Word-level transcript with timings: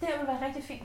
Det 0.00 0.08
vil 0.18 0.26
være 0.26 0.46
rigtig 0.46 0.64
fint. 0.64 0.82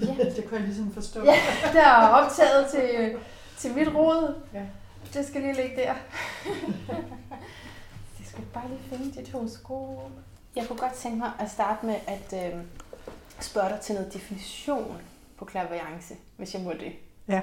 Ja. 0.00 0.24
det 0.36 0.44
kan 0.48 0.58
jeg 0.58 0.66
ligesom 0.66 0.92
forstå. 0.92 1.24
Ja, 1.24 1.36
der 1.72 1.82
er 1.82 2.08
optaget 2.08 2.70
til, 2.70 3.16
til 3.58 3.74
mit 3.74 3.88
råd. 3.94 4.34
Ja. 4.54 4.62
Det 5.14 5.26
skal 5.26 5.40
lige 5.40 5.54
ligge 5.54 5.76
der. 5.76 5.94
Jeg 8.18 8.26
skal 8.26 8.44
bare 8.54 8.68
lige 8.68 8.80
finde 8.88 9.20
dit 9.20 9.32
horoskop. 9.32 10.10
Jeg 10.56 10.66
kunne 10.68 10.78
godt 10.78 10.92
tænke 10.92 11.18
mig 11.18 11.30
at 11.38 11.50
starte 11.50 11.86
med 11.86 11.94
at 12.06 12.54
øh, 12.54 12.60
spørge 13.40 13.68
dig 13.68 13.80
til 13.80 13.94
noget 13.94 14.12
definition 14.12 15.02
på 15.38 15.44
klaverance, 15.44 16.14
hvis 16.36 16.54
jeg 16.54 16.62
må 16.62 16.72
det. 16.72 16.92
Ja. 17.28 17.40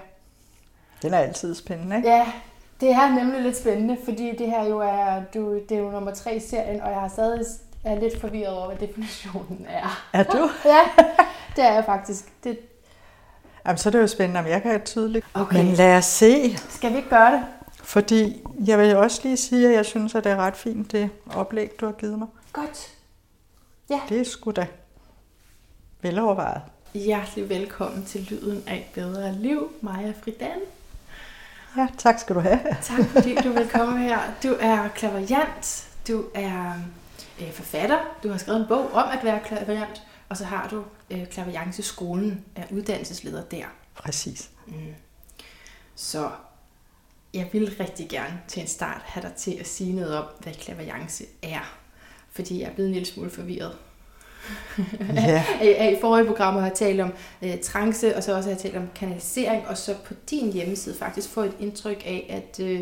Den 1.02 1.14
er 1.14 1.18
altid 1.18 1.56
spændende, 1.56 1.96
ikke? 1.96 2.10
Ja, 2.10 2.34
det 2.82 2.92
er 2.92 3.16
nemlig 3.16 3.42
lidt 3.42 3.58
spændende, 3.58 3.98
fordi 4.06 4.36
det 4.36 4.50
her 4.50 4.64
jo 4.64 4.80
er, 4.80 5.24
du, 5.34 5.54
det 5.70 5.72
er 5.72 5.82
jo 5.82 5.92
nummer 5.92 6.14
tre 6.14 6.36
i 6.36 6.40
serien, 6.40 6.82
og 6.82 6.92
jeg 6.92 7.00
har 7.00 7.08
stadig 7.08 7.46
er 7.86 8.00
lidt 8.00 8.22
forvirret 8.22 8.54
over, 8.58 8.68
hvad 8.68 8.88
definitionen 8.88 9.66
er. 9.70 10.06
Er 10.14 10.24
du? 10.24 10.50
ja, 10.72 10.82
det 11.56 11.64
er 11.64 11.74
jeg 11.74 11.86
faktisk. 11.86 12.44
Det... 12.44 12.60
Jamen, 13.66 13.78
så 13.78 13.90
er 13.90 13.92
det 13.92 14.00
jo 14.00 14.08
spændende, 14.08 14.40
om 14.40 14.48
jeg 14.48 14.62
kan 14.62 14.82
tydeligt. 14.82 15.26
Okay. 15.34 15.58
Men 15.58 15.74
lad 15.74 15.98
os 15.98 16.06
se. 16.06 16.58
Skal 16.70 16.92
vi 16.92 16.98
ikke 16.98 17.10
gøre 17.10 17.32
det? 17.32 17.44
Fordi 17.84 18.44
jeg 18.66 18.80
vil 18.80 18.96
også 18.96 19.22
lige 19.24 19.38
sige, 19.38 19.68
at 19.68 19.74
jeg 19.74 19.86
synes, 19.86 20.16
at 20.16 20.24
det 20.24 20.32
er 20.32 20.36
ret 20.36 20.56
fint, 20.56 20.92
det 20.92 21.10
oplæg, 21.36 21.72
du 21.80 21.86
har 21.86 21.94
givet 21.94 22.20
mig. 22.20 22.28
Godt. 22.54 22.92
Ja. 23.90 24.00
Det 24.10 24.20
er 24.20 24.26
sgu 24.26 24.52
da 24.52 24.68
velovervejet. 26.02 26.62
Hjertelig 26.94 27.50
velkommen 27.50 28.06
til 28.06 28.28
Lyden 28.30 28.64
af 28.68 28.76
et 28.76 28.94
bedre 28.94 29.34
liv, 29.34 29.72
Maja 29.82 30.14
Fridan. 30.24 30.60
Ja, 31.78 31.88
tak 31.98 32.20
skal 32.20 32.36
du 32.36 32.40
have. 32.40 32.60
Tak 32.82 33.06
fordi 33.06 33.36
du 33.36 33.50
vil 33.52 33.70
komme 33.70 34.00
her. 34.00 34.20
Du 34.44 34.56
er 34.60 34.88
klaverjant, 34.88 35.88
du 36.08 36.24
er 36.34 36.74
øh, 37.42 37.52
forfatter, 37.52 37.98
du 38.24 38.30
har 38.30 38.38
skrevet 38.38 38.62
en 38.62 38.68
bog 38.68 38.92
om 38.92 39.10
at 39.12 39.24
være 39.24 39.40
klaverjant, 39.46 40.02
og 40.30 40.38
så 40.38 40.46
har 40.46 40.68
du 40.68 40.84
øh, 41.12 41.28
klaverjanceskolen, 41.28 42.46
er 42.56 42.64
uddannelsesleder 42.72 43.44
der. 43.44 43.66
Præcis. 43.96 44.50
Mm. 44.68 44.76
Så 45.96 46.30
jeg 47.34 47.50
vil 47.52 47.76
rigtig 47.80 48.10
gerne 48.10 48.42
til 48.48 48.62
en 48.62 48.68
start 48.68 49.02
have 49.04 49.28
dig 49.28 49.34
til 49.34 49.52
at 49.60 49.68
sige 49.68 49.94
noget 49.94 50.18
om, 50.18 50.26
hvad 50.40 50.54
klaverjance 50.54 51.26
er. 51.44 51.78
Fordi 52.32 52.62
jeg 52.62 52.70
er 52.70 52.74
blevet 52.74 52.88
en 52.88 52.94
lille 52.94 53.08
smule 53.08 53.30
forvirret. 53.30 53.78
Ja. 55.16 55.46
I 55.92 55.98
forrige 56.02 56.26
programmer 56.26 56.62
har 56.62 56.68
jeg 56.68 56.78
talt 56.78 57.02
om 57.02 57.14
øh, 57.42 57.60
trance, 57.64 58.16
og 58.16 58.24
så 58.24 58.36
også 58.36 58.50
har 58.50 58.56
jeg 58.56 58.62
talt 58.62 58.78
om 58.78 58.90
kanalisering, 58.96 59.68
og 59.68 59.78
så 59.78 59.96
på 60.06 60.14
din 60.30 60.54
hjemmeside 60.54 60.96
faktisk 60.96 61.30
få 61.30 61.42
et 61.42 61.56
indtryk 61.60 62.04
af, 62.06 62.26
at, 62.30 62.66
øh, 62.66 62.82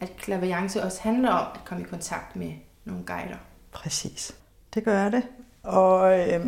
at 0.00 0.16
klaverjance 0.16 0.82
også 0.82 1.00
handler 1.02 1.30
om 1.30 1.46
at 1.54 1.64
komme 1.64 1.84
i 1.84 1.86
kontakt 1.86 2.36
med 2.36 2.52
nogle 2.84 3.02
guider. 3.06 3.36
Præcis. 3.72 4.34
Det 4.74 4.84
gør 4.84 5.08
det. 5.08 5.22
Og 5.62 6.18
øh, 6.18 6.46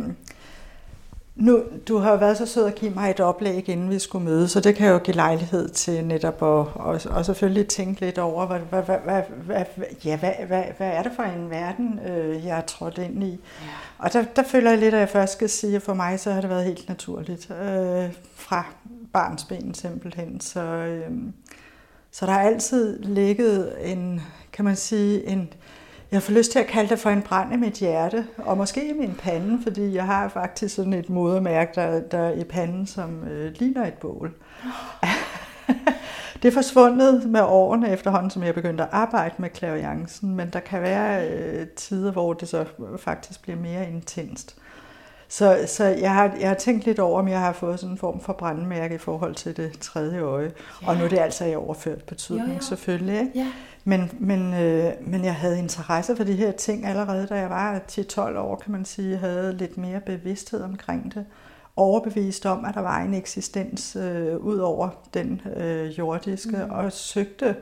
nu, 1.35 1.63
du 1.87 1.97
har 1.97 2.15
været 2.15 2.37
så 2.37 2.45
sød 2.45 2.65
at 2.65 2.75
give 2.75 2.91
mig 2.91 3.09
et 3.09 3.19
oplæg, 3.19 3.69
inden 3.69 3.89
vi 3.89 3.99
skulle 3.99 4.25
møde, 4.25 4.47
så 4.47 4.59
det 4.59 4.75
kan 4.75 4.89
jo 4.89 4.97
give 4.97 5.15
lejlighed 5.15 5.69
til 5.69 6.05
netop 6.05 6.43
at 6.43 6.67
og, 6.75 7.01
og 7.09 7.25
selvfølgelig 7.25 7.67
tænke 7.67 8.01
lidt 8.01 8.17
over, 8.17 8.45
hvad, 8.45 8.59
hvad, 8.59 8.81
hvad, 8.81 9.21
hvad, 9.45 9.63
hvad, 9.75 9.85
ja, 10.05 10.17
hvad, 10.17 10.31
hvad, 10.47 10.63
hvad 10.77 10.87
er 10.87 11.03
det 11.03 11.11
for 11.15 11.23
en 11.23 11.49
verden, 11.49 11.99
øh, 12.07 12.45
jeg 12.45 12.57
er 12.57 12.61
trådt 12.61 12.97
ind 12.97 13.23
i. 13.23 13.31
Ja. 13.31 13.37
Og 13.97 14.13
der, 14.13 14.23
der 14.35 14.43
føler 14.43 14.69
jeg 14.69 14.79
lidt, 14.79 14.93
at 14.93 14.99
jeg 14.99 15.09
først 15.09 15.33
skal 15.33 15.49
sige, 15.49 15.75
at 15.75 15.81
for 15.81 15.93
mig 15.93 16.19
så 16.19 16.31
har 16.31 16.41
det 16.41 16.49
været 16.49 16.65
helt 16.65 16.89
naturligt. 16.89 17.51
Øh, 17.51 18.11
fra 18.35 18.65
barnsben 19.13 19.73
simpelthen. 19.73 20.39
Så, 20.39 20.61
øh, 20.61 21.11
så 22.11 22.25
der 22.25 22.31
har 22.31 22.41
altid 22.41 22.99
ligget 22.99 23.91
en, 23.91 24.21
kan 24.53 24.65
man 24.65 24.75
sige, 24.75 25.27
en, 25.27 25.53
jeg 26.13 26.23
får 26.23 26.33
lyst 26.33 26.51
til 26.51 26.59
at 26.59 26.67
kalde 26.67 26.89
det 26.89 26.99
for 26.99 27.09
en 27.09 27.21
brand 27.21 27.53
i 27.53 27.57
mit 27.57 27.73
hjerte, 27.73 28.27
og 28.37 28.57
måske 28.57 28.89
i 28.89 28.93
min 28.93 29.15
pande, 29.15 29.63
fordi 29.63 29.95
jeg 29.95 30.05
har 30.05 30.29
faktisk 30.29 30.75
sådan 30.75 30.93
et 30.93 31.09
modermærke, 31.09 31.71
der, 31.75 31.99
der 31.99 32.17
er 32.17 32.31
i 32.31 32.43
panden, 32.43 32.87
som 32.87 33.23
øh, 33.23 33.53
ligner 33.55 33.87
et 33.87 33.93
bål. 33.93 34.33
det 36.41 36.47
er 36.47 36.51
forsvundet 36.51 37.29
med 37.29 37.41
årene 37.41 37.89
efterhånden, 37.89 38.29
som 38.29 38.43
jeg 38.43 38.53
begyndte 38.53 38.83
at 38.83 38.89
arbejde 38.91 39.35
med 39.37 39.49
klaviancen, 39.49 40.35
men 40.35 40.49
der 40.53 40.59
kan 40.59 40.81
være 40.81 41.29
øh, 41.29 41.67
tider, 41.67 42.11
hvor 42.11 42.33
det 42.33 42.47
så 42.47 42.59
øh, 42.59 42.99
faktisk 42.99 43.41
bliver 43.41 43.57
mere 43.57 43.89
intenst. 43.89 44.55
Så, 45.33 45.63
så 45.67 45.83
jeg, 45.83 46.13
har, 46.13 46.31
jeg 46.39 46.47
har 46.47 46.55
tænkt 46.55 46.85
lidt 46.85 46.99
over, 46.99 47.19
om 47.19 47.27
jeg 47.27 47.39
har 47.39 47.53
fået 47.53 47.79
sådan 47.79 47.91
en 47.91 47.97
form 47.97 48.19
for 48.19 48.33
brandmærke 48.33 48.95
i 48.95 48.97
forhold 48.97 49.35
til 49.35 49.57
det 49.57 49.79
tredje 49.79 50.19
øje. 50.19 50.51
Ja. 50.81 50.87
Og 50.87 50.97
nu 50.97 51.03
er 51.03 51.09
det 51.09 51.19
altså 51.19 51.45
i 51.45 51.55
overført 51.55 52.03
betydning 52.03 52.49
jo, 52.49 52.53
jo. 52.53 52.61
selvfølgelig. 52.61 53.19
Ikke? 53.19 53.31
Ja. 53.35 53.47
Men, 53.83 54.11
men, 54.19 54.53
øh, 54.53 54.91
men 55.01 55.25
jeg 55.25 55.35
havde 55.35 55.59
interesse 55.59 56.15
for 56.15 56.23
de 56.23 56.33
her 56.33 56.51
ting 56.51 56.85
allerede, 56.85 57.27
da 57.27 57.35
jeg 57.35 57.49
var 57.49 57.81
10-12 57.91 58.37
år, 58.37 58.55
kan 58.55 58.71
man 58.71 58.85
sige. 58.85 59.09
Jeg 59.09 59.19
havde 59.19 59.57
lidt 59.57 59.77
mere 59.77 59.99
bevidsthed 59.99 60.61
omkring 60.61 61.13
det. 61.13 61.25
Overbevist 61.75 62.45
om, 62.45 62.65
at 62.65 62.73
der 62.73 62.81
var 62.81 63.01
en 63.01 63.13
eksistens 63.13 63.95
øh, 63.95 64.37
ud 64.37 64.57
over 64.57 64.89
den 65.13 65.41
øh, 65.55 65.97
jordiske, 65.97 66.57
mm. 66.65 66.71
og 66.71 66.91
søgte 66.91 67.55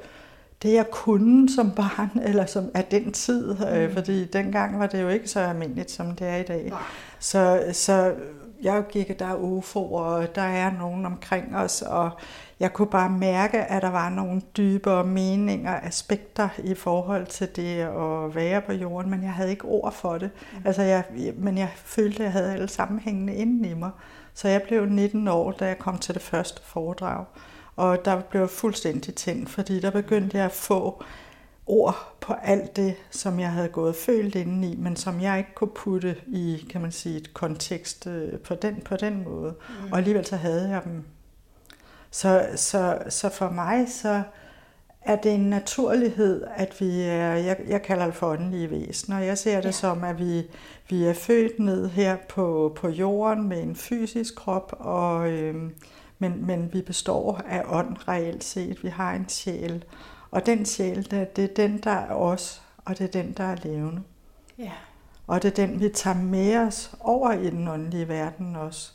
det, 0.63 0.73
jeg 0.73 0.85
kunne 0.91 1.49
som 1.49 1.71
barn, 1.71 2.19
eller 2.23 2.45
som 2.45 2.71
af 2.73 2.83
den 2.83 3.11
tid. 3.11 3.55
Øh, 3.73 3.89
mm. 3.89 3.93
Fordi 3.93 4.25
dengang 4.25 4.79
var 4.79 4.87
det 4.87 5.01
jo 5.01 5.09
ikke 5.09 5.27
så 5.27 5.39
almindeligt, 5.39 5.91
som 5.91 6.15
det 6.15 6.27
er 6.27 6.35
i 6.35 6.43
dag. 6.43 6.73
Så, 7.21 7.63
så 7.73 8.15
jeg 8.61 8.83
gik, 8.91 9.19
der 9.19 9.25
er 9.25 9.35
UFO, 9.35 9.93
og 9.93 10.35
der 10.35 10.41
er 10.41 10.71
nogen 10.79 11.05
omkring 11.05 11.55
os, 11.55 11.81
og 11.81 12.11
jeg 12.59 12.73
kunne 12.73 12.87
bare 12.87 13.09
mærke, 13.09 13.57
at 13.63 13.81
der 13.81 13.89
var 13.89 14.09
nogle 14.09 14.41
dybere 14.57 15.03
meninger, 15.03 15.79
aspekter 15.83 16.49
i 16.63 16.75
forhold 16.75 17.25
til 17.25 17.55
det 17.55 17.79
at 17.79 18.35
være 18.35 18.61
på 18.61 18.71
jorden, 18.71 19.11
men 19.11 19.23
jeg 19.23 19.33
havde 19.33 19.49
ikke 19.49 19.65
ord 19.65 19.93
for 19.93 20.17
det. 20.17 20.29
Mm. 20.51 20.61
Altså 20.65 20.81
jeg, 20.81 21.03
men 21.35 21.57
jeg 21.57 21.69
følte, 21.75 22.17
at 22.17 22.23
jeg 22.23 22.31
havde 22.31 22.53
alle 22.53 22.67
sammenhængende 22.67 23.35
inden 23.35 23.65
i 23.65 23.73
mig. 23.73 23.91
Så 24.33 24.47
jeg 24.47 24.61
blev 24.61 24.85
19 24.85 25.27
år, 25.27 25.51
da 25.51 25.65
jeg 25.65 25.79
kom 25.79 25.97
til 25.97 26.13
det 26.13 26.21
første 26.21 26.61
foredrag. 26.65 27.25
Og 27.75 28.05
der 28.05 28.21
blev 28.21 28.41
jeg 28.41 28.49
fuldstændig 28.49 29.15
tændt, 29.15 29.49
fordi 29.49 29.79
der 29.79 29.91
begyndte 29.91 30.37
jeg 30.37 30.45
at 30.45 30.51
få 30.51 31.03
ord 31.65 32.17
på 32.21 32.33
alt 32.33 32.75
det, 32.75 32.95
som 33.11 33.39
jeg 33.39 33.51
havde 33.51 33.69
gået 33.69 33.89
og 33.89 33.95
følt 33.95 34.35
indeni, 34.35 34.75
men 34.75 34.95
som 34.95 35.21
jeg 35.21 35.37
ikke 35.37 35.55
kunne 35.55 35.71
putte 35.75 36.15
i, 36.27 36.67
kan 36.69 36.81
man 36.81 36.91
sige, 36.91 37.17
et 37.17 37.33
kontekst 37.33 38.07
øh, 38.07 38.39
på 38.39 38.55
den, 38.55 38.81
på 38.85 38.95
den 38.95 39.23
måde. 39.23 39.55
Mm. 39.69 39.91
Og 39.91 39.97
alligevel 39.97 40.25
så 40.25 40.35
havde 40.35 40.69
jeg 40.69 40.83
dem 40.83 41.03
så, 42.11 42.47
så, 42.55 42.97
så 43.09 43.29
for 43.29 43.49
mig 43.49 43.85
så 43.89 44.23
er 45.01 45.15
det 45.15 45.33
en 45.33 45.49
naturlighed, 45.49 46.43
at 46.55 46.81
vi 46.81 47.01
er, 47.01 47.33
jeg, 47.33 47.57
jeg 47.67 47.81
kalder 47.81 48.05
det 48.05 48.15
for 48.15 48.27
åndelige 48.27 48.71
væsener. 48.71 49.19
Jeg 49.19 49.37
ser 49.37 49.55
det 49.55 49.65
ja. 49.65 49.71
som, 49.71 50.03
at 50.03 50.19
vi, 50.19 50.43
vi 50.89 51.03
er 51.03 51.13
født 51.13 51.59
ned 51.59 51.89
her 51.89 52.17
på, 52.29 52.73
på 52.75 52.89
jorden 52.89 53.49
med 53.49 53.63
en 53.63 53.75
fysisk 53.75 54.35
krop, 54.35 54.75
og, 54.79 55.31
øh, 55.31 55.55
men, 56.19 56.45
men 56.45 56.69
vi 56.73 56.81
består 56.81 57.41
af 57.49 57.63
ånd 57.67 58.07
reelt 58.07 58.43
set. 58.43 58.83
Vi 58.83 58.89
har 58.89 59.13
en 59.13 59.29
sjæl, 59.29 59.83
og 60.31 60.45
den 60.45 60.65
sjæl, 60.65 61.11
det, 61.11 61.35
det 61.35 61.43
er 61.43 61.53
den, 61.55 61.77
der 61.77 61.91
er 61.91 62.13
os, 62.13 62.61
og 62.85 62.97
det 62.97 63.03
er 63.03 63.21
den, 63.21 63.33
der 63.37 63.43
er 63.43 63.55
levende. 63.63 64.01
Ja. 64.57 64.71
Og 65.27 65.43
det 65.43 65.59
er 65.59 65.65
den, 65.65 65.79
vi 65.79 65.89
tager 65.89 66.15
med 66.15 66.57
os 66.57 66.95
over 66.99 67.31
i 67.31 67.49
den 67.49 67.67
åndelige 67.67 68.07
verden 68.07 68.55
også. 68.55 68.91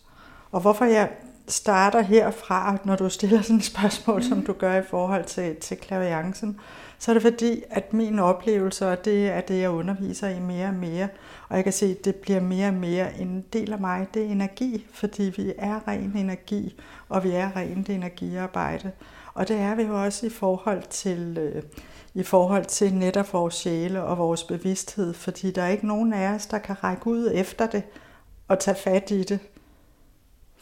Og 0.53 0.61
hvorfor 0.61 0.85
jeg 0.85 1.11
starter 1.49 2.01
herfra, 2.01 2.77
når 2.85 2.97
du 2.97 3.09
stiller 3.09 3.43
sådan 3.43 3.57
et 3.57 3.65
spørgsmål, 3.65 4.23
som 4.23 4.43
du 4.47 4.53
gør 4.53 4.77
i 4.77 4.83
forhold 4.83 5.25
til, 5.25 5.57
til 5.57 5.77
klaviancen, 5.77 6.61
så 6.99 7.11
er 7.11 7.13
det 7.13 7.23
fordi, 7.23 7.63
at 7.71 7.93
min 7.93 8.19
oplevelse, 8.19 8.89
og 8.89 9.05
det 9.05 9.29
er 9.29 9.41
det, 9.41 9.61
jeg 9.61 9.71
underviser 9.71 10.29
i 10.29 10.41
mere 10.41 10.67
og 10.69 10.75
mere, 10.75 11.09
og 11.49 11.57
jeg 11.57 11.65
kan 11.65 11.73
se, 11.73 11.87
at 11.87 12.05
det 12.05 12.15
bliver 12.15 12.41
mere 12.41 12.69
og 12.69 12.75
mere 12.75 13.19
en 13.19 13.45
del 13.53 13.73
af 13.73 13.79
mig, 13.79 14.07
det 14.15 14.23
er 14.23 14.31
energi, 14.31 14.87
fordi 14.93 15.23
vi 15.37 15.53
er 15.59 15.89
ren 15.89 16.13
energi, 16.17 16.81
og 17.09 17.25
vi 17.25 17.31
er 17.31 17.57
rent 17.57 17.89
energiarbejde. 17.89 18.93
Og 19.37 19.49
det 19.49 19.57
er 19.57 19.75
vi 19.75 19.83
jo 19.83 20.03
også 20.05 20.27
i 20.27 20.31
forhold 20.31 20.83
til, 20.91 21.39
øh, 21.39 21.63
i 22.15 22.23
forhold 22.23 22.65
til 22.65 22.95
netop 22.95 23.33
vores 23.33 23.55
sjæle 23.55 24.03
og 24.03 24.19
vores 24.19 24.45
bevidsthed, 24.45 25.15
fordi 25.15 25.51
der 25.51 25.63
er 25.63 25.69
ikke 25.69 25.87
nogen 25.87 26.13
af 26.13 26.35
os, 26.35 26.47
der 26.47 26.59
kan 26.59 26.85
række 26.85 27.07
ud 27.07 27.31
efter 27.35 27.67
det 27.67 27.83
og 28.49 28.59
tage 28.59 28.77
fat 28.85 29.11
i 29.11 29.23
det 29.23 29.41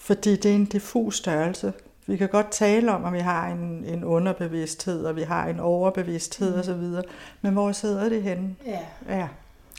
fordi 0.04 0.36
det 0.36 0.50
er 0.50 0.54
en 0.54 0.64
diffus 0.64 1.16
størrelse. 1.16 1.72
Vi 2.06 2.16
kan 2.16 2.28
godt 2.28 2.50
tale 2.50 2.92
om, 2.92 3.04
at 3.04 3.12
vi 3.12 3.18
har 3.18 3.48
en, 3.48 3.84
en 3.84 4.04
underbevidsthed, 4.04 5.04
og 5.04 5.16
vi 5.16 5.22
har 5.22 5.46
en 5.46 5.60
overbevidsthed 5.60 6.54
mm. 6.54 6.60
osv., 6.60 7.08
men 7.40 7.52
hvor 7.52 7.72
sidder 7.72 8.08
det 8.08 8.22
henne? 8.22 8.56
Ja. 8.66 8.78
ja. 9.08 9.28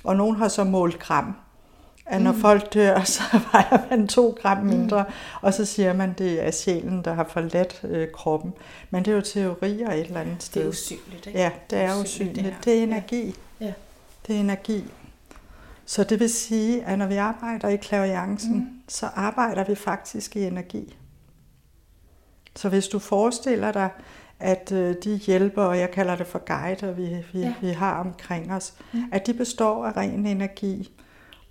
Og 0.04 0.16
nogen 0.16 0.36
har 0.36 0.48
så 0.48 0.64
målt 0.64 1.00
gram. 1.00 1.36
At 2.06 2.22
når 2.22 2.32
mm. 2.32 2.40
folk 2.40 2.74
dør, 2.74 3.04
så 3.18 3.24
vejer 3.52 3.90
man 3.90 4.08
to 4.08 4.38
gram 4.42 4.58
mm. 4.58 4.66
mindre, 4.66 5.04
mm. 5.04 5.14
og 5.42 5.54
så 5.54 5.66
siger 5.66 5.94
man, 5.94 6.10
at 6.10 6.18
det 6.18 6.46
er 6.48 6.52
sjælen, 6.52 7.02
der 7.06 7.14
har 7.14 7.28
forladt 7.30 7.82
øh, 7.84 8.08
kroppen. 8.12 8.54
Men 8.90 9.06
det 9.06 9.12
er 9.12 9.16
jo 9.16 9.22
teorier 9.22 9.92
et 9.92 10.06
eller 10.06 10.22
andet 10.22 10.44
sted. 10.44 10.62
Det 10.62 10.68
er 10.68 10.70
usynligt, 10.70 11.28
ikke? 11.28 11.40
Ja, 11.40 11.52
det 11.70 11.80
er 11.80 12.02
usynligt. 12.02 12.46
Det, 12.46 12.56
det 12.66 12.80
er 12.80 12.84
energi. 12.84 13.36
Ja. 13.62 13.74
Det 14.28 14.36
er 14.36 14.40
energi. 14.40 14.84
Så 15.86 16.04
det 16.04 16.20
vil 16.20 16.30
sige, 16.30 16.86
at 16.86 17.00
når 17.00 17.08
vi 17.08 17.16
arbejder 17.16 17.68
i 17.68 17.76
klaviancen, 17.76 18.56
mm. 18.56 18.82
så 18.88 19.06
arbejder 19.16 19.64
vi 19.64 19.76
faktisk 19.76 20.36
i 20.36 20.44
energi. 20.44 20.98
Så 22.56 22.70
hvis 22.70 22.88
du 22.88 23.00
forestiller 23.00 23.72
dig, 23.72 23.90
at 24.40 24.72
øh, 24.72 24.96
de 25.04 25.16
hjælper, 25.16 25.64
og 25.64 25.80
jeg 25.80 25.92
kalder 25.92 26.16
det 26.16 26.28
for 26.28 26.40
guider, 26.40 26.92
vi, 26.92 27.26
vi, 27.34 27.40
ja. 27.40 27.54
vi 27.62 27.70
har 27.70 28.00
omkring 28.00 28.54
os, 28.54 28.74
mm. 28.94 29.04
at 29.12 29.28
de 29.28 29.34
består 29.34 29.86
af 29.86 29.98
ren 29.98 30.26
energi. 30.26 30.92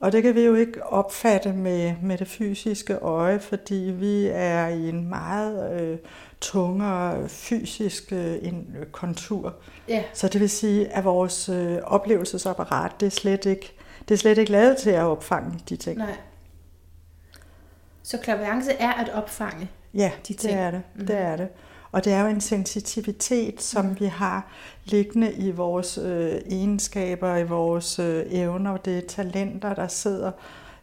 Og 0.05 0.13
det 0.13 0.23
kan 0.23 0.35
vi 0.35 0.41
jo 0.45 0.55
ikke 0.55 0.87
opfatte 0.87 1.53
med, 1.53 1.95
med 2.03 2.19
det 2.19 2.29
fysiske 2.29 2.95
øje, 2.95 3.41
fordi 3.41 3.75
vi 3.75 4.27
er 4.33 4.67
i 4.69 4.89
en 4.89 5.09
meget 5.09 5.81
øh, 5.81 5.99
tungere 6.41 7.29
fysisk 7.29 8.13
øh, 8.13 8.37
en 8.43 8.77
kontur. 8.93 9.55
Ja. 9.89 10.05
Så 10.13 10.29
det 10.29 10.41
vil 10.41 10.51
sige, 10.51 10.89
at 10.93 11.05
vores 11.05 11.49
øh, 11.49 11.79
oplevelsesapparat, 11.83 12.93
det 13.01 13.07
er, 13.07 13.11
slet 13.11 13.45
ikke, 13.47 13.73
det 14.09 14.15
er 14.15 14.19
slet 14.19 14.39
ikke 14.39 14.53
lavet 14.53 14.77
til 14.77 14.91
at 14.91 15.03
opfange 15.05 15.59
de 15.69 15.77
ting. 15.77 15.99
Nej. 15.99 16.17
Så 18.03 18.19
klaverance 18.19 18.73
er 18.73 18.93
at 18.93 19.09
opfange 19.15 19.71
Ja, 19.95 20.11
de 20.29 20.33
det 20.33 20.39
ting. 20.39 20.55
er 20.55 20.71
det. 20.71 20.83
Mhm. 20.95 21.07
det 21.07 21.17
er 21.17 21.37
det. 21.37 21.49
Og 21.95 22.05
det 22.05 22.13
er 22.13 22.21
jo 22.23 22.29
en 22.29 22.41
sensitivitet, 22.41 23.63
som 23.63 24.01
vi 24.01 24.07
har 24.07 24.47
liggende 24.85 25.33
i 25.33 25.51
vores 25.51 25.99
øh, 25.99 26.33
egenskaber, 26.51 27.37
i 27.37 27.45
vores 27.45 27.99
øh, 27.99 28.25
evner, 28.29 28.77
det 28.77 28.99
er 28.99 29.09
talenter, 29.09 29.75
der 29.75 29.89
sidder 29.89 30.33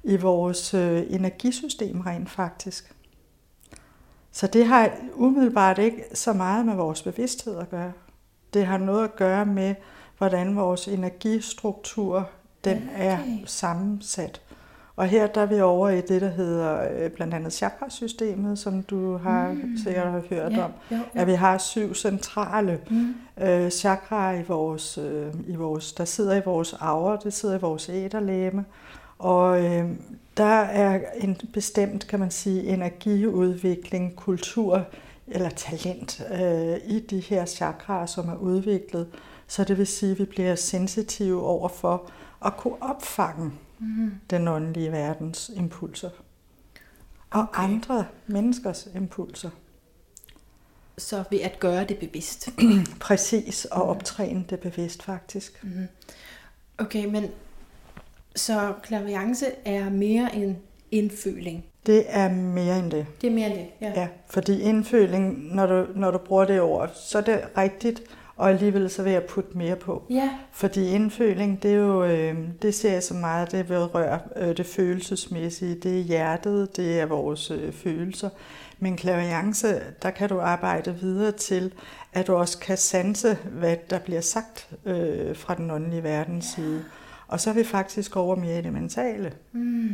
i 0.03 0.17
vores 0.17 0.73
øh, 0.73 1.03
energisystem 1.09 2.01
rent 2.01 2.29
faktisk. 2.29 2.95
Så 4.31 4.47
det 4.47 4.65
har 4.65 4.91
umiddelbart 5.13 5.77
ikke 5.77 6.03
så 6.13 6.33
meget 6.33 6.65
med 6.65 6.75
vores 6.75 7.01
bevidsthed 7.01 7.57
at 7.57 7.69
gøre. 7.69 7.91
Det 8.53 8.65
har 8.65 8.77
noget 8.77 9.03
at 9.03 9.15
gøre 9.15 9.45
med, 9.45 9.75
hvordan 10.17 10.55
vores 10.55 10.87
energistruktur 10.87 12.29
den 12.63 12.89
er 12.95 13.19
Okay. 13.19 13.39
sammensat. 13.45 14.41
Og 15.01 15.07
her 15.07 15.27
der 15.27 15.42
er 15.42 15.45
vi 15.45 15.62
over 15.62 15.89
i 15.89 16.01
det, 16.01 16.21
der 16.21 16.30
hedder 16.30 16.88
øh, 16.94 17.09
blandt 17.12 17.33
andet 17.33 17.53
chakrasystemet, 17.53 18.59
som 18.59 18.83
du 18.83 19.18
har 19.18 19.51
mm. 19.51 19.77
sikkert 19.83 20.12
har 20.12 20.21
hørt 20.30 20.51
ja. 20.51 20.63
om. 20.63 20.71
Jo, 20.92 20.95
jo. 20.95 21.01
At 21.13 21.27
vi 21.27 21.33
har 21.33 21.57
syv 21.57 21.94
centrale 21.94 22.80
Mm. 22.89 23.15
øh, 23.44 23.69
chakraer 23.69 24.39
i 24.39 24.44
vores, 24.48 24.98
øh, 24.98 25.33
i 25.48 25.56
vores, 25.56 25.94
der 25.94 26.06
sidder 26.06 26.36
i 26.36 26.42
vores 26.45 26.74
aura, 26.80 27.18
det 27.24 27.33
sidder 27.33 27.57
i 27.57 27.62
vores 27.62 27.89
æderlæme. 27.89 28.65
Og 29.19 29.65
øh, 29.65 29.89
der 30.38 30.62
er 30.62 31.00
en 31.15 31.38
bestemt, 31.53 32.07
kan 32.07 32.19
man 32.19 32.31
sige, 32.31 32.63
energiudvikling, 32.63 34.15
kultur 34.15 34.86
eller 35.27 35.50
talent 35.50 36.24
øh, 36.31 36.77
i 36.95 37.00
de 37.00 37.19
her 37.19 37.45
chakraer, 37.45 38.06
som 38.06 38.30
er 38.30 38.36
udviklet. 38.36 39.07
Så 39.48 39.63
det 39.63 39.77
vil 39.77 39.88
sige, 39.88 40.12
at 40.12 40.19
vi 40.19 40.25
bliver 40.25 40.56
sensitive 40.56 41.44
over 41.44 41.68
for 41.68 42.09
at 42.45 42.57
kunne 42.57 42.75
opfange 42.81 43.51
Mm. 43.81 44.11
den 44.29 44.47
åndelige 44.47 44.91
verdens 44.91 45.51
impulser. 45.55 46.09
Og 47.29 47.41
Okay. 47.41 47.63
andre 47.63 48.05
menneskers 48.27 48.87
impulser. 48.95 49.49
Så 50.97 51.23
ved 51.31 51.39
at 51.39 51.59
gøre 51.59 51.83
det 51.83 51.97
bevidst. 51.99 52.49
Præcis, 52.99 53.65
og 53.65 53.83
optræne 53.89 54.45
det 54.49 54.59
bevidst 54.59 55.03
faktisk. 55.03 55.63
Mm. 55.63 55.87
Okay, 56.77 57.05
men 57.05 57.25
så 58.35 58.73
klaverance 58.83 59.45
er 59.65 59.89
mere 59.89 60.35
en 60.35 60.57
indføling. 60.91 61.65
Det 61.85 62.03
er 62.07 62.29
mere 62.29 62.79
end 62.79 62.91
det. 62.91 63.05
Det 63.21 63.27
er 63.29 63.33
mere 63.33 63.47
end 63.47 63.59
det, 63.59 63.67
ja. 63.81 63.93
Ja, 63.95 64.07
fordi 64.29 64.59
indføling, 64.61 65.55
når 65.55 65.65
du, 65.65 65.87
når 65.95 66.11
du 66.11 66.17
bruger 66.17 66.45
det 66.45 66.61
ord, 66.61 66.91
så 66.95 67.17
er 67.17 67.21
det 67.21 67.41
rigtigt, 67.57 68.01
og 68.41 68.49
alligevel 68.49 68.89
så 68.89 69.03
vil 69.03 69.11
jeg 69.11 69.23
putte 69.23 69.57
mere 69.57 69.75
på. 69.75 70.03
Ja, 70.09 70.29
Fordi 70.51 70.88
indføling, 70.88 71.63
det 71.63 71.71
er 71.71 71.75
jo, 71.75 72.03
øh, 72.03 72.38
det 72.61 72.75
ser 72.75 72.93
jeg 72.93 73.03
så 73.03 73.13
meget, 73.13 73.51
det 73.51 73.69
vedrører 73.69 74.19
øh, 74.35 74.57
det 74.57 74.65
følelsesmæssige, 74.65 75.75
det 75.75 75.99
er 75.99 76.03
hjertet, 76.03 76.77
det 76.77 76.99
er 76.99 77.05
vores 77.05 77.51
øh, 77.51 77.73
følelser. 77.73 78.29
Men 78.79 78.97
klaviance, 78.97 79.81
der 80.01 80.09
kan 80.09 80.29
du 80.29 80.39
arbejde 80.39 80.95
videre 81.01 81.31
til, 81.31 81.73
at 82.13 82.27
du 82.27 82.35
også 82.35 82.59
kan 82.59 82.77
sanse, 82.77 83.38
hvad 83.51 83.75
der 83.89 83.99
bliver 83.99 84.21
sagt 84.21 84.69
øh, 84.85 85.35
fra 85.35 85.55
den 85.55 85.71
åndelige 85.71 86.03
verdens 86.03 86.45
side. 86.45 86.83
Og 87.27 87.39
så 87.39 87.49
er 87.49 87.53
vi 87.53 87.63
faktisk 87.63 88.15
over 88.15 88.35
mere 88.35 88.59
i 88.59 88.61
det 88.61 88.73
mentale. 88.73 89.33
mm. 89.51 89.89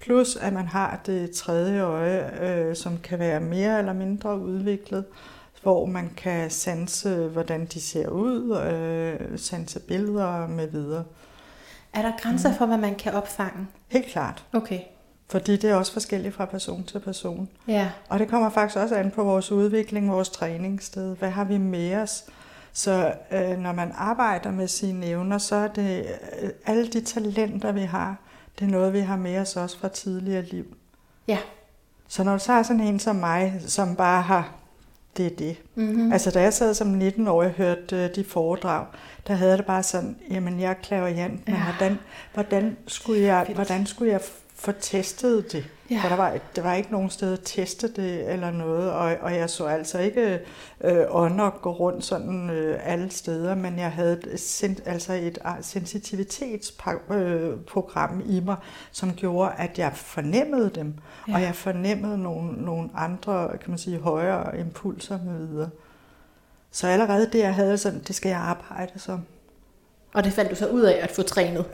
Plus 0.00 0.36
at 0.36 0.52
man 0.52 0.66
har 0.66 1.00
det 1.06 1.30
tredje 1.30 1.80
øje, 1.82 2.42
øh, 2.42 2.76
som 2.76 2.98
kan 2.98 3.18
være 3.18 3.40
mere 3.40 3.78
eller 3.78 3.92
mindre 3.92 4.40
udviklet, 4.40 5.04
hvor 5.62 5.86
man 5.86 6.10
kan 6.16 6.50
sanse, 6.50 7.28
hvordan 7.28 7.64
de 7.66 7.80
ser 7.80 8.08
ud, 8.08 8.60
øh, 8.60 9.38
sanse 9.38 9.80
billeder 9.80 10.46
med 10.46 10.66
videre. 10.66 11.04
er 11.92 12.02
der 12.02 12.12
grænser 12.22 12.52
for, 12.54 12.66
hvad 12.66 12.78
man 12.78 12.94
kan 12.94 13.12
opfange? 13.12 13.66
Helt 13.88 14.06
klart, 14.06 14.44
Okay, 14.52 14.80
fordi 15.28 15.56
det 15.56 15.70
er 15.70 15.74
også 15.74 15.92
forskelligt 15.92 16.34
fra 16.34 16.44
person 16.44 16.84
til 16.84 16.98
person. 17.00 17.48
ja. 17.68 17.90
Og 18.08 18.18
det 18.18 18.28
kommer 18.28 18.50
faktisk 18.50 18.78
også 18.78 18.94
an 18.96 19.10
på 19.10 19.24
vores 19.24 19.52
udvikling, 19.52 20.10
vores 20.10 20.28
træningssted. 20.30 21.16
Hvad 21.16 21.30
har 21.30 21.44
vi 21.44 21.58
med 21.58 21.94
os? 21.96 22.24
Så 22.72 23.12
øh, 23.32 23.58
når 23.58 23.72
man 23.72 23.92
arbejder 23.94 24.50
med 24.50 24.68
sine 24.68 25.06
evner, 25.06 25.38
så 25.38 25.54
er 25.56 25.68
det 25.68 26.06
øh, 26.42 26.50
alle 26.66 26.86
de 26.88 27.00
talenter, 27.00 27.72
vi 27.72 27.80
har, 27.82 28.16
det 28.58 28.64
er 28.66 28.70
noget, 28.70 28.92
vi 28.92 29.00
har 29.00 29.16
med 29.16 29.38
os 29.38 29.56
også 29.56 29.78
fra 29.78 29.88
tidligere 29.88 30.42
liv. 30.42 30.64
Ja. 31.28 31.38
Så 32.08 32.24
når 32.24 32.32
du 32.32 32.38
så 32.38 32.52
har 32.52 32.62
sådan 32.62 32.82
en 32.82 32.98
som 32.98 33.16
mig, 33.16 33.60
som 33.66 33.96
bare 33.96 34.22
har, 34.22 34.52
det 35.16 35.26
er 35.26 35.30
det. 35.36 35.56
Mm-hmm. 35.74 36.12
Altså 36.12 36.30
da 36.30 36.42
jeg 36.42 36.52
sad 36.54 36.74
som 36.74 37.00
19-årig 37.00 37.48
og 37.48 37.54
hørte 37.54 37.96
øh, 37.96 38.14
de 38.14 38.24
foredrag, 38.24 38.86
der 39.26 39.34
havde 39.34 39.56
det 39.56 39.66
bare 39.66 39.82
sådan, 39.82 40.16
jamen 40.30 40.60
jeg 40.60 40.70
er 40.70 40.74
klaverjant, 40.74 41.46
men 41.46 41.56
Ja. 41.56 41.62
hvordan, 41.62 41.98
hvordan, 42.34 42.76
skulle 42.86 43.20
jeg, 43.22 43.46
hvordan 43.54 43.86
skulle 43.86 44.12
jeg 44.12 44.20
få 44.54 44.72
testet 44.72 45.52
det? 45.52 45.64
Ja. 45.90 46.00
For 46.02 46.08
der 46.08 46.16
var, 46.16 46.38
der 46.56 46.62
var 46.62 46.74
ikke 46.74 46.92
nogen 46.92 47.10
sted 47.10 47.32
at 47.32 47.40
teste 47.44 47.92
det 47.92 48.32
eller 48.32 48.50
noget, 48.50 48.92
og, 48.92 49.16
og 49.20 49.34
jeg 49.34 49.50
så 49.50 49.66
altså 49.66 49.98
ikke 49.98 50.40
øh, 50.80 51.04
ånder 51.10 51.50
gå 51.50 51.72
rundt 51.72 52.04
sådan 52.04 52.50
øh, 52.50 52.78
alle 52.82 53.10
steder, 53.10 53.54
men 53.54 53.78
jeg 53.78 53.92
havde 53.92 54.12
et, 54.12 54.40
sen- 54.40 54.78
altså 54.86 55.12
et 55.12 55.38
ah, 55.44 55.56
sensitivitetsprogram 55.60 58.22
i 58.26 58.40
mig, 58.40 58.56
som 58.92 59.14
gjorde, 59.14 59.52
at 59.58 59.78
jeg 59.78 59.92
fornemmede 59.94 60.70
dem, 60.74 60.94
ja. 61.28 61.34
og 61.34 61.42
jeg 61.42 61.54
fornemmede 61.54 62.18
nogle, 62.18 62.52
nogle 62.64 62.90
andre, 62.94 63.48
kan 63.60 63.70
man 63.70 63.78
sige, 63.78 63.98
højere 63.98 64.58
impulser 64.58 65.18
med 65.24 65.46
videre. 65.46 65.70
Så 66.70 66.86
allerede 66.86 67.28
det, 67.32 67.38
jeg 67.38 67.54
havde 67.54 67.78
sådan, 67.78 68.00
det 68.06 68.14
skal 68.14 68.28
jeg 68.28 68.38
arbejde 68.38 68.98
som. 68.98 69.20
Og 70.14 70.24
det 70.24 70.32
fandt 70.32 70.50
du 70.50 70.56
så 70.56 70.68
ud 70.68 70.82
af 70.82 70.98
at 71.02 71.10
få 71.10 71.22
trænet? 71.22 71.64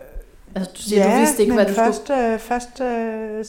Altså, 0.56 0.72
du 0.76 0.80
siger, 0.82 1.10
du 1.12 1.18
vidste 1.18 1.42
ikke, 1.42 1.50
men 1.54 1.64
hvad 1.64 1.66
du 1.66 1.72
først, 1.80 2.02
skulle... 2.04 2.32
øh, 2.34 2.38
først 2.38 2.80
øh, 2.80 3.40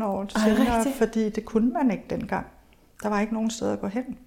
16-17 0.00 0.04
år 0.04 0.22
Ej, 0.22 0.28
senere, 0.54 0.76
rigtigt? 0.78 0.96
fordi 0.96 1.28
det 1.30 1.44
kunne 1.44 1.72
man 1.72 1.90
ikke 1.90 2.04
dengang. 2.10 2.46
Der 3.02 3.08
var 3.08 3.20
ikke 3.20 3.34
nogen 3.34 3.50
sted 3.50 3.70
at 3.72 3.80
gå 3.80 3.86
hen. 3.86 4.18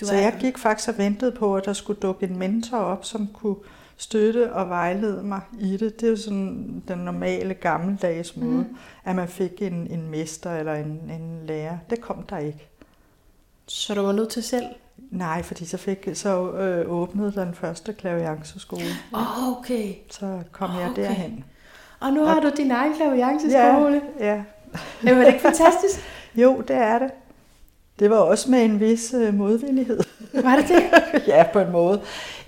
Du 0.00 0.06
så 0.06 0.14
er- 0.14 0.18
jeg 0.20 0.36
gik 0.40 0.58
faktisk 0.58 0.88
og 0.88 0.98
ventede 0.98 1.32
på, 1.32 1.56
at 1.56 1.64
der 1.64 1.72
skulle 1.72 2.00
dukke 2.00 2.26
en 2.26 2.38
mentor 2.38 2.78
op, 2.78 3.04
som 3.04 3.26
kunne 3.32 3.56
støtte 3.96 4.52
og 4.52 4.68
vejlede 4.68 5.22
mig 5.22 5.40
i 5.60 5.76
det. 5.76 6.00
Det 6.00 6.06
er 6.06 6.10
jo 6.10 6.16
sådan 6.16 6.82
den 6.88 6.98
normale 6.98 7.54
gammeldags 7.54 8.36
måde, 8.36 8.50
Mhm. 8.50 8.58
mm. 8.58 8.76
at 9.04 9.16
man 9.16 9.28
fik 9.28 9.62
en, 9.62 9.86
en 9.90 10.10
mester 10.10 10.56
eller 10.56 10.74
en, 10.74 10.86
en 11.10 11.40
lærer. 11.46 11.78
Det 11.90 12.00
kom 12.00 12.22
der 12.22 12.38
ikke. 12.38 12.68
Så 13.66 13.94
du 13.94 14.02
var 14.02 14.12
nødt 14.12 14.28
til 14.28 14.42
selv? 14.42 14.66
Nej, 15.10 15.42
fordi 15.42 15.64
så, 15.66 15.76
fik, 15.76 16.08
så 16.14 16.50
øh, 16.52 16.90
åbnede 16.90 17.32
den 17.32 17.54
første 17.54 17.92
klavianceskole. 17.92 18.82
Åh, 19.14 19.48
oh, 19.48 19.58
okay. 19.58 19.94
Så 20.10 20.38
kom 20.52 20.70
jeg 20.80 20.90
Okay. 20.90 21.02
derhen. 21.02 21.44
Og 22.00 22.12
nu 22.12 22.24
har 22.24 22.40
du 22.40 22.50
din 22.56 22.70
egen 22.70 22.94
klavianceskole. 22.94 24.02
Ja, 24.20 24.26
ja. 24.26 24.42
Ja. 25.04 25.14
Var 25.14 25.20
det 25.20 25.26
ikke 25.26 25.40
fantastisk? 25.50 26.00
Jo, 26.34 26.60
det 26.68 26.76
er 26.76 26.98
det. 26.98 27.10
Det 27.98 28.10
var 28.10 28.16
også 28.16 28.50
med 28.50 28.64
en 28.64 28.80
vis 28.80 29.14
øh, 29.14 29.34
modvillighed. 29.34 30.00
Var 30.34 30.56
det 30.56 30.68
det? 30.68 30.82
ja, 31.32 31.44
på 31.52 31.58
en 31.58 31.72
måde. 31.72 32.00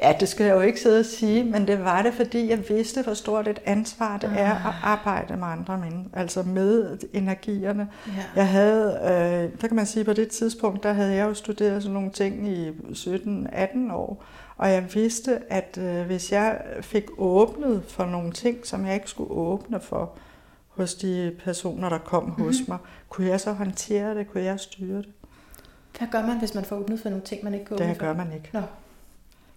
Ja, 0.02 0.12
det 0.20 0.28
skal 0.28 0.46
jeg 0.46 0.56
jo 0.56 0.60
ikke 0.60 0.80
sidde 0.80 0.98
og 0.98 1.04
sige, 1.04 1.44
men 1.44 1.66
det 1.66 1.84
var 1.84 2.02
det, 2.02 2.14
fordi 2.14 2.50
jeg 2.50 2.68
vidste, 2.68 3.02
hvor 3.02 3.14
stort 3.14 3.48
et 3.48 3.60
ansvar 3.64 4.16
det 4.16 4.30
er 4.36 4.68
at 4.68 4.74
arbejde 4.82 5.36
med 5.36 5.46
andre 5.46 5.78
mennesker, 5.78 6.18
altså 6.18 6.42
med 6.42 6.98
energierne. 7.12 7.88
Ja. 8.06 8.12
Jeg 8.36 8.48
havde, 8.48 9.00
øh, 9.02 9.60
der 9.60 9.66
kan 9.68 9.76
man 9.76 9.86
sige, 9.86 10.04
på 10.04 10.12
det 10.12 10.28
tidspunkt, 10.28 10.82
der 10.82 10.92
havde 10.92 11.14
jeg 11.14 11.28
jo 11.28 11.34
studeret 11.34 11.82
sådan 11.82 11.94
nogle 11.94 12.10
ting 12.10 12.48
i 12.48 12.68
17-18 12.92 13.92
år, 13.92 14.24
og 14.56 14.70
jeg 14.70 14.84
vidste, 14.94 15.38
at 15.52 15.78
øh, 15.80 16.06
hvis 16.06 16.32
jeg 16.32 16.60
fik 16.80 17.04
åbnet 17.18 17.82
for 17.88 18.04
nogle 18.04 18.32
ting, 18.32 18.66
som 18.66 18.86
jeg 18.86 18.94
ikke 18.94 19.10
skulle 19.10 19.30
åbne 19.30 19.80
for 19.80 20.12
hos 20.68 20.94
de 20.94 21.32
personer, 21.44 21.88
der 21.88 21.98
kom 21.98 22.24
mm-hmm. 22.24 22.44
hos 22.44 22.56
mig, 22.68 22.78
kunne 23.08 23.26
jeg 23.26 23.40
så 23.40 23.52
håndtere 23.52 24.14
det, 24.14 24.30
kunne 24.32 24.44
jeg 24.44 24.60
styre 24.60 24.98
det? 24.98 25.08
Hvad 25.98 26.08
gør 26.12 26.26
man, 26.26 26.38
hvis 26.38 26.54
man 26.54 26.64
får 26.64 26.76
åbnet 26.76 27.00
for 27.00 27.08
nogle 27.08 27.24
ting, 27.24 27.44
man 27.44 27.54
ikke 27.54 27.66
kan 27.66 27.74
åbne 27.74 27.88
Det 27.88 27.96
for? 27.96 28.04
gør 28.06 28.14
man 28.14 28.32
ikke. 28.34 28.48
Nå. 28.52 28.60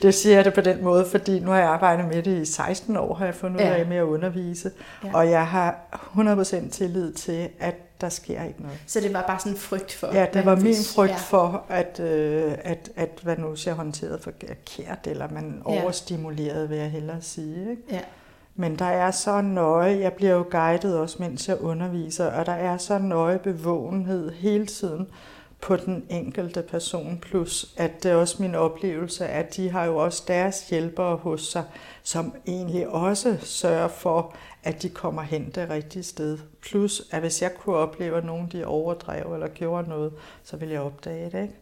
Det 0.02 0.14
siger 0.14 0.36
jeg 0.36 0.46
det 0.46 0.54
på 0.54 0.62
den 0.62 0.84
måde, 0.84 1.06
fordi 1.06 1.40
nu 1.40 1.52
har 1.52 1.58
jeg 1.58 1.68
arbejdet 1.70 2.06
med 2.08 2.24
det 2.24 2.42
i 2.42 2.46
16 2.46 2.98
år, 2.98 3.14
har 3.14 3.26
jeg 3.26 3.36
fundet 3.36 3.62
ud 3.62 3.66
Ja. 3.66 3.74
af 3.76 3.86
med 3.88 3.98
at 3.98 4.04
undervise. 4.04 4.72
Ja. 5.04 5.10
Og 5.14 5.30
jeg 5.30 5.48
har 5.48 5.76
100% 6.16 6.70
tillid 6.70 7.14
til, 7.14 7.50
at 7.60 7.76
der 8.02 8.10
sker 8.10 8.44
ikke 8.44 8.62
noget. 8.62 8.78
Så 8.88 9.00
det 9.00 9.14
var 9.14 9.24
bare 9.28 9.40
sådan 9.40 9.52
en 9.52 9.58
frygt 9.58 9.94
for... 9.94 10.08
Ja, 10.14 10.26
det 10.34 10.46
var 10.46 10.56
min 10.56 10.76
frygt 10.96 11.12
ja. 11.12 11.16
for, 11.18 11.64
at, 11.70 12.00
øh, 12.00 12.54
at, 12.64 12.90
at 12.96 13.10
hvad 13.24 13.38
nu 13.38 13.56
jeg 13.66 13.74
håndterede 13.74 14.20
forkert, 14.20 15.08
eller 15.08 15.28
man 15.32 15.62
Ja. 15.70 15.82
overstimuleret, 15.84 16.70
vil 16.70 16.78
jeg 16.78 16.90
hellere 16.92 17.22
sige. 17.22 17.70
Ikke? 17.70 17.82
Ja. 17.92 18.00
Men 18.56 18.76
der 18.80 18.86
er 18.86 19.12
så 19.12 19.42
nøje, 19.42 20.00
jeg 20.00 20.14
bliver 20.14 20.34
jo 20.34 20.46
guidet 20.52 20.98
også, 20.98 21.16
mens 21.20 21.48
jeg 21.50 21.62
underviser, 21.62 22.26
og 22.32 22.46
der 22.46 22.52
er 22.52 22.78
så 22.78 22.98
nøje 22.98 23.40
bevågenhed 23.40 24.32
hele 24.32 24.66
tiden 24.66 25.08
på 25.64 25.76
den 25.76 26.06
enkelte 26.10 26.62
person, 26.62 27.20
plus 27.22 27.74
at 27.78 28.04
det 28.04 28.12
er 28.12 28.16
også 28.16 28.36
min 28.40 28.56
oplevelse, 28.56 29.28
at 29.28 29.56
de 29.56 29.70
har 29.70 29.86
jo 29.86 29.98
også 29.98 30.24
deres 30.28 30.70
hjælpere 30.70 31.16
hos 31.16 31.42
sig, 31.42 31.64
som 32.04 32.34
egentlig 32.48 32.88
også 32.88 33.38
sørger 33.42 33.88
for, 33.88 34.36
at 34.64 34.82
de 34.82 34.90
kommer 34.90 35.22
hen 35.22 35.52
det 35.56 35.70
rigtige 35.70 36.04
sted. 36.04 36.38
Plus, 36.62 37.02
at 37.12 37.22
hvis 37.22 37.42
jeg 37.42 37.56
kunne 37.56 37.76
opleve, 37.76 38.18
at 38.18 38.26
nogen 38.26 38.50
de 38.52 38.66
overdrev 38.66 39.34
eller 39.34 39.48
gjorde 39.48 39.90
noget, 39.90 40.14
så 40.44 40.58
ville 40.58 40.74
jeg 40.74 40.82
opdage 40.82 41.26
det, 41.26 41.42
ikke? 41.42 41.56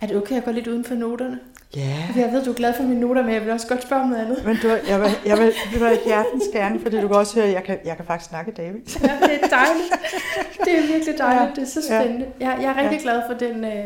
Er 0.00 0.06
det 0.06 0.16
okay 0.16 0.36
at 0.36 0.44
gå 0.44 0.50
lidt 0.50 0.66
uden 0.66 0.84
for 0.84 0.94
noterne? 0.94 1.40
Ja. 1.76 1.96
For 2.12 2.18
jeg 2.20 2.32
ved, 2.32 2.44
du 2.44 2.50
er 2.50 2.54
glad 2.54 2.74
for 2.74 2.82
mine 2.82 3.00
noter, 3.00 3.22
men 3.22 3.34
jeg 3.34 3.42
vil 3.42 3.50
også 3.52 3.68
godt 3.68 3.82
spørge 3.82 4.02
om 4.02 4.08
noget 4.08 4.24
andet. 4.24 4.44
Men 4.46 4.56
du, 4.62 4.68
jeg 4.68 5.00
vil, 5.00 5.10
jeg 5.26 5.38
vil, 5.38 5.52
jeg 5.72 5.80
vil 5.80 5.98
hjertens 6.06 6.44
gerne, 6.52 6.80
fordi 6.80 7.00
du 7.00 7.08
kan 7.08 7.16
også 7.16 7.34
høre, 7.34 7.46
at 7.46 7.52
jeg 7.52 7.64
kan, 7.64 7.78
jeg 7.84 7.96
kan 7.96 8.04
faktisk 8.06 8.30
snakke 8.30 8.52
David. 8.52 8.80
Ja, 9.02 9.18
det 9.22 9.38
er 9.42 9.48
dejligt. 9.48 9.92
Det 10.64 10.78
er 10.78 10.86
virkelig 10.92 11.18
dejligt. 11.18 11.56
Det 11.56 11.62
er 11.62 11.66
så 11.66 11.82
spændende. 11.82 12.26
Jeg, 12.40 12.58
jeg 12.62 12.70
er 12.70 12.82
rigtig 12.82 13.00
glad 13.00 13.22
for 13.30 13.34
den 13.38 13.64
øh, 13.64 13.84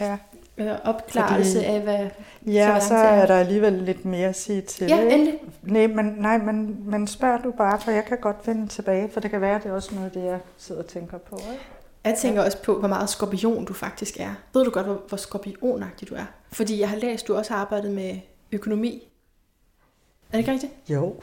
Ja. 0.00 0.16
øh, 0.58 0.70
opklarelse 0.84 1.52
Fordi- 1.58 1.66
af, 1.66 1.80
hvad 1.80 2.06
Ja, 2.46 2.80
så 2.80 2.94
er- 2.94 2.98
er 2.98 3.26
der 3.26 3.36
alligevel 3.36 3.72
lidt 3.72 4.04
mere 4.04 4.28
at 4.28 4.36
sige 4.36 4.60
til 4.60 4.86
Ja, 4.88 5.00
endelig. 5.00 5.34
Nej, 5.62 5.86
men, 5.86 6.14
nej 6.18 6.38
men, 6.38 6.76
men 6.84 7.06
spørg 7.06 7.44
du 7.44 7.50
bare, 7.50 7.80
for 7.80 7.90
jeg 7.90 8.04
kan 8.04 8.18
godt 8.20 8.36
vende 8.46 8.68
tilbage, 8.68 9.08
for 9.12 9.20
det 9.20 9.30
kan 9.30 9.40
være, 9.40 9.56
at 9.56 9.62
det 9.62 9.70
er 9.70 9.74
også 9.74 9.94
noget, 9.94 10.14
det 10.14 10.24
jeg 10.24 10.38
sidder 10.58 10.80
og 10.82 10.86
tænker 10.88 11.18
på. 11.18 11.36
Ikke? 11.52 11.64
Jeg 12.04 12.14
tænker 12.14 12.44
også 12.44 12.58
på, 12.62 12.78
hvor 12.78 12.88
meget 12.88 13.10
skorpion 13.10 13.64
du 13.64 13.72
faktisk 13.72 14.20
er. 14.20 14.30
Ved 14.54 14.64
du 14.64 14.70
godt, 14.70 14.86
hvor, 14.86 15.00
hvor 15.08 15.16
skorpionagtig 15.18 16.08
du 16.10 16.14
er? 16.14 16.24
Fordi 16.56 16.80
jeg 16.80 16.88
har 16.88 16.96
læst, 16.96 17.24
at 17.24 17.28
du 17.28 17.34
også 17.36 17.52
har 17.52 17.60
arbejdet 17.60 17.90
med 17.90 18.14
økonomi. 18.52 19.08
Er 20.28 20.32
det 20.32 20.38
ikke 20.38 20.52
rigtigt? 20.52 20.72
Jo. 20.88 21.14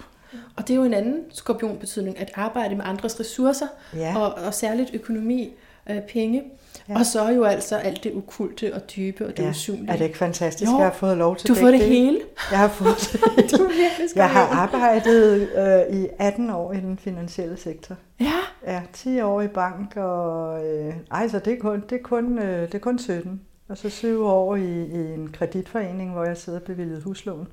Og 0.57 0.67
det 0.67 0.69
er 0.69 0.75
jo 0.77 0.83
en 0.83 0.93
anden 0.93 1.23
skorpionbetydning, 1.29 2.19
at 2.19 2.31
arbejde 2.35 2.75
med 2.75 2.85
andres 2.85 3.19
ressourcer, 3.19 3.67
Ja. 3.95 4.17
og, 4.17 4.33
og 4.45 4.53
særligt 4.53 4.89
økonomi, 4.93 5.53
øh, 5.89 6.01
penge. 6.01 6.43
Ja. 6.89 6.99
Og 6.99 7.05
så 7.05 7.29
jo 7.29 7.43
altså 7.43 7.75
alt 7.75 8.03
det 8.03 8.13
okulte 8.15 8.73
og 8.73 8.81
dybe 8.95 9.27
og 9.27 9.37
det 9.37 9.43
ja. 9.43 9.49
usynlige. 9.49 9.91
Er 9.91 9.97
det 9.97 10.05
ikke 10.05 10.17
fantastisk? 10.17 10.71
Jo. 10.71 10.77
Jeg 10.77 10.85
har 10.85 10.93
fået 10.93 11.17
lov 11.17 11.35
til 11.35 11.47
Du 11.47 11.53
har 11.53 11.61
fået 11.61 11.73
det 11.73 11.81
begge 11.81 11.95
dele. 11.95 12.05
hele. 12.11 12.21
Jeg 12.51 12.59
har 12.59 12.67
fået 12.67 12.95
det 13.35 13.51
Du 13.59 13.63
er 13.63 13.69
Jeg 14.15 14.29
har 14.29 14.47
arbejdet 14.47 15.49
øh, 15.91 16.01
i 16.03 16.07
18 16.19 16.49
år 16.49 16.73
i 16.73 16.77
den 16.77 16.97
finansielle 16.97 17.57
sektor. 17.57 17.95
Ja, 18.19 18.33
Ja, 18.67 18.81
10 18.93 19.21
år 19.21 19.41
i 19.41 19.47
bank, 19.47 19.97
og 19.97 20.65
øh, 20.67 20.93
ej, 21.11 21.27
så 21.27 21.39
det 21.39 21.53
er 21.53 21.57
kun, 21.59 21.83
det 21.89 21.95
er 21.95 22.03
kun, 22.03 22.39
øh, 22.39 22.61
det 22.67 22.75
er 22.75 22.79
kun 22.79 22.99
17. 22.99 23.41
Og 23.67 23.77
så 23.77 23.89
7 23.89 24.25
år 24.25 24.55
i, 24.55 24.85
i 24.85 25.13
en 25.13 25.31
kreditforening, 25.31 26.11
hvor 26.11 26.23
jeg 26.23 26.37
sidder 26.37 26.59
bevilget 26.59 27.03
huslån. 27.03 27.47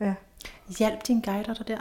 Ja. 0.00 0.14
hjalp 0.78 1.06
din 1.06 1.20
guider 1.20 1.54
dig 1.54 1.68
der? 1.68 1.78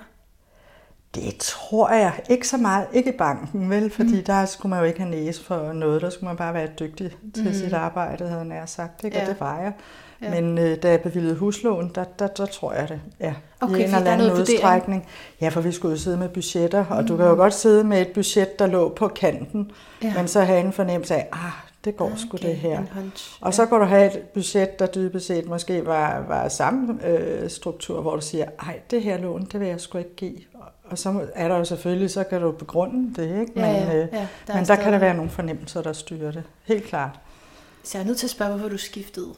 Det 1.16 1.38
tror 1.40 1.90
jeg 1.90 2.14
ikke 2.30 2.48
så 2.48 2.58
meget. 2.58 2.88
Ikke 2.94 3.14
i 3.14 3.18
banken, 3.18 3.70
vel? 3.70 3.90
Fordi 3.90 4.16
mm. 4.16 4.24
der 4.24 4.46
skulle 4.46 4.70
man 4.70 4.80
jo 4.80 4.86
ikke 4.86 5.00
have 5.00 5.12
næse 5.12 5.44
for 5.44 5.74
noget. 5.74 6.02
Der 6.02 6.10
skulle 6.10 6.28
man 6.28 6.38
bare 6.38 6.54
være 6.54 6.68
dygtig 6.80 7.12
til 7.34 7.48
mm. 7.48 7.54
sit 7.54 7.74
arbejde, 7.74 8.28
havde 8.28 8.54
jeg 8.54 8.70
sagt. 8.70 9.04
Ikke? 9.04 9.18
Ja. 9.18 9.24
Og 9.24 9.30
det 9.30 9.40
var 9.40 9.60
jeg. 9.60 9.74
Ja. 10.22 10.42
Men 10.42 10.58
øh, 10.58 10.84
da 10.84 10.90
jeg 10.90 11.02
bevilgede 11.02 11.36
huslån, 11.36 11.92
der, 11.96 12.04
der, 12.04 12.28
der 12.28 12.46
tror 12.46 12.74
jeg 12.74 12.90
det. 12.90 13.02
Ja. 13.20 13.34
Okay, 13.62 13.76
I 13.76 13.80
en 13.80 13.84
eller 13.84 14.00
der 14.00 14.06
er 14.06 14.14
anden 14.14 14.32
udstrækning. 14.32 15.08
Ja, 15.42 15.50
for 15.50 15.62
vi 15.62 15.72
skulle 15.72 15.92
jo 15.92 16.00
sidde 16.00 16.18
med 16.18 16.30
budgetter, 16.30 16.86
og 16.86 17.02
mm. 17.02 17.08
du 17.08 17.18
kan 17.18 17.26
jo 17.26 17.34
godt 17.34 17.54
sidde 17.54 17.84
med 17.84 18.02
et 18.02 18.14
budget, 18.14 18.60
der 18.60 18.68
lå 18.68 18.90
på 18.90 19.08
kanten, 19.08 19.72
ja. 20.04 20.14
men 20.18 20.28
så 20.28 20.42
have 20.42 20.60
en 20.60 20.74
fornemmelse 20.74 21.16
af, 21.16 21.28
ah, 21.32 21.67
det 21.88 21.98
går 21.98 22.06
okay, 22.06 22.18
sgu 22.18 22.38
det 22.38 22.56
her. 22.56 22.80
en 22.80 22.90
hunch. 22.94 23.38
Og 23.42 23.54
så 23.54 23.66
kan 23.66 23.80
du 23.80 23.86
have 23.86 24.14
et 24.14 24.20
budget, 24.22 24.80
der 24.80 24.86
dybest 24.86 25.28
set 25.28 25.46
måske 25.46 25.86
var, 25.86 26.26
var 26.28 26.48
samme 26.48 27.08
øh, 27.08 27.50
struktur, 27.50 28.02
hvor 28.02 28.16
du 28.16 28.22
siger, 28.22 28.46
ej, 28.60 28.80
det 28.92 29.02
her 29.04 29.18
lån, 29.18 29.46
det 29.52 29.60
vil 29.60 29.68
jeg 29.68 29.82
sgu 29.82 29.98
ikke 29.98 30.16
give. 30.16 30.38
Og 30.84 30.98
så 30.98 31.28
er 31.36 31.48
der 31.48 31.58
jo 31.58 31.66
selvfølgelig, 31.66 32.12
så 32.12 32.24
kan 32.24 32.42
du 32.42 32.52
begrunde 32.52 33.22
det, 33.22 33.40
ikke? 33.42 33.52
Men, 33.56 33.64
Ja, 33.64 33.72
ja, 33.72 33.96
øh, 33.96 34.08
ja, 34.14 34.28
der 34.48 34.54
er 34.54 34.58
men 34.58 34.66
der 34.66 34.76
kan 34.76 34.94
der 34.94 35.00
være 35.00 35.14
nogle 35.14 35.32
fornemmelser, 35.32 35.82
der 35.82 35.94
styrer 35.94 36.32
det. 36.32 36.44
Helt 36.64 36.84
klart. 36.84 37.20
Så 37.84 37.98
jeg 37.98 38.04
er 38.04 38.08
nødt 38.08 38.18
til 38.18 38.26
at 38.26 38.32
spørge, 38.32 38.52
hvorfor 38.52 38.70
du 38.70 38.78
skiftede. 38.78 39.34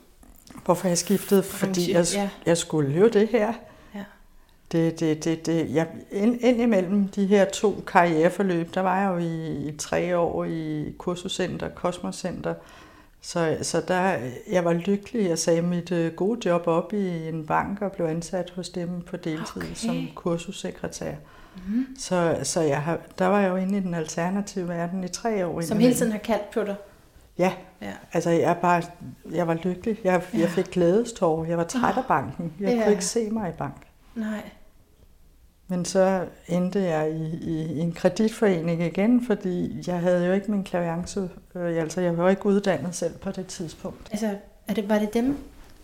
Hvorfor 0.66 0.88
jeg 0.88 0.98
skiftede? 0.98 1.44
Fordi 1.44 1.94
jeg, 1.94 2.06
jeg 2.46 2.58
skulle 2.58 3.00
jo 3.00 3.08
det 3.08 3.28
her. 3.28 3.54
Ja. 4.74 4.78
Det, 4.80 5.00
det, 5.00 5.24
det, 5.24 5.46
det, 5.46 5.74
jeg, 5.74 5.88
ind, 6.12 6.38
ind 6.42 6.62
imellem 6.62 7.08
de 7.08 7.26
her 7.26 7.46
to 7.46 7.84
karriereforløb, 7.88 8.74
der 8.76 8.82
var 8.82 9.00
jeg 9.02 9.10
jo 9.10 9.18
i, 9.18 9.68
i 9.68 9.78
tre 9.78 10.18
år 10.18 10.44
i 10.46 10.94
kursuscenter, 10.98 11.70
Kosmoscenter. 11.70 12.54
Så, 13.22 13.58
så 13.62 13.82
der, 13.88 14.18
jeg 14.52 14.66
var 14.66 14.74
lykkelig. 14.74 15.30
Jeg 15.30 15.38
sagde 15.40 15.62
mit 15.62 15.92
øh, 15.92 16.14
gode 16.14 16.50
job 16.50 16.68
op 16.68 16.94
i 16.94 17.28
en 17.28 17.46
bank 17.46 17.82
og 17.82 17.92
blev 17.92 18.06
ansat 18.08 18.50
hos 18.56 18.70
dem 18.70 19.02
på 19.02 19.18
deltid 19.18 19.62
Okay. 19.62 19.74
som 19.74 20.08
kursussekretær. 20.16 21.12
Mm-hmm. 21.56 21.86
Så, 21.98 22.38
så 22.44 22.62
jeg 22.62 22.82
har, 22.82 23.00
der 23.20 23.26
var 23.28 23.40
jeg 23.40 23.50
jo 23.50 23.56
inde 23.56 23.78
i 23.78 23.82
den 23.82 23.94
alternative 23.94 24.68
verden 24.68 25.04
i 25.04 25.08
tre 25.08 25.46
år. 25.46 25.62
Som 25.62 25.80
hele 25.80 25.94
tiden 25.94 26.12
har 26.12 26.20
kaldt 26.20 26.52
på 26.54 26.64
dig. 26.64 26.76
Ja, 27.38 27.54
Ja. 27.82 27.92
altså 28.14 28.30
jeg, 28.30 28.42
er 28.42 28.54
bare, 28.54 28.82
jeg 29.32 29.48
var 29.48 29.54
lykkelig. 29.54 30.00
Jeg, 30.04 30.22
Ja. 30.34 30.40
jeg 30.40 30.50
fik 30.50 30.66
glædestår. 30.72 31.46
Jeg 31.46 31.58
var 31.58 31.64
træt 31.64 31.98
af 31.98 32.06
banken. 32.08 32.54
Jeg 32.60 32.70
Ja. 32.70 32.82
kunne 32.84 32.92
ikke 32.92 33.06
se 33.06 33.30
mig 33.32 33.50
i 33.50 33.54
bank. 33.58 33.76
Nej. 34.16 34.42
Men 35.72 35.86
så 35.86 36.26
endte 36.48 36.82
jeg 36.82 37.12
i, 37.12 37.38
i, 37.42 37.74
i 37.74 37.80
en 37.80 37.92
kreditforening 37.92 38.84
igen, 38.84 39.26
fordi 39.26 39.84
jeg 39.88 40.00
havde 40.00 40.26
jo 40.26 40.34
ikke 40.34 40.52
min 40.52 40.64
klaviance. 40.64 41.30
Øh, 41.56 41.82
altså, 41.82 42.02
jeg 42.02 42.18
var 42.18 42.30
ikke 42.30 42.46
uddannet 42.46 42.96
selv 42.96 43.14
på 43.18 43.32
det 43.32 43.48
tidspunkt. 43.48 44.08
Altså, 44.12 44.36
er 44.68 44.74
det, 44.74 44.90
var 44.90 45.00
det 45.00 45.14
dem? 45.14 45.38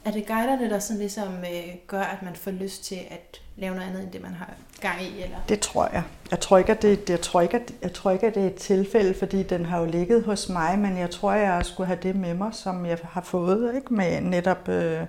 Er 0.06 0.12
det 0.12 0.28
guiderne, 0.28 0.70
der 0.70 0.80
sådan 0.80 1.00
ligesom 1.00 1.28
øh, 1.28 1.76
gør, 1.88 2.02
at 2.02 2.24
man 2.24 2.36
får 2.36 2.52
lyst 2.52 2.84
til 2.84 3.00
at 3.10 3.42
lave 3.56 3.76
noget 3.76 3.88
andet, 3.88 4.04
end 4.04 4.12
det 4.12 4.22
man 4.22 4.32
har 4.32 4.54
gang 4.82 5.02
i? 5.02 5.24
Eller? 5.24 5.38
Det 5.50 5.60
tror 5.60 5.90
jeg. 5.94 6.04
Jeg 6.32 6.40
tror 6.40 6.58
ikke, 6.58 6.72
at 6.72 6.82
det, 6.82 7.10
jeg 7.10 7.22
tror 7.22 7.42
ikke, 7.42 7.56
at, 7.56 7.74
jeg 7.82 7.94
tror 7.94 8.12
ikke, 8.12 8.28
at 8.28 8.36
det 8.36 8.44
er 8.44 8.48
et 8.48 8.56
tilfælde, 8.56 9.14
fordi 9.14 9.44
den 9.44 9.66
har 9.66 9.80
jo 9.80 9.86
ligget 9.86 10.24
hos 10.24 10.50
mig, 10.50 10.80
men 10.80 10.98
jeg 10.98 11.12
tror, 11.12 11.32
at 11.32 11.42
jeg 11.42 11.66
skulle 11.66 11.88
have 11.88 12.00
det 12.04 12.16
med 12.16 12.34
mig, 12.34 12.54
som 12.54 12.86
jeg 12.86 12.98
har 13.04 13.22
fået, 13.22 13.76
ikke 13.76 13.94
med 13.94 14.22
netop 14.22 14.70
øh, 14.70 15.02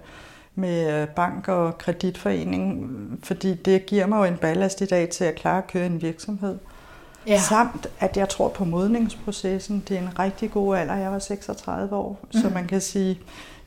med 0.56 1.06
bank 1.06 1.48
og 1.48 1.78
kreditforening, 1.78 2.90
fordi 3.22 3.54
det 3.54 3.86
giver 3.86 4.06
mig 4.06 4.18
jo 4.18 4.24
en 4.24 4.36
ballast 4.36 4.80
i 4.80 4.86
dag 4.86 5.08
til 5.08 5.24
at 5.24 5.34
klare 5.34 5.58
at 5.58 5.66
køre 5.66 5.86
en 5.86 6.02
virksomhed. 6.02 6.58
Ja. 7.26 7.40
Samt, 7.40 7.86
at 8.00 8.16
jeg 8.16 8.28
tror 8.28 8.48
på 8.48 8.64
modningsprocessen. 8.64 9.84
Det 9.88 9.96
er 9.96 10.02
en 10.02 10.18
rigtig 10.18 10.50
god 10.50 10.76
alder. 10.76 10.94
Jeg 10.94 11.12
var 11.12 11.18
36 11.18 11.96
år, 11.96 12.20
mm. 12.22 12.40
så 12.40 12.48
man 12.48 12.66
kan 12.66 12.80
sige, 12.80 13.18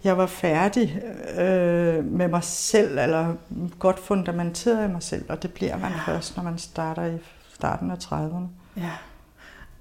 jeg 0.04 0.18
var 0.18 0.26
færdig 0.26 1.02
øh, 1.38 2.06
med 2.06 2.28
mig 2.28 2.44
selv, 2.44 3.00
eller 3.00 3.34
godt 3.80 4.00
fundamenteret 4.00 4.90
i 4.90 4.92
mig 4.92 5.04
selv, 5.04 5.26
og 5.30 5.44
det 5.44 5.54
bliver 5.54 5.78
man 5.78 5.92
ja. 5.92 6.14
først, 6.14 6.38
når 6.38 6.44
man 6.44 6.58
starter 6.58 7.06
i 7.06 7.18
starten 7.54 7.92
af 7.92 7.96
30'erne. 7.96 8.46
Ja. 8.78 8.92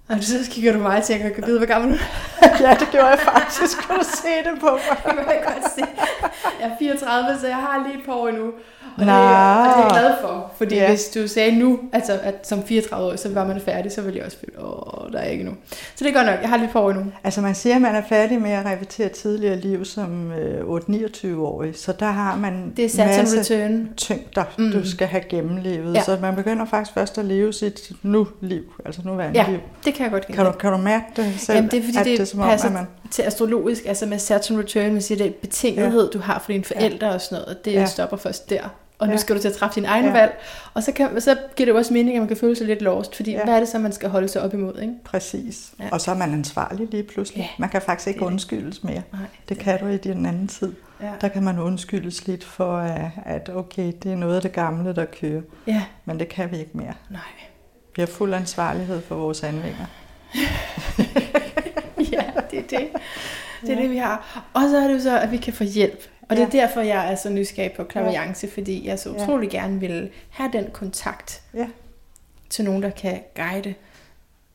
Og 0.08 0.16
så 0.22 0.50
kigger 0.50 0.72
du 0.72 0.78
mig 0.78 0.98
og 0.98 1.04
tænker, 1.04 1.28
kan 1.28 1.46
vide, 1.46 1.58
hvor 1.58 1.66
gammel 1.66 1.92
du 1.92 1.98
ja, 2.64 2.76
det 2.80 2.88
gjorde 2.90 3.06
jeg 3.06 3.18
faktisk. 3.18 3.88
Kunne 3.88 3.98
du 3.98 4.04
se 4.04 4.50
det 4.50 4.60
på 4.60 4.70
mig? 4.70 5.16
det 5.16 5.24
kan 5.26 5.34
jeg 5.34 5.42
godt 5.44 5.72
se. 5.74 5.84
Jeg 6.60 6.68
er 6.68 6.76
34, 6.78 7.40
så 7.40 7.46
jeg 7.46 7.56
har 7.56 7.86
lige 7.86 7.98
et 7.98 8.04
par 8.06 8.12
år 8.12 8.28
endnu. 8.28 8.52
Og, 8.98 9.06
Nå. 9.06 9.12
det, 9.12 9.20
og 9.20 9.64
det 9.64 9.74
er 9.74 9.80
jeg 9.82 9.90
glad 9.90 10.12
for. 10.20 10.52
Fordi 10.58 10.74
Ja. 10.74 10.88
hvis 10.88 11.04
du 11.08 11.28
sagde 11.28 11.58
nu, 11.58 11.78
altså 11.92 12.18
at 12.22 12.34
som 12.48 12.62
34 12.64 13.06
år, 13.12 13.16
så 13.16 13.28
var 13.28 13.46
man 13.46 13.60
færdig, 13.60 13.92
så 13.92 14.02
ville 14.02 14.16
jeg 14.18 14.26
også 14.26 14.38
føle, 14.38 14.64
åh, 14.66 15.12
der 15.12 15.18
er 15.18 15.24
ikke 15.28 15.44
nu. 15.44 15.50
Så 15.70 16.04
det 16.04 16.06
er 16.06 16.12
godt 16.14 16.26
nok, 16.26 16.40
jeg 16.40 16.48
har 16.48 16.56
lige 16.56 16.66
et 16.66 16.72
par 16.72 16.80
år 16.80 16.90
endnu. 16.90 17.04
Altså 17.24 17.40
man 17.40 17.54
siger, 17.54 17.74
at 17.76 17.82
man 17.82 17.94
er 17.94 18.02
færdig 18.08 18.40
med 18.42 18.50
at 18.50 18.66
repetere 18.66 19.08
tidligere 19.08 19.56
liv 19.56 19.84
som 19.84 20.32
øh, 20.32 20.60
8-29-årig, 20.68 21.76
så 21.76 21.92
der 21.92 22.06
har 22.06 22.36
man 22.36 22.72
Det 22.76 22.98
er 22.98 23.06
masse 23.06 23.40
Return. 23.40 23.88
tyngder, 23.96 24.44
Mm. 24.58 24.72
du 24.72 24.90
skal 24.90 25.06
have 25.06 25.22
gennemlevet. 25.28 25.94
Ja. 25.94 26.02
Så 26.02 26.18
man 26.20 26.34
begynder 26.34 26.64
faktisk 26.64 26.94
først 26.94 27.18
at 27.18 27.24
leve 27.24 27.52
sit 27.52 27.90
nu-liv, 28.02 28.62
altså 28.84 29.00
nuværende 29.04 29.40
Ja, 29.40 29.50
liv. 29.50 29.58
det 29.84 29.94
kan 29.94 30.02
jeg 30.04 30.10
godt 30.12 30.26
Kan 30.26 30.44
du, 30.46 30.52
kan 30.52 30.72
du 30.72 30.78
mærke 30.78 31.04
det 31.16 31.34
selv? 31.38 31.56
Jamen, 31.56 31.70
det 31.70 31.78
er 31.78 31.82
fordi, 31.82 31.98
at 31.98 32.04
det, 32.04 32.12
det 32.18 32.20
er 32.20 32.24
som 32.26 32.40
om, 32.40 32.48
passer 32.48 32.68
at 32.68 32.74
man... 32.74 32.86
til 33.10 33.22
astrologisk, 33.22 33.82
altså 33.86 34.06
med 34.06 34.18
Saturn 34.18 34.58
Return, 34.58 34.92
man 34.92 35.02
siger, 35.02 35.18
det 35.18 35.26
er 35.26 35.30
betingethed, 35.40 36.04
ja. 36.12 36.18
du 36.18 36.22
har 36.24 36.38
for 36.38 36.52
dine 36.52 36.64
forældre 36.64 37.06
ja. 37.06 37.14
og 37.14 37.20
sådan 37.20 37.42
noget, 37.42 37.64
det 37.64 37.72
ja. 37.72 37.80
Ja. 37.80 37.86
stopper 37.86 38.16
først 38.16 38.50
der. 38.50 38.60
Og 38.98 39.06
nu 39.06 39.12
Ja. 39.12 39.16
skal 39.18 39.36
du 39.36 39.40
til 39.40 39.48
at 39.48 39.54
træffe 39.54 39.74
dine 39.74 39.88
egne 39.88 40.06
ja. 40.06 40.12
Valg. 40.12 40.38
Og 40.74 40.82
så, 40.82 40.92
kan, 40.92 41.20
så 41.20 41.36
giver 41.56 41.66
det 41.66 41.72
jo 41.72 41.76
også 41.78 41.92
mening, 41.92 42.16
at 42.16 42.20
man 42.20 42.28
kan 42.28 42.36
føle 42.36 42.56
sig 42.56 42.66
lidt 42.66 42.82
lost, 42.82 43.16
fordi 43.16 43.30
ja. 43.32 43.44
Hvad 43.44 43.54
er 43.54 43.58
det 43.58 43.68
så, 43.68 43.78
man 43.78 43.92
skal 43.92 44.08
holde 44.08 44.28
sig 44.28 44.42
op 44.42 44.54
imod, 44.54 44.78
ikke? 44.80 44.94
Præcis. 45.04 45.70
Ja. 45.80 45.84
Og 45.92 46.00
så 46.00 46.10
er 46.10 46.14
man 46.14 46.32
ansvarlig 46.32 46.88
lige 46.90 47.02
pludselig. 47.02 47.40
Ja. 47.40 47.48
Man 47.58 47.68
kan 47.68 47.82
faktisk 47.82 48.08
ikke 48.08 48.18
Det 48.18 48.26
det. 48.26 48.32
undskyldes 48.32 48.84
mere. 48.84 49.02
Nej, 49.12 49.20
Det 49.48 49.58
kan 49.58 49.80
du 49.80 49.86
i 49.86 49.96
din 49.96 50.26
anden 50.26 50.48
tid. 50.48 50.72
Ja. 51.02 51.10
Der 51.20 51.28
kan 51.28 51.42
man 51.42 51.58
undskyldes 51.58 52.26
lidt 52.26 52.44
for, 52.44 52.76
at- 52.78 53.10
at 53.26 53.50
okay, 53.54 53.92
det 54.02 54.12
er 54.12 54.16
noget 54.16 54.36
af 54.36 54.42
det 54.42 54.52
gamle, 54.52 54.94
der 54.94 55.04
kører. 55.04 55.42
ja, 55.66 55.82
Men 56.04 56.18
det 56.18 56.28
kan 56.28 56.50
vi 56.50 56.56
ikke 56.58 56.70
mere. 56.74 56.94
nej. 57.10 57.20
Vi 57.96 58.02
har 58.02 58.06
fuld 58.06 58.34
ansvarlighed 58.34 59.00
for 59.00 59.14
vores 59.14 59.40
handlinger. 59.40 59.86
ja, 62.12 62.22
det 62.50 62.58
er 62.58 62.62
det. 62.62 62.88
Det 63.62 63.70
er 63.70 63.74
ja. 63.76 63.82
det, 63.82 63.90
vi 63.90 63.96
har. 63.96 64.44
Og 64.54 64.62
så 64.70 64.76
er 64.76 64.88
det 64.88 64.94
jo 64.94 65.00
så, 65.00 65.18
at 65.18 65.30
vi 65.30 65.36
kan 65.36 65.52
få 65.52 65.64
hjælp. 65.64 66.08
Og 66.28 66.36
det 66.36 66.42
er 66.42 66.48
Ja. 66.54 66.60
derfor, 66.66 66.80
jeg 66.80 67.12
er 67.12 67.16
så 67.16 67.30
nysgerrig 67.30 67.72
på 67.72 67.84
klaviance, 67.84 68.48
fordi 68.50 68.86
jeg 68.88 68.98
så 68.98 69.10
Ja. 69.18 69.22
utrolig 69.24 69.50
gerne 69.50 69.80
vil 69.80 70.10
have 70.30 70.50
den 70.52 70.64
kontakt 70.72 71.42
Ja. 71.54 71.66
til 72.50 72.64
nogen, 72.64 72.82
der 72.82 72.90
kan 72.90 73.20
guide. 73.36 73.74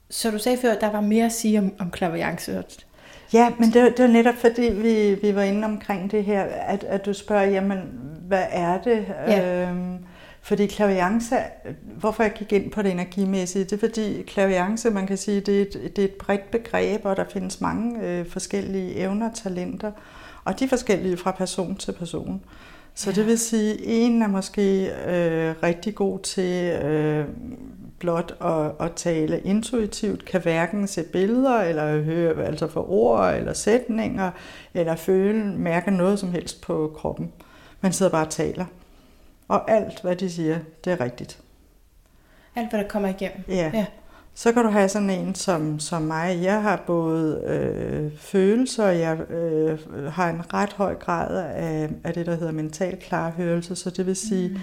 Så 0.09 0.31
du 0.31 0.37
sagde 0.37 0.57
før, 0.57 0.71
at 0.71 0.81
der 0.81 0.91
var 0.91 1.01
mere 1.01 1.25
at 1.25 1.31
sige 1.31 1.59
om, 1.59 1.73
om 1.79 1.91
klaviance. 1.91 2.63
Ja, 3.33 3.51
men 3.59 3.69
det, 3.73 3.81
var- 3.83 3.89
det 3.89 3.99
var 4.05 4.07
netop 4.11 4.35
fordi, 4.35 4.61
vi, 4.61 5.13
vi 5.13 5.35
var 5.35 5.41
inde 5.41 5.65
omkring 5.65 6.11
det 6.11 6.23
her, 6.23 6.43
at, 6.43 6.83
at 6.83 7.05
du 7.05 7.13
spørger, 7.13 7.43
jamen, 7.45 7.79
hvad 8.27 8.43
er 8.51 8.81
det? 8.81 9.05
Ja. 9.27 9.67
Øhm, 9.69 9.97
Fordi 10.45 10.65
klaviance, 10.67 11.35
hvorfor 11.99 12.23
jeg 12.23 12.31
gik 12.33 12.51
ind 12.53 12.71
på 12.71 12.81
det 12.81 12.91
energimæssige, 12.91 13.63
det 13.63 13.73
er 13.73 13.77
fordi 13.77 14.21
klaviance, 14.27 14.89
man 14.89 15.07
kan 15.07 15.17
sige, 15.17 15.41
det 15.41 15.57
er 15.57 15.61
et, 15.61 15.73
det 15.95 15.99
er 15.99 16.05
et 16.07 16.13
bredt 16.13 16.51
begreb, 16.51 17.05
og 17.05 17.17
der 17.17 17.25
findes 17.33 17.61
mange 17.61 17.99
øh, 18.07 18.29
forskellige 18.29 18.95
evner 18.95 19.29
og 19.29 19.35
talenter, 19.35 19.91
og 20.43 20.59
de 20.59 20.63
er 20.63 20.69
forskellige 20.69 21.17
fra 21.17 21.31
person 21.31 21.75
til 21.75 21.91
person. 21.91 22.41
Så 22.95 23.09
ja. 23.09 23.15
det 23.15 23.25
vil 23.25 23.39
sige, 23.39 23.73
at 23.73 23.79
en 23.83 24.21
er 24.21 24.27
måske 24.27 24.85
øh, 24.85 25.55
rigtig 25.63 25.95
god 25.95 26.19
til 26.19 26.71
øh, 26.71 27.27
blot 27.99 28.35
at, 28.41 28.85
at 28.87 28.93
tale 28.95 29.39
intuitivt, 29.39 30.25
kan 30.25 30.41
hverken 30.41 30.87
se 30.87 31.03
billeder, 31.03 31.61
eller 31.61 32.01
høre 32.01 32.45
altså 32.45 32.67
for 32.67 32.91
ord, 32.91 33.35
eller 33.35 33.53
sætninger, 33.53 34.31
eller 34.73 34.95
føle, 34.95 35.43
mærke 35.43 35.91
noget 35.91 36.19
som 36.19 36.31
helst 36.31 36.61
på 36.61 36.93
kroppen. 36.95 37.31
Man 37.81 37.93
sidder 37.93 38.11
bare 38.11 38.25
og 38.25 38.29
taler. 38.29 38.65
Og 39.47 39.71
alt, 39.71 40.01
hvad 40.01 40.15
de 40.15 40.31
siger, 40.31 40.59
det 40.85 40.93
er 40.93 41.01
rigtigt. 41.01 41.39
Alt, 42.55 42.69
hvad 42.69 42.79
der 42.79 42.87
kommer 42.87 43.09
igennem. 43.09 43.43
Ja. 43.47 43.71
ja. 43.73 43.85
Så 44.35 44.51
kan 44.51 44.63
du 44.63 44.69
have 44.69 44.89
sådan 44.89 45.09
en 45.09 45.35
som, 45.35 45.79
som 45.79 46.01
mig. 46.01 46.39
Jeg 46.43 46.61
har 46.61 46.83
både 46.87 47.43
øh, 47.45 48.17
følelser, 48.17 48.85
og 48.87 48.99
jeg 48.99 49.31
øh, 49.31 49.79
har 50.11 50.29
en 50.29 50.53
ret 50.53 50.73
høj 50.73 50.95
grad 50.95 51.37
af, 51.55 51.89
af 52.03 52.13
det, 52.13 52.25
der 52.25 52.35
hedder 52.35 52.51
mental 52.51 52.97
klarhørelse. 52.97 53.75
Så 53.75 53.89
det 53.89 54.05
vil 54.05 54.15
sige, 54.15 54.49
mm 54.49 54.59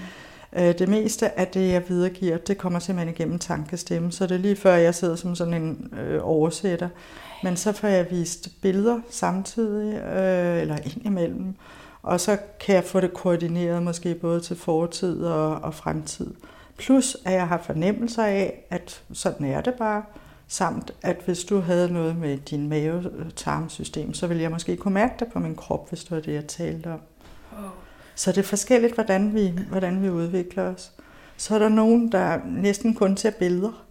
Øh, 0.52 0.78
det 0.78 0.88
meste 0.88 1.38
af 1.40 1.46
det, 1.46 1.68
jeg 1.68 1.88
videregiver, 1.88 2.36
det 2.36 2.58
kommer 2.58 2.78
simpelthen 2.78 3.14
igennem 3.14 3.38
tankestemme, 3.38 4.12
så 4.12 4.26
det 4.26 4.34
er 4.34 4.38
lige 4.38 4.56
før, 4.56 4.74
jeg 4.74 4.94
sidder 4.94 5.16
som 5.16 5.34
sådan 5.34 5.54
en 5.54 5.94
øh, 6.00 6.20
oversætter. 6.22 6.88
Men 7.42 7.56
så 7.56 7.72
får 7.72 7.88
jeg 7.88 8.06
vist 8.10 8.48
billeder 8.62 9.00
samtidig, 9.10 9.94
øh, 9.94 10.60
eller 10.60 10.76
indimellem, 10.84 11.54
og 12.02 12.20
så 12.20 12.36
kan 12.60 12.74
jeg 12.74 12.84
få 12.84 13.00
det 13.00 13.14
koordineret 13.14 13.82
måske 13.82 14.14
både 14.14 14.40
til 14.40 14.56
fortid 14.56 15.24
og, 15.24 15.56
og 15.56 15.74
fremtid. 15.74 16.30
Plus 16.80 17.16
at 17.24 17.32
jeg 17.32 17.48
har 17.48 17.58
fornemmelser 17.58 18.24
af, 18.24 18.66
at 18.70 19.02
sådan 19.12 19.46
er 19.46 19.60
det 19.60 19.74
bare, 19.74 20.02
samt 20.48 20.90
at 21.02 21.16
hvis 21.24 21.44
du 21.44 21.60
havde 21.60 21.92
noget 21.92 22.16
med 22.16 22.38
din 22.38 22.68
mave-tarmsystem, 22.68 24.14
så 24.14 24.26
ville 24.26 24.42
jeg 24.42 24.50
måske 24.50 24.76
kunne 24.76 24.94
mærke 24.94 25.14
det 25.18 25.28
på 25.32 25.38
min 25.38 25.56
krop, 25.56 25.88
hvis 25.88 26.04
det 26.04 26.10
var 26.10 26.20
det, 26.20 26.34
jeg 26.34 26.46
talte 26.46 26.86
om. 26.86 27.00
Så 28.14 28.32
det 28.32 28.38
er 28.38 28.42
forskelligt, 28.42 28.94
hvordan 28.94 29.34
vi, 29.34 29.54
hvordan 29.68 30.02
vi 30.02 30.10
udvikler 30.10 30.62
os. 30.62 30.92
Så 31.36 31.54
er 31.54 31.58
der 31.58 31.68
nogen, 31.68 32.12
der 32.12 32.40
næsten 32.46 32.94
kun 32.94 33.16
ser 33.16 33.30
billeder. 33.30 33.84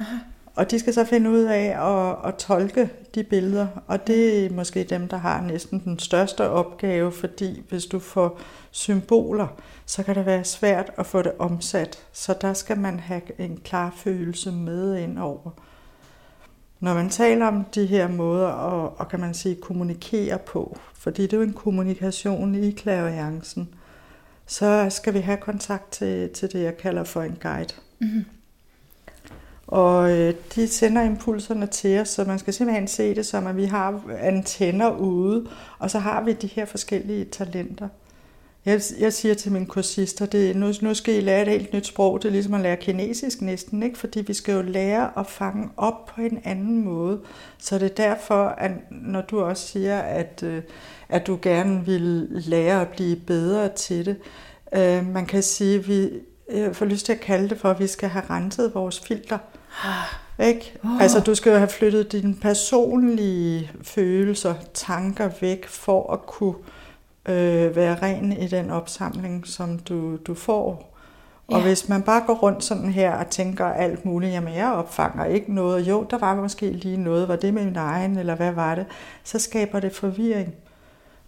Aha. 0.00 0.16
Og 0.54 0.70
de 0.70 0.78
skal 0.78 0.94
så 0.94 1.04
finde 1.04 1.30
ud 1.30 1.42
af 1.42 1.64
at, 1.64 2.28
at 2.28 2.34
tolke 2.34 2.90
de 3.14 3.24
billeder. 3.24 3.66
Og 3.86 4.06
det 4.06 4.46
er 4.46 4.50
måske 4.50 4.84
dem, 4.84 5.08
der 5.08 5.16
har 5.16 5.40
næsten 5.40 5.84
den 5.84 5.98
største 5.98 6.48
opgave, 6.48 7.12
fordi 7.12 7.62
hvis 7.68 7.86
du 7.86 7.98
får 7.98 8.40
symboler, 8.70 9.46
så 9.86 10.02
kan 10.02 10.14
det 10.14 10.26
være 10.26 10.44
svært 10.44 10.90
at 10.96 11.06
få 11.06 11.22
det 11.22 11.32
omsat. 11.38 11.98
Så 12.12 12.34
der 12.40 12.52
skal 12.52 12.78
man 12.78 13.00
have 13.00 13.22
en 13.38 13.60
klar 13.64 13.92
følelse 13.96 14.52
med 14.52 14.96
ind 14.96 15.18
over. 15.18 15.50
Når 16.80 16.94
man 16.94 17.08
taler 17.10 17.46
om 17.46 17.64
de 17.64 17.86
her 17.86 18.08
måder 18.08 18.48
at, 18.48 18.92
og 18.96 19.08
kan 19.08 19.20
man 19.20 19.34
sige, 19.34 19.54
kommunikere 19.54 20.38
på, 20.38 20.78
fordi 20.94 21.22
det 21.22 21.32
er 21.32 21.36
jo 21.36 21.42
en 21.42 21.52
kommunikation 21.52 22.54
i 22.54 22.70
klaviancen, 22.70 23.68
så 24.46 24.86
skal 24.90 25.14
vi 25.14 25.18
have 25.18 25.36
kontakt 25.36 25.90
til, 25.90 26.30
til 26.30 26.52
det, 26.52 26.62
jeg 26.62 26.76
kalder 26.76 27.04
for 27.04 27.22
en 27.22 27.38
guide. 27.42 27.74
Mm-hmm. 28.00 28.24
Og 29.72 30.10
øh, 30.10 30.34
de 30.54 30.68
sender 30.68 31.02
impulserne 31.02 31.66
til 31.66 32.00
os, 32.00 32.08
så 32.08 32.24
man 32.24 32.38
skal 32.38 32.54
simpelthen 32.54 32.88
se 32.88 33.14
det 33.14 33.26
som, 33.26 33.46
at 33.46 33.56
vi 33.56 33.64
har 33.64 34.02
antenner 34.18 34.96
ude, 34.96 35.46
og 35.78 35.90
så 35.90 35.98
har 35.98 36.22
vi 36.22 36.32
de 36.32 36.46
her 36.46 36.64
forskellige 36.64 37.24
talenter. 37.24 37.88
Jeg, 38.64 38.80
jeg 39.00 39.12
siger 39.12 39.34
til 39.34 39.52
mine 39.52 39.66
kursister, 39.66 40.26
det, 40.26 40.56
nu, 40.56 40.72
nu 40.82 40.94
skal 40.94 41.14
I 41.14 41.20
lære 41.20 41.42
et 41.42 41.48
helt 41.48 41.72
nyt 41.72 41.86
sprog. 41.86 42.22
Det 42.22 42.28
er 42.28 42.32
ligesom 42.32 42.54
at 42.54 42.60
lære 42.60 42.76
kinesisk 42.76 43.42
næsten, 43.42 43.82
ikke? 43.82 43.98
fordi 43.98 44.20
vi 44.20 44.34
skal 44.34 44.54
jo 44.54 44.62
lære 44.62 45.18
at 45.18 45.26
fange 45.26 45.68
op 45.76 46.06
på 46.06 46.20
en 46.20 46.38
anden 46.44 46.84
måde. 46.84 47.20
Så 47.58 47.78
det 47.78 47.90
er 47.90 47.94
derfor, 47.94 48.44
at 48.44 48.72
når 48.90 49.20
du 49.20 49.40
også 49.40 49.66
siger, 49.68 49.98
at, 49.98 50.42
øh, 50.46 50.62
at 51.08 51.26
du 51.26 51.38
gerne 51.42 51.84
vil 51.84 52.28
lære 52.30 52.80
at 52.80 52.88
blive 52.88 53.16
bedre 53.16 53.68
til 53.68 54.06
det, 54.06 54.16
øh, 54.74 55.06
man 55.06 55.26
kan 55.26 55.42
sige, 55.42 55.78
at 55.78 55.88
vi 55.88 56.10
jeg 56.52 56.76
får 56.76 56.86
lyst 56.86 57.06
til 57.06 57.12
at 57.12 57.20
kalde 57.20 57.48
det 57.48 57.58
for, 57.58 57.70
at 57.70 57.80
vi 57.80 57.86
skal 57.86 58.08
have 58.08 58.24
renset 58.30 58.74
vores 58.74 59.00
filter. 59.00 59.38
Ikke? 60.38 60.78
Oh. 60.84 61.02
Altså, 61.02 61.20
du 61.20 61.34
skal 61.34 61.50
jo 61.50 61.56
have 61.58 61.68
flyttet 61.68 62.12
dine 62.12 62.34
personlige 62.34 63.70
følelser, 63.82 64.54
tanker 64.74 65.30
væk 65.40 65.66
for 65.66 66.12
at 66.12 66.26
kunne 66.26 66.54
øh, 67.28 67.76
være 67.76 67.98
ren 68.02 68.32
i 68.32 68.46
den 68.46 68.70
opsamling, 68.70 69.46
som 69.46 69.78
du, 69.78 70.16
du 70.16 70.34
får. 70.34 70.92
Og 71.48 71.58
ja. 71.58 71.64
hvis 71.64 71.88
man 71.88 72.02
bare 72.02 72.22
går 72.26 72.34
rundt 72.34 72.64
sådan 72.64 72.90
her 72.92 73.12
og 73.12 73.30
tænker 73.30 73.66
alt 73.66 74.04
muligt, 74.04 74.32
jamen 74.32 74.54
jeg 74.54 74.72
opfanger 74.72 75.24
ikke 75.24 75.54
noget, 75.54 75.88
jo, 75.88 76.06
der 76.10 76.18
var 76.18 76.34
måske 76.34 76.70
lige 76.70 76.96
noget, 76.96 77.28
var 77.28 77.36
det 77.36 77.54
med 77.54 77.64
min 77.64 77.76
egen, 77.76 78.18
eller 78.18 78.34
hvad 78.34 78.52
var 78.52 78.74
det, 78.74 78.86
så 79.24 79.38
skaber 79.38 79.80
det 79.80 79.92
forvirring. 79.92 80.54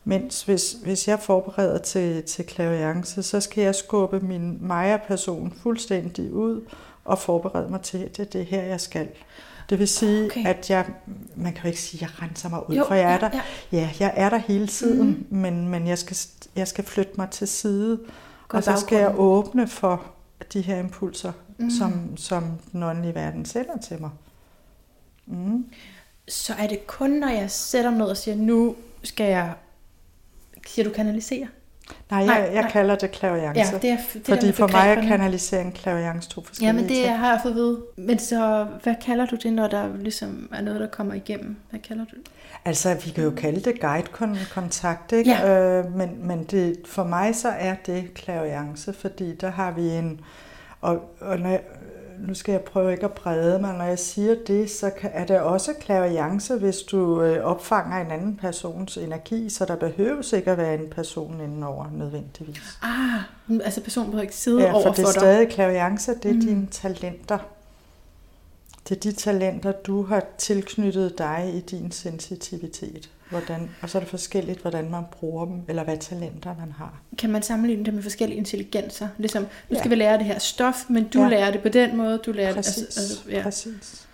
Mens 0.04 0.42
hvis, 0.42 0.76
hvis 0.84 1.08
jeg 1.08 1.18
forbereder 1.18 1.78
til, 1.78 2.22
til 2.22 2.46
klaviance, 2.46 3.22
så 3.22 3.40
skal 3.40 3.64
jeg 3.64 3.74
skubbe 3.74 4.20
min 4.20 4.58
Maja-person 4.60 5.52
fuldstændig 5.62 6.32
ud 6.32 6.60
og 7.04 7.18
forberede 7.18 7.70
mig 7.70 7.80
til, 7.80 7.98
at 7.98 8.16
det 8.16 8.26
er 8.26 8.30
det 8.30 8.46
her, 8.46 8.62
jeg 8.62 8.80
skal. 8.80 9.08
Det 9.70 9.78
vil 9.78 9.88
sige, 9.88 10.24
okay. 10.24 10.46
at 10.46 10.70
jeg, 10.70 10.86
man 11.36 11.52
kan 11.52 11.62
jo 11.62 11.68
ikke 11.68 11.80
sige, 11.80 11.98
at 11.98 12.02
jeg 12.02 12.22
renser 12.22 12.48
mig 12.48 12.70
ud, 12.70 12.76
jo, 12.76 12.84
for 12.86 12.94
jeg 12.94 13.12
er 13.12 13.18
der. 13.18 13.30
Ja, 13.32 13.42
ja. 13.72 13.78
ja, 13.78 13.90
jeg 14.00 14.12
er 14.16 14.30
der 14.30 14.36
hele 14.38 14.66
tiden, 14.66 15.06
mm. 15.06 15.38
men, 15.38 15.68
men 15.68 15.86
jeg, 15.86 15.98
skal, 15.98 16.16
jeg 16.56 16.68
skal 16.68 16.84
flytte 16.84 17.12
mig 17.16 17.30
til 17.30 17.48
side, 17.48 18.00
Gå 18.48 18.56
og 18.56 18.64
så 18.64 18.76
skal 18.76 18.98
jeg 18.98 19.14
åbne 19.18 19.68
for 19.68 20.02
de 20.52 20.60
her 20.60 20.78
impulser, 20.78 21.32
mm. 21.58 21.70
som, 21.70 22.16
som 22.16 22.44
den 22.72 22.82
åndelige 22.82 23.14
verden 23.14 23.44
sender 23.44 23.78
til 23.78 24.00
mig. 24.00 24.10
Mm. 25.26 25.66
Så 26.28 26.54
er 26.58 26.66
det 26.66 26.86
kun, 26.86 27.10
når 27.10 27.28
jeg 27.28 27.50
sætter 27.50 27.90
noget 27.90 28.10
og 28.10 28.16
siger, 28.16 28.36
nu 28.36 28.76
skal 29.02 29.26
jeg, 29.26 29.54
siger 30.66 30.88
du 30.88 30.94
kanalisere? 30.94 31.48
Nej, 32.10 32.18
jeg, 32.18 32.26
nej, 32.26 32.50
jeg 32.52 32.62
nej. 32.62 32.70
kalder 32.70 32.94
det 32.94 33.10
klaviance. 33.10 33.60
Ja, 33.60 33.78
det 33.78 33.90
er, 33.90 33.96
det 34.14 34.26
fordi 34.26 34.52
for 34.52 34.66
mig 34.66 34.88
er 34.88 34.94
kanalisering 35.08 35.74
klaviance 35.74 36.28
to 36.28 36.44
forskellige 36.44 36.68
Ja, 36.68 36.72
men 36.72 36.88
det 36.88 36.96
ting. 37.04 37.18
har 37.18 37.30
jeg 37.30 37.40
fået 37.42 37.54
vide. 37.54 37.80
Men 37.96 38.18
så, 38.18 38.66
hvad 38.82 38.94
kalder 39.04 39.26
du 39.26 39.36
det, 39.36 39.52
når 39.52 39.66
der 39.68 39.96
ligesom 39.96 40.48
er 40.52 40.62
noget, 40.62 40.80
der 40.80 40.86
kommer 40.86 41.14
igennem? 41.14 41.56
Hvad 41.70 41.80
kalder 41.80 42.04
du 42.04 42.16
det? 42.16 42.26
Altså, 42.64 42.94
vi 43.04 43.10
kan 43.10 43.24
jo 43.24 43.30
kalde 43.30 43.60
det 43.60 43.80
guide-kontakt, 43.80 45.12
ikke? 45.12 45.30
Ja. 45.30 45.78
Øh, 45.78 45.96
men, 45.96 46.26
men 46.26 46.44
det, 46.44 46.76
for 46.86 47.04
mig 47.04 47.34
så 47.36 47.48
er 47.48 47.74
det 47.86 48.14
klaviance, 48.14 48.92
fordi 48.92 49.34
der 49.36 49.50
har 49.50 49.70
vi 49.70 49.88
en... 49.88 50.20
Og, 50.80 51.14
og 51.20 51.38
når 51.38 51.58
nu 52.18 52.34
skal 52.34 52.52
jeg 52.52 52.60
prøve 52.60 52.92
ikke 52.92 53.04
at 53.04 53.12
brede 53.12 53.58
mig, 53.58 53.74
når 53.78 53.84
jeg 53.84 53.98
siger 53.98 54.36
det, 54.46 54.70
så 54.70 54.90
er 55.02 55.26
det 55.26 55.40
også 55.40 55.72
klaviance, 55.80 56.56
hvis 56.56 56.76
du 56.76 57.22
øh, 57.22 57.44
opfanger 57.44 58.00
en 58.00 58.10
anden 58.10 58.36
persons 58.36 58.96
energi, 58.96 59.50
så 59.50 59.64
der 59.64 59.76
behøves 59.76 60.32
ikke 60.32 60.50
at 60.50 60.58
være 60.58 60.74
en 60.74 60.90
person 60.90 61.40
indenover 61.40 61.86
nødvendigvis. 61.92 62.78
Ah, 62.82 63.60
altså 63.64 63.80
personen 63.80 64.10
behøver 64.10 64.22
ikke 64.22 64.36
sidde 64.36 64.62
ja, 64.62 64.72
over 64.72 64.82
for 64.82 64.92
dig. 64.92 64.98
Ja, 64.98 65.04
for 65.04 65.10
det 65.10 65.16
er 65.16 65.20
stadig 65.20 65.48
klaviance, 65.48 66.14
det 66.22 66.30
er 66.30 66.34
mm. 66.34 66.40
dine 66.40 66.66
talenter. 66.70 67.38
Det 68.88 68.96
er 68.96 69.00
de 69.00 69.12
talenter, 69.12 69.72
du 69.72 70.02
har 70.02 70.24
tilknyttet 70.38 71.18
dig 71.18 71.50
i 71.54 71.60
din 71.60 71.90
sensitivitet. 71.90 73.10
Hvordan, 73.40 73.70
og 73.82 73.90
så 73.90 73.98
er 73.98 74.00
det 74.00 74.08
forskelligt, 74.08 74.60
hvordan 74.60 74.90
man 74.90 75.04
bruger 75.12 75.44
dem, 75.44 75.62
eller 75.68 75.84
hvad 75.84 75.96
talenter 75.96 76.54
man 76.58 76.72
har. 76.72 77.00
Kan 77.18 77.30
man 77.30 77.42
sammenligne 77.42 77.84
det 77.84 77.94
med 77.94 78.02
forskellige 78.02 78.38
intelligenser? 78.38 79.08
Ligesom, 79.18 79.42
nu 79.42 79.78
skal 79.78 79.88
ja. 79.88 79.88
vi 79.88 79.94
lære 79.94 80.18
det 80.18 80.26
her 80.26 80.38
stof, 80.38 80.84
men 80.88 81.08
du 81.08 81.22
ja. 81.22 81.28
lærer 81.28 81.50
det 81.50 81.62
på 81.62 81.68
den 81.68 81.96
måde, 81.96 82.18
du 82.18 82.32
lærer 82.32 82.54
præcis, 82.54 82.74
det. 82.74 82.84
Altså, 82.84 83.00
altså, 83.00 83.30
ja. 83.30 83.42
Præcis. 83.42 84.06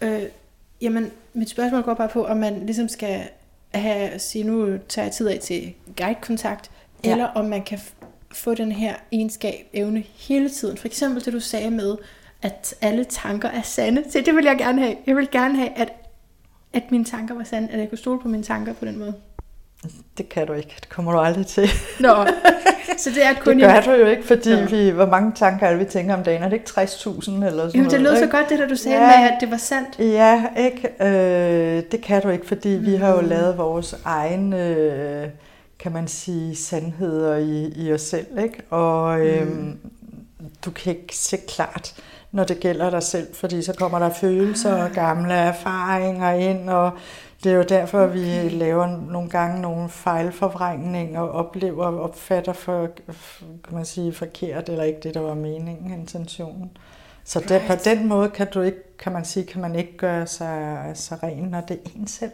Øh, 0.00 0.22
jamen, 0.80 1.10
mit 1.34 1.50
spørgsmål 1.50 1.82
går 1.82 1.94
bare 1.94 2.08
på, 2.08 2.24
om 2.24 2.36
man 2.36 2.66
ligesom 2.66 2.88
skal 2.88 3.22
have, 3.74 4.18
sige, 4.18 4.44
nu 4.44 4.78
tager 4.88 5.06
jeg 5.06 5.12
tid 5.12 5.28
af 5.28 5.38
til 5.38 5.74
guidekontakt, 5.96 6.70
ja. 7.04 7.10
eller 7.10 7.24
om 7.24 7.44
man 7.44 7.62
kan 7.62 7.78
få 8.32 8.54
den 8.54 8.72
her 8.72 8.94
egenskab, 9.12 9.66
evne 9.72 10.04
hele 10.16 10.50
tiden. 10.50 10.76
For 10.76 10.86
eksempel 10.86 11.24
det, 11.24 11.32
du 11.32 11.40
sagde 11.40 11.70
med, 11.70 11.96
at 12.42 12.74
alle 12.80 13.04
tanker 13.04 13.48
er 13.48 13.62
sande. 13.62 14.04
Så 14.10 14.22
det 14.26 14.36
vil 14.36 14.44
jeg 14.44 14.58
gerne 14.58 14.82
have. 14.82 14.96
Jeg 15.06 15.16
vil 15.16 15.28
gerne 15.30 15.56
have, 15.56 15.70
at 15.78 15.92
at 16.72 16.82
mine 16.90 17.04
tanker 17.04 17.34
var 17.34 17.44
sande, 17.44 17.68
at 17.68 17.78
jeg 17.78 17.88
kunne 17.88 17.98
stole 17.98 18.20
på 18.20 18.28
mine 18.28 18.42
tanker 18.42 18.72
på 18.72 18.84
den 18.84 18.98
måde? 18.98 19.14
Det 20.18 20.28
kan 20.28 20.46
du 20.46 20.52
ikke. 20.52 20.76
Det 20.80 20.88
kommer 20.88 21.12
du 21.12 21.18
aldrig 21.18 21.46
til. 21.46 21.68
Nå, 22.00 22.26
så 22.98 23.10
det 23.10 23.24
er 23.24 23.34
kun... 23.44 23.60
det 23.60 23.68
gør 23.68 23.80
du 23.80 24.00
jo 24.00 24.06
ikke, 24.06 24.26
fordi 24.26 24.50
vi, 24.70 24.90
hvor 24.90 25.06
mange 25.06 25.32
tanker 25.34 25.66
er 25.66 25.70
det, 25.70 25.80
vi 25.80 25.84
tænker 25.84 26.14
om 26.14 26.24
dagen? 26.24 26.42
Er 26.42 26.48
det 26.48 26.56
ikke 26.56 26.70
60.000 26.80 27.30
eller 27.30 27.50
sådan 27.50 27.70
Jamen, 27.74 27.90
det 27.90 28.00
lød 28.00 28.16
så 28.16 28.26
godt, 28.26 28.48
det 28.48 28.58
der 28.58 28.68
du 28.68 28.76
sagde 28.76 28.98
ja, 28.98 29.20
med, 29.20 29.30
at 29.30 29.36
det 29.40 29.50
var 29.50 29.56
sandt. 29.56 29.98
Ja, 29.98 30.44
ikke? 30.56 30.88
Øh, 31.00 31.82
det 31.92 32.00
kan 32.02 32.22
du 32.22 32.28
ikke, 32.28 32.46
fordi 32.46 32.78
mm. 32.78 32.86
vi 32.86 32.94
har 32.94 33.14
jo 33.14 33.20
mm. 33.20 33.28
lavet 33.28 33.58
vores 33.58 33.94
egen, 34.04 34.52
øh, 34.52 35.28
kan 35.78 35.92
man 35.92 36.08
sige, 36.08 36.56
sandheder 36.56 37.36
i, 37.36 37.72
i 37.76 37.92
os 37.92 38.00
selv, 38.00 38.38
ikke? 38.38 38.62
Og 38.70 39.20
øh, 39.26 39.48
mm. 39.48 39.78
du 40.64 40.70
kan 40.70 40.96
ikke 40.96 41.16
se 41.16 41.36
klart, 41.48 41.94
når 42.32 42.44
det 42.44 42.60
gælder 42.60 42.90
dig 42.90 43.02
selv, 43.02 43.34
fordi 43.34 43.62
så 43.62 43.72
kommer 43.72 43.98
der 43.98 44.10
følelser 44.10 44.82
og 44.84 44.90
gamle 44.90 45.34
erfaringer 45.34 46.30
ind, 46.30 46.70
og 46.70 46.92
Det 47.44 47.52
er 47.52 47.56
jo 47.56 47.62
derfor, 47.62 48.04
okay. 48.04 48.14
vi 48.14 48.48
laver 48.48 48.86
nogle 48.86 49.30
gange 49.30 49.60
nogle 49.60 49.88
fejlforvrængninger 49.88 51.20
og 51.20 51.30
oplever 51.30 51.86
og 51.86 52.00
opfatter 52.00 52.52
for, 52.52 52.88
kan 53.64 53.74
man 53.74 53.84
sige, 53.84 54.12
forkert, 54.12 54.68
eller 54.68 54.84
ikke 54.84 55.00
det, 55.02 55.14
der 55.14 55.20
var 55.20 55.34
meningen, 55.34 55.92
intentionen. 55.92 56.70
Så 57.24 57.44
der, 57.48 57.66
på 57.66 57.72
den 57.84 58.08
måde 58.08 58.30
kan 58.30 58.46
du 58.54 58.60
ikke, 58.60 58.96
kan 58.98 59.12
man 59.12 59.24
sige, 59.24 59.46
kan 59.46 59.60
man 59.60 59.74
ikke 59.74 59.96
gøre 59.96 60.26
sig, 60.26 60.90
sig 60.94 61.22
ren, 61.22 61.44
når 61.44 61.60
det 61.60 61.80
er 61.84 61.90
en 61.96 62.06
selv. 62.06 62.32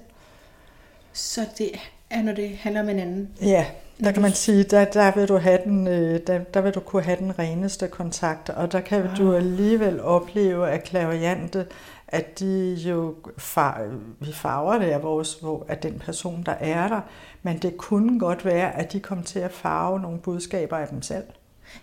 Så 1.12 1.40
det 1.58 1.70
er, 1.74 1.78
når 2.10 2.32
det 2.32 2.56
handler 2.56 2.82
om 2.82 2.88
en 2.88 2.98
anden? 2.98 3.28
Ja, 3.40 3.66
der 4.04 4.12
kan 4.12 4.22
man 4.22 4.32
sige, 4.32 4.62
der, 4.62 4.84
der, 4.84 5.12
vil 5.14 5.28
du 5.28 5.36
have 5.36 5.58
den, 5.64 5.86
øh, 5.86 6.20
der, 6.26 6.38
der 6.38 6.60
vil 6.60 6.72
du 6.72 6.80
kunne 6.80 7.02
have 7.02 7.18
den 7.18 7.38
reneste 7.38 7.88
kontakt, 7.88 8.50
og 8.50 8.72
der 8.72 8.80
kan 8.80 9.02
wow. 9.02 9.14
du 9.16 9.34
alligevel 9.34 10.00
opleve, 10.00 10.70
at 10.70 10.84
klaviante, 10.84 11.66
at 12.08 12.38
de 12.38 12.74
jo 12.74 13.14
far, 13.38 13.84
vi 14.20 14.32
farver 14.32 14.78
det 14.78 14.86
af, 14.86 15.02
vores, 15.02 15.42
af 15.68 15.78
den 15.78 15.98
person, 15.98 16.42
der 16.46 16.52
er 16.52 16.88
der, 16.88 17.00
men 17.42 17.58
det 17.58 17.76
kunne 17.76 18.20
godt 18.20 18.44
være, 18.44 18.76
at 18.76 18.92
de 18.92 19.00
kom 19.00 19.22
til 19.22 19.38
at 19.38 19.52
farve 19.52 20.00
nogle 20.00 20.18
budskaber 20.18 20.76
af 20.76 20.88
dem 20.88 21.02
selv. 21.02 21.24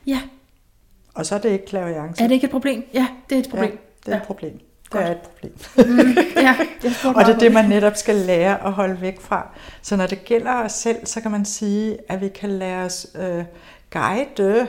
Ja. 0.08 0.22
Og 1.14 1.26
så 1.26 1.36
er 1.36 1.40
det 1.40 1.50
ikke 1.50 1.66
klaviance. 1.66 2.24
Er 2.24 2.28
det 2.28 2.36
ikke 2.36 2.46
et 2.46 2.52
problem? 2.52 2.84
Ja, 2.94 3.08
det 3.30 3.36
er 3.36 3.40
et 3.40 3.50
problem. 3.50 3.72
Ja, 3.72 3.78
det 4.06 4.12
er 4.12 4.16
ja. 4.16 4.22
et 4.22 4.28
problem. 4.28 4.60
Det 5.00 5.08
er 5.08 5.12
et 5.12 5.18
problem. 5.18 5.54
mm, 5.98 6.16
ja, 6.36 6.56
og 7.16 7.26
det 7.26 7.36
er 7.36 7.40
det, 7.40 7.52
man 7.52 7.70
netop 7.70 7.96
skal 7.96 8.16
lære 8.16 8.66
at 8.66 8.72
holde 8.72 9.02
væk 9.02 9.22
fra. 9.22 9.48
Så 9.82 9.96
når 9.96 10.08
det 10.08 10.26
gælder 10.26 10.54
os 10.54 10.72
selv, 10.72 11.06
så 11.06 11.22
kan 11.22 11.32
man 11.32 11.46
sige, 11.46 11.98
at 12.10 12.22
vi 12.22 12.28
kan 12.28 12.50
lade 12.50 12.86
os 12.86 13.08
øh, 13.16 13.44
guide 13.92 14.68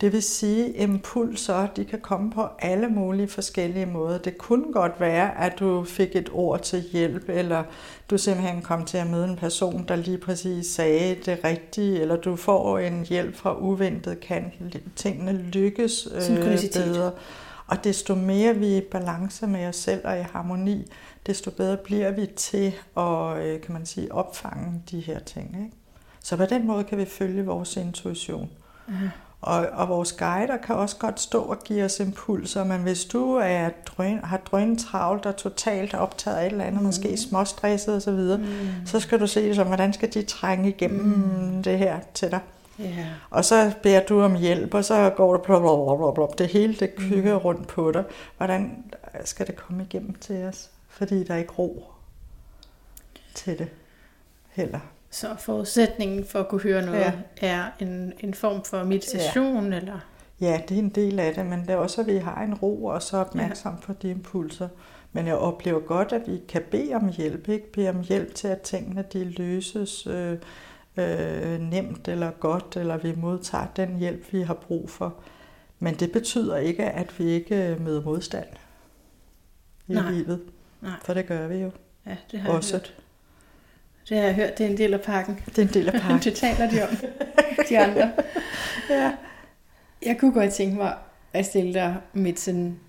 det 0.00 0.12
vil 0.12 0.22
sige, 0.22 0.72
impulser, 0.72 1.66
de 1.66 1.84
kan 1.84 2.00
komme 2.00 2.30
på 2.30 2.46
alle 2.58 2.88
mulige 2.88 3.28
forskellige 3.28 3.86
måder. 3.86 4.18
Det 4.18 4.38
kunne 4.38 4.72
godt 4.72 5.00
være, 5.00 5.40
at 5.40 5.58
du 5.58 5.84
fik 5.84 6.16
et 6.16 6.28
ord 6.32 6.60
til 6.60 6.84
hjælp, 6.92 7.28
eller 7.28 7.62
du 8.10 8.18
simpelthen 8.18 8.62
kom 8.62 8.84
til 8.84 8.98
at 8.98 9.06
møde 9.06 9.24
en 9.24 9.36
person, 9.36 9.84
der 9.88 9.96
lige 9.96 10.18
præcis 10.18 10.66
sagde 10.66 11.16
det 11.26 11.38
rigtige, 11.44 12.00
eller 12.00 12.16
du 12.16 12.36
får 12.36 12.78
en 12.78 13.06
hjælp 13.08 13.36
fra 13.36 13.58
uventet, 13.58 14.20
kan 14.20 14.52
tingene 14.96 15.32
lykkes 15.32 16.08
øh, 16.14 16.36
bedre. 16.72 17.10
Og 17.66 17.84
desto 17.84 18.14
mere 18.14 18.54
vi 18.54 18.72
er 18.72 18.76
i 18.76 18.80
balance 18.80 19.46
med 19.46 19.66
os 19.66 19.76
selv 19.76 20.00
og 20.04 20.18
i 20.18 20.22
harmoni, 20.22 20.90
desto 21.26 21.50
bedre 21.50 21.76
bliver 21.76 22.10
vi 22.10 22.26
til 22.26 22.74
at 22.96 23.38
øh, 23.38 23.60
kan 23.60 23.72
man 23.72 23.86
sige, 23.86 24.12
opfange 24.12 24.82
de 24.90 25.00
her 25.00 25.18
ting. 25.18 25.56
Ikke? 25.64 25.76
Så 26.22 26.36
på 26.36 26.44
den 26.44 26.66
måde 26.66 26.84
kan 26.84 26.98
vi 26.98 27.04
følge 27.04 27.46
vores 27.46 27.76
intuition. 27.76 28.50
Uh-huh. 28.88 29.08
Og, 29.40 29.66
og 29.72 29.88
vores 29.88 30.12
guider 30.12 30.56
kan 30.56 30.76
også 30.76 30.96
godt 30.96 31.20
stå 31.20 31.42
og 31.42 31.58
give 31.64 31.84
os 31.84 32.00
impulser, 32.00 32.64
men 32.64 32.80
hvis 32.80 33.04
du 33.04 33.34
er 33.34 33.68
drøn, 33.86 34.20
har 34.24 34.36
drøn 34.36 34.76
travlt 34.76 35.26
og 35.26 35.36
totalt 35.36 35.94
optaget 35.94 36.36
af 36.36 36.46
et 36.46 36.52
eller 36.52 36.64
andet, 36.64 36.80
mm. 36.80 36.86
måske 36.86 37.16
småstresset 37.16 37.96
osv., 37.96 38.38
mm. 38.38 38.86
så 38.86 39.00
skal 39.00 39.20
du 39.20 39.26
se 39.26 39.48
det 39.48 39.56
som, 39.56 39.66
hvordan 39.66 39.92
skal 39.92 40.14
de 40.14 40.22
trænge 40.22 40.68
igennem 40.68 41.04
mm. 41.04 41.62
det 41.62 41.78
her 41.78 41.98
til 42.14 42.30
dig. 42.30 42.40
Yeah. 42.80 43.06
Og 43.30 43.44
så 43.44 43.72
beder 43.82 44.06
du 44.06 44.22
om 44.22 44.34
hjælp, 44.34 44.74
og 44.74 44.84
så 44.84 45.12
går 45.16 45.36
det 45.36 45.42
blablabla. 45.42 46.26
Det 46.38 46.46
hele 46.46 46.74
det 46.74 46.94
kygger 46.96 47.38
mm. 47.38 47.44
rundt 47.44 47.68
på 47.68 47.92
dig. 47.92 48.04
Hvordan 48.36 48.84
skal 49.24 49.46
det 49.46 49.56
komme 49.56 49.82
igennem 49.82 50.14
til 50.14 50.44
os? 50.44 50.70
Fordi 50.88 51.24
der 51.24 51.34
er 51.34 51.38
ikke 51.38 51.52
ro 51.52 51.84
til 53.34 53.58
det 53.58 53.68
heller. 54.50 54.80
Så 55.10 55.36
forudsætningen 55.38 56.26
for 56.26 56.40
at 56.40 56.48
kunne 56.48 56.60
høre 56.60 56.86
noget 56.86 57.12
ja. 57.42 57.46
er 57.48 57.64
en, 57.80 58.12
en 58.20 58.34
form 58.34 58.64
for 58.64 58.84
meditation? 58.84 59.72
Ja. 59.72 59.78
Eller? 59.78 59.98
ja, 60.40 60.60
det 60.68 60.74
er 60.74 60.78
en 60.78 60.88
del 60.88 61.20
af 61.20 61.34
det, 61.34 61.46
men 61.46 61.60
det 61.60 61.70
er 61.70 61.76
også, 61.76 62.00
at 62.00 62.06
vi 62.06 62.16
har 62.16 62.42
en 62.42 62.54
ro 62.54 62.84
og 62.84 63.02
så 63.02 63.16
opmærksom 63.16 63.72
ja. 63.72 63.86
på 63.86 63.92
de 63.92 64.10
impulser. 64.10 64.68
Men 65.12 65.26
jeg 65.26 65.36
oplever 65.36 65.80
godt, 65.80 66.12
at 66.12 66.22
vi 66.26 66.40
kan 66.48 66.62
bede 66.70 66.94
om 66.94 67.08
hjælp, 67.08 67.48
ikke? 67.48 67.72
Bede 67.72 67.88
om 67.88 68.00
hjælp 68.00 68.34
til, 68.34 68.48
at 68.48 68.60
tingene 68.60 69.04
de 69.12 69.24
løses 69.24 70.06
øh, 70.06 70.38
øh, 70.96 71.60
nemt 71.60 72.08
eller 72.08 72.30
godt, 72.30 72.76
eller 72.76 72.96
vi 72.96 73.14
modtager 73.16 73.66
den 73.76 73.96
hjælp, 73.98 74.32
vi 74.32 74.42
har 74.42 74.54
brug 74.54 74.90
for. 74.90 75.14
Men 75.78 75.94
det 75.94 76.12
betyder 76.12 76.56
ikke, 76.56 76.84
at 76.84 77.18
vi 77.18 77.24
ikke 77.24 77.76
møder 77.80 78.02
modstand 78.02 78.46
i 79.88 79.92
Nej. 79.92 80.10
livet. 80.10 80.40
Nej. 80.80 80.92
For 81.04 81.14
det 81.14 81.26
gør 81.26 81.48
vi 81.48 81.56
jo. 81.56 81.70
Ja, 82.06 82.16
det 82.30 82.40
har 82.40 82.52
også. 82.52 82.74
jeg 82.76 82.80
hørt. 82.80 82.94
Det 84.08 84.16
har 84.16 84.24
jeg 84.24 84.34
hørt, 84.34 84.58
det 84.58 84.66
er 84.66 84.70
en 84.70 84.78
del 84.78 84.94
af 84.94 85.00
pakken. 85.00 85.40
Det 85.46 85.58
er 85.58 85.62
en 85.62 85.74
del 85.74 85.88
af 85.88 85.92
pakken. 86.02 86.18
det 86.20 86.34
taler 86.34 86.70
de 86.70 86.82
om, 86.82 86.96
de 87.68 87.78
andre. 87.78 88.12
ja. 88.90 89.12
Jeg 90.06 90.16
kunne 90.20 90.32
godt 90.32 90.52
tænke 90.52 90.76
mig 90.76 90.96
at 91.32 91.46
stille 91.46 91.74
dig 91.74 91.96
mit 92.12 92.40
sådan 92.40 92.80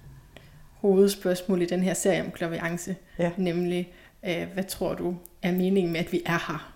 hovedspørgsmål 0.81 1.61
i 1.61 1.65
den 1.65 1.83
her 1.83 1.93
serie 1.93 2.21
om 2.25 2.31
klaviance. 2.31 2.95
Ja. 3.19 3.31
Nemlig, 3.37 3.93
øh, 4.25 4.47
hvad 4.53 4.63
tror 4.63 4.93
du 4.95 5.15
er 5.41 5.51
meningen 5.51 5.93
med, 5.93 5.99
at 5.99 6.11
vi 6.11 6.21
er 6.25 6.51
her? 6.51 6.74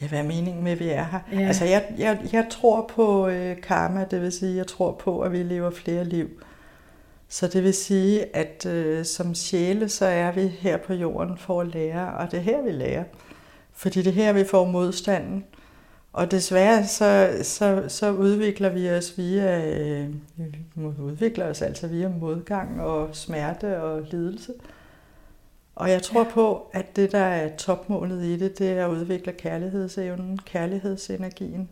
Ja, 0.00 0.08
hvad 0.08 0.18
er 0.18 0.22
meningen 0.22 0.64
med, 0.64 0.72
at 0.72 0.80
vi 0.80 0.88
er 0.88 1.04
her? 1.04 1.20
Ja. 1.32 1.46
Altså, 1.46 1.64
jeg, 1.64 1.84
jeg, 1.98 2.18
jeg 2.32 2.46
tror 2.50 2.90
på 2.94 3.28
øh, 3.28 3.60
karma, 3.60 4.06
det 4.10 4.22
vil 4.22 4.32
sige, 4.32 4.56
jeg 4.56 4.66
tror 4.66 4.92
på, 4.92 5.20
at 5.20 5.32
vi 5.32 5.42
lever 5.42 5.70
flere 5.70 6.04
liv. 6.04 6.28
Så 7.28 7.46
det 7.46 7.62
vil 7.62 7.74
sige, 7.74 8.36
at 8.36 8.66
øh, 8.66 9.04
som 9.04 9.34
sjæle, 9.34 9.88
så 9.88 10.06
er 10.06 10.32
vi 10.32 10.46
her 10.46 10.76
på 10.76 10.92
jorden 10.92 11.38
for 11.38 11.60
at 11.60 11.66
lære, 11.66 12.14
og 12.14 12.30
det 12.30 12.36
er 12.36 12.42
her, 12.42 12.62
vi 12.62 12.70
lærer. 12.70 13.04
Fordi 13.72 14.02
det 14.02 14.10
er 14.10 14.12
her, 14.12 14.32
vi 14.32 14.44
får 14.44 14.64
modstanden. 14.64 15.44
Og 16.12 16.30
desværre 16.30 16.86
så, 16.86 17.38
så, 17.42 17.84
så 17.88 18.10
udvikler 18.10 18.68
vi 18.68 18.90
os 18.90 19.18
via, 19.18 19.78
øh, 19.78 20.08
udvikler 20.98 21.46
os 21.46 21.62
altså 21.62 21.86
via 21.86 22.08
modgang 22.08 22.80
og 22.80 23.08
smerte 23.12 23.82
og 23.82 24.02
lidelse. 24.10 24.52
Og 25.74 25.90
jeg 25.90 26.02
tror 26.02 26.24
på, 26.24 26.70
at 26.72 26.96
det, 26.96 27.12
der 27.12 27.18
er 27.18 27.56
topmålet 27.56 28.24
i 28.24 28.36
det, 28.36 28.58
det 28.58 28.70
er 28.70 28.86
at 28.86 28.90
udvikle 28.90 29.32
kærlighedsevnen, 29.32 30.38
kærlighedsenergien. 30.38 31.68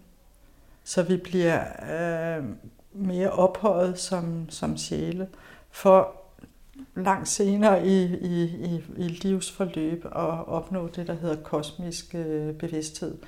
Så 0.84 1.02
vi 1.02 1.16
bliver 1.16 1.62
øh, 1.92 2.44
mere 2.92 3.30
ophøjet 3.30 3.98
som, 3.98 4.50
som 4.50 4.76
sjæle. 4.76 5.28
For 5.70 6.16
langt 6.96 7.28
senere 7.28 7.86
i, 7.86 8.02
i, 8.04 8.42
i, 8.42 8.84
i 8.96 9.08
livsforløb 9.08 10.04
at 10.04 10.46
opnå 10.46 10.88
det, 10.88 11.06
der 11.06 11.14
hedder 11.14 11.42
kosmisk 11.42 12.14
øh, 12.14 12.54
bevidsthed. 12.54 13.18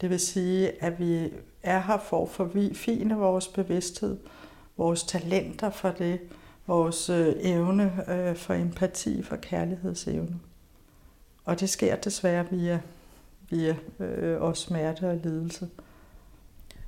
Det 0.00 0.10
vil 0.10 0.20
sige, 0.20 0.84
at 0.84 1.00
vi 1.00 1.32
er 1.62 1.80
her 1.80 1.98
for 1.98 2.22
at 2.22 2.28
forfine 2.28 3.16
vores 3.16 3.48
bevidsthed, 3.48 4.18
vores 4.76 5.02
talenter 5.02 5.70
for 5.70 5.90
det, 5.90 6.20
vores 6.68 7.10
øh, 7.10 7.34
evne 7.40 7.92
øh, 8.08 8.36
for 8.36 8.54
empati, 8.54 9.22
for 9.22 9.36
kærlighedsevne. 9.36 10.36
Og 11.44 11.60
det 11.60 11.70
sker 11.70 11.96
desværre 11.96 12.46
via, 12.50 12.80
via 13.50 13.76
øh, 14.00 14.42
også 14.42 14.62
smerte 14.62 15.10
og 15.10 15.16
lidelse. 15.16 15.68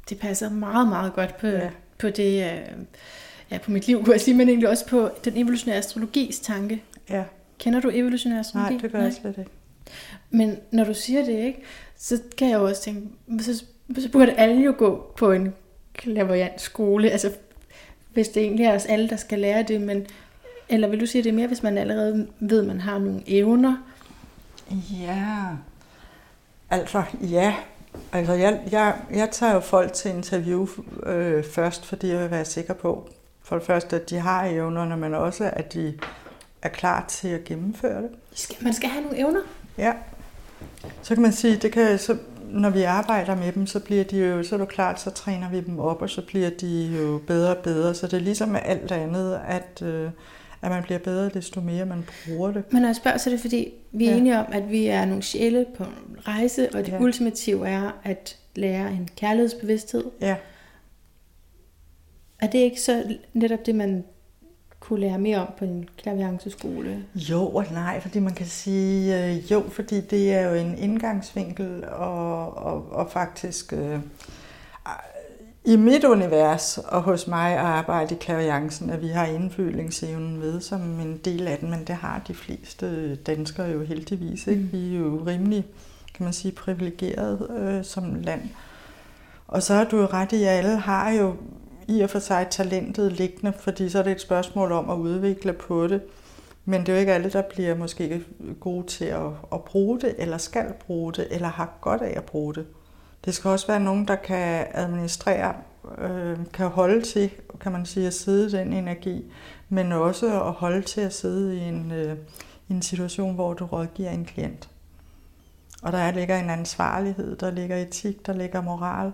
Det 0.09 0.19
passer 0.19 0.51
meget, 0.51 0.89
meget 0.89 1.13
godt 1.13 1.37
på, 1.37 1.47
ja. 1.47 1.71
på 1.99 2.11
det... 2.11 2.53
Øh 2.53 2.85
ja, 3.51 3.59
på 3.59 3.71
mit 3.71 3.87
liv, 3.87 4.05
kunne 4.05 4.13
jeg 4.13 4.21
sige, 4.21 4.37
men 4.37 4.49
egentlig 4.49 4.69
også 4.69 4.87
på 4.87 5.11
den 5.25 5.37
evolutionære 5.37 5.79
astrologis 5.79 6.41
tanke. 6.41 6.83
Ja. 7.11 7.25
Kender 7.59 7.81
du 7.81 7.91
evolutionær 7.93 8.41
astrologi? 8.41 8.73
Nej, 8.73 8.83
det 8.83 8.93
gør 8.93 8.99
Nej. 8.99 9.07
jeg 9.07 9.15
slet 9.15 9.39
ikke. 9.39 9.51
Men 10.31 10.57
når 10.71 10.85
du 10.85 10.95
siger 10.95 11.25
det, 11.25 11.39
ikke, 11.39 11.63
så 11.97 12.23
kan 12.39 12.49
jeg 12.49 12.59
jo 12.59 12.65
også 12.65 12.83
tænke, 12.83 13.09
så, 13.41 13.65
så 13.99 14.09
burde 14.13 14.33
alle 14.33 14.63
jo 14.63 14.75
gå 14.79 15.13
på 15.17 15.33
en 15.33 15.55
klaverjant 15.95 16.61
skole, 16.61 17.11
altså 17.11 17.33
hvis 18.13 18.29
det 18.29 18.43
egentlig 18.43 18.67
er 18.67 18.75
os 18.75 18.87
alle, 18.87 19.09
der 19.09 19.17
skal 19.17 19.39
lære 19.39 19.63
det, 19.63 19.81
men 19.81 20.07
eller 20.69 20.89
vil 20.89 21.01
du 21.01 21.07
sige 21.07 21.25
det 21.25 21.35
mere, 21.35 21.47
hvis 21.47 21.63
man 21.63 21.79
allerede 21.79 22.27
ved, 22.41 22.61
at 22.61 22.67
man 22.67 22.81
har 22.81 22.99
nogle 22.99 23.23
evner? 23.27 23.77
Ja, 25.01 25.47
altså 26.71 27.03
ja. 27.23 27.55
Altså 28.13 28.33
jeg, 28.33 28.61
jeg, 28.71 28.97
jeg 29.15 29.31
tager 29.31 29.55
jo 29.55 29.61
folk 29.61 29.93
til 29.93 30.11
interview 30.11 30.67
øh, 31.07 31.45
først, 31.45 31.87
fordi 31.87 32.09
jeg 32.09 32.21
vil 32.21 32.31
være 32.31 32.45
sikker 32.45 32.75
på, 32.75 33.09
for 33.43 33.57
det 33.57 33.67
første, 33.67 33.97
at 33.97 34.11
de 34.11 34.19
har 34.19 34.45
evnerne, 34.45 34.97
men 34.97 35.15
også, 35.15 35.51
at 35.53 35.75
de 35.75 35.99
er 36.63 36.69
klar 36.69 37.05
til 37.09 37.29
at 37.29 37.45
gennemføre 37.45 38.03
det. 38.03 38.11
Man 38.61 38.73
skal 38.75 38.89
have 38.89 39.03
nogle 39.03 39.19
evner? 39.19 39.41
Ja. 39.79 39.93
Så 41.03 41.15
kan 41.15 41.23
man 41.23 41.33
sige, 41.33 41.57
det 41.57 41.73
kan, 41.73 41.99
så, 41.99 42.17
når 42.53 42.71
vi 42.71 42.83
arbejder 42.83 43.37
med 43.37 43.53
dem, 43.53 43.67
så 43.67 43.81
bliver 43.81 44.05
de 44.05 44.19
jo, 44.19 44.43
så 44.43 44.55
er 44.55 44.59
du 44.59 44.65
klart, 44.65 45.01
så 45.01 45.11
træner 45.11 45.51
vi 45.51 45.61
dem 45.61 45.79
op, 45.79 46.03
og 46.03 46.11
så 46.11 46.23
bliver 46.27 46.51
de 46.51 46.97
jo 46.97 47.21
bedre 47.27 47.57
og 47.57 47.63
bedre. 47.63 47.95
Så 47.95 48.07
det 48.07 48.13
er 48.15 48.21
ligesom 48.21 48.49
med 48.49 48.61
alt 48.65 48.93
andet, 48.93 49.41
at, 49.49 49.83
øh, 49.83 50.11
at 50.63 50.71
man 50.71 50.83
bliver 50.83 50.99
bedre, 50.99 51.29
desto 51.29 51.61
mere 51.61 51.87
man 51.87 52.05
bruger 52.27 52.53
det. 52.53 52.65
Men 52.73 52.83
når 52.83 52.89
jeg 52.89 52.97
spørger, 52.97 53.19
så 53.19 53.31
er 53.31 53.35
det 53.35 53.41
fordi, 53.41 53.73
vi 53.93 54.07
er 54.07 54.11
ja. 54.11 54.17
enige 54.17 54.39
om, 54.39 54.47
at 54.53 54.71
vi 54.71 54.87
er 54.87 55.05
nogle 55.05 55.23
sjæle 55.23 55.67
på 55.77 55.85
en 55.85 56.17
rejse, 56.29 56.69
og 56.75 56.87
det 56.87 56.93
ja. 56.93 57.01
ultimative 57.01 57.69
er 57.69 57.91
at 58.05 58.37
lære 58.57 58.93
en 58.93 59.09
kærlighedsbevidsthed. 59.17 60.05
Ja. 60.21 60.37
Er 62.41 62.47
det 62.47 62.59
ikke 62.59 62.81
så 62.81 63.17
netop 63.33 63.67
det, 63.67 63.75
man 63.75 64.05
kunne 64.81 65.01
lære 65.01 65.19
mere 65.19 65.39
om 65.39 65.53
på 65.59 65.65
en 65.65 65.89
klavianceskole? 66.03 67.05
Jo 67.15 67.49
og 67.49 67.65
nej, 67.73 68.01
fordi 68.01 68.19
man 68.19 68.35
kan 68.35 68.47
sige 68.47 69.27
øh, 69.27 69.53
jo, 69.53 69.63
fordi 69.69 70.01
det 70.01 70.33
er 70.33 70.49
jo 70.49 70.55
en 70.55 70.79
indgangsvinkel, 70.79 71.85
og, 71.89 72.57
og, 72.57 72.93
og 72.93 73.11
faktisk 73.11 73.73
øh, 73.73 73.99
i 75.65 75.77
mit 75.77 76.05
univers 76.05 76.79
og 76.79 77.03
hos 77.03 77.27
mig 77.27 77.53
at 77.53 77.59
arbejde 77.59 78.15
i 78.15 78.19
klaviancen, 78.19 78.91
at 78.91 79.03
vi 79.03 79.09
har 79.09 79.27
indfølingsevnen 79.27 80.39
med 80.39 80.61
som 80.61 81.01
en 81.01 81.21
del 81.25 81.47
af 81.47 81.59
den, 81.59 81.71
men 81.71 81.85
det 81.85 81.95
har 81.95 82.23
de 82.29 82.35
fleste 82.35 83.17
danskere 83.17 83.67
jo 83.67 83.83
heldigvis. 83.83 84.47
Ikke? 84.47 84.63
Mm. 84.63 84.73
Vi 84.73 84.95
er 84.95 84.99
jo 84.99 85.23
rimelig, 85.27 85.65
kan 86.15 86.25
man 86.25 86.33
sige, 86.33 86.53
privilegeret 86.53 87.51
øh, 87.51 87.85
som 87.85 88.15
land. 88.15 88.43
Og 89.49 89.63
så 89.63 89.75
har 89.75 89.85
du 89.85 89.97
jo 89.97 90.07
ret 90.07 90.33
i, 90.33 90.43
at 90.43 90.49
alle 90.49 90.77
har 90.77 91.11
jo 91.11 91.37
i 91.91 92.01
og 92.01 92.11
for 92.11 92.19
sig 92.19 92.47
talentet 92.51 93.13
liggende, 93.13 93.53
fordi 93.53 93.89
så 93.89 93.99
er 93.99 94.03
det 94.03 94.13
et 94.13 94.21
spørgsmål 94.21 94.73
om 94.73 94.91
at 94.91 94.97
udvikle 94.97 95.53
på 95.53 95.87
det. 95.87 96.03
Men 96.65 96.81
det 96.81 96.89
er 96.89 96.93
jo 96.93 97.01
ikke 97.01 97.13
alle, 97.13 97.31
der 97.31 97.43
bliver 97.43 97.75
måske 97.75 98.25
gode 98.61 98.87
til 98.87 99.05
at, 99.05 99.31
at 99.53 99.65
bruge 99.65 100.01
det, 100.01 100.15
eller 100.19 100.39
skal 100.39 100.73
bruge 100.87 101.13
det, 101.13 101.29
eller 101.31 101.49
har 101.49 101.79
godt 101.81 102.03
af 102.03 102.13
at 102.17 102.25
bruge 102.25 102.55
det. 102.55 102.67
Det 103.25 103.35
skal 103.35 103.51
også 103.51 103.67
være 103.67 103.81
nogen, 103.81 104.09
der 104.09 104.17
kan 104.17 104.67
administrere, 104.73 105.55
øh, 105.99 106.39
kan 106.53 106.69
holde 106.69 107.03
til, 107.03 107.31
kan 107.61 107.73
man 107.73 107.87
sige, 107.87 108.07
at 108.07 108.15
sidde 108.15 108.47
i 108.47 108.61
den 108.61 108.73
energi, 108.73 109.33
men 109.69 109.93
også 109.93 110.27
at 110.27 110.53
holde 110.53 110.83
til 110.83 111.01
at 111.01 111.15
sidde 111.15 111.57
i 111.57 111.61
en, 111.61 111.93
øh, 111.93 112.17
en 112.71 112.83
situation, 112.83 113.35
hvor 113.35 113.55
du 113.55 113.65
rådgiver 113.65 114.11
en 114.11 114.25
klient. 114.25 114.69
Og 115.83 115.93
der 115.93 116.11
ligger 116.11 116.39
en 116.39 116.51
ansvarlighed, 116.51 117.37
der 117.37 117.51
ligger 117.51 117.77
etik, 117.77 118.27
der 118.27 118.33
ligger 118.33 118.61
moral. 118.61 119.13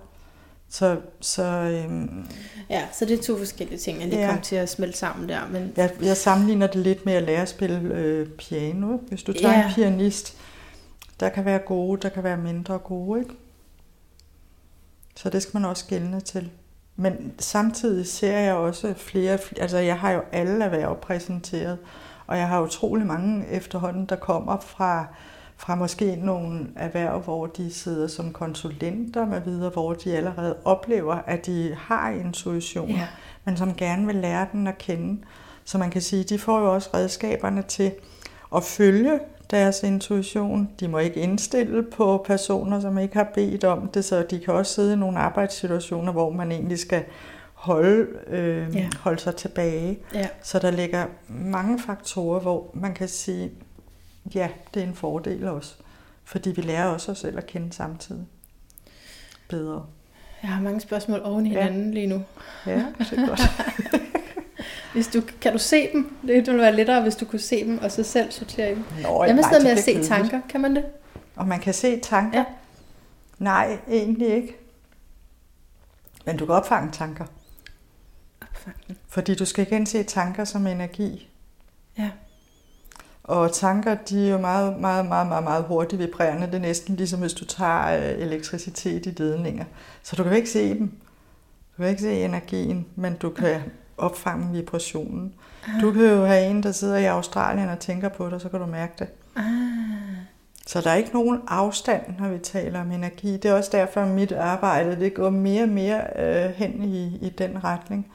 Så, 0.69 1.01
så, 1.21 1.43
øhm, 1.43 2.27
ja, 2.71 2.83
så 2.93 3.05
det 3.05 3.19
er 3.19 3.23
to 3.23 3.39
forskellige 3.39 3.79
ting, 3.79 4.01
jeg 4.01 4.09
lige 4.09 4.21
ja. 4.21 4.31
kom 4.31 4.41
til 4.41 4.57
at 4.57 4.69
smelte 4.69 4.99
sammen 4.99 5.29
der. 5.29 5.49
Men... 5.51 5.73
Jeg, 5.77 5.91
jeg 6.03 6.17
sammenligner 6.17 6.67
det 6.67 6.77
lidt 6.77 7.07
med 7.07 7.13
at 7.13 7.23
lære 7.23 7.43
at 7.43 7.49
spille 7.49 7.95
øh, 7.95 8.29
piano. 8.29 8.97
Hvis 8.97 9.23
du 9.23 9.33
tager 9.33 9.59
ja. 9.59 9.67
en 9.69 9.75
pianist, 9.75 10.37
der 11.21 11.29
kan 11.29 11.45
være 11.45 11.59
gode, 11.59 12.03
der 12.03 12.09
kan 12.09 12.25
være 12.25 12.37
mindre 12.37 12.79
gode, 12.79 13.21
ikke? 13.21 13.35
Så 15.17 15.31
det 15.31 15.43
skal 15.43 15.61
man 15.61 15.71
også 15.71 15.87
gældende 15.87 16.21
til. 16.21 16.51
Men 16.97 17.33
samtidig 17.39 18.07
ser 18.07 18.39
jeg 18.39 18.55
også 18.55 18.95
flere, 18.97 19.39
altså 19.61 19.79
jeg 19.79 19.99
har 19.99 20.11
jo 20.11 20.23
alle 20.33 20.65
erhverv 20.65 21.01
præsenteret, 21.01 21.79
og 22.27 22.39
jeg 22.39 22.49
har 22.49 22.61
utrolig 22.61 23.07
mange 23.07 23.49
efterhånden, 23.49 24.07
der 24.07 24.17
kommer 24.17 24.61
fra, 24.61 25.07
fra 25.57 25.75
måske 25.75 26.17
nogle 26.17 26.67
erhverv, 26.77 27.21
hvor 27.21 27.47
de 27.47 27.73
sidder 27.73 28.07
som 28.07 28.33
konsulenter 28.33 29.27
med 29.27 29.41
videre, 29.41 29.71
hvor 29.71 29.93
de 29.93 30.17
allerede 30.17 30.57
oplever, 30.65 31.15
at 31.15 31.47
de 31.47 31.77
har 31.79 32.11
intuition, 32.11 32.91
ja. 32.91 33.07
men 33.45 33.57
som 33.57 33.75
gerne 33.75 34.07
vil 34.07 34.17
lære 34.17 34.47
den 34.53 34.67
at 34.67 34.79
kende. 34.79 35.23
Så 35.65 35.79
man 35.79 35.91
kan 35.91 36.03
sige, 36.03 36.25
de 36.25 36.39
får 36.39 36.61
jo 36.61 36.75
også 36.75 36.91
redskaberne 36.95 37.63
til 37.63 37.93
at 38.55 38.65
følge 38.65 39.21
deres 39.51 39.83
intuition. 39.83 40.69
De 40.81 40.89
må 40.89 40.99
ikke 40.99 41.21
indstille 41.21 41.83
på 41.83 42.25
personer, 42.27 42.81
som 42.81 42.99
ikke 42.99 43.17
har 43.17 43.31
bedt 43.35 43.65
om 43.65 43.89
det, 43.89 44.05
så 44.05 44.27
de 44.31 44.41
kan 44.41 44.55
også 44.55 44.75
sidde 44.75 44.93
i 44.93 44.97
nogle 44.97 45.19
arbejdssituationer, 45.19 46.13
hvor 46.13 46.31
man 46.31 46.53
egentlig 46.53 46.79
skal 46.79 47.05
holde, 47.55 48.07
øh, 48.27 48.77
ja. 48.77 48.89
holde 49.01 49.19
sig 49.19 49.37
tilbage. 49.37 49.99
Ja. 50.15 50.29
Så 50.43 50.59
der 50.59 50.71
ligger 50.71 51.07
mange 51.29 51.79
faktorer, 51.79 52.41
hvor 52.41 52.71
man 52.75 52.95
kan 52.95 53.09
sige, 53.09 53.51
ja, 54.35 54.49
det 54.75 54.83
er 54.83 54.87
en 54.87 54.95
fordel 54.95 55.49
også. 55.49 55.75
Fordi 56.25 56.51
vi 56.51 56.63
lærer 56.63 56.87
også 56.87 57.13
os 57.13 57.19
selv 57.19 57.39
at 57.39 57.47
kende 57.47 57.73
samtidig 57.73 58.27
bedre. 59.49 59.87
Jeg 60.43 60.51
har 60.51 60.63
mange 60.63 60.81
spørgsmål 60.81 61.21
oven 61.25 61.47
i 61.47 61.49
hinanden 61.49 61.89
ja. 61.89 61.95
lige 61.95 62.07
nu. 62.07 62.23
Ja, 62.67 62.87
det 62.99 63.13
er 63.13 63.27
godt. 63.29 63.41
Hvis 64.93 65.07
du, 65.09 65.23
kan 65.41 65.53
du 65.53 65.59
se 65.59 65.93
dem? 65.93 66.17
Det 66.27 66.47
ville 66.47 66.61
være 66.61 66.77
lettere, 66.77 67.03
hvis 67.03 67.17
du 67.17 67.25
kunne 67.25 67.39
se 67.39 67.65
dem, 67.65 67.79
og 67.79 67.93
så 67.93 68.03
selv 68.03 68.33
sortere 68.33 68.71
dem. 68.71 68.85
Nå, 69.03 69.25
jeg 69.25 69.35
med 69.35 69.45
med 69.63 69.71
at 69.71 69.79
se 69.79 69.93
kedeligt. 69.93 70.09
tanker. 70.09 70.41
Kan 70.49 70.61
man 70.61 70.77
det? 70.77 70.85
Og 71.37 71.47
man 71.47 71.61
kan 71.61 71.75
se 71.75 72.01
tanker? 72.01 72.39
Ja. 72.39 72.45
Nej, 73.39 73.79
egentlig 73.89 74.29
ikke. 74.29 74.57
Men 76.27 76.37
du 76.37 76.47
kan 76.47 76.55
opfange 76.55 76.93
tanker. 76.93 77.25
Opfange. 78.43 78.97
Fordi 79.09 79.35
du 79.35 79.45
skal 79.45 79.67
igen 79.67 79.87
se 79.87 80.03
tanker 80.03 80.45
som 80.45 80.67
energi. 80.67 81.29
Ja. 81.99 82.11
Og 83.27 83.53
tanker, 83.53 83.95
de 83.95 84.27
er 84.27 84.33
jo 84.33 84.39
meget, 84.39 84.81
meget, 84.81 85.07
meget, 85.07 85.27
meget, 85.27 85.45
meget 85.45 85.65
hurtigt 85.65 86.03
vibrerende. 86.03 86.47
Det 86.47 86.55
er 86.55 86.59
næsten 86.59 86.97
ligesom, 86.97 87.21
hvis 87.21 87.33
du 87.33 87.45
tager 87.45 87.97
øh, 87.97 88.23
elektricitet 88.23 89.07
i 89.07 89.11
ledninger. 89.11 89.65
Så 90.03 90.17
du 90.17 90.23
kan 90.23 90.33
ikke 90.33 90.51
se 90.51 90.69
dem. 90.69 90.93
Du 91.77 91.83
kan 91.83 91.91
ikke 91.91 92.03
se 92.03 92.25
energien, 92.25 92.87
men 92.97 93.15
du 93.15 93.31
kan 93.31 93.61
opfange 93.99 94.53
vibrationen. 94.53 95.35
Ah. 95.67 95.81
Du 95.81 95.93
kan 95.93 96.03
jo 96.03 96.25
have 96.25 96.47
en, 96.51 96.63
der 96.63 96.73
sidder 96.73 96.97
i 96.97 97.05
Australien 97.05 97.69
og 97.69 97.79
tænker 97.79 98.09
på 98.09 98.31
dig, 98.31 98.41
så 98.41 98.49
kan 98.49 98.61
du 98.61 98.67
mærke 98.67 98.93
det. 98.99 99.09
Ah. 99.37 99.45
Så 100.67 100.81
der 100.81 100.91
er 100.91 100.95
ikke 100.95 101.15
nogen 101.15 101.41
afstand, 101.49 102.03
når 102.19 102.29
vi 102.29 102.39
taler 102.39 102.81
om 102.81 102.91
energi. 102.91 103.33
Det 103.33 103.45
er 103.45 103.55
også 103.55 103.71
derfor, 103.73 104.01
at 104.01 104.09
mit 104.09 104.33
arbejde 104.33 105.01
det 105.01 105.15
går 105.15 105.31
mere 105.31 105.63
og 105.63 105.69
mere 105.69 106.03
øh, 106.19 106.51
hen 106.51 106.83
i, 106.83 107.19
i 107.27 107.29
den 107.29 107.65
retning. 107.65 108.07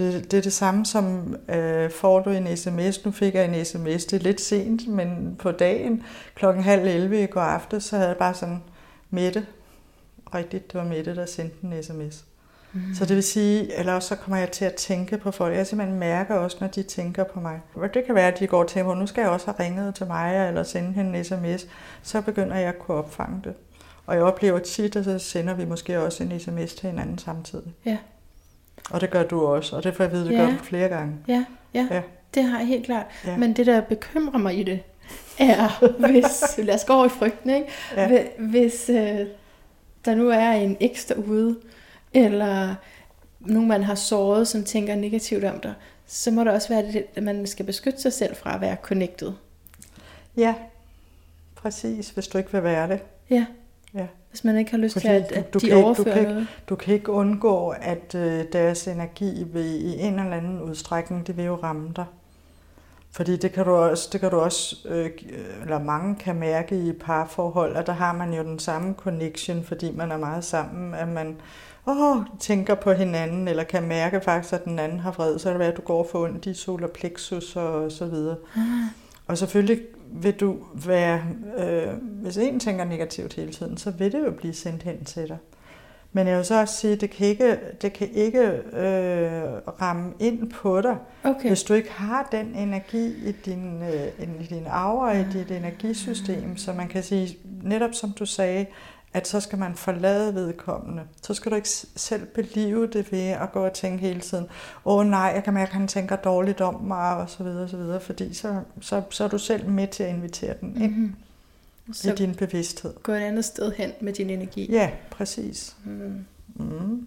Det, 0.00 0.30
det 0.30 0.38
er 0.38 0.42
det 0.42 0.52
samme 0.52 0.86
som, 0.86 1.36
øh, 1.48 1.90
får 1.90 2.20
du 2.20 2.30
en 2.30 2.56
sms, 2.56 3.04
nu 3.04 3.10
fik 3.10 3.34
jeg 3.34 3.44
en 3.44 3.64
sms, 3.64 4.04
det 4.04 4.12
er 4.12 4.22
lidt 4.22 4.40
sent, 4.40 4.88
men 4.88 5.36
på 5.38 5.50
dagen 5.50 6.02
klokken 6.34 6.62
halv 6.62 6.86
11 6.86 7.22
i 7.22 7.26
går 7.26 7.40
aftes, 7.40 7.84
så 7.84 7.96
havde 7.96 8.08
jeg 8.08 8.16
bare 8.16 8.34
sådan, 8.34 8.62
Mette, 9.10 9.46
rigtigt, 10.34 10.72
det 10.72 10.80
var 10.80 10.86
Mette, 10.86 11.16
der 11.16 11.26
sendte 11.26 11.56
en 11.62 11.82
sms. 11.82 12.24
Mm. 12.72 12.94
Så 12.94 13.04
det 13.04 13.16
vil 13.16 13.22
sige, 13.22 13.78
eller 13.78 13.92
også 13.92 14.08
så 14.08 14.16
kommer 14.16 14.36
jeg 14.36 14.50
til 14.50 14.64
at 14.64 14.74
tænke 14.74 15.18
på 15.18 15.30
folk. 15.30 15.56
Jeg 15.56 15.66
simpelthen 15.66 15.98
mærker 15.98 16.34
også, 16.34 16.56
når 16.60 16.68
de 16.68 16.82
tænker 16.82 17.24
på 17.24 17.40
mig. 17.40 17.60
Det 17.94 18.04
kan 18.06 18.14
være, 18.14 18.28
at 18.32 18.38
de 18.38 18.46
går 18.46 18.64
til 18.64 18.84
mig, 18.84 18.96
nu 18.96 19.06
skal 19.06 19.22
jeg 19.22 19.30
også 19.30 19.46
have 19.46 19.68
ringet 19.68 19.94
til 19.94 20.06
mig, 20.06 20.48
eller 20.48 20.62
sende 20.62 20.92
hende 20.92 21.18
en 21.18 21.24
sms. 21.24 21.66
Så 22.02 22.20
begynder 22.20 22.56
jeg 22.56 22.68
at 22.68 22.78
kunne 22.78 22.96
opfange 22.96 23.40
det. 23.44 23.54
Og 24.06 24.14
jeg 24.14 24.22
oplever 24.22 24.58
tit, 24.58 24.96
at 24.96 25.04
så 25.04 25.18
sender 25.18 25.54
vi 25.54 25.64
måske 25.64 26.00
også 26.00 26.22
en 26.24 26.40
sms 26.40 26.74
til 26.74 26.90
hinanden 26.90 27.18
samtidig. 27.18 27.74
Ja. 27.86 27.98
Og 28.90 29.00
det 29.00 29.10
gør 29.10 29.22
du 29.22 29.46
også, 29.46 29.76
og 29.76 29.84
det 29.84 29.94
får 29.94 30.04
jeg 30.04 30.12
at 30.12 30.26
det 30.26 30.32
ja. 30.32 30.38
gør 30.38 30.46
du 30.46 30.58
flere 30.62 30.88
gange. 30.88 31.16
Ja, 31.28 31.44
ja, 31.74 31.86
ja, 31.90 32.02
det 32.34 32.42
har 32.42 32.58
jeg 32.58 32.66
helt 32.66 32.84
klart. 32.84 33.06
Ja. 33.26 33.36
Men 33.36 33.52
det, 33.52 33.66
der 33.66 33.80
bekymrer 33.80 34.38
mig 34.38 34.58
i 34.58 34.62
det, 34.62 34.82
er, 35.38 35.84
hvis, 36.10 36.66
lad 36.66 36.74
os 36.74 36.84
gå 36.84 36.92
over 36.92 37.06
i 37.06 37.08
frygten, 37.08 37.50
ikke? 37.50 37.68
Ja. 37.96 38.22
hvis 38.38 38.88
øh, 38.88 39.26
der 40.04 40.14
nu 40.14 40.28
er 40.28 40.50
en 40.50 40.76
ekstra 40.80 41.14
ude, 41.14 41.56
eller 42.14 42.74
nogen, 43.40 43.68
man 43.68 43.82
har 43.82 43.94
såret, 43.94 44.48
som 44.48 44.64
tænker 44.64 44.94
negativt 44.94 45.44
om 45.44 45.60
dig, 45.60 45.74
så 46.06 46.30
må 46.30 46.44
det 46.44 46.52
også 46.52 46.68
være, 46.68 46.86
det, 46.86 47.04
at 47.14 47.22
man 47.22 47.46
skal 47.46 47.66
beskytte 47.66 48.00
sig 48.00 48.12
selv 48.12 48.36
fra 48.36 48.54
at 48.54 48.60
være 48.60 48.76
connected. 48.82 49.32
Ja, 50.36 50.54
præcis, 51.54 52.10
hvis 52.10 52.28
du 52.28 52.38
ikke 52.38 52.52
vil 52.52 52.62
være 52.62 52.88
det. 52.88 53.00
Ja. 53.30 53.46
ja. 53.94 54.06
Hvis 54.30 54.44
man 54.44 54.58
ikke 54.58 54.70
har 54.70 54.78
lyst 54.78 54.92
Fordi 54.92 55.06
til, 55.06 55.12
at, 55.12 55.32
at 55.32 55.54
du, 55.54 55.58
du 55.58 55.64
de 55.64 55.70
kan, 55.70 55.84
overfører 55.84 56.16
du 56.16 56.22
kan, 56.22 56.28
noget. 56.28 56.46
Du 56.68 56.76
kan 56.76 56.94
ikke 56.94 57.12
undgå, 57.12 57.74
at 57.80 58.14
øh, 58.14 58.44
deres 58.52 58.88
energi 58.88 59.44
vil, 59.52 59.84
i 59.84 60.00
en 60.00 60.18
eller 60.18 60.36
anden 60.36 60.62
udstrækning, 60.62 61.26
det 61.26 61.36
vil 61.36 61.44
jo 61.44 61.54
ramme 61.54 61.92
dig. 61.96 62.04
Fordi 63.12 63.36
det 63.36 63.52
kan 63.52 63.64
du 63.64 63.70
også, 63.70 64.08
det 64.12 64.20
kan 64.20 64.30
du 64.30 64.40
også 64.40 64.76
øh, 64.88 65.10
eller 65.62 65.82
mange 65.82 66.16
kan 66.16 66.36
mærke 66.36 66.76
i 66.76 66.92
parforhold, 66.92 67.76
at 67.76 67.86
der 67.86 67.92
har 67.92 68.12
man 68.12 68.32
jo 68.32 68.42
den 68.42 68.58
samme 68.58 68.94
connection, 68.94 69.64
fordi 69.64 69.92
man 69.92 70.12
er 70.12 70.16
meget 70.16 70.44
sammen, 70.44 70.94
at 70.94 71.08
man 71.08 71.36
åh, 71.86 72.22
tænker 72.40 72.74
på 72.74 72.92
hinanden, 72.92 73.48
eller 73.48 73.64
kan 73.64 73.82
mærke 73.82 74.20
faktisk, 74.20 74.54
at 74.54 74.64
den 74.64 74.78
anden 74.78 75.00
har 75.00 75.12
fred, 75.12 75.38
så 75.38 75.48
er 75.48 75.52
det 75.52 75.60
være, 75.60 75.70
at 75.70 75.76
du 75.76 75.82
går 75.82 76.08
for 76.12 76.24
ondt 76.24 76.46
i 76.46 76.54
solar 76.54 76.88
plexus 76.88 77.56
og 77.56 77.92
så 77.92 78.06
videre. 78.06 78.36
Ah. 78.56 78.62
Og 79.26 79.38
selvfølgelig 79.38 79.80
vil 80.12 80.34
du 80.34 80.56
være, 80.74 81.22
øh, 81.58 81.92
hvis 82.02 82.36
en 82.36 82.60
tænker 82.60 82.84
negativt 82.84 83.34
hele 83.34 83.52
tiden, 83.52 83.76
så 83.76 83.90
vil 83.90 84.12
det 84.12 84.24
jo 84.24 84.30
blive 84.30 84.54
sendt 84.54 84.82
hen 84.82 85.04
til 85.04 85.28
dig. 85.28 85.38
Men 86.12 86.26
jeg 86.26 86.36
vil 86.36 86.44
så 86.44 86.60
også 86.60 86.76
sige, 86.76 86.92
at 86.92 87.00
det 87.00 87.10
kan 87.10 87.26
ikke, 87.26 87.58
det 87.82 87.92
kan 87.92 88.08
ikke 88.10 88.40
øh, 88.72 89.42
ramme 89.80 90.12
ind 90.18 90.50
på 90.50 90.80
dig, 90.80 90.96
okay. 91.24 91.48
hvis 91.48 91.62
du 91.62 91.74
ikke 91.74 91.92
har 91.92 92.28
den 92.32 92.54
energi 92.54 93.28
i 93.28 93.32
din, 93.32 93.82
øh, 93.82 94.40
i 94.40 94.46
din 94.46 94.66
aura, 94.66 95.12
i 95.12 95.24
dit 95.32 95.50
energisystem. 95.50 96.56
Så 96.56 96.72
man 96.72 96.88
kan 96.88 97.02
sige, 97.02 97.38
netop 97.62 97.94
som 97.94 98.12
du 98.12 98.26
sagde, 98.26 98.66
at 99.12 99.28
så 99.28 99.40
skal 99.40 99.58
man 99.58 99.74
forlade 99.74 100.34
vedkommende. 100.34 101.02
Så 101.22 101.34
skal 101.34 101.50
du 101.50 101.56
ikke 101.56 101.68
selv 101.96 102.26
believe 102.26 102.86
det 102.86 103.12
ved 103.12 103.28
at 103.28 103.52
gå 103.52 103.64
og 103.64 103.72
tænke 103.72 103.98
hele 103.98 104.20
tiden, 104.20 104.46
åh 104.84 104.98
oh, 104.98 105.06
nej, 105.06 105.32
jeg 105.34 105.44
kan 105.44 105.54
mærke, 105.54 105.68
at 105.68 105.74
han 105.74 105.88
tænker 105.88 106.16
dårligt 106.16 106.60
om 106.60 106.82
mig, 106.82 107.16
og 107.16 107.30
så 107.30 107.42
videre, 107.42 107.62
og 107.62 107.68
så 107.68 107.76
videre, 107.76 108.00
fordi 108.00 108.34
så, 108.34 108.60
så, 108.80 109.02
så 109.10 109.24
er 109.24 109.28
du 109.28 109.38
selv 109.38 109.68
med 109.68 109.88
til 109.88 110.02
at 110.02 110.14
invitere 110.14 110.54
den 110.60 110.82
ind 110.82 110.94
mm-hmm. 110.96 111.92
så 111.92 112.12
i 112.12 112.14
din 112.14 112.34
bevidsthed. 112.34 112.94
Gå 113.02 113.12
et 113.12 113.20
andet 113.20 113.44
sted 113.44 113.72
hen 113.72 113.92
med 114.00 114.12
din 114.12 114.30
energi. 114.30 114.72
Ja, 114.72 114.90
præcis. 115.10 115.76
Mm. 115.84 116.24
Mm. 116.54 117.06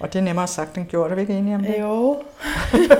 Og 0.00 0.12
det 0.12 0.18
er 0.18 0.22
nemmere 0.22 0.46
sagt 0.46 0.78
end 0.78 0.86
gjort, 0.86 1.10
er 1.10 1.14
vi 1.14 1.20
ikke 1.20 1.38
enige 1.38 1.54
om 1.54 1.62
det? 1.62 1.74
Jo. 1.80 2.22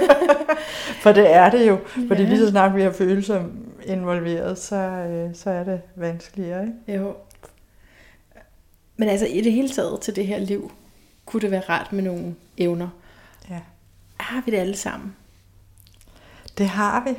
For 1.02 1.12
det 1.12 1.34
er 1.34 1.50
det 1.50 1.68
jo. 1.68 1.78
Fordi 2.08 2.22
ja. 2.22 2.28
lige 2.28 2.38
så 2.38 2.50
snart 2.50 2.76
vi 2.76 2.82
har 2.82 2.90
følelser 2.90 3.44
involveret, 3.84 4.58
så, 4.58 4.76
øh, 4.76 5.34
så 5.34 5.50
er 5.50 5.64
det 5.64 5.80
vanskeligere. 5.96 6.62
Ikke? 6.62 7.02
Jo. 7.02 7.14
Men 9.02 9.08
altså 9.08 9.26
i 9.26 9.40
det 9.40 9.52
hele 9.52 9.68
taget 9.68 10.00
til 10.00 10.16
det 10.16 10.26
her 10.26 10.38
liv, 10.38 10.72
kunne 11.26 11.40
det 11.40 11.50
være 11.50 11.62
rart 11.68 11.92
med 11.92 12.02
nogle 12.02 12.34
evner. 12.58 12.88
Ja. 13.50 13.60
Har 14.16 14.42
vi 14.44 14.50
det 14.50 14.56
alle 14.56 14.76
sammen? 14.76 15.16
Det 16.58 16.68
har 16.68 17.04
vi. 17.04 17.18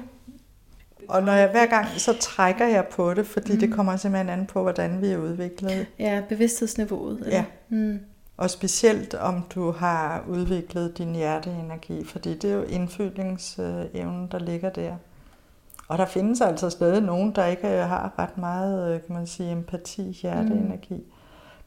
Og 1.08 1.24
når 1.24 1.34
jeg 1.34 1.50
hver 1.50 1.66
gang, 1.66 1.88
så 1.98 2.14
trækker 2.20 2.68
jeg 2.68 2.86
på 2.92 3.14
det, 3.14 3.28
fordi 3.28 3.54
mm. 3.54 3.60
det 3.60 3.74
kommer 3.74 3.96
simpelthen 3.96 4.30
an 4.30 4.46
på, 4.46 4.62
hvordan 4.62 5.02
vi 5.02 5.08
er 5.08 5.18
udviklet. 5.18 5.88
Ja, 6.00 6.22
bevidsthedsniveauet. 6.30 7.20
Eller? 7.20 7.36
Ja. 7.36 7.46
Mm. 7.70 8.00
Og 8.38 8.50
specielt 8.50 9.14
om 9.14 9.44
du 9.56 9.72
har 9.72 10.24
udviklet 10.28 10.98
din 10.98 11.16
hjerteenergi, 11.16 12.06
fordi 12.06 12.38
det 12.38 12.52
er 12.52 12.56
jo 12.56 12.64
indfølingsevnen, 12.64 14.28
der 14.32 14.40
ligger 14.40 14.70
der. 14.70 14.96
Og 15.88 15.98
der 15.98 16.06
findes 16.06 16.42
altså 16.42 16.70
stadig 16.70 17.02
nogen, 17.02 17.32
der 17.36 17.46
ikke 17.46 17.68
har 17.68 18.14
ret 18.20 18.38
meget, 18.38 19.06
kan 19.06 19.16
man 19.16 19.28
sige, 19.28 19.52
empati, 19.52 20.20
hjerteenergi. 20.22 20.94
Mm. 20.94 21.13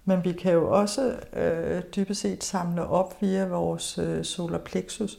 Men 0.08 0.24
vi 0.24 0.32
kan 0.32 0.52
jo 0.52 0.70
også 0.70 1.16
øh, 1.32 1.82
dybest 1.96 2.20
set 2.20 2.44
samle 2.44 2.86
op 2.86 3.16
via 3.20 3.44
vores 3.46 3.98
øh, 3.98 4.24
solar 4.24 4.58
plexus. 4.58 5.18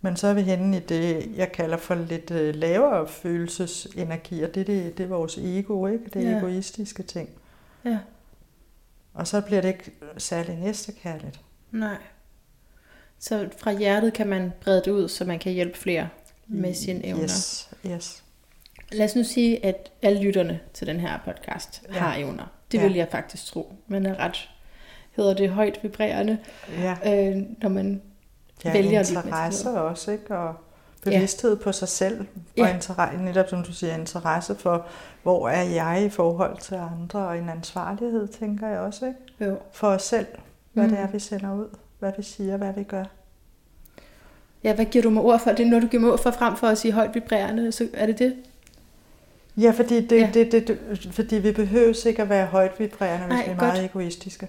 Men 0.00 0.16
så 0.16 0.26
er 0.26 0.34
vi 0.34 0.40
henne 0.40 0.76
i 0.76 0.80
det, 0.80 1.30
jeg 1.36 1.52
kalder 1.52 1.76
for 1.76 1.94
lidt 1.94 2.30
øh, 2.30 2.54
lavere 2.54 3.08
følelsesenergi, 3.08 4.42
og 4.42 4.54
det, 4.54 4.66
det, 4.66 4.98
det 4.98 5.04
er 5.04 5.08
vores 5.08 5.38
ego, 5.38 5.86
ikke? 5.86 6.04
Det 6.04 6.26
er 6.26 6.30
ja. 6.30 6.38
egoistiske 6.38 7.02
ting. 7.02 7.28
Ja. 7.84 7.98
Og 9.14 9.26
så 9.26 9.40
bliver 9.40 9.60
det 9.60 9.68
ikke 9.68 9.92
særlig 10.18 10.56
næstekærligt. 10.56 11.40
Nej. 11.70 11.96
Så 13.18 13.48
fra 13.58 13.72
hjertet 13.72 14.12
kan 14.12 14.26
man 14.26 14.52
brede 14.60 14.82
det 14.84 14.90
ud, 14.90 15.08
så 15.08 15.24
man 15.24 15.38
kan 15.38 15.52
hjælpe 15.52 15.78
flere 15.78 16.08
med 16.46 16.74
sine 16.74 17.06
evner. 17.06 17.22
Yes, 17.24 17.70
yes. 17.86 18.24
Lad 18.92 19.04
os 19.04 19.16
nu 19.16 19.24
sige, 19.24 19.64
at 19.64 19.92
alle 20.02 20.22
lytterne 20.22 20.60
til 20.74 20.86
den 20.86 21.00
her 21.00 21.18
podcast 21.24 21.82
ja. 21.88 21.98
har 21.98 22.16
evner. 22.16 22.46
Det 22.74 22.82
ja. 22.82 22.86
vil 22.86 22.96
jeg 22.96 23.08
faktisk 23.10 23.46
tro. 23.46 23.72
Man 23.86 24.06
er 24.06 24.18
ret, 24.18 24.50
hedder 25.16 25.34
det, 25.34 25.50
højt 25.50 25.78
vibrerende, 25.82 26.38
ja. 26.78 26.96
øh, 27.06 27.42
når 27.62 27.68
man 27.68 28.02
ja, 28.64 28.72
vælger 28.72 29.00
interesse 29.00 29.70
også, 29.70 30.10
ikke? 30.10 30.36
Og 30.38 30.54
bevidsthed 31.02 31.56
ja. 31.56 31.62
på 31.62 31.72
sig 31.72 31.88
selv, 31.88 32.20
og 32.20 32.26
ja. 32.56 32.74
interesse, 32.74 33.18
netop 33.18 33.48
som 33.48 33.62
du 33.62 33.72
siger, 33.72 33.96
interesse 33.96 34.54
for, 34.54 34.86
hvor 35.22 35.48
er 35.48 35.62
jeg 35.62 36.04
i 36.06 36.08
forhold 36.08 36.58
til 36.58 36.74
andre, 36.74 37.18
og 37.18 37.38
en 37.38 37.48
ansvarlighed, 37.48 38.28
tænker 38.28 38.68
jeg 38.68 38.80
også, 38.80 39.06
ikke? 39.06 39.50
Jo. 39.50 39.58
For 39.72 39.88
os 39.88 40.02
selv, 40.02 40.26
hvad 40.72 40.84
mm. 40.84 40.90
det 40.90 40.98
er, 40.98 41.08
vi 41.08 41.18
sender 41.18 41.54
ud, 41.54 41.68
hvad 41.98 42.12
vi 42.16 42.22
siger, 42.22 42.56
hvad 42.56 42.72
vi 42.72 42.82
gør. 42.82 43.04
Ja, 44.64 44.74
hvad 44.74 44.84
giver 44.84 45.02
du 45.02 45.10
mig 45.10 45.22
ord 45.22 45.40
for? 45.40 45.50
Det 45.50 45.66
er 45.66 45.70
når 45.70 45.80
du 45.80 45.86
giver 45.86 46.00
mig 46.00 46.12
ord 46.12 46.22
for 46.22 46.30
frem 46.30 46.56
for 46.56 46.66
at 46.66 46.78
sige 46.78 46.92
højt 46.92 47.14
vibrerende, 47.14 47.72
så 47.72 47.88
er 47.94 48.06
det 48.06 48.18
det? 48.18 48.36
Ja, 49.56 49.70
fordi, 49.70 50.06
det, 50.06 50.20
ja. 50.20 50.30
Det, 50.34 50.52
det, 50.52 50.68
det, 50.68 51.08
fordi 51.12 51.36
vi 51.36 51.52
behøver 51.52 52.06
ikke 52.06 52.22
at 52.22 52.28
være 52.28 52.46
højt 52.46 52.80
vibrerende, 52.80 53.26
hvis 53.26 53.38
Ej, 53.38 53.44
vi 53.44 53.50
er 53.50 53.56
meget 53.56 53.80
godt. 53.80 53.84
egoistiske. 53.84 54.48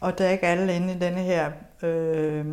Og 0.00 0.18
der 0.18 0.24
er 0.24 0.30
ikke 0.30 0.46
alle 0.46 0.76
inde 0.76 0.94
i 0.94 0.98
denne 0.98 1.20
her, 1.20 1.52
øh, 1.82 2.46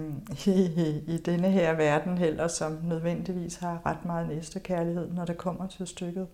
i, 0.45 0.51
i, 0.85 1.03
i 1.07 1.17
denne 1.17 1.49
her 1.51 1.73
verden 1.73 2.17
heller, 2.17 2.47
som 2.47 2.77
nødvendigvis 2.83 3.55
har 3.55 3.81
ret 3.85 4.05
meget 4.05 4.29
næstekærlighed, 4.29 5.11
når 5.11 5.25
det 5.25 5.37
kommer 5.37 5.67
til 5.67 5.87
stykket. 5.87 6.27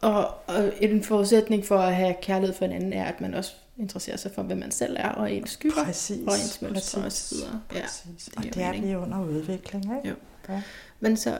Og, 0.00 0.28
og 0.46 0.72
en 0.80 1.02
forudsætning 1.02 1.64
for 1.64 1.78
at 1.78 1.94
have 1.94 2.14
kærlighed 2.22 2.56
for 2.56 2.64
en 2.64 2.72
anden 2.72 2.92
er, 2.92 3.04
at 3.04 3.20
man 3.20 3.34
også 3.34 3.52
interesserer 3.78 4.16
sig 4.16 4.30
for, 4.34 4.42
hvem 4.42 4.58
man 4.58 4.70
selv 4.70 4.96
er, 4.98 5.08
og 5.08 5.32
ens 5.32 5.50
skygger, 5.50 5.84
præcis, 5.84 6.26
og 6.26 6.32
ens 6.32 6.62
mønstre 6.62 7.02
osv. 7.02 7.36
Ja. 7.74 7.78
Det 7.78 8.28
og 8.36 8.44
det 8.44 8.62
er 8.62 8.72
vi 8.72 8.94
under 8.94 9.24
udvikling, 9.24 9.84
ikke? 9.84 10.08
Jo. 10.08 10.14
Ja. 10.48 10.62
Men 11.00 11.16
så 11.16 11.38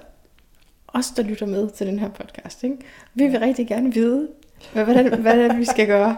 os, 0.94 1.11
der 1.11 1.22
lytter 1.22 1.46
med 1.46 1.70
til 1.70 1.87
den 1.87 1.98
her 1.98 2.09
podcast, 2.09 2.64
ikke? 2.64 2.76
vi 3.14 3.26
vil 3.26 3.40
rigtig 3.40 3.68
gerne 3.68 3.94
vide, 3.94 4.28
hvad, 4.72 4.87
det 4.87 5.26
er, 5.26 5.57
vi 5.57 5.64
skal 5.64 5.87
gøre. 5.87 6.16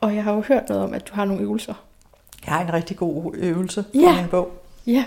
Og 0.00 0.14
jeg 0.14 0.24
har 0.24 0.32
jo 0.32 0.40
hørt 0.40 0.68
noget 0.68 0.84
om, 0.84 0.94
at 0.94 1.08
du 1.08 1.14
har 1.14 1.24
nogle 1.24 1.42
øvelser. 1.42 1.74
Jeg 2.46 2.54
har 2.54 2.62
en 2.62 2.72
rigtig 2.72 2.96
god 2.96 3.34
øvelse 3.34 3.84
ja. 3.94 4.08
fra 4.08 4.20
min 4.20 4.30
bog. 4.30 4.62
Ja. 4.86 5.04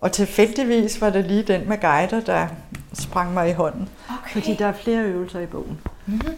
Og 0.00 0.12
tilfældigvis 0.12 1.00
var 1.00 1.10
det 1.10 1.24
lige 1.24 1.42
den 1.42 1.68
med 1.68 1.80
guider, 1.80 2.20
der 2.20 2.48
sprang 2.92 3.34
mig 3.34 3.48
i 3.48 3.52
hånden. 3.52 3.88
Okay. 4.08 4.30
Fordi 4.32 4.54
der 4.54 4.66
er 4.66 4.72
flere 4.72 5.02
øvelser 5.02 5.40
i 5.40 5.46
bogen. 5.46 5.80
Mm-hmm. 6.06 6.34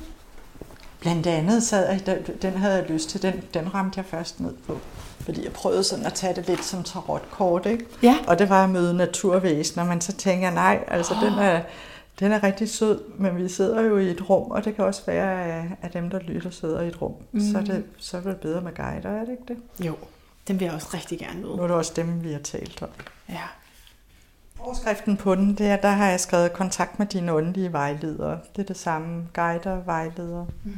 Blandt 1.01 1.27
andet 1.27 1.63
sad 1.63 1.89
jeg, 1.89 2.19
den 2.43 2.53
havde 2.53 2.75
jeg 2.75 2.91
lyst 2.91 3.11
til, 3.11 3.23
den, 3.23 3.43
den 3.55 3.75
ramte 3.75 3.99
jeg 3.99 4.05
først 4.05 4.41
ned 4.41 4.55
på. 4.67 4.79
Fordi 5.21 5.45
jeg 5.45 5.53
prøvede 5.53 5.85
sådan 5.85 6.07
at 6.07 6.15
tage 6.15 6.35
det 6.35 6.47
lidt 6.49 6.65
som 6.65 6.83
tarotkort, 6.83 7.67
ikke? 7.67 7.87
Ja. 8.03 8.17
Og 8.27 8.39
det 8.39 8.49
var 8.49 8.65
at 8.65 8.71
møde 8.71 8.95
naturvæsener, 8.95 9.85
men 9.85 10.01
så 10.01 10.13
tænker 10.13 10.47
jeg, 10.47 10.55
nej, 10.55 10.85
altså 10.89 11.15
oh. 11.15 11.23
den 11.23 11.39
er, 11.39 11.63
den 12.21 12.33
er 12.33 12.43
rigtig 12.43 12.71
sød, 12.71 13.01
men 13.19 13.37
vi 13.37 13.49
sidder 13.49 13.81
jo 13.81 13.99
i 13.99 14.11
et 14.11 14.31
rum, 14.31 14.51
og 14.51 14.65
det 14.65 14.77
kan 14.77 14.85
også 14.85 15.03
være, 15.07 15.65
at 15.83 15.93
dem, 15.93 16.11
der 16.11 16.19
lytter, 16.19 16.51
sidder 16.51 16.81
i 16.81 16.89
et 16.89 17.03
rum. 17.03 17.15
Mm. 17.33 17.41
Så, 17.41 17.59
er 17.59 17.63
det, 17.63 17.85
så 17.97 18.17
er 18.17 18.21
det 18.21 18.37
bedre 18.37 18.61
med 18.61 18.75
guider, 18.75 19.11
er 19.11 19.25
det 19.25 19.31
ikke 19.31 19.43
det? 19.49 19.87
Jo, 19.87 19.97
dem 20.49 20.61
vil 20.61 20.65
jeg 20.65 20.75
også 20.75 20.89
rigtig 20.95 21.19
gerne 21.19 21.41
møde. 21.41 21.57
Nu 21.57 21.63
er 21.63 21.67
det 21.67 21.77
også 21.77 21.93
dem, 21.97 22.25
vi 22.25 22.33
har 22.33 22.39
talt 22.39 22.83
om. 22.83 22.89
Ja. 23.29 23.43
Overskriften 24.59 25.17
på 25.17 25.35
den, 25.35 25.55
det 25.55 25.67
er, 25.67 25.77
der 25.77 25.89
har 25.89 26.09
jeg 26.09 26.21
skrevet 26.21 26.53
kontakt 26.53 26.99
med 26.99 27.07
dine 27.07 27.33
åndelige 27.33 27.73
vejledere. 27.73 28.39
Det 28.57 28.63
er 28.63 28.67
det 28.67 28.79
samme, 28.79 29.29
guider, 29.35 29.81
vejledere. 29.85 30.47
Mm. 30.65 30.73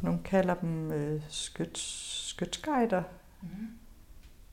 Nogle 0.00 0.18
kalder 0.24 0.54
dem 0.54 0.92
øh, 0.92 1.20
skyt, 1.28 1.78
skytsguider. 1.78 3.02
Mm. 3.44 3.68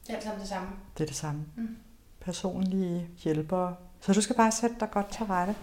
Det 0.08 0.10
er 0.10 0.15
alt 0.15 0.23
sammen 0.23 0.39
det 0.39 0.49
samme. 0.49 0.69
Det 0.97 1.04
er 1.04 1.08
det 1.08 1.15
samme. 1.15 1.45
Mm. 1.56 1.77
Personlige 2.21 3.08
hjælpere. 3.23 3.75
Så 4.01 4.13
du 4.13 4.21
skal 4.21 4.36
bare 4.36 4.51
sætte 4.51 4.75
dig 4.80 4.91
godt 4.91 5.12
til 5.12 5.25
rette. 5.25 5.56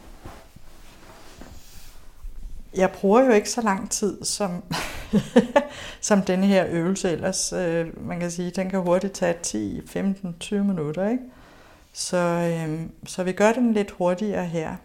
Jeg 2.77 2.91
bruger 2.91 3.25
jo 3.25 3.31
ikke 3.31 3.51
så 3.51 3.61
lang 3.61 3.91
tid 3.91 4.25
som, 4.25 4.65
som 6.01 6.23
denne 6.23 6.47
her 6.47 6.67
øvelse 6.69 7.11
ellers. 7.11 7.53
Øh, 7.53 8.07
man 8.07 8.21
kan 8.21 8.31
sige, 8.31 8.51
den 8.51 8.71
kan 8.71 8.81
hurtigt 8.81 9.13
tage 9.13 9.35
10, 9.43 9.87
15, 9.87 10.37
20 10.41 10.65
minutter. 10.65 11.09
Ikke? 11.09 11.23
Så, 11.93 12.17
øh, 12.17 12.87
så 13.07 13.23
vi 13.23 13.33
gør 13.33 13.53
den 13.53 13.73
lidt 13.73 13.91
hurtigere 13.91 14.47
her. 14.47 14.77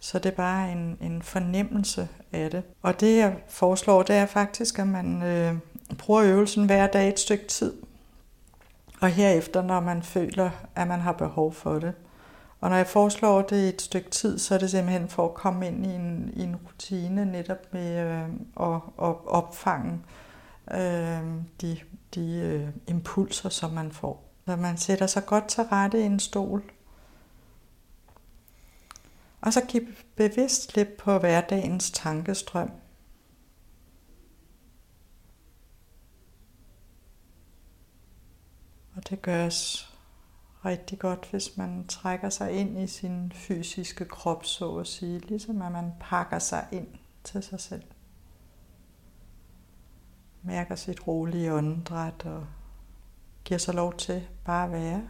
Så 0.00 0.18
det 0.18 0.32
er 0.32 0.36
bare 0.36 0.72
en, 0.72 0.98
en 1.00 1.22
fornemmelse 1.22 2.08
af 2.32 2.50
det. 2.50 2.62
Og 2.82 3.00
det 3.00 3.16
jeg 3.16 3.36
foreslår, 3.48 4.02
det 4.02 4.16
er 4.16 4.26
faktisk, 4.26 4.78
at 4.78 4.86
man 4.86 5.22
øh, 5.22 5.54
bruger 5.94 6.22
øvelsen 6.22 6.66
hver 6.66 6.86
dag 6.86 7.08
et 7.08 7.20
stykke 7.20 7.46
tid. 7.46 7.74
Og 9.00 9.08
herefter, 9.08 9.62
når 9.62 9.80
man 9.80 10.02
føler, 10.02 10.50
at 10.74 10.88
man 10.88 11.00
har 11.00 11.12
behov 11.12 11.52
for 11.52 11.78
det. 11.78 11.94
Og 12.60 12.70
når 12.70 12.76
jeg 12.76 12.86
foreslår 12.86 13.42
det 13.42 13.68
et 13.68 13.82
stykke 13.82 14.10
tid, 14.10 14.38
så 14.38 14.54
er 14.54 14.58
det 14.58 14.70
simpelthen 14.70 15.08
for 15.08 15.24
at 15.24 15.34
komme 15.34 15.66
ind 15.66 15.86
i 15.86 15.88
en, 15.88 16.32
i 16.36 16.42
en 16.42 16.56
rutine 16.56 17.24
netop 17.24 17.72
med 17.72 17.98
øh, 17.98 18.22
at, 18.60 18.80
at 19.02 19.16
opfange 19.26 20.00
øh, 20.74 21.20
de, 21.60 21.78
de 22.14 22.36
øh, 22.36 22.68
impulser, 22.86 23.48
som 23.48 23.70
man 23.70 23.92
får. 23.92 24.24
Så 24.46 24.56
man 24.56 24.76
sætter 24.76 25.06
sig 25.06 25.26
godt 25.26 25.48
til 25.48 25.62
rette 25.64 26.00
i 26.00 26.04
en 26.04 26.20
stol. 26.20 26.62
Og 29.40 29.52
så 29.52 29.60
giv 29.68 29.82
bevidst 30.16 30.72
slip 30.72 30.88
på 30.98 31.18
hverdagens 31.18 31.90
tankestrøm. 31.90 32.70
Det 39.10 39.22
gøres 39.22 39.90
rigtig 40.64 40.98
godt, 40.98 41.28
hvis 41.30 41.56
man 41.56 41.86
trækker 41.86 42.30
sig 42.30 42.52
ind 42.52 42.78
i 42.78 42.86
sin 42.86 43.32
fysiske 43.32 44.04
krop, 44.04 44.44
så 44.44 44.76
at 44.76 44.86
sige, 44.86 45.18
ligesom 45.18 45.62
at 45.62 45.72
man 45.72 45.92
pakker 46.00 46.38
sig 46.38 46.68
ind 46.72 46.88
til 47.24 47.42
sig 47.42 47.60
selv. 47.60 47.82
Mærker 50.42 50.74
sit 50.74 51.06
rolige 51.06 51.54
åndedræt 51.54 52.26
og 52.26 52.46
giver 53.44 53.58
sig 53.58 53.74
lov 53.74 53.96
til 53.96 54.28
bare 54.44 54.64
at 54.64 54.72
være. 54.72 55.08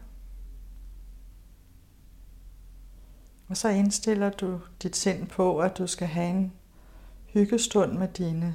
Og 3.48 3.56
så 3.56 3.68
indstiller 3.68 4.30
du 4.30 4.60
dit 4.82 4.96
sind 4.96 5.26
på, 5.26 5.58
at 5.58 5.78
du 5.78 5.86
skal 5.86 6.08
have 6.08 6.30
en 6.30 6.52
hyggestund 7.26 7.98
med 7.98 8.08
dine 8.08 8.54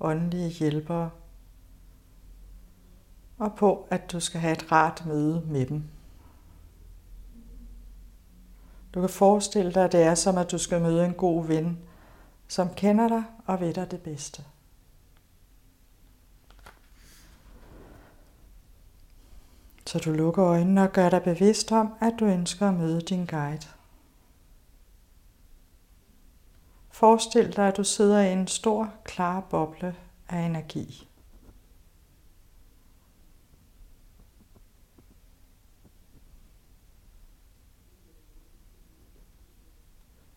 åndelige 0.00 0.50
hjælpere. 0.50 1.10
Og 3.40 3.54
på, 3.54 3.86
at 3.90 4.12
du 4.12 4.20
skal 4.20 4.40
have 4.40 4.52
et 4.52 4.72
rart 4.72 5.06
møde 5.06 5.42
med 5.46 5.66
dem. 5.66 5.84
Du 8.94 9.00
kan 9.00 9.08
forestille 9.08 9.72
dig, 9.72 9.84
at 9.84 9.92
det 9.92 10.02
er 10.02 10.14
som, 10.14 10.38
at 10.38 10.50
du 10.50 10.58
skal 10.58 10.82
møde 10.82 11.04
en 11.04 11.14
god 11.14 11.46
ven, 11.46 11.78
som 12.48 12.74
kender 12.74 13.08
dig 13.08 13.24
og 13.46 13.60
ved 13.60 13.74
dig 13.74 13.90
det 13.90 14.02
bedste. 14.02 14.44
Så 19.86 19.98
du 19.98 20.12
lukker 20.12 20.44
øjnene 20.44 20.82
og 20.82 20.92
gør 20.92 21.10
dig 21.10 21.22
bevidst 21.22 21.72
om, 21.72 21.92
at 22.00 22.14
du 22.20 22.24
ønsker 22.24 22.68
at 22.68 22.74
møde 22.74 23.00
din 23.00 23.26
guide. 23.26 23.66
Forestil 26.90 27.56
dig, 27.56 27.68
at 27.68 27.76
du 27.76 27.84
sidder 27.84 28.20
i 28.20 28.32
en 28.32 28.46
stor, 28.46 28.92
klar 29.04 29.40
boble 29.40 29.96
af 30.28 30.38
energi. 30.38 31.09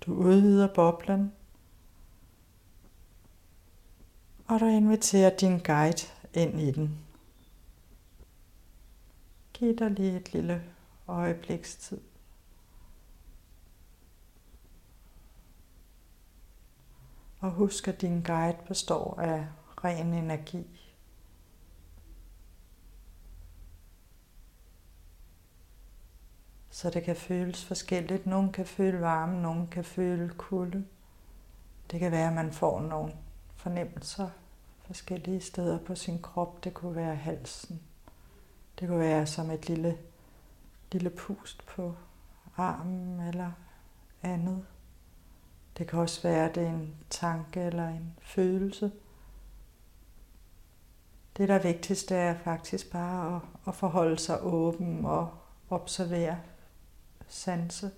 Du 0.05 0.13
udvider 0.13 0.73
boblen, 0.73 1.31
og 4.47 4.59
du 4.59 4.65
inviterer 4.65 5.37
din 5.37 5.59
guide 5.59 6.07
ind 6.33 6.59
i 6.61 6.71
den. 6.71 7.05
Giv 9.53 9.75
dig 9.75 9.91
lige 9.91 10.17
et 10.17 10.33
lille 10.33 10.63
øjebliks 11.07 11.75
tid. 11.75 12.01
Og 17.39 17.51
husk, 17.51 17.87
at 17.87 18.01
din 18.01 18.21
guide 18.21 18.57
består 18.67 19.19
af 19.19 19.47
ren 19.83 20.13
energi, 20.13 20.82
Så 26.73 26.89
det 26.89 27.03
kan 27.03 27.15
føles 27.15 27.65
forskelligt. 27.65 28.25
Nogle 28.25 28.51
kan 28.51 28.65
føle 28.65 29.01
varme, 29.01 29.41
nogle 29.41 29.67
kan 29.67 29.83
føle 29.83 30.29
kulde. 30.29 30.85
Det 31.91 31.99
kan 31.99 32.11
være, 32.11 32.27
at 32.27 32.33
man 32.33 32.51
får 32.51 32.81
nogle 32.81 33.13
fornemmelser 33.55 34.29
forskellige 34.85 35.41
steder 35.41 35.79
på 35.79 35.95
sin 35.95 36.21
krop. 36.21 36.63
Det 36.63 36.73
kunne 36.73 36.95
være 36.95 37.15
halsen. 37.15 37.81
Det 38.79 38.87
kunne 38.87 38.99
være 38.99 39.25
som 39.25 39.51
et 39.51 39.69
lille, 39.69 39.97
lille 40.91 41.09
pust 41.09 41.65
på 41.65 41.95
armen 42.57 43.19
eller 43.19 43.51
andet. 44.23 44.65
Det 45.77 45.87
kan 45.87 45.99
også 45.99 46.21
være, 46.21 46.49
at 46.49 46.55
det 46.55 46.63
er 46.63 46.69
en 46.69 46.95
tanke 47.09 47.61
eller 47.61 47.87
en 47.87 48.13
følelse. 48.21 48.91
Det, 51.37 51.49
der 51.49 51.55
er 51.55 51.63
vigtigst, 51.63 52.09
det 52.09 52.17
er 52.17 52.37
faktisk 52.37 52.91
bare 52.91 53.35
at, 53.35 53.41
at 53.67 53.75
forholde 53.75 54.19
sig 54.19 54.39
åben 54.41 55.05
og 55.05 55.29
observere 55.69 56.37
sanse. 57.33 57.91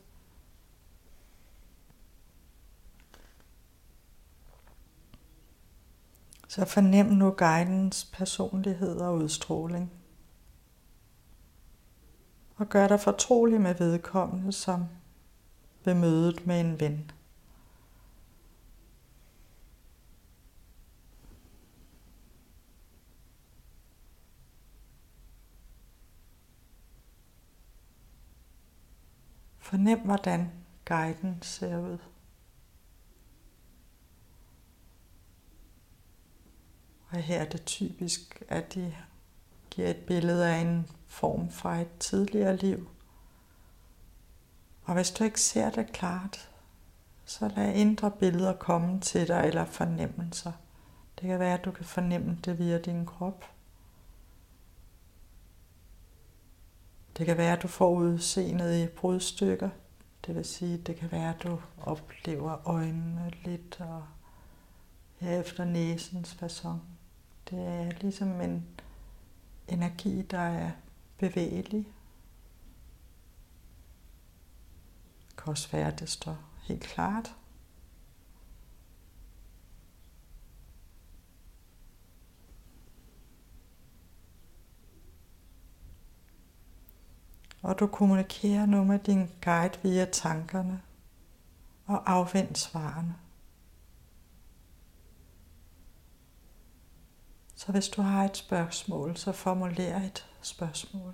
Så 6.47 6.65
fornem 6.65 7.05
nu 7.05 7.31
guidens 7.31 8.05
personlighed 8.13 8.97
og 8.97 9.15
udstråling. 9.15 9.91
Og 12.55 12.69
gør 12.69 12.87
dig 12.87 12.99
fortrolig 12.99 13.61
med 13.61 13.75
vedkommende 13.75 14.51
som 14.51 14.85
ved 15.83 15.93
mødet 15.93 16.47
med 16.47 16.59
en 16.59 16.79
ven. 16.79 17.11
Fornem, 29.85 30.05
hvordan 30.05 30.51
guiden 30.85 31.41
ser 31.41 31.77
ud. 31.77 31.97
Og 37.09 37.17
her 37.17 37.41
er 37.41 37.49
det 37.49 37.65
typisk, 37.65 38.43
at 38.49 38.73
de 38.73 38.95
giver 39.69 39.89
et 39.89 40.05
billede 40.07 40.49
af 40.49 40.57
en 40.57 40.89
form 41.07 41.51
fra 41.51 41.77
et 41.77 41.97
tidligere 41.99 42.55
liv. 42.55 42.89
Og 44.83 44.93
hvis 44.93 45.11
du 45.11 45.23
ikke 45.23 45.41
ser 45.41 45.69
det 45.69 45.93
klart, 45.93 46.51
så 47.25 47.51
lad 47.55 47.73
indre 47.73 48.11
billeder 48.11 48.53
komme 48.53 49.01
til 49.01 49.27
dig 49.27 49.43
eller 49.47 49.65
fornemmelser. 49.65 50.51
Det 51.19 51.27
kan 51.27 51.39
være, 51.39 51.53
at 51.53 51.65
du 51.65 51.71
kan 51.71 51.85
fornemme 51.85 52.37
det 52.45 52.59
via 52.59 52.77
din 52.77 53.05
krop. 53.05 53.54
Det 57.17 57.25
kan 57.25 57.37
være, 57.37 57.53
at 57.53 57.63
du 57.63 57.67
får 57.67 57.89
udseendet 57.89 58.83
i 58.83 58.87
brudstykker. 58.87 59.69
Det 60.25 60.35
vil 60.35 60.45
sige, 60.45 60.77
det 60.77 60.95
kan 60.95 61.11
være, 61.11 61.29
at 61.35 61.43
du 61.43 61.61
oplever 61.77 62.67
øjnene 62.67 63.31
lidt 63.43 63.81
og 63.81 64.05
ja, 65.21 65.39
efter 65.39 65.65
næsens 65.65 66.37
façon. 66.41 66.77
Det 67.49 67.59
er 67.67 67.91
ligesom 68.01 68.41
en 68.41 68.65
energi, 69.67 70.21
der 70.21 70.39
er 70.39 70.71
bevægelig. 71.17 71.87
Det 75.27 75.37
kan 75.37 75.51
også 75.51 75.71
være, 75.71 75.87
at 75.87 75.99
det 75.99 76.09
står 76.09 76.37
helt 76.63 76.83
klart. 76.83 77.35
Og 87.65 87.79
du 87.79 87.87
kommunikerer 87.87 88.65
nu 88.65 88.83
med 88.83 88.99
din 88.99 89.29
guide 89.41 89.77
via 89.83 90.05
tankerne 90.05 90.81
og 91.85 92.11
afvend 92.11 92.55
svarene. 92.55 93.15
Så 97.55 97.71
hvis 97.71 97.89
du 97.89 98.01
har 98.01 98.25
et 98.25 98.37
spørgsmål, 98.37 99.17
så 99.17 99.31
formuler 99.31 100.01
et 100.01 100.27
spørgsmål. 100.41 101.13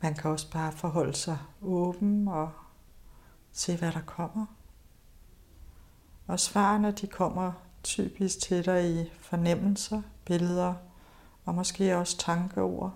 Man 0.00 0.14
kan 0.14 0.30
også 0.30 0.50
bare 0.50 0.72
forholde 0.72 1.14
sig 1.14 1.38
åben 1.62 2.28
og 2.28 2.50
se, 3.52 3.76
hvad 3.76 3.92
der 3.92 4.02
kommer. 4.02 4.57
Og 6.28 6.40
svarene 6.40 6.90
de 6.92 7.06
kommer 7.06 7.52
typisk 7.82 8.38
til 8.40 8.64
dig 8.64 9.00
i 9.00 9.10
fornemmelser, 9.20 10.02
billeder 10.24 10.74
og 11.44 11.54
måske 11.54 11.96
også 11.96 12.18
tankeord. 12.18 12.94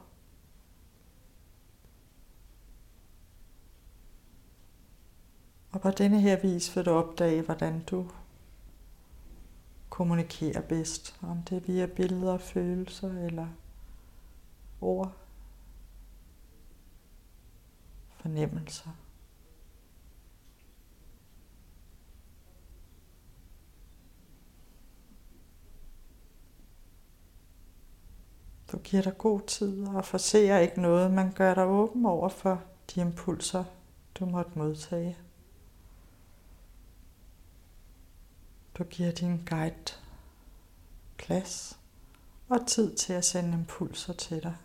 Og 5.72 5.80
på 5.80 5.90
denne 5.90 6.20
her 6.20 6.40
vis 6.40 6.76
vil 6.76 6.84
du 6.84 6.90
opdage, 6.90 7.42
hvordan 7.42 7.84
du 7.84 8.10
kommunikerer 9.90 10.60
bedst. 10.60 11.16
Om 11.22 11.42
det 11.42 11.56
er 11.56 11.60
via 11.60 11.86
billeder, 11.86 12.38
følelser 12.38 13.26
eller 13.26 13.48
ord, 14.80 15.12
fornemmelser. 18.16 18.90
Du 28.72 28.78
giver 28.78 29.02
dig 29.02 29.18
god 29.18 29.40
tid 29.40 29.86
og 29.86 30.04
forser 30.04 30.58
ikke 30.58 30.80
noget, 30.80 31.10
man 31.10 31.32
gør 31.32 31.54
dig 31.54 31.66
åben 31.66 32.06
over 32.06 32.28
for 32.28 32.62
de 32.94 33.00
impulser, 33.00 33.64
du 34.18 34.26
måtte 34.26 34.58
modtage. 34.58 35.18
Du 38.78 38.84
giver 38.84 39.12
din 39.12 39.44
guide 39.44 39.94
plads 41.18 41.78
og 42.48 42.66
tid 42.66 42.96
til 42.96 43.12
at 43.12 43.24
sende 43.24 43.52
impulser 43.58 44.12
til 44.12 44.42
dig. 44.42 44.56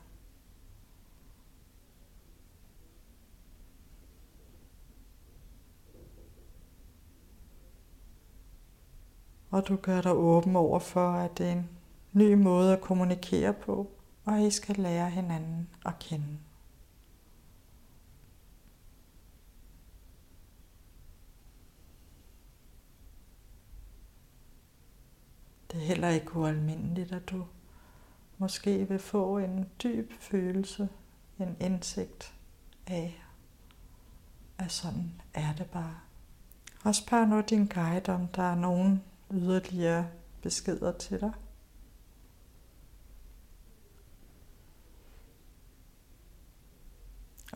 Og 9.51 9.67
du 9.67 9.75
gør 9.75 10.01
dig 10.01 10.11
åben 10.11 10.55
over 10.55 10.79
for, 10.79 11.11
at 11.11 11.37
det 11.37 11.47
er 11.47 11.51
en 11.51 11.69
ny 12.13 12.33
måde 12.33 12.73
at 12.73 12.81
kommunikere 12.81 13.53
på, 13.53 13.96
og 14.27 14.41
I 14.41 14.51
skal 14.51 14.75
lære 14.75 15.09
hinanden 15.09 15.69
at 15.85 15.99
kende. 15.99 16.37
Det 25.71 25.81
er 25.81 25.85
heller 25.85 26.09
ikke 26.09 26.35
ualmindeligt, 26.35 27.11
at 27.11 27.29
du 27.29 27.45
måske 28.37 28.89
vil 28.89 28.99
få 28.99 29.37
en 29.37 29.69
dyb 29.83 30.11
følelse, 30.19 30.89
en 31.39 31.57
indsigt 31.59 32.33
af, 32.87 33.23
at 34.57 34.71
sådan 34.71 35.21
er 35.33 35.53
det 35.53 35.69
bare. 35.69 35.99
Og 36.83 36.95
spørg 36.95 37.27
nu 37.27 37.41
din 37.41 37.67
guide, 37.67 38.13
om 38.13 38.27
der 38.27 38.43
er 38.43 38.55
nogen 38.55 39.03
yderligere 39.31 40.07
beskeder 40.41 40.91
til 40.91 41.21
dig. 41.21 41.33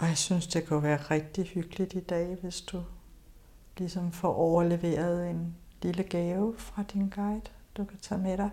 Og 0.01 0.07
jeg 0.07 0.17
synes, 0.17 0.47
det 0.47 0.67
kunne 0.67 0.83
være 0.83 0.97
rigtig 0.97 1.45
hyggeligt 1.45 1.93
i 1.93 1.99
dag, 1.99 2.35
hvis 2.35 2.61
du 2.61 2.83
ligesom 3.77 4.11
får 4.11 4.33
overleveret 4.33 5.29
en 5.29 5.57
lille 5.81 6.03
gave 6.03 6.57
fra 6.57 6.83
din 6.83 7.09
guide, 7.09 7.51
du 7.77 7.85
kan 7.85 7.99
tage 7.99 8.21
med 8.21 8.37
dig. 8.37 8.49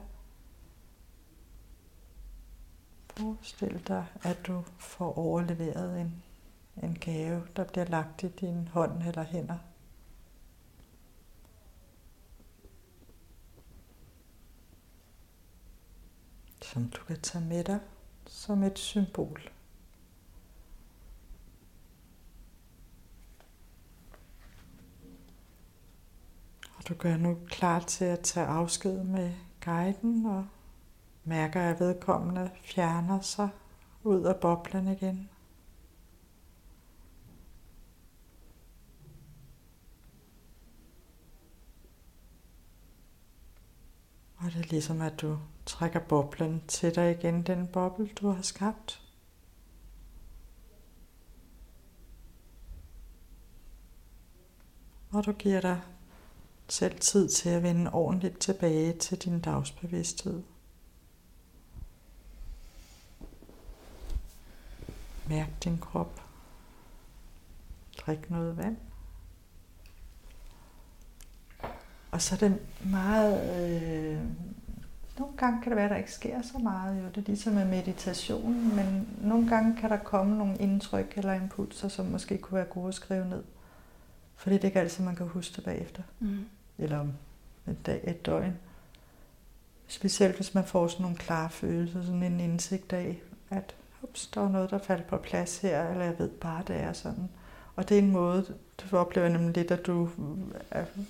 Forestil 3.11 3.83
dig, 3.89 4.07
at 4.23 4.47
du 4.47 4.63
får 4.79 5.19
overleveret 5.19 6.01
en, 6.01 6.23
en 6.83 6.95
gave, 6.95 7.43
der 7.57 7.65
bliver 7.65 7.85
lagt 7.85 8.23
i 8.23 8.29
din 8.29 8.69
hånd 8.69 9.03
eller 9.03 9.23
hænder. 9.23 9.59
Som 16.63 16.89
du 16.89 17.05
kan 17.05 17.21
tage 17.21 17.45
med 17.45 17.65
dig 17.65 17.81
som 18.27 18.63
et 18.63 18.79
symbol. 18.79 19.51
Du 26.89 26.95
gør 26.95 27.17
nu 27.17 27.39
klar 27.47 27.81
til 27.81 28.05
at 28.05 28.21
tage 28.21 28.47
afsked 28.47 29.05
med 29.05 29.35
guiden 29.65 30.27
og 30.27 30.47
mærker, 31.25 31.61
at 31.61 31.81
vedkommende 31.81 32.51
fjerner 32.63 33.21
sig 33.21 33.49
ud 34.03 34.23
af 34.23 34.37
boblen 34.41 34.89
igen. 34.89 35.31
Og 44.37 44.45
det 44.45 44.57
er 44.57 44.71
ligesom, 44.71 45.01
at 45.01 45.21
du 45.21 45.39
trækker 45.67 46.01
boblen 46.01 46.63
til 46.69 46.95
dig 46.95 47.11
igen, 47.11 47.43
den 47.43 47.67
boble, 47.67 48.09
du 48.09 48.29
har 48.31 48.43
skabt. 48.43 49.03
Og 55.11 55.27
du 55.27 55.33
giver 55.33 55.61
dig 55.61 55.81
selv 56.69 56.99
tid 57.01 57.29
til 57.29 57.49
at 57.49 57.63
vende 57.63 57.93
ordentligt 57.93 58.39
tilbage 58.39 58.93
til 58.93 59.19
din 59.19 59.41
dagsbevidsthed. 59.41 60.43
Mærk 65.29 65.65
din 65.65 65.79
krop. 65.79 66.23
Drik 67.99 68.31
noget 68.31 68.57
vand. 68.57 68.77
Og 72.11 72.23
så 72.23 72.37
den 72.37 72.59
meget... 72.85 73.61
Øh, 73.61 74.21
nogle 75.19 75.37
gange 75.37 75.63
kan 75.63 75.71
det 75.71 75.77
være, 75.77 75.85
at 75.85 75.91
der 75.91 75.97
ikke 75.97 76.13
sker 76.13 76.43
så 76.43 76.59
meget. 76.59 77.03
Jo. 77.03 77.09
Det 77.09 77.17
er 77.17 77.27
ligesom 77.27 77.53
med 77.53 77.69
meditationen, 77.69 78.77
men 78.77 79.09
nogle 79.21 79.49
gange 79.49 79.77
kan 79.77 79.91
der 79.91 79.97
komme 79.97 80.39
nogle 80.39 80.57
indtryk 80.57 81.13
eller 81.17 81.33
impulser, 81.33 81.89
som 81.89 82.07
måske 82.07 82.39
kunne 82.39 82.57
være 82.57 82.67
gode 82.67 82.89
at 82.89 82.95
skrive 82.95 83.29
ned. 83.29 83.45
Fordi 84.37 84.55
det 84.55 84.65
er 84.65 84.69
ikke 84.69 84.81
altid, 84.81 85.05
man 85.05 85.17
kan 85.17 85.27
huske 85.27 85.57
det 85.57 85.65
bagefter. 85.65 86.03
Mm. 86.19 86.45
Eller 86.79 86.99
om 86.99 87.13
et, 87.69 87.87
dag, 87.87 88.01
et 88.07 88.27
døgn. 88.27 88.59
Specielt 89.87 90.37
hvis 90.37 90.55
man 90.55 90.65
får 90.65 90.89
sådan 90.89 91.03
nogle 91.03 91.17
klare 91.17 91.51
følelser, 91.51 92.03
sådan 92.03 92.23
en 92.23 92.41
indsigt 92.41 92.93
af, 92.93 93.23
at 93.51 93.75
ups, 94.03 94.27
der 94.27 94.41
var 94.41 94.49
noget, 94.49 94.71
der 94.71 94.79
faldt 94.79 95.07
på 95.07 95.17
plads 95.17 95.59
her, 95.59 95.91
eller 95.91 96.05
jeg 96.05 96.19
ved 96.19 96.29
bare, 96.29 96.63
det 96.67 96.77
er 96.77 96.93
sådan. 96.93 97.29
Og 97.77 97.89
det 97.89 97.99
er 97.99 98.03
en 98.03 98.11
måde, 98.11 98.55
du 98.79 98.97
oplever 98.97 99.29
nemlig 99.29 99.57
lidt, 99.57 99.71
at 99.71 99.87
du 99.87 100.11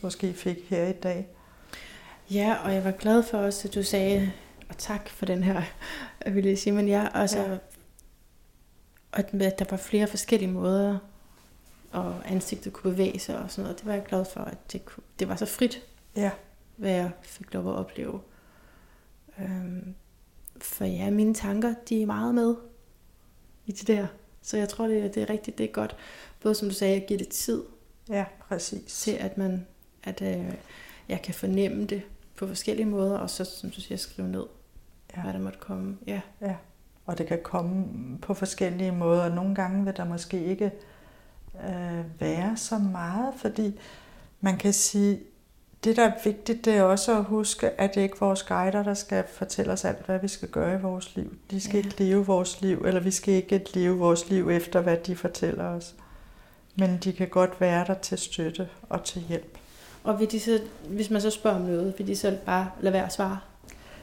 måske 0.02 0.32
fik 0.32 0.70
her 0.70 0.86
i 0.86 0.92
dag. 0.92 1.28
Ja, 2.30 2.56
og 2.64 2.74
jeg 2.74 2.84
var 2.84 2.90
glad 2.90 3.22
for 3.22 3.38
også, 3.38 3.68
at 3.68 3.74
du 3.74 3.82
sagde, 3.82 4.32
og 4.68 4.78
tak 4.78 5.08
for 5.08 5.26
den 5.26 5.42
her, 5.42 5.62
jeg 6.24 6.34
ville 6.34 6.56
sige, 6.56 6.72
men 6.72 6.88
ja, 6.88 7.08
altså, 7.14 7.38
ja. 7.38 7.58
at 9.12 9.58
der 9.58 9.64
var 9.70 9.76
flere 9.76 10.06
forskellige 10.06 10.50
måder, 10.50 10.98
og 11.92 12.14
ansigtet 12.24 12.72
kunne 12.72 12.92
bevæge 12.92 13.18
sig 13.18 13.38
og 13.38 13.50
sådan 13.50 13.62
noget. 13.62 13.78
Det 13.78 13.86
var 13.86 13.92
jeg 13.92 14.04
glad 14.04 14.24
for, 14.24 14.40
at 14.40 14.72
det, 14.72 14.84
kunne, 14.84 15.04
det 15.18 15.28
var 15.28 15.36
så 15.36 15.46
frit, 15.46 15.82
ja. 16.16 16.30
hvad 16.76 16.90
jeg 16.90 17.10
fik 17.22 17.54
lov 17.54 17.68
at 17.68 17.78
opleve. 17.78 18.20
Øhm, 19.38 19.94
for 20.60 20.84
ja, 20.84 21.10
mine 21.10 21.34
tanker, 21.34 21.74
de 21.88 22.02
er 22.02 22.06
meget 22.06 22.34
med 22.34 22.54
i 23.66 23.72
det 23.72 23.86
der. 23.86 24.06
Så 24.42 24.56
jeg 24.56 24.68
tror, 24.68 24.86
det, 24.86 25.14
det 25.14 25.22
er 25.22 25.30
rigtigt, 25.30 25.58
det 25.58 25.64
er 25.64 25.72
godt. 25.72 25.96
Både 26.40 26.54
som 26.54 26.68
du 26.68 26.74
sagde, 26.74 26.96
at 26.96 27.06
give 27.06 27.18
det 27.18 27.28
tid. 27.28 27.62
Ja, 28.08 28.24
præcis. 28.48 28.98
Til 28.98 29.10
at 29.10 29.38
man, 29.38 29.66
at 30.02 30.22
øh, 30.22 30.54
jeg 31.08 31.22
kan 31.22 31.34
fornemme 31.34 31.86
det 31.86 32.02
på 32.36 32.46
forskellige 32.46 32.86
måder, 32.86 33.18
og 33.18 33.30
så, 33.30 33.44
som 33.44 33.70
du 33.70 33.80
siger, 33.80 33.98
skrive 33.98 34.28
ned, 34.28 34.46
ja. 35.16 35.22
hvad 35.22 35.32
der 35.32 35.38
måtte 35.38 35.58
komme. 35.58 35.98
Ja. 36.06 36.20
ja. 36.40 36.56
Og 37.06 37.18
det 37.18 37.26
kan 37.26 37.40
komme 37.42 37.86
på 38.18 38.34
forskellige 38.34 38.92
måder. 38.92 39.34
Nogle 39.34 39.54
gange 39.54 39.84
vil 39.84 39.96
der 39.96 40.04
måske 40.04 40.44
ikke 40.44 40.72
øh, 41.64 42.20
være 42.20 42.56
så 42.56 42.78
meget, 42.78 43.34
fordi 43.36 43.80
man 44.40 44.58
kan 44.58 44.72
sige, 44.72 45.20
det 45.84 45.96
der 45.96 46.04
er 46.04 46.12
vigtigt, 46.24 46.64
det 46.64 46.76
er 46.76 46.82
også 46.82 47.18
at 47.18 47.24
huske, 47.24 47.80
at 47.80 47.94
det 47.94 48.00
ikke 48.00 48.14
er 48.14 48.24
vores 48.24 48.42
guider, 48.42 48.82
der 48.82 48.94
skal 48.94 49.24
fortælle 49.32 49.72
os 49.72 49.84
alt, 49.84 50.06
hvad 50.06 50.18
vi 50.18 50.28
skal 50.28 50.48
gøre 50.48 50.78
i 50.78 50.82
vores 50.82 51.16
liv. 51.16 51.36
De 51.50 51.60
skal 51.60 51.78
ja. 51.78 51.78
ikke 51.78 52.04
leve 52.04 52.26
vores 52.26 52.60
liv, 52.60 52.82
eller 52.86 53.00
vi 53.00 53.10
skal 53.10 53.34
ikke 53.34 53.66
leve 53.74 53.98
vores 53.98 54.30
liv 54.30 54.50
efter, 54.50 54.80
hvad 54.80 54.96
de 54.96 55.16
fortæller 55.16 55.64
os. 55.64 55.94
Men 56.76 56.98
de 57.04 57.12
kan 57.12 57.28
godt 57.28 57.60
være 57.60 57.84
der 57.86 57.94
til 57.94 58.18
støtte 58.18 58.68
og 58.88 59.04
til 59.04 59.22
hjælp. 59.28 59.58
Og 60.04 60.20
vil 60.20 60.30
de 60.30 60.40
så, 60.40 60.60
hvis 60.88 61.10
man 61.10 61.20
så 61.20 61.30
spørger 61.30 61.56
om 61.56 61.62
noget, 61.62 61.94
vil 61.98 62.06
de 62.06 62.16
så 62.16 62.36
bare 62.46 62.70
lade 62.80 62.92
være 62.92 63.06
at 63.06 63.12
svare? 63.12 63.38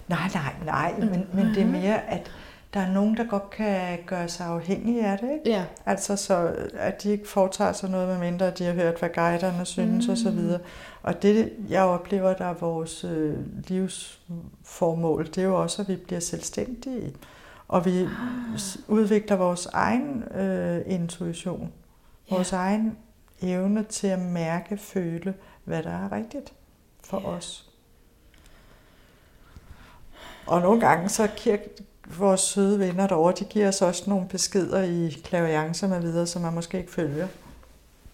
Nej, 0.08 0.30
nej, 0.34 0.54
nej, 0.66 1.00
men, 1.00 1.28
men 1.34 1.46
det 1.46 1.58
er 1.58 1.68
mere, 1.68 2.10
at 2.10 2.32
der 2.76 2.82
er 2.82 2.92
nogen, 2.92 3.18
der 3.18 3.24
godt 3.24 3.50
kan 3.50 4.00
gøre 4.06 4.28
sig 4.28 4.46
afhængige 4.46 5.08
af 5.08 5.18
det. 5.20 5.32
Ikke? 5.32 5.50
Ja. 5.50 5.66
Altså 5.86 6.16
så, 6.16 6.56
at 6.74 7.04
de 7.04 7.12
ikke 7.12 7.28
foretager 7.28 7.74
sig 7.74 7.90
noget, 7.90 8.08
med 8.08 8.32
mindre 8.32 8.52
de 8.52 8.64
har 8.64 8.74
hørt, 8.74 9.00
hvad 9.00 9.10
guiderne 9.10 9.66
synes 9.66 10.08
mm. 10.08 10.12
og 10.12 10.18
så 10.18 10.32
videre. 10.32 10.60
Og 11.02 11.22
det, 11.22 11.54
jeg 11.70 11.84
oplever, 11.84 12.34
der 12.34 12.46
er 12.46 12.54
vores 12.54 13.04
øh, 13.04 13.38
livsformål, 13.68 15.26
det 15.26 15.38
er 15.38 15.44
jo 15.44 15.62
også, 15.62 15.82
at 15.82 15.88
vi 15.88 15.96
bliver 15.96 16.20
selvstændige. 16.20 17.16
Og 17.68 17.86
vi 17.86 18.02
ah. 18.02 18.10
udvikler 18.88 19.38
vores 19.38 19.66
egen 19.66 20.24
øh, 20.24 20.82
intuition. 20.86 21.74
Vores 22.30 22.52
ja. 22.52 22.58
egen 22.58 22.98
evne 23.42 23.84
til 23.84 24.08
at 24.08 24.20
mærke, 24.20 24.78
føle, 24.78 25.34
hvad 25.64 25.84
der 25.84 25.92
er 25.92 26.12
rigtigt 26.12 26.54
for 27.04 27.20
ja. 27.20 27.28
os. 27.28 27.70
Og 30.48 30.62
nogle 30.62 30.80
gange 30.80 31.10
så 31.10 31.28
vores 32.18 32.42
søde 32.42 32.80
venner 32.80 33.08
derovre, 33.08 33.34
de 33.40 33.46
giver 33.46 33.68
os 33.68 33.82
også 33.82 34.04
nogle 34.08 34.28
beskeder 34.28 34.82
i 34.82 35.18
klaviancer 35.24 35.88
med 35.88 36.02
videre, 36.02 36.28
som 36.28 36.42
man 36.42 36.54
måske 36.54 36.78
ikke 36.78 36.92
følger. 36.92 37.28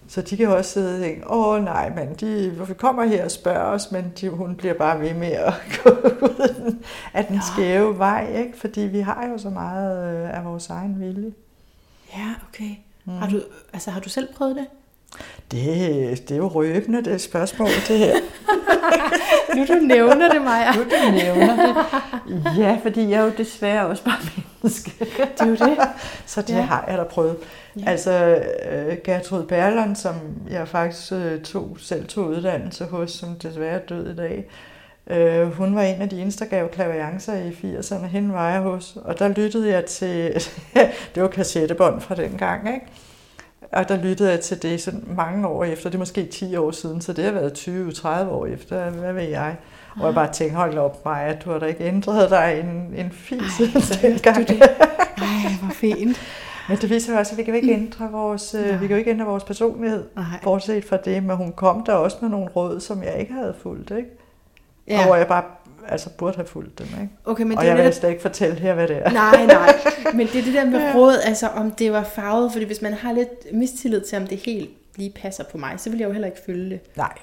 Så 0.08 0.22
de 0.22 0.38
kan 0.38 0.48
også 0.48 0.72
sidde 0.72 0.96
og 0.96 1.02
tænke, 1.02 1.32
åh 1.32 1.64
nej, 1.64 1.90
men 1.90 2.16
de 2.16 2.66
vi 2.68 2.74
kommer 2.74 3.06
her 3.06 3.26
og 3.26 3.32
spørger 3.32 3.66
os, 3.66 3.92
men 3.92 4.14
de, 4.22 4.30
hun 4.30 4.56
bliver 4.56 4.74
bare 4.74 5.00
ved 5.00 5.14
med 5.14 5.32
at 5.32 5.54
gå 5.84 5.90
ud 6.22 6.76
af 7.14 7.26
den 7.26 7.40
skæve 7.54 7.98
vej, 7.98 8.38
ikke? 8.38 8.58
fordi 8.58 8.82
vi 8.82 9.00
har 9.00 9.28
jo 9.28 9.38
så 9.38 9.50
meget 9.50 10.14
øh, 10.14 10.38
af 10.38 10.46
vores 10.46 10.70
egen 10.70 11.00
vilje. 11.00 11.34
Ja, 12.18 12.34
okay. 12.50 12.76
Mm. 13.06 13.18
Har, 13.18 13.30
du, 13.30 13.42
altså, 13.74 13.92
har 13.92 14.00
du 14.00 14.10
selv 14.10 14.34
prøvet 14.34 14.56
det? 14.56 14.68
Det, 15.52 16.30
det 16.30 16.32
er 16.32 16.38
jo 16.38 16.48
røbende, 16.48 17.04
det 17.04 17.22
spørgsmål, 17.22 17.68
det 17.88 17.98
her. 17.98 18.16
nu 19.56 19.66
du 19.66 19.74
nævner 19.74 20.34
det, 20.34 20.42
Maja. 20.42 20.72
nu 20.76 20.84
du 20.84 21.12
nævner 21.12 21.56
det. 21.66 21.76
Ja, 22.58 22.78
fordi 22.84 23.10
jeg 23.10 23.20
er 23.20 23.24
jo 23.24 23.32
desværre 23.38 23.88
også 23.88 24.04
bare 24.04 24.18
menneske. 24.62 24.92
det 25.00 25.42
er 25.42 25.46
jo 25.46 25.56
det. 25.56 25.78
Så 26.26 26.42
det 26.42 26.54
ja. 26.54 26.62
har 26.62 26.86
jeg 26.88 26.98
da 26.98 27.04
prøvet. 27.04 27.38
Ja. 27.80 27.90
Altså 27.90 28.44
uh, 28.72 28.98
Gertrud 29.04 29.44
Berland, 29.44 29.96
som 29.96 30.16
jeg 30.50 30.68
faktisk 30.68 31.12
uh, 31.12 31.42
tog, 31.44 31.78
selv 31.80 32.08
tog 32.08 32.28
uddannelse 32.28 32.86
hos, 32.86 33.12
som 33.12 33.36
desværre 33.36 33.82
er 33.82 33.86
død 33.86 34.12
i 34.12 34.16
dag, 34.16 34.50
uh, 35.46 35.54
hun 35.54 35.76
var 35.76 35.82
en 35.82 36.02
af 36.02 36.10
de 36.10 36.22
eneste, 36.22 36.44
der 36.44 36.50
gav 36.50 36.70
klaviancer 36.70 37.34
i 37.34 37.50
80'erne. 37.50 38.06
Hende 38.06 38.34
var 38.34 38.52
jeg 38.52 38.62
hos, 38.62 38.98
og 39.06 39.20
der 39.20 39.28
lyttede 39.28 39.70
jeg 39.70 39.86
til, 39.86 40.34
det 41.16 41.24
var 41.24 41.28
kassettebånd 41.28 42.02
fra 42.02 42.16
den 42.16 42.38
gang, 42.38 42.74
ikke? 42.74 42.86
Og 43.72 43.90
der 43.90 43.98
lyttede 43.98 44.30
jeg 44.32 44.40
til 44.40 44.62
det 44.62 44.82
sådan 44.82 45.04
mange 45.08 45.48
år 45.48 45.64
efter, 45.64 45.90
det 45.90 45.96
er 45.96 46.00
måske 46.00 46.26
10 46.26 46.56
år 46.56 46.72
siden, 46.72 47.02
så 47.02 47.14
det 47.14 47.24
har 47.24 47.32
været 47.32 47.52
20-30 47.58 48.08
år 48.30 48.46
efter, 48.46 48.90
hvad 48.90 49.14
ved 49.14 49.24
jeg. 49.24 49.56
Og 49.96 50.06
jeg 50.06 50.14
bare 50.14 50.32
tænkte, 50.32 50.56
hold 50.56 50.78
op 50.78 51.06
mig, 51.06 51.22
at 51.22 51.46
du 51.46 51.52
har 51.52 51.60
da 51.60 51.66
ikke 51.66 51.84
ændret 51.84 52.30
dig 52.30 52.64
en, 52.64 52.94
en 53.06 53.12
fis 53.12 53.62
dengang. 54.02 54.48
det. 54.48 54.62
Ej, 54.62 55.52
hvor 55.62 55.74
fint. 55.74 56.18
Men 56.70 56.78
det 56.78 56.90
viser 56.90 57.14
jo 57.14 57.20
også, 57.20 57.32
at 57.32 57.38
vi 57.38 57.44
kan 57.44 57.54
jo 57.54 57.56
ikke 57.56 57.74
ændre 57.74 58.12
vores, 58.12 58.54
Nej. 58.54 58.64
Øh, 58.64 58.82
vi 58.82 58.88
kan 58.88 58.96
jo 58.96 58.98
ikke 58.98 59.12
ændre 59.12 59.26
vores 59.26 59.44
personlighed, 59.44 60.04
Nej. 60.16 60.26
bortset 60.44 60.86
fra 60.86 60.98
det. 60.98 61.24
Men 61.24 61.38
hun 61.38 61.52
kom 61.52 61.84
der 61.86 61.94
også 61.94 62.18
med 62.22 62.30
nogle 62.30 62.48
råd, 62.48 62.80
som 62.80 63.04
jeg 63.04 63.18
ikke 63.20 63.34
havde 63.34 63.54
fulgt, 63.62 63.92
ikke? 63.92 64.10
Ja. 64.88 65.00
Og 65.00 65.06
hvor 65.06 65.16
jeg 65.16 65.28
bare 65.28 65.44
altså 65.88 66.10
burde 66.18 66.36
have 66.36 66.48
fulgt 66.48 66.80
dem. 66.80 66.88
Ikke? 67.02 67.10
Okay, 67.26 67.44
men 67.44 67.58
og 67.58 67.64
det 67.64 67.70
jeg 67.70 67.78
vil 67.78 67.94
slet 67.94 68.10
ikke 68.10 68.22
fortælle 68.22 68.56
her, 68.56 68.74
hvad 68.74 68.88
det 68.88 68.98
er. 68.98 69.12
Nej, 69.12 69.46
nej. 69.46 69.74
Men 70.18 70.28
det 70.28 70.36
er 70.36 70.44
det 70.44 70.54
der 70.54 70.66
med 70.66 70.96
råd, 70.96 71.18
altså 71.24 71.48
om 71.48 71.72
det 71.72 71.92
var 71.92 72.04
farvet, 72.04 72.52
fordi 72.52 72.66
hvis 72.66 72.82
man 72.82 72.94
har 72.94 73.14
lidt 73.14 73.54
mistillid 73.54 74.02
til, 74.02 74.18
om 74.18 74.28
det 74.28 74.38
helt 74.38 74.70
lige 74.96 75.14
passer 75.22 75.44
på 75.52 75.58
mig, 75.58 75.74
så 75.78 75.90
vil 75.90 76.00
jeg 76.00 76.08
jo 76.08 76.12
heller 76.12 76.28
ikke 76.28 76.42
følge 76.46 76.70
det. 76.70 76.80
Nej, 76.98 77.14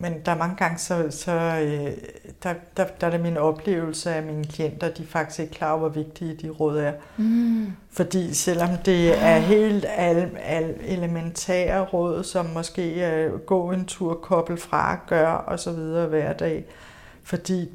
men 0.00 0.14
der 0.26 0.32
er 0.32 0.36
mange 0.36 0.56
gange, 0.56 0.78
så, 0.78 1.06
så 1.10 1.32
øh, 1.32 1.92
der, 2.42 2.54
der, 2.76 2.84
der 3.00 3.06
er 3.06 3.10
det 3.10 3.20
min 3.20 3.36
oplevelse 3.36 4.10
af 4.14 4.22
mine 4.22 4.44
klienter, 4.44 4.88
de 4.88 5.02
er 5.02 5.06
faktisk 5.06 5.40
ikke 5.40 5.54
klar 5.54 5.70
over, 5.70 5.78
hvor 5.78 5.88
vigtige 5.88 6.34
de 6.34 6.48
råd 6.48 6.78
er. 6.78 6.92
Mm. 7.16 7.72
Fordi 7.90 8.34
selvom 8.34 8.68
det 8.84 9.22
er 9.24 9.38
helt 9.38 9.86
al, 9.96 10.30
al 10.44 10.74
elementære 10.84 11.84
råd, 11.84 12.24
som 12.24 12.46
måske 12.46 13.00
er 13.00 13.38
gå 13.38 13.70
en 13.70 13.84
tur, 13.84 14.14
koble 14.14 14.56
fra, 14.56 15.00
gør 15.06 15.32
og 15.32 15.60
så 15.60 15.72
videre 15.72 16.06
hver 16.06 16.32
dag, 16.32 16.64
fordi 17.22 17.70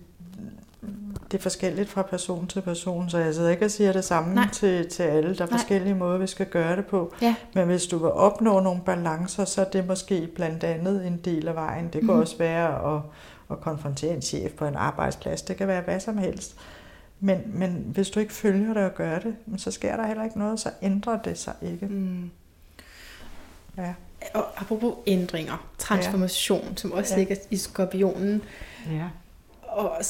det 1.34 1.40
er 1.40 1.44
forskelligt 1.44 1.90
fra 1.90 2.02
person 2.02 2.48
til 2.48 2.62
person, 2.62 3.10
så 3.10 3.18
jeg 3.18 3.34
sidder 3.34 3.50
ikke 3.50 3.66
og 3.66 3.72
siger 3.72 3.94
det 3.94 4.06
samme 4.06 4.50
til, 4.54 4.90
til 4.90 5.04
alle. 5.04 5.36
Der 5.36 5.44
er 5.44 5.50
Nej. 5.50 5.58
forskellige 5.58 5.96
måder, 5.96 6.18
vi 6.18 6.28
skal 6.28 6.46
gøre 6.46 6.76
det 6.76 6.86
på. 6.86 7.14
Ja. 7.22 7.36
Men 7.54 7.66
hvis 7.66 7.86
du 7.86 7.98
vil 7.98 8.12
opnå 8.12 8.60
nogle 8.60 8.82
balancer, 8.86 9.46
så 9.46 9.62
er 9.62 9.66
det 9.66 9.88
måske 9.88 10.28
blandt 10.36 10.64
andet 10.64 11.08
en 11.08 11.18
del 11.26 11.48
af 11.48 11.56
vejen. 11.56 11.86
Det 11.86 12.02
kan 12.02 12.04
mm. 12.04 12.20
også 12.20 12.38
være 12.38 12.96
at, 12.96 13.02
at 13.52 13.62
konfrontere 13.62 14.14
en 14.14 14.22
chef 14.22 14.52
på 14.52 14.66
en 14.66 14.76
arbejdsplads. 14.76 15.42
Det 15.42 15.58
kan 15.58 15.68
være 15.68 15.82
hvad 15.82 16.00
som 16.00 16.18
helst. 16.18 16.56
Men, 17.20 17.42
men 17.46 17.84
hvis 17.88 18.10
du 18.10 18.20
ikke 18.20 18.34
følger 18.34 18.74
det 18.74 18.84
og 18.84 18.96
gør 18.96 19.20
det, 19.20 19.36
så 19.58 19.72
sker 19.72 19.96
der 19.96 20.08
heller 20.08 20.24
ikke 20.24 20.40
noget, 20.40 20.60
så 20.60 20.70
ændrer 20.82 21.22
det 21.22 21.38
sig 21.38 21.54
ikke. 21.62 21.86
Mm. 21.86 22.32
Ja. 23.78 23.94
Og 24.34 24.62
apropos 24.62 24.94
ændringer, 25.08 25.68
transformation, 25.78 26.68
ja. 26.70 26.76
som 26.76 26.92
også 26.92 27.14
ja. 27.14 27.20
ligger 27.20 27.36
i 27.50 27.58
skorpionen. 27.58 28.42
Ja. 28.92 29.10
Og 29.74 30.03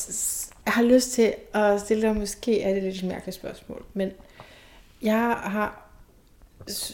jeg 0.66 0.74
har 0.74 0.84
lyst 0.84 1.12
til 1.12 1.34
at 1.54 1.82
stille 1.82 2.08
dig, 2.08 2.16
måske 2.16 2.62
er 2.62 2.74
det 2.74 2.84
lidt 2.84 2.96
et 2.96 3.04
mærkeligt 3.04 3.36
spørgsmål, 3.36 3.86
men 3.94 4.12
jeg 5.02 5.38
har, 5.44 5.90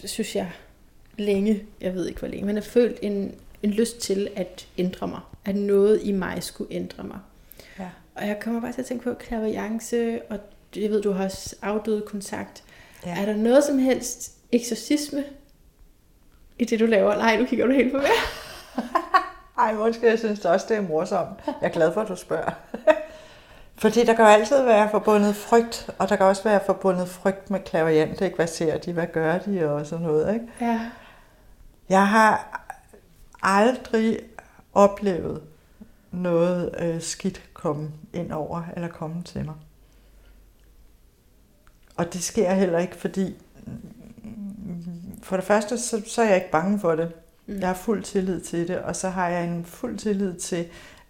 synes 0.06 0.36
jeg, 0.36 0.52
længe, 1.18 1.66
jeg 1.82 1.94
ved 1.94 2.08
ikke 2.08 2.20
hvor 2.20 2.28
længe, 2.28 2.46
men 2.46 2.56
har 2.56 2.64
følt 2.64 3.00
en, 3.02 3.36
en 3.64 3.72
lyst 3.72 4.00
til 4.00 4.30
at 4.36 4.68
ændre 4.78 5.08
mig. 5.08 5.20
At 5.46 5.56
noget 5.56 6.00
i 6.04 6.12
mig 6.12 6.44
skulle 6.44 6.74
ændre 6.74 7.04
mig. 7.04 7.20
Ja. 7.80 7.90
Og 8.16 8.28
jeg 8.28 8.40
kommer 8.42 8.62
bare 8.62 8.74
til 8.74 8.82
at 8.82 8.88
tænke 8.88 9.04
på 9.04 9.14
klaviance, 9.14 10.22
og 10.30 10.40
jeg 10.76 10.90
ved, 10.90 11.02
du 11.02 11.12
har 11.12 11.26
også 11.26 11.56
afdøde 11.62 12.02
kontakt. 12.02 12.64
Ja. 13.06 13.22
Er 13.22 13.26
der 13.26 13.36
noget 13.36 13.64
som 13.64 13.78
helst 13.78 14.34
eksorcisme 14.52 15.24
i 16.60 16.66
det, 16.66 16.80
du 16.80 16.86
laver? 16.86 17.16
Nej, 17.16 17.38
du 17.38 17.46
kigger 17.46 17.66
du 17.66 17.72
helt 17.72 17.92
på 17.92 17.98
mig. 17.98 18.08
Ej, 19.60 19.74
måske 19.74 20.08
jeg 20.08 20.20
synes 20.20 20.46
også, 20.46 20.66
det 20.70 20.78
er 20.78 20.82
morsomt. 20.82 21.40
Jeg 21.46 21.56
er 21.62 21.70
glad 21.70 21.94
for, 21.94 22.02
at 22.02 22.08
du 22.08 22.16
spørger. 22.16 22.52
Fordi 23.82 24.06
der 24.06 24.14
kan 24.14 24.26
jo 24.26 24.32
altid 24.32 24.64
være 24.64 24.90
forbundet 24.90 25.36
frygt, 25.36 25.90
og 25.98 26.10
der 26.10 26.16
kan 26.16 26.26
også 26.26 26.44
være 26.44 26.62
forbundet 26.66 27.08
frygt 27.08 27.50
med 27.50 27.60
klaviant, 27.60 28.22
ikke? 28.22 28.36
Hvad 28.36 28.48
ser 28.48 28.78
de, 28.78 28.94
hvad 28.94 29.08
gør 29.08 29.38
de, 29.38 29.70
og 29.70 29.86
sådan 29.86 30.06
noget, 30.06 30.34
ikke? 30.34 30.48
Ja. 30.62 30.90
Jeg 31.90 32.08
har 32.08 32.66
aldrig 33.42 34.20
oplevet 34.74 35.42
noget 36.12 36.76
øh, 36.80 37.02
skidt 37.02 37.44
komme 37.54 37.92
ind 38.14 38.32
over, 38.32 38.64
eller 38.76 38.88
komme 38.88 39.24
til 39.24 39.46
mig. 39.46 39.56
Og 41.98 42.14
det 42.14 42.24
sker 42.24 42.54
heller 42.54 42.80
ikke, 42.80 42.96
fordi 42.96 43.36
for 45.24 45.36
det 45.36 45.46
første, 45.46 45.78
så, 45.78 46.02
så 46.08 46.22
er 46.22 46.26
jeg 46.26 46.36
ikke 46.36 46.52
bange 46.52 46.80
for 46.80 46.96
det. 46.96 47.12
Mm. 47.50 47.60
Jeg 47.60 47.68
har 47.68 47.76
fuld 47.76 48.04
tillid 48.04 48.42
til 48.42 48.68
det, 48.68 48.80
og 48.80 48.96
så 48.96 49.10
har 49.10 49.28
jeg 49.28 49.48
en 49.48 49.66
fuld 49.66 49.98
tillid 49.98 50.34
til, 50.34 50.66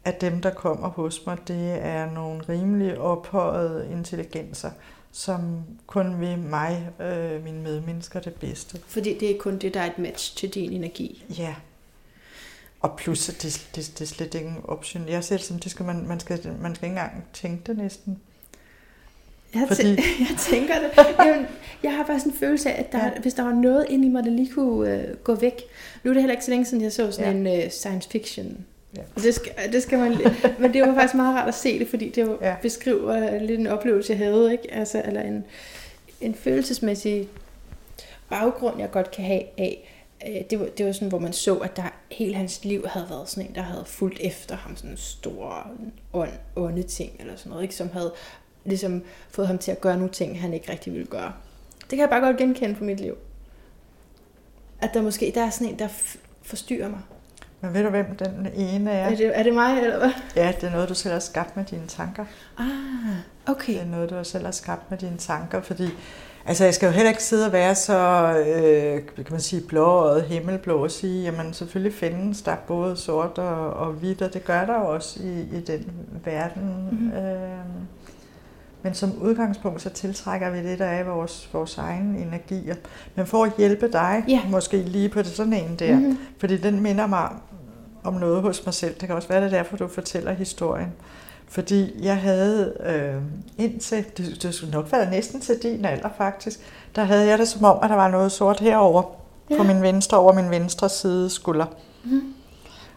at 0.05 0.21
dem, 0.21 0.41
der 0.41 0.49
kommer 0.49 0.87
hos 0.87 1.25
mig, 1.25 1.37
det 1.47 1.85
er 1.85 2.11
nogle 2.11 2.43
rimelig 2.49 2.97
ophøjede 2.97 3.91
intelligenser, 3.91 4.71
som 5.11 5.63
kun 5.87 6.19
vil 6.19 6.37
mig, 6.37 6.89
øh, 6.99 7.43
mine 7.43 7.61
medmennesker, 7.61 8.19
det 8.19 8.33
bedste. 8.33 8.79
Fordi 8.87 9.17
det 9.19 9.31
er 9.31 9.39
kun 9.39 9.57
det, 9.57 9.73
der 9.73 9.81
er 9.81 9.85
et 9.85 9.99
match 9.99 10.37
til 10.37 10.49
din 10.49 10.71
energi. 10.71 11.25
Ja. 11.37 11.55
Og 12.79 12.97
plus, 12.97 13.25
det, 13.25 13.67
det, 13.75 13.91
det 13.99 14.01
er 14.01 14.05
slet 14.05 14.35
ikke 14.35 14.47
en 14.47 14.61
option. 14.63 15.07
Jeg 15.07 15.23
ser 15.23 15.37
det 15.37 15.45
som, 15.45 15.59
det 15.59 15.71
skal 15.71 15.85
man, 15.85 16.07
man, 16.07 16.19
skal, 16.19 16.55
man 16.61 16.75
skal 16.75 16.85
ikke 16.85 16.99
engang 16.99 17.23
tænke 17.33 17.63
det 17.67 17.77
næsten. 17.77 18.19
Jeg, 19.53 19.65
Fordi... 19.67 19.89
jeg 20.29 20.37
tænker 20.39 20.73
det. 20.73 20.97
Jeg, 21.17 21.47
jeg 21.83 21.95
har 21.95 22.05
sådan 22.05 22.31
en 22.31 22.37
følelse 22.37 22.71
af, 22.71 22.79
at 22.79 22.91
der, 22.91 23.05
ja. 23.05 23.11
hvis 23.21 23.33
der 23.33 23.43
var 23.43 23.53
noget 23.53 23.85
inde 23.89 24.05
i 24.05 24.09
mig, 24.09 24.23
der 24.23 24.31
lige 24.31 24.51
kunne 24.53 24.93
øh, 24.93 25.15
gå 25.17 25.35
væk. 25.35 25.61
Nu 26.03 26.09
er 26.09 26.13
det 26.13 26.23
heller 26.23 26.33
ikke 26.33 26.45
så 26.45 26.51
længe 26.51 26.65
siden, 26.65 26.83
jeg 26.83 26.91
så 26.91 27.11
sådan 27.11 27.45
ja. 27.45 27.51
en 27.51 27.63
øh, 27.63 27.69
science 27.69 28.09
fiction. 28.09 28.65
Ja. 28.97 29.01
Det, 29.15 29.33
skal, 29.33 29.51
det 29.71 29.83
skal 29.83 29.99
man, 29.99 30.17
men 30.59 30.73
det 30.73 30.81
var 30.81 30.93
faktisk 30.93 31.15
meget 31.15 31.35
rart 31.35 31.47
at 31.47 31.53
se 31.53 31.79
det, 31.79 31.87
fordi 31.87 32.09
det 32.09 32.21
jo 32.21 32.37
ja. 32.41 32.55
beskriver 32.61 33.39
lidt 33.39 33.59
en 33.59 33.67
oplevelse, 33.67 34.13
jeg 34.13 34.17
havde. 34.17 34.51
Ikke? 34.51 34.73
Altså, 34.73 35.01
eller 35.05 35.21
en, 35.21 35.45
en 36.21 36.35
følelsesmæssig 36.35 37.27
baggrund, 38.29 38.79
jeg 38.79 38.91
godt 38.91 39.11
kan 39.11 39.25
have 39.25 39.43
af, 39.57 39.89
øh, 40.27 40.41
det 40.49 40.59
var, 40.59 40.65
det 40.65 40.85
var 40.85 40.91
sådan, 40.91 41.07
hvor 41.07 41.19
man 41.19 41.33
så, 41.33 41.55
at 41.55 41.77
der 41.77 41.93
hele 42.11 42.35
hans 42.35 42.65
liv 42.65 42.85
havde 42.87 43.07
været 43.09 43.29
sådan 43.29 43.49
en, 43.49 43.55
der 43.55 43.61
havde 43.61 43.83
fulgt 43.85 44.19
efter 44.19 44.55
ham, 44.55 44.75
sådan 44.75 44.91
en 44.91 44.97
stor 44.97 45.67
ond, 46.13 46.31
onde 46.55 46.83
ting, 46.83 47.11
eller 47.19 47.35
sådan 47.35 47.49
noget, 47.49 47.63
ikke? 47.63 47.75
som 47.75 47.89
havde 47.93 48.13
ligesom 48.65 49.03
fået 49.29 49.47
ham 49.47 49.57
til 49.57 49.71
at 49.71 49.81
gøre 49.81 49.97
nogle 49.97 50.11
ting, 50.11 50.41
han 50.41 50.53
ikke 50.53 50.71
rigtig 50.71 50.93
ville 50.93 51.07
gøre. 51.07 51.33
Det 51.79 51.89
kan 51.89 51.99
jeg 51.99 52.09
bare 52.09 52.21
godt 52.21 52.37
genkende 52.37 52.75
fra 52.75 52.85
mit 52.85 52.99
liv. 52.99 53.15
At 54.81 54.89
der 54.93 55.01
måske 55.01 55.31
der 55.35 55.45
er 55.45 55.49
sådan 55.49 55.67
en, 55.67 55.79
der 55.79 55.87
forstyrrer 56.41 56.89
mig. 56.89 56.99
Men 57.61 57.73
ved 57.73 57.83
du, 57.83 57.89
hvem 57.89 58.15
den 58.15 58.47
ene 58.55 58.91
er? 58.91 59.09
Er 59.09 59.15
det, 59.15 59.39
er 59.39 59.43
det 59.43 59.53
mig, 59.53 59.81
eller 59.81 59.97
hvad? 59.97 60.11
Ja, 60.35 60.53
det 60.61 60.67
er 60.67 60.71
noget, 60.71 60.89
du 60.89 60.93
selv 60.93 61.13
har 61.13 61.19
skabt 61.19 61.57
med 61.57 61.65
dine 61.65 61.87
tanker. 61.87 62.25
Ah, 62.57 62.67
okay. 63.45 63.73
Det 63.73 63.81
er 63.81 63.85
noget, 63.85 64.09
du 64.09 64.23
selv 64.23 64.45
har 64.45 64.51
skabt 64.51 64.91
med 64.91 64.97
dine 64.97 65.17
tanker, 65.17 65.61
fordi 65.61 65.89
Altså, 66.45 66.63
jeg 66.63 66.73
skal 66.73 66.87
jo 66.87 66.91
heller 66.91 67.09
ikke 67.09 67.23
sidde 67.23 67.45
og 67.45 67.51
være 67.51 67.75
så, 67.75 67.97
øh, 68.47 69.01
kan 69.15 69.25
man 69.31 69.41
sige, 69.41 69.61
blå 69.61 69.85
og 69.85 70.21
himmelblå 70.21 70.83
og 70.83 70.91
sige, 70.91 71.23
jamen 71.23 71.53
selvfølgelig 71.53 71.93
findes 71.93 72.41
der 72.41 72.55
både 72.67 72.97
sort 72.97 73.37
og, 73.37 73.73
og 73.73 73.91
hvidt, 73.91 74.21
og 74.21 74.33
det 74.33 74.45
gør 74.45 74.65
der 74.65 74.79
jo 74.79 74.93
også 74.93 75.19
i, 75.23 75.57
i 75.57 75.61
den 75.61 75.91
verden. 76.25 76.87
Mm-hmm. 76.91 77.11
Øh, 77.11 77.59
men 78.81 78.93
som 78.93 79.21
udgangspunkt, 79.21 79.81
så 79.81 79.89
tiltrækker 79.89 80.49
vi 80.49 80.57
det, 80.57 80.79
der 80.79 80.85
er 80.85 81.03
vores, 81.03 81.49
vores 81.53 81.77
egen 81.77 82.15
energier. 82.15 82.75
Men 83.15 83.25
for 83.25 83.43
at 83.43 83.51
hjælpe 83.57 83.91
dig, 83.91 84.23
ja. 84.27 84.41
måske 84.49 84.77
lige 84.77 85.09
på 85.09 85.19
det 85.19 85.27
sådan 85.27 85.53
en 85.53 85.75
der, 85.79 85.95
mm-hmm. 85.95 86.17
fordi 86.37 86.57
den 86.57 86.81
minder 86.81 87.07
mig 87.07 87.29
om 88.03 88.13
noget 88.13 88.41
hos 88.41 88.65
mig 88.65 88.73
selv. 88.73 88.95
Det 88.99 89.07
kan 89.07 89.15
også 89.15 89.27
være, 89.27 89.41
det 89.41 89.53
er 89.53 89.57
derfor, 89.57 89.77
du 89.77 89.87
fortæller 89.87 90.33
historien. 90.33 90.91
Fordi 91.47 92.05
jeg 92.05 92.17
havde 92.17 92.73
øh, 92.85 93.21
indtil, 93.65 94.05
det, 94.17 94.43
det 94.43 94.53
skulle 94.53 94.71
nok 94.73 94.91
være 94.91 95.09
næsten 95.09 95.41
til 95.41 95.63
din 95.63 95.85
alder 95.85 96.09
faktisk, 96.17 96.59
der 96.95 97.03
havde 97.03 97.27
jeg 97.27 97.37
det 97.37 97.47
som 97.47 97.63
om, 97.63 97.79
at 97.83 97.89
der 97.89 97.95
var 97.95 98.07
noget 98.07 98.31
sort 98.31 98.59
herover 98.59 99.03
ja. 99.49 99.57
på 99.57 99.63
min 99.63 99.81
venstre, 99.81 100.17
over 100.17 100.33
min 100.33 100.49
venstre 100.49 100.89
side 100.89 101.29
skulder. 101.29 101.65
Mm. 102.03 102.33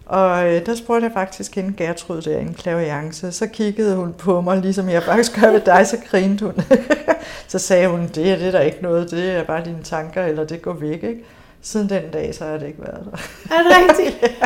Og 0.06 0.54
øh, 0.54 0.66
der 0.66 0.74
spurgte 0.74 1.04
jeg 1.04 1.12
faktisk 1.12 1.54
hende 1.54 1.74
Gertrud 1.76 2.22
der, 2.22 2.38
en 2.38 2.54
klaviance. 2.54 3.32
Så 3.32 3.46
kiggede 3.46 3.96
hun 3.96 4.12
på 4.12 4.40
mig, 4.40 4.58
ligesom 4.58 4.88
jeg 4.88 5.02
faktisk 5.02 5.40
gør 5.40 5.50
ved 5.50 5.60
dig, 5.60 5.86
så 5.86 5.96
grinte 6.10 6.44
hun. 6.44 6.54
så 7.48 7.58
sagde 7.58 7.88
hun, 7.88 8.08
det 8.14 8.30
er 8.30 8.36
det 8.36 8.52
der 8.52 8.60
ikke 8.60 8.82
noget, 8.82 9.10
det 9.10 9.30
er 9.30 9.44
bare 9.44 9.64
dine 9.64 9.82
tanker, 9.82 10.24
eller 10.24 10.44
det 10.44 10.62
går 10.62 10.72
væk. 10.72 11.02
Ikke? 11.02 11.24
Siden 11.60 11.88
den 11.88 12.10
dag, 12.12 12.34
så 12.34 12.44
har 12.44 12.58
det 12.58 12.66
ikke 12.66 12.82
været 12.82 13.04
der. 13.04 13.18
Er 13.56 13.62
det 13.62 13.72
rigtigt? 13.88 14.24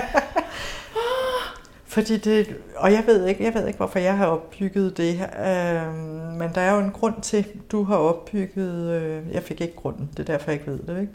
Fordi 1.97 2.17
det, 2.17 2.57
og 2.77 2.93
jeg 2.93 3.03
ved 3.07 3.27
ikke, 3.27 3.45
jeg 3.45 3.55
ved 3.55 3.67
ikke, 3.67 3.77
hvorfor 3.77 3.99
jeg 3.99 4.17
har 4.17 4.27
opbygget 4.27 4.97
det. 4.97 5.15
Øh, 5.47 5.95
men 6.39 6.51
der 6.55 6.61
er 6.61 6.75
jo 6.75 6.81
en 6.81 6.91
grund 6.91 7.15
til, 7.23 7.47
du 7.73 7.85
har 7.85 7.97
opbygget. 7.97 8.91
Øh, 8.91 9.35
jeg 9.35 9.43
fik 9.43 9.61
ikke 9.61 9.77
grunden, 9.77 10.11
det 10.17 10.19
er 10.19 10.33
derfor 10.33 10.51
jeg 10.51 10.61
ikke 10.61 10.73
ved 10.73 10.95
det. 10.95 11.01
Ikke? 11.01 11.13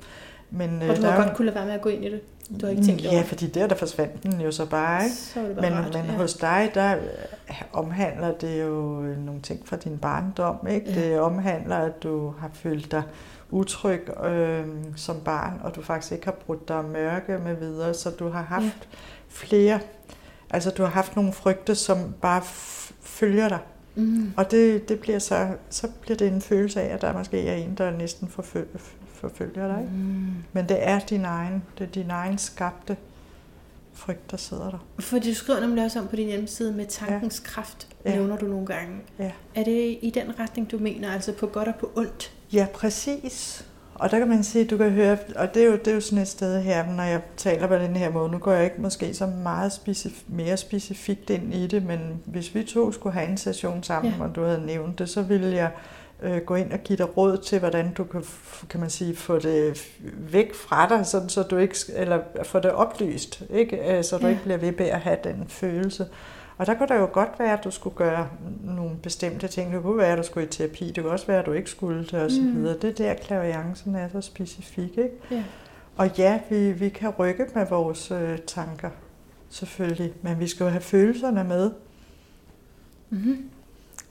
Men, 0.51 0.81
øh, 0.83 0.89
og 0.89 0.97
du 0.97 1.01
har 1.01 1.23
godt 1.23 1.35
kunne 1.35 1.45
lade 1.45 1.55
være 1.55 1.65
med 1.65 1.73
at 1.73 1.81
gå 1.81 1.89
ind 1.89 2.05
i 2.05 2.11
det. 2.11 2.21
Du 2.61 2.65
har 2.65 2.71
ikke 2.71 2.83
tænkt 2.83 3.03
Ja, 3.03 3.23
fordi 3.25 3.47
der, 3.47 3.67
der 3.67 3.75
forsvandt 3.75 4.23
den 4.23 4.41
jo 4.41 4.51
så 4.51 4.65
bare. 4.65 5.03
Ikke? 5.03 5.15
Så 5.15 5.39
det 5.39 5.55
bare 5.55 5.69
men 5.69 5.79
rart, 5.79 5.93
men 5.93 6.05
ja. 6.05 6.11
hos 6.11 6.33
dig, 6.33 6.71
der 6.73 6.95
omhandler 7.73 8.33
det 8.33 8.61
jo 8.61 8.69
nogle 9.01 9.41
ting 9.41 9.67
fra 9.67 9.75
din 9.75 9.97
barndom. 9.97 10.67
Ikke? 10.67 10.91
Ja. 10.91 11.01
Det 11.01 11.19
omhandler, 11.19 11.75
at 11.75 12.03
du 12.03 12.33
har 12.39 12.49
følt 12.53 12.91
dig 12.91 13.03
utryg 13.51 14.23
øh, 14.25 14.65
som 14.95 15.15
barn, 15.25 15.53
og 15.63 15.75
du 15.75 15.81
faktisk 15.81 16.11
ikke 16.11 16.25
har 16.25 16.35
brudt 16.45 16.67
dig 16.67 16.85
mørke 16.85 17.37
med 17.37 17.55
videre, 17.55 17.93
så 17.93 18.09
du 18.09 18.29
har 18.29 18.41
haft 18.41 18.63
ja. 18.63 18.97
flere, 19.29 19.79
altså 20.49 20.71
du 20.71 20.83
har 20.83 20.89
haft 20.89 21.15
nogle 21.15 21.33
frygte, 21.33 21.75
som 21.75 21.97
bare 22.21 22.41
følger 23.01 23.49
dig. 23.49 23.59
Mm. 23.95 24.33
Og 24.37 24.51
det, 24.51 24.89
det 24.89 24.99
bliver 24.99 25.19
så, 25.19 25.47
så 25.69 25.87
bliver 26.01 26.17
det 26.17 26.27
en 26.27 26.41
følelse 26.41 26.81
af, 26.81 26.93
at 26.93 27.01
der 27.01 27.13
måske 27.13 27.47
er 27.47 27.55
en, 27.55 27.75
der 27.77 27.91
næsten 27.91 28.27
forfølger, 28.27 28.79
forfølger 29.21 29.67
dig. 29.67 29.87
Mm. 29.91 30.33
Men 30.53 30.69
det 30.69 30.77
er 30.79 30.99
din 30.99 31.25
egen, 31.25 31.63
det 31.77 31.87
er 31.87 31.91
din 31.91 32.09
egen 32.09 32.37
skabte 32.37 32.97
frygt, 33.93 34.31
der 34.31 34.37
sidder 34.37 34.69
der. 34.69 34.85
For 34.99 35.19
du 35.19 35.33
skriver 35.33 35.59
nemlig 35.59 35.83
også 35.83 35.99
om 35.99 36.07
på 36.07 36.15
din 36.15 36.27
hjemmeside 36.27 36.73
med 36.73 36.85
tankens 36.85 37.41
ja. 37.45 37.49
kraft, 37.49 37.87
nævner 38.05 38.33
ja. 38.33 38.39
du 38.39 38.45
nogle 38.45 38.65
gange. 38.65 38.95
Ja. 39.19 39.31
Er 39.55 39.63
det 39.63 39.97
i 40.01 40.11
den 40.15 40.39
retning, 40.39 40.71
du 40.71 40.77
mener, 40.77 41.11
altså 41.11 41.33
på 41.33 41.47
godt 41.47 41.67
og 41.67 41.75
på 41.75 41.91
ondt? 41.95 42.33
Ja, 42.53 42.67
præcis. 42.73 43.65
Og 43.95 44.11
der 44.11 44.19
kan 44.19 44.27
man 44.27 44.43
sige, 44.43 44.65
du 44.65 44.77
kan 44.77 44.89
høre, 44.89 45.17
og 45.35 45.53
det 45.53 45.63
er 45.63 45.65
jo, 45.67 45.71
det 45.71 45.87
er 45.87 45.93
jo 45.93 46.01
sådan 46.01 46.21
et 46.21 46.27
sted 46.27 46.61
her, 46.61 46.93
når 46.95 47.03
jeg 47.03 47.21
taler 47.37 47.67
på 47.67 47.75
den 47.75 47.95
her 47.95 48.11
måde, 48.11 48.31
nu 48.31 48.37
går 48.37 48.51
jeg 48.51 48.63
ikke 48.63 48.81
måske 48.81 49.13
så 49.13 49.25
meget 49.25 49.71
specif- 49.71 50.23
mere 50.27 50.57
specifikt 50.57 51.29
ind 51.29 51.53
i 51.53 51.67
det, 51.67 51.83
men 51.83 51.99
hvis 52.25 52.55
vi 52.55 52.63
to 52.63 52.91
skulle 52.91 53.13
have 53.13 53.27
en 53.27 53.37
session 53.37 53.83
sammen, 53.83 54.13
ja. 54.17 54.23
og 54.23 54.35
du 54.35 54.43
havde 54.43 54.65
nævnt 54.65 54.99
det, 54.99 55.09
så 55.09 55.21
ville 55.21 55.55
jeg 55.55 55.71
øh, 56.21 56.37
gå 56.37 56.55
ind 56.55 56.71
og 56.71 56.79
give 56.79 56.97
dig 56.97 57.17
råd 57.17 57.37
til, 57.37 57.59
hvordan 57.59 57.93
du 57.93 58.03
kan, 58.03 58.23
kan 58.69 58.79
man 58.79 58.89
sige, 58.89 59.15
få 59.15 59.39
det 59.39 59.89
væk 60.17 60.53
fra 60.55 60.89
dig, 60.89 61.05
sådan, 61.05 61.29
så 61.29 61.43
du 61.43 61.57
ikke, 61.57 61.75
eller 61.95 62.19
få 62.43 62.59
det 62.59 62.71
oplyst, 62.71 63.43
ikke? 63.49 63.97
Øh, 63.97 64.03
så 64.03 64.17
du 64.17 64.25
ja. 64.25 64.29
ikke 64.29 64.41
bliver 64.43 64.57
ved 64.57 64.71
med 64.71 64.85
at 64.85 64.99
have 64.99 65.17
den 65.23 65.45
følelse. 65.47 66.07
Og 66.57 66.67
der 66.67 66.73
kunne 66.73 66.87
det 66.87 66.95
jo 66.95 67.09
godt 67.13 67.29
være, 67.39 67.53
at 67.53 67.63
du 67.63 67.71
skulle 67.71 67.95
gøre 67.95 68.27
nogle 68.63 68.95
bestemte 69.03 69.47
ting. 69.47 69.73
Det 69.73 69.81
kunne 69.81 69.97
være, 69.97 70.11
at 70.11 70.17
du 70.17 70.23
skulle 70.23 70.47
i 70.47 70.49
terapi. 70.49 70.91
Det 70.91 71.03
kunne 71.03 71.13
også 71.13 71.27
være, 71.27 71.39
at 71.39 71.45
du 71.45 71.51
ikke 71.51 71.69
skulle 71.69 72.03
det 72.03 72.13
og 72.13 72.31
så 72.31 72.41
mm. 72.41 72.79
Det 72.81 72.97
der 72.97 73.13
klaviancen 73.13 73.95
er 73.95 74.09
så 74.09 74.21
specifik, 74.21 74.97
ikke? 74.97 75.15
Ja. 75.31 75.43
Og 75.97 76.17
ja, 76.17 76.39
vi, 76.49 76.71
vi 76.71 76.89
kan 76.89 77.09
rykke 77.09 77.45
med 77.55 77.65
vores 77.65 78.11
øh, 78.11 78.37
tanker, 78.47 78.89
selvfølgelig. 79.49 80.13
Men 80.21 80.39
vi 80.39 80.47
skal 80.47 80.63
jo 80.63 80.69
have 80.69 80.81
følelserne 80.81 81.43
med. 81.43 81.71
Mm-hmm. 83.09 83.49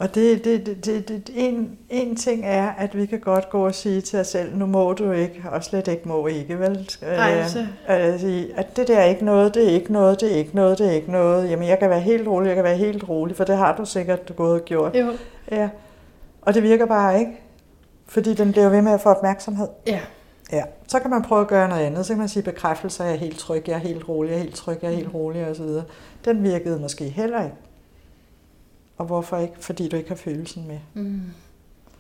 Og 0.01 0.15
det, 0.15 0.45
det, 0.45 0.67
det, 0.67 0.85
det, 0.85 1.09
det, 1.09 1.31
en, 1.35 1.79
en 1.91 2.17
ting 2.17 2.43
er, 2.45 2.71
at 2.79 2.97
vi 2.97 3.07
kan 3.07 3.21
godt 3.21 3.51
gå 3.51 3.67
og 3.67 3.75
sige 3.75 4.01
til 4.01 4.19
os 4.19 4.27
selv, 4.27 4.57
nu 4.57 4.67
må 4.67 4.93
du 4.93 5.13
ikke, 5.13 5.43
og 5.53 5.65
slet 5.65 5.89
ikke 5.89 6.09
må 6.09 6.27
ikke, 6.27 6.59
vel? 6.59 6.91
Altså. 7.03 7.67
At, 7.87 8.25
at 8.57 8.77
det 8.77 8.89
der 8.89 8.99
er 8.99 9.05
ikke 9.05 9.25
noget, 9.25 9.55
det 9.55 9.65
er 9.69 9.71
ikke 9.71 9.93
noget, 9.93 10.21
det 10.21 10.33
er 10.33 10.37
ikke 10.37 10.57
noget, 10.57 10.79
det 10.79 10.87
er 10.87 10.91
ikke 10.91 11.13
noget. 11.13 11.51
Jamen, 11.51 11.69
jeg 11.69 11.79
kan 11.79 11.91
være 11.91 12.01
helt 12.01 12.29
rolig, 12.29 12.49
jeg 12.49 12.55
kan 12.55 12.65
være 12.65 12.77
helt 12.77 13.09
rolig, 13.09 13.37
for 13.37 13.45
det 13.45 13.57
har 13.57 13.77
du 13.77 13.85
sikkert 13.85 14.37
gået 14.37 14.61
og 14.61 14.65
gjort. 14.65 14.95
Jo. 14.95 15.13
Ja. 15.51 15.69
Og 16.43 16.55
det 16.55 16.63
virker 16.63 16.87
bare 16.87 17.19
ikke, 17.19 17.33
fordi 18.07 18.35
den 18.35 18.53
bliver 18.53 18.69
ved 18.69 18.83
med 18.83 18.93
at 18.93 19.01
få 19.01 19.09
opmærksomhed. 19.09 19.69
Ja. 19.87 20.01
Ja, 20.53 20.63
så 20.89 20.99
kan 20.99 21.11
man 21.11 21.23
prøve 21.23 21.41
at 21.41 21.49
gøre 21.49 21.69
noget 21.69 21.83
andet. 21.83 22.07
Så 22.07 22.13
kan 22.13 22.19
man 22.19 22.29
sige 22.29 22.43
bekræftelse, 22.43 23.03
jeg 23.03 23.13
er 23.13 23.17
helt 23.17 23.39
tryg, 23.39 23.63
jeg 23.69 23.75
er 23.75 23.79
helt 23.79 24.09
rolig, 24.09 24.31
jeg 24.31 24.37
er 24.37 24.43
helt 24.43 24.55
tryg, 24.55 24.79
jeg 24.83 24.91
er 24.91 24.97
helt 24.97 25.15
rolig 25.15 25.47
osv. 25.47 25.69
Den 26.25 26.43
virkede 26.43 26.79
måske 26.79 27.05
heller 27.05 27.45
ikke. 27.45 27.57
Og 29.01 29.07
hvorfor 29.07 29.39
ikke? 29.39 29.55
Fordi 29.61 29.89
du 29.89 29.97
ikke 29.97 30.09
har 30.09 30.17
følelsen 30.17 30.69
med. 30.69 30.79
Mm. 30.95 31.21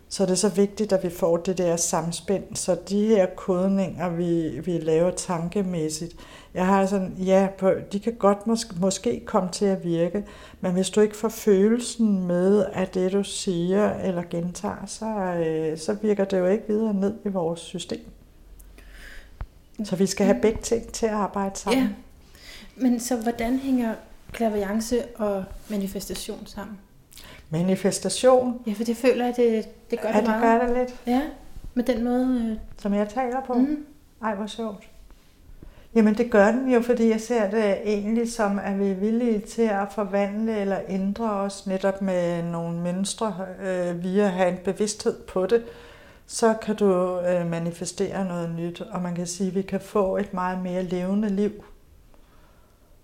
så 0.09 0.23
er 0.23 0.27
det 0.27 0.39
så 0.39 0.49
vigtigt, 0.49 0.93
at 0.93 1.03
vi 1.03 1.11
får 1.11 1.37
det 1.37 1.59
der 1.59 1.77
samspænd. 1.77 2.57
Så 2.57 2.79
de 2.89 3.07
her 3.07 3.27
kodninger, 3.27 4.09
vi, 4.09 4.61
vi 4.61 4.79
laver 4.79 5.11
tankemæssigt, 5.11 6.17
jeg 6.55 6.67
har 6.67 6.87
sådan, 6.87 7.15
ja, 7.19 7.49
på, 7.59 7.73
de 7.93 8.01
kan 8.01 8.15
godt 8.15 8.47
måske, 8.47 8.75
måske 8.81 9.23
komme 9.27 9.51
til 9.51 9.65
at 9.65 9.85
virke, 9.85 10.25
men 10.61 10.73
hvis 10.73 10.91
du 10.91 11.01
ikke 11.01 11.17
får 11.17 11.29
følelsen 11.29 12.27
med 12.27 12.65
af 12.73 12.89
det, 12.89 13.13
du 13.13 13.25
siger 13.25 13.95
eller 13.95 14.23
gentager, 14.31 14.87
så, 14.87 15.07
øh, 15.07 15.79
så 15.79 15.97
virker 16.03 16.25
det 16.25 16.39
jo 16.39 16.47
ikke 16.47 16.65
videre 16.69 16.95
ned 16.95 17.15
i 17.25 17.29
vores 17.29 17.61
system. 17.61 18.05
Så 19.85 19.97
vi 19.97 20.07
skal 20.07 20.27
have 20.27 20.41
begge 20.43 20.63
ting 20.63 20.93
til 20.93 21.07
at 21.07 21.13
arbejde 21.13 21.59
sammen. 21.59 21.83
Ja. 21.83 21.89
Men 22.77 23.01
så 23.01 23.17
hvordan 23.17 23.59
hænger 23.59 23.95
klaviance 24.33 25.03
og 25.17 25.45
manifestation 25.69 26.47
sammen? 26.47 26.79
Manifestation? 27.51 28.63
Ja, 28.67 28.73
for 28.73 28.85
det 28.85 28.97
føler 28.97 29.25
jeg, 29.25 29.37
det, 29.37 29.69
det 29.91 30.01
gør 30.01 30.09
ja, 30.09 30.15
det 30.15 30.23
det 30.23 30.31
meget. 30.31 30.61
gør 30.61 30.67
det 30.67 30.77
lidt. 30.77 31.01
Ja, 31.07 31.23
med 31.75 31.85
den 31.85 32.05
måde... 32.05 32.51
Øh... 32.51 32.57
Som 32.79 32.95
jeg 32.95 33.09
taler 33.09 33.41
på? 33.47 33.55
Mm. 33.55 33.87
Ej, 34.23 34.35
hvor 34.35 34.47
sjovt. 34.47 34.89
Jamen 35.95 36.15
det 36.15 36.31
gør 36.31 36.51
den 36.53 36.73
jo, 36.73 36.81
fordi 36.81 37.09
jeg 37.09 37.21
ser 37.21 37.51
det 37.51 37.79
egentlig 37.85 38.33
som, 38.33 38.59
at 38.59 38.79
vi 38.79 38.89
er 38.89 38.95
villige 38.95 39.41
til 39.41 39.63
at 39.63 39.93
forvandle 39.95 40.57
eller 40.61 40.79
ændre 40.89 41.31
os 41.31 41.67
netop 41.67 42.03
med 42.03 42.43
nogle 42.43 42.79
mønstre 42.79 43.47
øh, 43.63 44.03
via 44.03 44.23
at 44.23 44.31
have 44.31 44.49
en 44.49 44.59
bevidsthed 44.65 45.19
på 45.23 45.47
det. 45.47 45.65
Så 46.27 46.55
kan 46.63 46.77
du 46.77 47.21
øh, 47.21 47.51
manifestere 47.51 48.25
noget 48.25 48.51
nyt, 48.51 48.81
og 48.81 49.03
man 49.03 49.15
kan 49.15 49.27
sige, 49.27 49.49
at 49.49 49.55
vi 49.55 49.63
kan 49.63 49.81
få 49.81 50.17
et 50.17 50.35
meget 50.35 50.63
mere 50.63 50.83
levende 50.83 51.29
liv, 51.29 51.65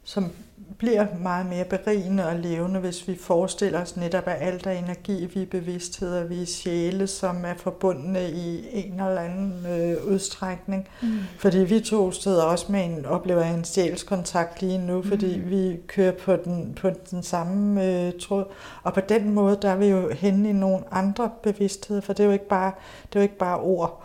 som 0.05 0.31
bliver 0.79 1.07
meget 1.23 1.47
mere 1.47 1.65
berigende 1.65 2.27
og 2.27 2.37
levende, 2.37 2.81
hvis 2.81 3.09
vi 3.09 3.19
forestiller 3.21 3.83
os 3.83 3.97
netop, 3.97 4.29
at 4.29 4.37
alt 4.41 4.67
er 4.67 4.71
energi, 4.71 5.27
vi 5.35 5.43
er 5.43 5.47
bevidsthed, 5.47 6.19
og 6.19 6.31
vi 6.31 6.43
er 6.43 6.47
sjæle, 6.47 7.07
som 7.07 7.45
er 7.45 7.55
forbundne 7.57 8.31
i 8.31 8.69
en 8.73 9.01
eller 9.01 9.21
anden 9.21 9.67
øh, 9.67 10.13
udstrækning. 10.13 10.89
Mm. 11.03 11.09
Fordi 11.39 11.59
vi 11.59 11.81
to 11.81 12.11
sidder 12.11 12.43
også 12.43 12.73
med 12.73 12.85
en, 12.85 13.07
oplever 13.07 13.43
en 13.43 13.65
sjælskontakt 13.65 14.63
lige 14.63 14.79
nu, 14.79 15.03
fordi 15.03 15.39
mm. 15.39 15.51
vi 15.51 15.77
kører 15.87 16.13
på 16.13 16.37
den, 16.37 16.79
på 16.81 16.91
den 17.11 17.23
samme 17.23 17.85
øh, 17.85 18.13
tråd. 18.21 18.45
Og 18.83 18.95
på 18.95 19.01
den 19.01 19.35
måde, 19.35 19.59
der 19.63 19.71
er 19.71 19.77
vi 19.77 19.87
jo 19.87 20.11
henne 20.11 20.49
i 20.49 20.53
nogle 20.53 20.85
andre 20.91 21.31
bevidstheder, 21.43 22.01
for 22.01 22.13
det 22.13 22.21
er 22.21 22.27
jo 22.27 22.33
ikke 22.33 22.49
bare, 22.49 22.73
det 23.09 23.17
er 23.17 23.21
jo 23.21 23.23
ikke 23.23 23.39
bare 23.39 23.61
ord. 23.61 24.03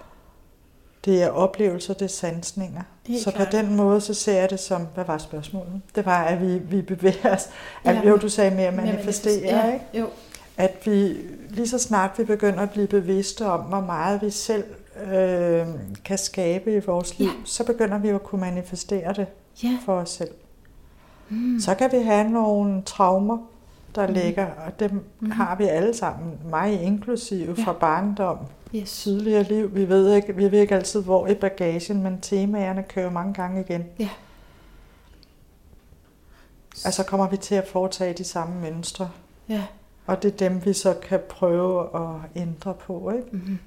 Det 1.05 1.23
er 1.23 1.29
oplevelser, 1.29 1.93
det 1.93 2.05
er 2.05 2.09
sansninger. 2.09 2.81
Helt 3.07 3.23
så 3.23 3.31
klart. 3.31 3.47
på 3.47 3.57
den 3.57 3.75
måde, 3.75 4.01
så 4.01 4.13
ser 4.13 4.39
jeg 4.39 4.49
det 4.49 4.59
som, 4.59 4.87
hvad 4.93 5.05
var 5.05 5.17
spørgsmålet? 5.17 5.81
Det 5.95 6.05
var, 6.05 6.23
at 6.23 6.41
vi, 6.41 6.57
vi 6.57 6.81
bevæger 6.81 7.33
os. 7.33 7.49
At, 7.83 7.95
ja, 7.95 8.09
jo, 8.09 8.17
du 8.17 8.29
sagde 8.29 8.55
mere 8.55 8.71
manifestere, 8.71 9.41
ja, 9.43 9.73
ikke? 9.73 9.85
Jo. 9.93 10.07
At 10.57 10.77
vi 10.85 11.17
lige 11.49 11.67
så 11.67 11.79
snart 11.79 12.11
vi 12.17 12.23
begynder 12.23 12.59
at 12.59 12.69
blive 12.69 12.87
bevidste 12.87 13.45
om, 13.45 13.59
hvor 13.59 13.81
meget 13.81 14.21
vi 14.21 14.29
selv 14.29 14.63
øh, 15.13 15.67
kan 16.05 16.17
skabe 16.17 16.75
i 16.75 16.79
vores 16.79 17.19
liv, 17.19 17.27
ja. 17.27 17.33
så 17.45 17.63
begynder 17.63 17.97
vi 17.97 18.09
at 18.09 18.23
kunne 18.23 18.41
manifestere 18.41 19.13
det 19.13 19.27
ja. 19.63 19.77
for 19.85 19.93
os 19.93 20.09
selv. 20.09 20.31
Mm. 21.29 21.59
Så 21.59 21.75
kan 21.75 21.91
vi 21.91 21.97
have 21.97 22.29
nogle 22.29 22.81
traumer, 22.85 23.37
der 23.95 24.07
mm. 24.07 24.13
ligger, 24.13 24.45
og 24.45 24.79
dem 24.79 25.05
mm. 25.19 25.31
har 25.31 25.55
vi 25.55 25.63
alle 25.63 25.93
sammen, 25.93 26.39
mig 26.49 26.81
inklusive, 26.81 27.55
ja. 27.57 27.63
fra 27.63 27.73
barndom, 27.73 28.37
yes. 28.75 29.01
tidligere 29.03 29.43
liv. 29.43 29.75
Vi 29.75 29.89
ved, 29.89 30.15
ikke, 30.15 30.35
vi 30.35 30.51
ved 30.51 30.59
ikke 30.59 30.75
altid, 30.75 31.03
hvor 31.03 31.27
i 31.27 31.33
bagagen, 31.33 32.03
men 32.03 32.21
temaerne 32.21 32.83
kører 32.83 33.11
mange 33.11 33.33
gange 33.33 33.61
igen. 33.61 33.85
Ja. 33.99 34.09
Altså 36.85 37.03
kommer 37.03 37.29
vi 37.29 37.37
til 37.37 37.55
at 37.55 37.67
foretage 37.67 38.13
de 38.13 38.23
samme 38.23 38.61
mønstre. 38.61 39.09
Ja. 39.49 39.63
Og 40.05 40.23
det 40.23 40.33
er 40.33 40.37
dem, 40.37 40.65
vi 40.65 40.73
så 40.73 40.93
kan 40.93 41.19
prøve 41.29 41.83
at 41.95 42.41
ændre 42.41 42.73
på. 42.73 43.11
Ikke? 43.15 43.27
Mm-hmm. 43.31 43.59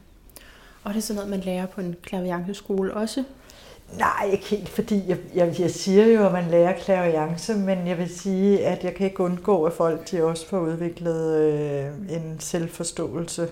Og 0.85 0.91
det 0.95 0.99
er 0.99 1.03
sådan 1.03 1.17
noget, 1.17 1.31
man 1.31 1.41
lærer 1.41 1.67
på 1.67 1.81
en 1.81 1.97
klavianceskole 2.03 2.95
også? 2.95 3.25
Nej, 3.99 4.29
ikke 4.33 4.45
helt, 4.45 4.69
fordi 4.69 5.03
jeg, 5.09 5.19
jeg, 5.35 5.61
jeg 5.61 5.71
siger 5.71 6.07
jo, 6.07 6.27
at 6.27 6.33
man 6.33 6.51
lærer 6.51 6.79
klaviance, 6.79 7.55
men 7.55 7.87
jeg 7.87 7.99
vil 7.99 8.19
sige, 8.19 8.67
at 8.67 8.85
jeg 8.85 8.95
kan 8.95 9.07
ikke 9.07 9.21
undgå, 9.21 9.65
at 9.65 9.73
folk 9.73 10.11
de 10.11 10.25
også 10.25 10.47
får 10.47 10.61
udviklet 10.61 11.39
øh, 11.39 12.17
en 12.17 12.37
selvforståelse. 12.41 13.49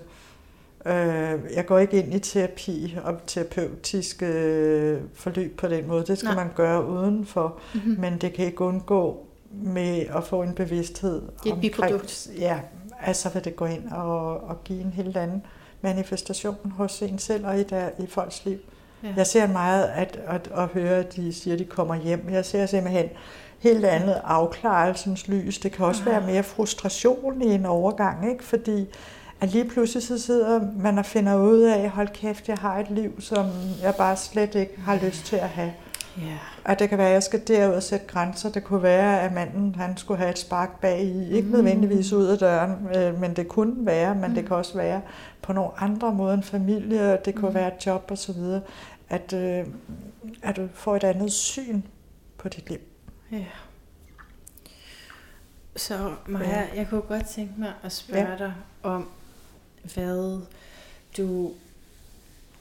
Øh, 0.86 1.40
jeg 1.54 1.66
går 1.66 1.78
ikke 1.78 2.02
ind 2.02 2.14
i 2.14 2.18
terapi 2.18 2.96
og 3.04 3.14
terapeutisk 3.26 4.22
øh, 4.22 5.00
forløb 5.14 5.58
på 5.58 5.68
den 5.68 5.88
måde. 5.88 6.06
Det 6.06 6.18
skal 6.18 6.34
Nej. 6.34 6.44
man 6.44 6.52
gøre 6.54 6.86
udenfor, 6.86 7.58
mm-hmm. 7.74 7.96
men 8.00 8.18
det 8.18 8.32
kan 8.32 8.46
ikke 8.46 8.60
undgå 8.60 9.26
med 9.50 10.00
at 10.16 10.24
få 10.24 10.42
en 10.42 10.54
bevidsthed 10.54 11.22
det 11.44 11.50
er 11.50 11.54
omkring, 11.54 12.02
ja, 12.38 12.60
altså 13.00 13.28
hvad 13.28 13.42
det 13.42 13.56
går 13.56 13.66
ind 13.66 13.88
og, 13.92 14.40
og 14.40 14.64
give 14.64 14.80
en 14.80 14.92
helt 14.92 15.16
anden 15.16 15.46
manifestation 15.80 16.72
hos 16.76 17.02
en 17.02 17.18
selv 17.18 17.46
og 17.46 17.60
i, 17.60 17.62
der, 17.62 17.88
i 17.98 18.06
folks 18.06 18.44
liv. 18.44 18.58
Ja. 19.02 19.08
Jeg 19.16 19.26
ser 19.26 19.46
meget 19.46 19.84
at, 19.84 20.20
at, 20.26 20.50
at 20.56 20.66
høre, 20.66 20.96
at 20.96 21.16
de 21.16 21.32
siger, 21.32 21.54
at 21.54 21.60
de 21.60 21.64
kommer 21.64 21.94
hjem. 21.94 22.28
Jeg 22.30 22.44
ser 22.44 22.66
simpelthen 22.66 23.08
helt 23.58 23.84
andet 23.84 24.20
afklarelsens 24.24 25.28
lys. 25.28 25.58
Det 25.58 25.72
kan 25.72 25.86
også 25.86 26.02
Aha. 26.02 26.10
være 26.10 26.26
mere 26.26 26.42
frustration 26.42 27.42
i 27.42 27.54
en 27.54 27.66
overgang, 27.66 28.30
ikke? 28.30 28.44
fordi 28.44 28.86
at 29.40 29.48
lige 29.48 29.64
pludselig 29.64 30.02
så 30.02 30.18
sidder 30.18 30.60
man 30.76 30.98
og 30.98 31.06
finder 31.06 31.36
ud 31.36 31.60
af, 31.60 31.90
hold 31.90 32.08
kæft, 32.08 32.48
jeg 32.48 32.56
har 32.56 32.78
et 32.78 32.90
liv, 32.90 33.20
som 33.20 33.46
jeg 33.82 33.94
bare 33.94 34.16
slet 34.16 34.54
ikke 34.54 34.80
har 34.80 34.98
lyst 35.02 35.26
til 35.26 35.36
at 35.36 35.48
have. 35.48 35.72
Yeah. 36.18 36.38
Og 36.64 36.78
det 36.78 36.88
kan 36.88 36.98
være, 36.98 37.06
at 37.06 37.12
jeg 37.12 37.22
skal 37.22 37.48
derud 37.48 37.74
og 37.74 37.82
sætte 37.82 38.06
grænser. 38.06 38.50
Det 38.50 38.64
kunne 38.64 38.82
være, 38.82 39.20
at 39.20 39.32
manden 39.32 39.74
han 39.74 39.96
skulle 39.96 40.18
have 40.18 40.30
et 40.30 40.38
spark 40.38 40.80
bag 40.80 41.02
i. 41.02 41.30
Ikke 41.30 41.48
mm. 41.48 41.52
nødvendigvis 41.52 42.12
ud 42.12 42.26
af 42.26 42.38
døren, 42.38 42.88
øh, 42.96 43.20
men 43.20 43.36
det 43.36 43.48
kunne 43.48 43.86
være, 43.86 44.14
men 44.14 44.28
mm. 44.28 44.34
det 44.34 44.46
kan 44.46 44.56
også 44.56 44.76
være 44.76 45.00
på 45.42 45.52
nogle 45.52 45.70
andre 45.78 46.14
måder 46.14 46.34
end 46.34 46.42
familie, 46.42 47.18
det 47.24 47.34
kunne 47.34 47.48
mm. 47.48 47.54
være 47.54 47.68
et 47.68 47.86
job 47.86 48.10
osv., 48.10 48.34
at, 49.12 49.32
øh, 49.32 49.66
at 50.42 50.56
du 50.56 50.68
får 50.74 50.96
et 50.96 51.04
andet 51.04 51.32
syn 51.32 51.82
på 52.38 52.48
dit 52.48 52.68
liv. 52.70 52.78
Ja. 53.32 53.44
Så 55.76 56.14
Maja, 56.26 56.60
ja. 56.60 56.66
jeg 56.74 56.86
kunne 56.88 57.00
godt 57.00 57.26
tænke 57.26 57.54
mig 57.56 57.72
at 57.82 57.92
spørge 57.92 58.30
ja. 58.30 58.38
dig 58.38 58.54
om, 58.82 59.10
hvad 59.94 60.40
du 61.16 61.52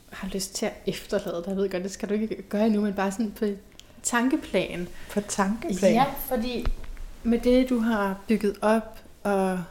har 0.09 0.27
lyst 0.27 0.55
til 0.55 0.65
at 0.65 0.73
efterlade 0.85 1.43
dig. 1.43 1.47
Jeg 1.47 1.57
ved 1.57 1.69
godt, 1.69 1.83
det 1.83 1.91
skal 1.91 2.09
du 2.09 2.13
ikke 2.13 2.41
gøre 2.41 2.65
endnu, 2.65 2.81
men 2.81 2.93
bare 2.93 3.11
sådan 3.11 3.31
på 3.31 3.45
tankeplan. 4.03 4.87
På 5.11 5.21
tankeplan? 5.21 5.93
Ja, 5.93 6.05
fordi 6.19 6.65
med 7.23 7.39
det, 7.39 7.69
du 7.69 7.79
har 7.79 8.19
bygget 8.27 8.57
op 8.61 8.99
og 9.23 9.63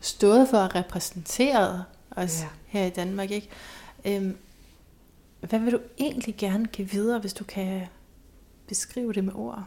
stået 0.00 0.48
for 0.48 0.58
at 0.58 0.74
repræsentere 0.74 1.84
os 2.10 2.40
ja. 2.40 2.48
her 2.66 2.86
i 2.86 2.90
Danmark, 2.90 3.30
ikke? 3.30 3.48
Øhm, 4.04 4.36
hvad 5.40 5.58
vil 5.58 5.72
du 5.72 5.80
egentlig 5.98 6.34
gerne 6.38 6.66
give 6.66 6.88
videre, 6.88 7.18
hvis 7.18 7.34
du 7.34 7.44
kan 7.44 7.82
beskrive 8.68 9.12
det 9.12 9.24
med 9.24 9.32
ord? 9.34 9.64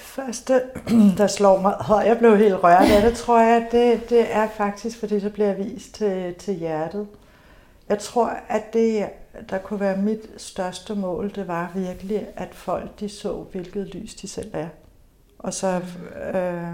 første, 0.00 0.62
der 1.18 1.26
slår 1.26 1.60
mig, 1.60 1.90
og 1.90 2.06
jeg 2.06 2.18
blev 2.18 2.36
helt 2.36 2.64
rørt 2.64 2.90
af 2.90 3.02
det, 3.02 3.16
tror 3.16 3.40
jeg, 3.40 3.68
det, 3.72 4.10
det 4.10 4.34
er 4.34 4.48
faktisk, 4.48 4.98
fordi 4.98 5.20
så 5.20 5.30
bliver 5.30 5.54
vist 5.54 5.94
til, 5.94 6.34
til 6.34 6.54
hjertet. 6.54 7.08
Jeg 7.88 7.98
tror, 7.98 8.26
at 8.48 8.72
det, 8.72 9.08
der 9.50 9.58
kunne 9.58 9.80
være 9.80 9.96
mit 9.96 10.30
største 10.36 10.94
mål, 10.94 11.32
det 11.34 11.48
var 11.48 11.72
virkelig, 11.74 12.26
at 12.36 12.54
folk 12.54 13.00
de 13.00 13.08
så, 13.08 13.44
hvilket 13.52 13.94
lys 13.94 14.14
de 14.14 14.28
selv 14.28 14.50
er. 14.52 14.68
Og 15.38 15.54
så, 15.54 15.80
øh, 16.34 16.72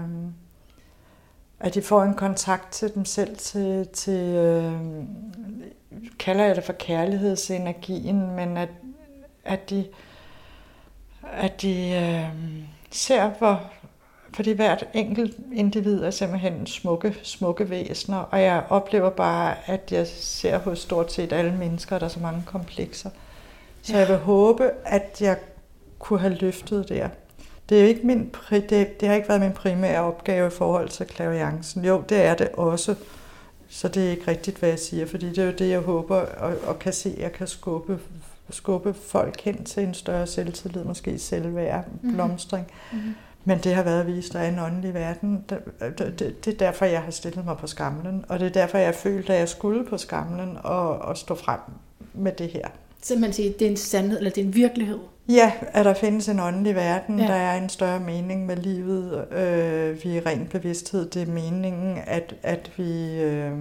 at 1.59 1.73
de 1.73 1.81
får 1.81 2.03
en 2.03 2.13
kontakt 2.13 2.71
til 2.71 2.95
dem 2.95 3.05
selv, 3.05 3.37
til, 3.37 3.87
til 3.87 4.35
øh, 4.35 4.73
kalder 6.19 6.45
jeg 6.45 6.55
det 6.55 6.63
for 6.63 6.73
kærlighedsenergien, 6.73 8.35
men 8.35 8.57
at, 8.57 8.69
at 9.45 9.69
de, 9.69 9.87
at 11.33 11.61
de 11.61 11.91
øh, 11.91 12.63
ser, 12.91 13.29
hvor, 13.29 13.61
fordi 14.33 14.51
hvert 14.51 14.85
enkelt 14.93 15.37
individ 15.53 16.03
er 16.03 16.11
simpelthen 16.11 16.67
smukke, 16.67 17.15
smukke 17.23 17.69
væsener, 17.69 18.17
og 18.17 18.41
jeg 18.41 18.63
oplever 18.69 19.09
bare, 19.09 19.55
at 19.65 19.91
jeg 19.91 20.07
ser 20.07 20.57
hos 20.57 20.79
stort 20.79 21.13
set 21.13 21.33
alle 21.33 21.57
mennesker, 21.57 21.99
der 21.99 22.05
er 22.05 22.09
så 22.09 22.19
mange 22.19 22.43
komplekser. 22.45 23.09
Så 23.81 23.93
ja. 23.93 23.99
jeg 23.99 24.07
vil 24.07 24.17
håbe, 24.17 24.71
at 24.85 25.21
jeg 25.21 25.37
kunne 25.99 26.19
have 26.19 26.33
løftet 26.33 26.89
der. 26.89 27.09
Det, 27.69 27.81
er 27.81 27.87
ikke 27.87 28.07
min, 28.07 28.31
det, 28.51 29.01
det 29.01 29.07
har 29.07 29.15
ikke 29.15 29.29
været 29.29 29.41
min 29.41 29.51
primære 29.51 30.01
opgave 30.01 30.47
i 30.47 30.49
forhold 30.49 30.89
til 30.89 31.05
klaviancen. 31.05 31.85
Jo, 31.85 32.03
det 32.09 32.21
er 32.21 32.35
det 32.35 32.49
også. 32.49 32.95
Så 33.69 33.87
det 33.87 34.05
er 34.05 34.11
ikke 34.11 34.27
rigtigt, 34.27 34.57
hvad 34.57 34.69
jeg 34.69 34.79
siger, 34.79 35.05
fordi 35.05 35.29
det 35.29 35.37
er 35.37 35.45
jo 35.45 35.51
det, 35.51 35.69
jeg 35.69 35.79
håber 35.79 36.15
og, 36.15 36.53
og 36.67 36.79
kan 36.79 36.93
se, 36.93 37.09
at 37.09 37.19
jeg 37.21 37.31
kan 37.31 37.47
skubbe 37.47 37.99
skubbe 38.49 38.93
folk 38.93 39.41
hen 39.41 39.63
til 39.63 39.83
en 39.83 39.93
større 39.93 40.27
selvtillid, 40.27 40.83
måske 40.83 41.19
selvværd, 41.19 41.85
mhm. 42.01 42.13
blomstring. 42.13 42.67
Mm-hmm. 42.91 43.15
Men 43.47 43.59
det 43.59 43.75
har 43.75 43.83
været 43.83 44.07
vist, 44.07 44.33
der 44.33 44.39
er 44.39 44.49
en 44.49 44.59
åndelig 44.59 44.93
verden. 44.93 45.45
Det, 45.49 45.59
det, 46.19 46.45
det 46.45 46.53
er 46.53 46.57
derfor, 46.57 46.85
jeg 46.85 47.01
har 47.01 47.11
stillet 47.11 47.45
mig 47.45 47.57
på 47.57 47.67
skamlen, 47.67 48.25
og 48.29 48.39
det 48.39 48.45
er 48.45 48.51
derfor, 48.51 48.77
jeg 48.77 48.95
følte, 48.95 49.33
at 49.33 49.39
jeg 49.39 49.49
skulle 49.49 49.85
på 49.85 49.97
skamlen 49.97 50.57
og, 50.63 50.97
og 50.97 51.17
stå 51.17 51.35
frem 51.35 51.59
med 52.13 52.31
det 52.31 52.47
her. 52.47 52.67
Så 53.01 53.15
man 53.15 53.33
siger, 53.33 53.53
det 53.53 53.65
er 53.65 53.71
en 53.71 53.77
sandhed, 53.77 54.17
eller 54.17 54.31
det 54.31 54.41
er 54.41 54.45
en 54.45 54.55
virkelighed? 54.55 54.99
Ja, 55.27 55.51
at 55.61 55.85
der 55.85 55.93
findes 55.93 56.29
en 56.29 56.39
åndelig 56.39 56.75
verden, 56.75 57.19
ja. 57.19 57.27
der 57.27 57.33
er 57.33 57.57
en 57.57 57.69
større 57.69 57.99
mening 57.99 58.45
med 58.45 58.55
livet. 58.55 59.31
Øh, 59.31 60.03
vi 60.03 60.17
er 60.17 60.25
ren 60.25 60.47
bevidsthed. 60.47 61.09
Det 61.09 61.21
er 61.21 61.31
meningen, 61.31 61.97
at, 62.05 62.35
at 62.43 62.71
vi... 62.77 63.21
Øh, 63.21 63.51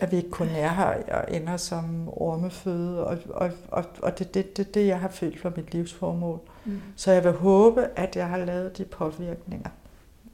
at 0.00 0.12
vi 0.12 0.16
ikke 0.16 0.30
kun 0.30 0.48
er 0.48 0.68
her 0.68 0.84
og 1.12 1.36
ender 1.36 1.56
som 1.56 2.08
ormeføde, 2.08 3.06
og, 3.06 3.18
og, 3.30 3.50
og, 3.68 3.84
og 4.02 4.18
det 4.18 4.26
er 4.26 4.32
det, 4.32 4.56
det, 4.56 4.74
det, 4.74 4.86
jeg 4.86 5.00
har 5.00 5.08
følt 5.08 5.40
for 5.40 5.52
mit 5.56 5.74
livsformål. 5.74 6.40
Mm. 6.64 6.80
Så 6.96 7.12
jeg 7.12 7.24
vil 7.24 7.32
håbe, 7.32 7.88
at 7.96 8.16
jeg 8.16 8.28
har 8.28 8.38
lavet 8.38 8.78
de 8.78 8.84
påvirkninger 8.84 9.70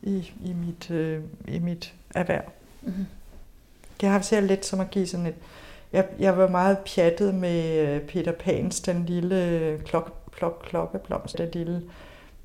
i, 0.02 0.32
i, 0.44 0.52
mit, 0.52 0.90
øh, 0.90 1.22
i 1.48 1.58
mit 1.58 1.94
erhverv. 2.14 2.44
Mm. 2.82 2.92
Jeg 4.02 4.12
har 4.12 4.20
set 4.20 4.42
lidt 4.42 4.66
som 4.66 4.80
at 4.80 4.90
give 4.90 5.06
sådan 5.06 5.26
et... 5.26 5.34
Jeg, 5.92 6.06
jeg 6.18 6.38
var 6.38 6.48
meget 6.48 6.78
pjattet 6.78 7.34
med 7.34 7.88
øh, 7.88 8.00
Peter 8.00 8.32
Pans, 8.32 8.80
den 8.80 9.06
lille 9.06 9.80
klok, 9.84 10.30
klok, 10.32 10.64
klokkeblomst, 10.68 11.38
den 11.38 11.48
lille 11.52 11.82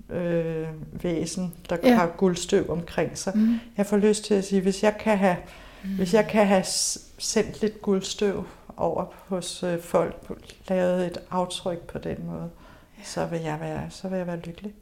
øh, 0.10 0.68
væsen, 1.04 1.54
der 1.70 1.78
ja. 1.84 1.96
har 1.96 2.08
guldstøv 2.18 2.70
omkring 2.70 3.18
sig. 3.18 3.34
Mm. 3.36 3.60
Jeg 3.78 3.86
får 3.86 3.98
lyst 3.98 4.26
til 4.26 4.34
at 4.34 4.44
sige, 4.44 4.62
hvis 4.62 4.84
jeg 4.84 4.98
kan 5.00 5.18
have, 5.18 5.38
mm. 5.84 5.96
hvis 5.96 6.14
jeg 6.14 6.28
kan 6.28 6.48
have 6.48 6.64
sendt 7.18 7.62
lidt 7.62 7.82
guldstøv 7.82 8.44
over 8.78 9.06
hos 9.28 9.64
øh, 9.64 9.80
folk, 9.80 10.16
lavet 10.70 11.06
et 11.06 11.18
aftryk 11.32 11.80
på 11.80 11.98
den 11.98 12.18
måde, 12.26 12.50
ja. 12.98 13.04
så, 13.04 13.26
vil 13.26 13.42
jeg 13.42 13.58
være, 13.62 13.88
så 13.90 14.08
vil 14.08 14.18
jeg 14.18 14.28
være 14.28 14.40
lykkelig. 14.40 14.74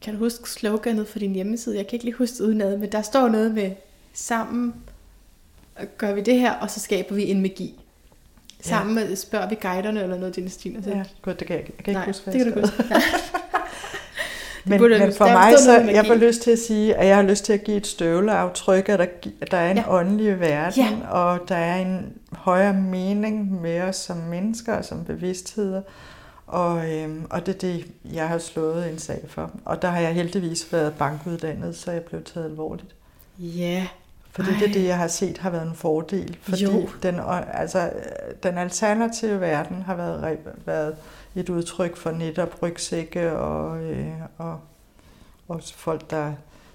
Kan 0.00 0.14
du 0.14 0.18
huske 0.18 0.50
sloganet 0.50 1.08
for 1.08 1.18
din 1.18 1.32
hjemmeside? 1.32 1.76
Jeg 1.76 1.86
kan 1.86 1.96
ikke 1.96 2.04
lige 2.04 2.16
huske 2.16 2.34
det 2.34 2.40
udenad, 2.40 2.78
men 2.78 2.92
der 2.92 3.02
står 3.02 3.28
noget 3.28 3.54
med, 3.54 3.70
sammen 4.12 4.74
gør 5.98 6.14
vi 6.14 6.20
det 6.20 6.38
her, 6.38 6.52
og 6.52 6.70
så 6.70 6.80
skaber 6.80 7.14
vi 7.14 7.30
en 7.30 7.42
magi. 7.42 7.80
Sammen 8.60 8.98
ja. 8.98 9.14
spørger 9.14 9.48
vi 9.48 9.54
guiderne 9.62 10.02
eller 10.02 10.18
noget 10.18 10.36
den 10.36 10.48
stil. 10.48 10.84
Ja, 10.86 11.02
godt, 11.22 11.40
det 11.40 11.46
kan 11.46 11.56
jeg, 11.56 11.64
jeg 11.66 11.84
kan 11.84 11.88
ikke 11.88 11.92
Nej, 11.92 12.06
huske, 12.06 12.32
det 12.32 12.44
kan 12.44 12.52
du 12.52 12.60
huske. 12.60 12.84
men, 14.66 14.80
men 14.80 15.12
for 15.12 15.26
mig, 15.26 15.58
så 15.58 15.80
jeg 15.80 16.06
får 16.06 16.14
lyst 16.14 16.42
til 16.42 16.50
at 16.50 16.58
sige, 16.58 16.94
at 16.94 17.06
jeg 17.06 17.16
har 17.16 17.22
lyst 17.22 17.44
til 17.44 17.52
at 17.52 17.64
give 17.64 17.76
et 17.76 17.86
støvleaftryk, 17.86 18.88
at 18.88 18.98
der, 18.98 19.06
der 19.50 19.56
er 19.56 19.70
en 19.70 19.76
ja. 19.76 19.94
åndelig 19.94 20.40
verden, 20.40 20.84
ja. 20.84 21.10
og 21.10 21.48
der 21.48 21.56
er 21.56 21.76
en 21.76 22.12
højere 22.32 22.74
mening 22.74 23.60
med 23.60 23.80
os 23.80 23.96
som 23.96 24.16
mennesker 24.16 24.74
og 24.74 24.84
som 24.84 25.04
bevidstheder. 25.04 25.82
Og, 26.46 26.92
øhm, 26.92 27.26
og 27.30 27.46
det 27.46 27.54
er 27.54 27.58
det, 27.58 27.86
jeg 28.12 28.28
har 28.28 28.38
slået 28.38 28.90
en 28.90 28.98
sag 28.98 29.24
for. 29.28 29.50
Og 29.64 29.82
der 29.82 29.88
har 29.88 30.00
jeg 30.00 30.14
heldigvis 30.14 30.72
været 30.72 30.94
bankuddannet, 30.94 31.76
så 31.76 31.92
jeg 31.92 32.02
blev 32.02 32.24
taget 32.24 32.46
alvorligt. 32.46 32.94
Ja. 33.38 33.86
Fordi 34.36 34.50
Ej. 34.50 34.58
det 34.58 34.68
er 34.68 34.72
det, 34.72 34.84
jeg 34.84 34.96
har 34.98 35.08
set 35.08 35.38
har 35.38 35.50
været 35.50 35.66
en 35.66 35.74
fordel. 35.74 36.36
Fordi 36.42 36.64
jo. 36.64 36.88
Den, 37.02 37.20
altså, 37.52 37.90
den 38.42 38.58
alternative 38.58 39.40
verden 39.40 39.82
har 39.82 39.94
været, 39.94 40.38
været 40.66 40.96
et 41.34 41.48
udtryk 41.48 41.96
for 41.96 42.10
netop 42.10 42.62
rygsække 42.62 43.32
og, 43.32 43.82
øh, 43.82 44.12
og, 44.38 44.60
og 45.48 45.60
folk, 45.74 46.10
der, 46.10 46.32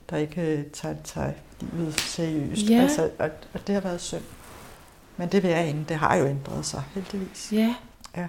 der 0.10 0.18
ikke 0.18 0.66
tager, 0.74 0.96
tager 1.04 1.32
livet 1.74 2.00
seriøst. 2.00 2.70
Ja. 2.70 2.82
Altså, 2.82 3.10
og, 3.20 3.30
og 3.54 3.68
det 3.68 3.76
har 3.76 3.82
været 3.82 4.02
synd. 4.02 4.24
Men 5.18 5.30
det 5.30 5.44
vil 5.44 5.52
jeg 5.52 5.68
ikke. 5.68 5.86
Det 5.90 5.98
har 5.98 6.16
jo 6.16 6.26
ændret 6.26 6.66
sig, 6.66 6.84
heldigvis. 6.94 7.50
Ja. 7.52 7.76
Ja. 8.18 8.28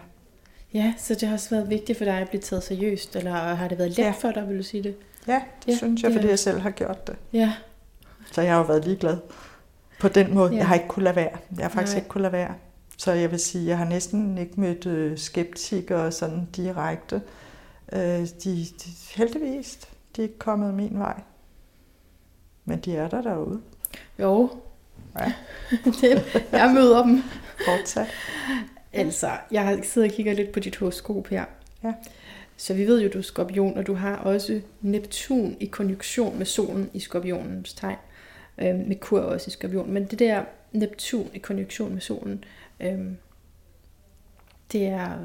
Ja, 0.75 0.95
så 0.99 1.15
det 1.15 1.29
har 1.29 1.35
også 1.35 1.51
været 1.51 1.71
vigtigt 1.71 1.99
for 1.99 2.05
dig 2.05 2.15
at 2.15 2.29
blive 2.29 2.41
taget 2.41 2.63
seriøst, 2.65 3.17
eller 3.17 3.33
har 3.33 3.69
det 3.69 3.79
været 3.79 3.91
let 3.91 3.99
ja. 3.99 4.15
for 4.21 4.31
dig, 4.31 4.49
vil 4.49 4.59
du 4.59 4.63
sige 4.63 4.83
det? 4.83 4.97
Ja, 5.27 5.43
det 5.67 5.73
ja, 5.73 5.77
synes 5.77 6.03
jeg, 6.03 6.13
fordi 6.13 6.29
jeg 6.29 6.39
selv 6.39 6.61
har 6.61 6.71
gjort 6.71 7.07
det. 7.07 7.17
Ja. 7.33 7.53
Så 8.33 8.43
jeg 8.43 8.53
har 8.53 8.59
jo 8.59 8.65
været 8.65 8.85
ligeglad 8.85 9.17
på 10.01 10.09
den 10.09 10.35
måde. 10.35 10.51
Ja. 10.51 10.57
Jeg 10.57 10.69
har 10.69 10.75
ikke 10.75 10.89
kunnet 10.89 11.05
lade 11.05 11.17
være. 11.17 11.39
Jeg 11.57 11.65
har 11.65 11.69
faktisk 11.71 11.95
Nej. 11.95 11.99
ikke 11.99 12.09
kunnet 12.09 12.23
lade 12.23 12.33
være. 12.33 12.55
Så 12.97 13.13
jeg 13.13 13.31
vil 13.31 13.41
sige, 13.41 13.69
jeg 13.69 13.79
har 13.79 13.85
næsten 13.85 14.39
ikke 14.39 14.61
mødt 14.61 14.87
øh, 14.87 15.19
skeptikere 15.19 16.13
sådan 16.13 16.49
direkte. 16.57 17.23
Øh, 17.93 18.01
de, 18.01 18.27
de, 18.45 18.67
heldigvis, 19.15 19.89
de 20.17 20.23
er 20.23 20.27
ikke 20.27 20.39
kommet 20.39 20.75
min 20.75 20.99
vej. 20.99 21.21
Men 22.65 22.79
de 22.79 22.97
er 22.97 23.09
der 23.09 23.23
derude. 23.23 23.61
Jo. 24.19 24.51
Ja. 25.19 25.33
det, 26.01 26.43
jeg 26.53 26.71
møder 26.75 27.03
dem. 27.03 27.23
Fortsat. 27.65 28.07
Altså, 28.95 29.31
jeg 29.51 29.81
sidder 29.83 30.09
og 30.09 30.15
kigger 30.15 30.33
lidt 30.33 30.53
på 30.53 30.61
dit 30.61 30.77
horoskop 30.77 31.27
her. 31.27 31.45
Ja. 31.85 31.93
Så 32.57 32.75
vi 32.75 32.87
ved 32.87 33.03
jo, 33.03 33.09
du 33.13 33.19
er 33.19 33.23
skorpion, 33.23 33.79
og 33.79 33.87
du 33.87 33.95
har 33.95 34.17
også 34.17 34.61
Neptun 34.81 35.57
i 35.61 35.67
konjunktion 35.67 36.39
med 36.39 36.47
solen 36.47 36.91
i 36.95 37.01
skorpionens 37.01 37.73
tegn. 37.73 37.97
Øh, 38.63 38.75
med 38.75 38.97
kur 38.97 39.21
også 39.21 39.49
i 39.49 39.51
skorpion. 39.51 39.91
Men 39.91 40.05
det 40.05 40.19
der 40.19 40.45
Neptun 40.73 41.31
i 41.35 41.39
konjunktion 41.39 41.93
med 41.93 42.01
solen, 42.01 42.45
øh, 42.81 43.01
det, 44.73 44.87
er, 44.87 45.19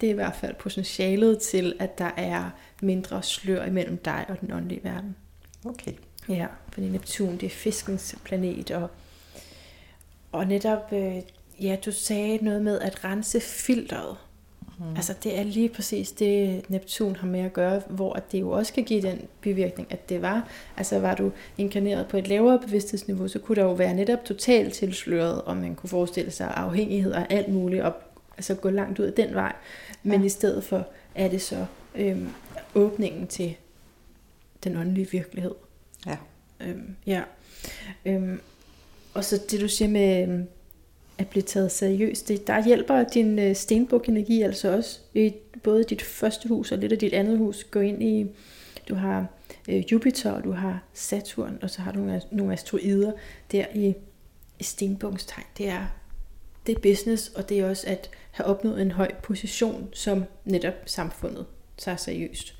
det 0.00 0.06
er 0.06 0.10
i 0.10 0.14
hvert 0.14 0.36
fald 0.36 0.54
potentialet 0.54 1.38
til, 1.38 1.76
at 1.78 1.98
der 1.98 2.10
er 2.16 2.50
mindre 2.82 3.22
slør 3.22 3.64
imellem 3.64 3.98
dig 3.98 4.24
og 4.28 4.40
den 4.40 4.52
åndelige 4.52 4.84
verden. 4.84 5.16
Okay. 5.64 5.92
Ja, 6.28 6.46
fordi 6.72 6.88
Neptun, 6.88 7.32
det 7.32 7.42
er 7.42 7.50
fiskens 7.50 8.16
planet, 8.24 8.70
og, 8.70 8.90
og 10.32 10.46
netop, 10.46 10.92
øh, 10.92 11.16
ja, 11.60 11.76
du 11.84 11.92
sagde 11.92 12.44
noget 12.44 12.62
med 12.62 12.80
at 12.80 13.04
rense 13.04 13.40
filteret. 13.40 14.16
Mm. 14.78 14.96
Altså 14.96 15.14
det 15.22 15.38
er 15.38 15.42
lige 15.42 15.68
præcis 15.68 16.12
det, 16.12 16.62
Neptun 16.70 17.16
har 17.16 17.26
med 17.26 17.40
at 17.40 17.52
gøre, 17.52 17.82
hvor 17.88 18.14
det 18.32 18.40
jo 18.40 18.50
også 18.50 18.72
kan 18.72 18.84
give 18.84 19.02
den 19.02 19.20
bivirkning, 19.40 19.92
at 19.92 20.08
det 20.08 20.22
var, 20.22 20.48
altså 20.76 20.98
var 20.98 21.14
du 21.14 21.32
inkarneret 21.58 22.06
på 22.08 22.16
et 22.16 22.28
lavere 22.28 22.58
bevidsthedsniveau, 22.58 23.28
så 23.28 23.38
kunne 23.38 23.56
der 23.56 23.62
jo 23.62 23.72
være 23.72 23.94
netop 23.94 24.24
totalt 24.24 24.74
tilsløret, 24.74 25.42
og 25.42 25.56
man 25.56 25.74
kunne 25.74 25.90
forestille 25.90 26.30
sig 26.30 26.52
afhængighed 26.56 27.12
og 27.12 27.32
alt 27.32 27.48
muligt, 27.48 27.82
og 27.82 27.94
altså 28.36 28.54
gå 28.54 28.70
langt 28.70 28.98
ud 28.98 29.04
af 29.04 29.12
den 29.12 29.34
vej. 29.34 29.52
Men 30.02 30.20
ja. 30.20 30.26
i 30.26 30.28
stedet 30.28 30.64
for 30.64 30.86
er 31.14 31.28
det 31.28 31.42
så 31.42 31.66
øhm, 31.94 32.28
åbningen 32.74 33.26
til 33.26 33.56
den 34.64 34.76
åndelige 34.76 35.10
virkelighed. 35.10 35.54
Ja. 36.06 36.16
Øhm, 36.60 36.96
ja. 37.06 37.22
Øhm, 38.04 38.40
og 39.14 39.24
så 39.24 39.40
det 39.50 39.60
du 39.60 39.68
siger 39.68 39.88
med 39.88 40.22
øhm, 40.22 40.48
at 41.18 41.28
blive 41.28 41.42
taget 41.42 41.72
seriøst. 41.72 42.28
Det, 42.28 42.46
der 42.46 42.64
hjælper 42.64 43.04
din 43.04 43.38
øh, 43.38 43.54
stenbuk-energi 43.54 44.42
altså 44.42 44.76
også. 44.76 44.98
I 45.14 45.34
både 45.62 45.84
dit 45.84 46.02
første 46.02 46.48
hus 46.48 46.72
og 46.72 46.78
lidt 46.78 46.92
af 46.92 46.98
dit 46.98 47.12
andet 47.12 47.38
hus 47.38 47.64
gå 47.64 47.80
ind 47.80 48.02
i, 48.02 48.26
du 48.88 48.94
har 48.94 49.26
øh, 49.68 49.92
Jupiter, 49.92 50.32
og 50.32 50.44
du 50.44 50.52
har 50.52 50.82
Saturn, 50.94 51.58
og 51.62 51.70
så 51.70 51.82
har 51.82 51.92
du 51.92 51.98
nogle, 51.98 52.22
nogle 52.30 52.52
asteroider 52.52 53.12
der 53.52 53.66
i, 53.74 53.94
i 54.58 54.64
stenbukkens 54.64 55.24
tegn. 55.24 55.46
Det 55.58 55.68
er, 55.68 55.86
det 56.66 56.76
er 56.76 56.80
business, 56.80 57.28
og 57.28 57.48
det 57.48 57.60
er 57.60 57.68
også 57.68 57.86
at 57.86 58.10
have 58.30 58.46
opnået 58.46 58.82
en 58.82 58.90
høj 58.90 59.14
position, 59.22 59.88
som 59.92 60.24
netop 60.44 60.74
samfundet 60.86 61.46
tager 61.78 61.96
seriøst. 61.96 62.54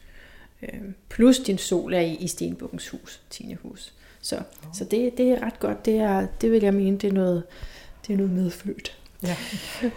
Øh, 0.62 0.80
plus 1.09 1.38
din 1.38 1.59
sol 1.59 1.94
er 1.94 2.00
i, 2.00 2.14
i 2.14 2.26
stenbukkens 2.26 2.88
hus, 2.88 3.22
10. 3.30 3.55
hus. 3.62 3.94
Så, 4.20 4.36
oh. 4.36 4.42
så 4.74 4.84
det, 4.84 5.18
det 5.18 5.30
er 5.30 5.42
ret 5.42 5.61
godt. 5.61 5.86
Det, 5.86 5.96
er, 5.96 6.26
det 6.40 6.50
vil 6.50 6.62
jeg 6.62 6.74
mene, 6.74 6.98
det 6.98 7.09
er 7.09 7.12
noget, 7.12 7.42
det 8.07 8.12
er 8.12 8.16
noget 8.16 8.32
medfødt. 8.32 8.98
Ja. 9.22 9.36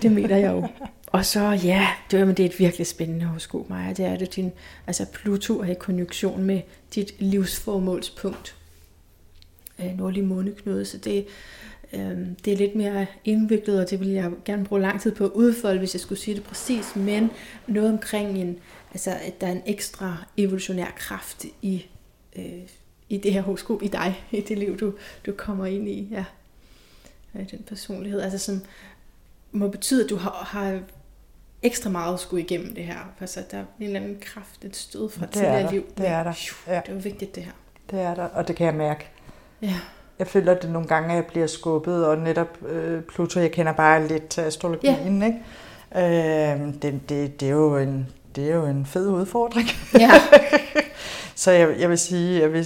det 0.02 0.12
mener 0.12 0.38
jeg 0.38 0.52
jo. 0.52 0.68
Og 1.08 1.26
så, 1.26 1.60
ja, 1.64 1.88
det, 2.12 2.18
jamen, 2.18 2.38
det 2.38 2.46
er 2.46 2.50
et 2.50 2.60
virkelig 2.60 2.88
spændende 2.88 3.26
horoskop, 3.26 3.70
Maja. 3.70 3.94
Det 3.94 4.06
er 4.06 4.16
det 4.18 4.36
din, 4.36 4.52
altså 4.88 5.06
Pluto 5.14 5.60
er 5.60 5.72
i 5.72 5.74
konjunktion 5.74 6.44
med 6.44 6.62
dit 6.96 7.22
livsformålspunkt. 7.22 8.56
Øh, 9.80 9.98
nordlig 9.98 10.24
måneknude, 10.24 10.86
så 10.86 10.98
det, 10.98 11.26
øh, 11.94 12.18
det 12.46 12.54
er 12.54 12.58
lidt 12.58 12.76
mere 12.76 13.06
indviklet, 13.26 13.80
og 13.80 13.90
det 13.90 14.00
vil 14.00 14.08
jeg 14.08 14.32
gerne 14.46 14.66
bruge 14.66 14.82
lang 14.82 15.02
tid 15.02 15.12
på 15.12 15.26
at 15.26 15.32
udfolde, 15.32 15.80
hvis 15.80 15.96
jeg 15.96 16.02
skulle 16.02 16.20
sige 16.20 16.36
det 16.36 16.44
præcis, 16.44 16.96
men 16.96 17.30
noget 17.68 17.92
omkring 17.92 18.38
en, 18.38 18.58
altså, 18.92 19.12
at 19.12 19.42
der 19.42 19.48
er 19.48 19.52
en 19.52 19.64
ekstra 19.66 20.26
evolutionær 20.38 20.94
kraft 20.98 21.46
i, 21.62 21.86
øh, 22.36 22.62
i 23.10 23.18
det 23.18 23.34
her 23.34 23.42
horoskop, 23.42 23.84
i 23.84 23.88
dig, 23.88 24.24
i 24.32 24.42
det 24.42 24.58
liv, 24.58 24.78
du, 24.78 24.94
du 25.26 25.32
kommer 25.32 25.66
ind 25.66 25.90
i. 25.90 26.08
Ja 26.12 26.26
øh, 27.40 27.52
den 27.52 27.64
personlighed, 27.68 28.22
altså 28.22 28.38
som 28.38 28.62
må 29.52 29.68
betyde, 29.68 30.04
at 30.04 30.10
du 30.10 30.16
har, 30.16 30.48
har 30.52 30.80
ekstra 31.64 31.90
meget 31.90 32.14
at 32.14 32.20
skulle 32.20 32.44
igennem 32.44 32.76
det 32.76 32.84
her. 32.84 32.98
Altså, 33.22 33.40
der 33.52 33.58
er 33.58 33.64
en 33.80 33.86
eller 33.86 34.00
anden 34.00 34.18
kraft, 34.22 34.66
et 34.66 34.76
stød 34.76 35.10
fra 35.10 35.26
tidligere 35.26 35.72
liv. 35.72 35.84
Det 35.98 36.08
er 36.08 36.24
der. 36.24 36.34
Ja. 36.68 36.82
Det 36.86 36.96
er 36.96 37.00
vigtigt, 37.00 37.36
det 37.36 37.44
her. 37.44 37.52
Det 37.92 38.00
er 38.00 38.16
der, 38.16 38.24
og 38.24 38.48
det 38.48 38.56
kan 38.56 38.66
jeg 38.66 38.76
mærke. 38.76 39.10
Ja. 39.62 39.74
Jeg 40.20 40.28
føler, 40.28 40.52
at 40.52 40.62
det 40.62 40.72
nogle 40.72 40.88
gange, 40.88 41.10
at 41.10 41.16
jeg 41.16 41.26
bliver 41.26 41.48
skubbet, 41.48 42.06
og 42.06 42.18
netop 42.18 42.58
øh, 42.68 43.02
Pluto, 43.02 43.40
jeg 43.40 43.52
kender 43.52 43.74
bare 43.74 44.08
lidt 44.08 44.28
til 44.28 44.42
astrologien, 44.42 45.22
ja. 45.22 45.26
ikke? 45.26 45.40
Øh, 45.96 46.74
det, 46.82 47.10
det, 47.10 47.40
det, 47.40 47.48
er 47.48 47.52
jo 47.52 47.78
en, 47.78 48.08
det 48.36 48.52
er 48.52 48.56
jo 48.56 48.66
en 48.66 48.86
fed 48.86 49.08
udfordring. 49.08 49.68
Ja. 50.00 50.12
Så 51.38 51.52
jeg, 51.52 51.76
jeg 51.80 51.90
vil 51.90 51.98
sige, 51.98 52.42
jeg, 52.42 52.54
vil, 52.54 52.66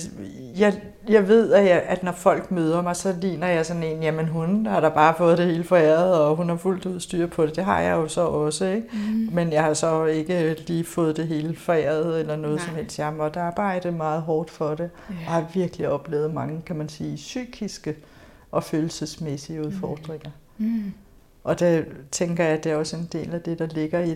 jeg, 0.57 0.82
jeg 1.09 1.28
ved, 1.28 1.53
at, 1.53 1.65
jeg, 1.65 1.84
at 1.88 2.03
når 2.03 2.11
folk 2.11 2.51
møder 2.51 2.82
mig, 2.82 2.95
så 2.95 3.15
ligner 3.22 3.47
jeg 3.47 3.65
sådan 3.65 3.84
en, 3.84 4.03
jamen 4.03 4.28
hun 4.28 4.65
har 4.65 4.80
da 4.80 4.89
bare 4.89 5.13
fået 5.17 5.38
det 5.38 5.45
hele 5.45 5.63
foræret, 5.63 6.19
og 6.19 6.36
hun 6.36 6.49
har 6.49 6.55
fuldt 6.55 6.86
ud 6.86 6.99
styr 6.99 7.28
på 7.28 7.45
det. 7.45 7.55
Det 7.55 7.63
har 7.63 7.80
jeg 7.82 7.95
jo 7.95 8.07
så 8.07 8.22
også, 8.22 8.65
ikke? 8.65 8.88
Mm. 8.93 9.30
Men 9.32 9.51
jeg 9.51 9.63
har 9.63 9.74
så 9.74 10.05
ikke 10.05 10.55
lige 10.67 10.84
fået 10.84 11.17
det 11.17 11.28
hele 11.28 11.55
foræret 11.55 12.19
eller 12.19 12.36
noget 12.36 12.57
Nej. 12.57 12.65
som 12.65 12.76
helst. 12.76 12.97
Jeg 12.97 13.05
har 13.05 13.13
måttet 13.13 13.41
arbejde 13.41 13.91
meget 13.91 14.22
hårdt 14.22 14.49
for 14.49 14.76
det, 14.76 14.89
ja. 15.09 15.15
og 15.28 15.32
har 15.32 15.45
virkelig 15.53 15.89
oplevet 15.89 16.34
mange, 16.34 16.61
kan 16.65 16.76
man 16.76 16.89
sige, 16.89 17.15
psykiske 17.15 17.95
og 18.51 18.63
følelsesmæssige 18.63 19.65
udfordringer. 19.65 20.32
Mm. 20.57 20.65
Mm. 20.65 20.93
Og 21.43 21.59
det 21.59 21.86
tænker 22.11 22.43
jeg, 22.43 22.53
at 22.53 22.63
det 22.63 22.72
er 22.72 22.76
også 22.76 22.97
en 22.97 23.09
del 23.11 23.34
af 23.34 23.41
det, 23.41 23.59
der 23.59 23.67
ligger 23.67 23.99
i, 23.99 24.15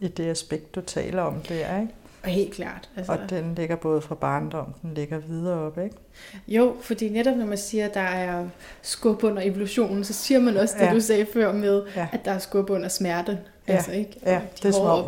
i 0.00 0.08
det 0.08 0.26
aspekt, 0.26 0.74
du 0.74 0.80
taler 0.80 1.22
om 1.22 1.34
der, 1.48 1.80
ikke? 1.80 1.92
Og 2.24 2.30
helt 2.30 2.54
klart. 2.54 2.88
Altså. 2.96 3.12
Og 3.12 3.18
den 3.30 3.54
ligger 3.54 3.76
både 3.76 4.00
fra 4.00 4.14
barndom, 4.14 4.74
den 4.82 4.94
ligger 4.94 5.18
videre 5.18 5.58
op, 5.58 5.78
ikke? 5.78 5.96
Jo, 6.48 6.76
fordi 6.80 7.08
netop 7.08 7.36
når 7.36 7.46
man 7.46 7.58
siger, 7.58 7.84
at 7.84 7.94
der 7.94 8.00
er 8.00 8.46
skub 8.82 9.24
under 9.24 9.42
evolutionen, 9.42 10.04
så 10.04 10.12
siger 10.12 10.40
man 10.40 10.56
også 10.56 10.74
det, 10.78 10.86
ja. 10.86 10.94
du 10.94 11.00
sagde 11.00 11.26
før 11.32 11.52
med, 11.52 11.82
ja. 11.96 12.08
at 12.12 12.24
der 12.24 12.32
er 12.32 12.38
skub 12.38 12.70
under 12.70 12.88
smerten. 12.88 13.36
Ja, 13.68 13.72
altså, 13.72 13.92
ikke? 13.92 14.20
ja. 14.26 14.34
De 14.34 14.40
det 14.62 14.64
er 14.64 14.72
som 14.72 14.86
om, 14.86 15.04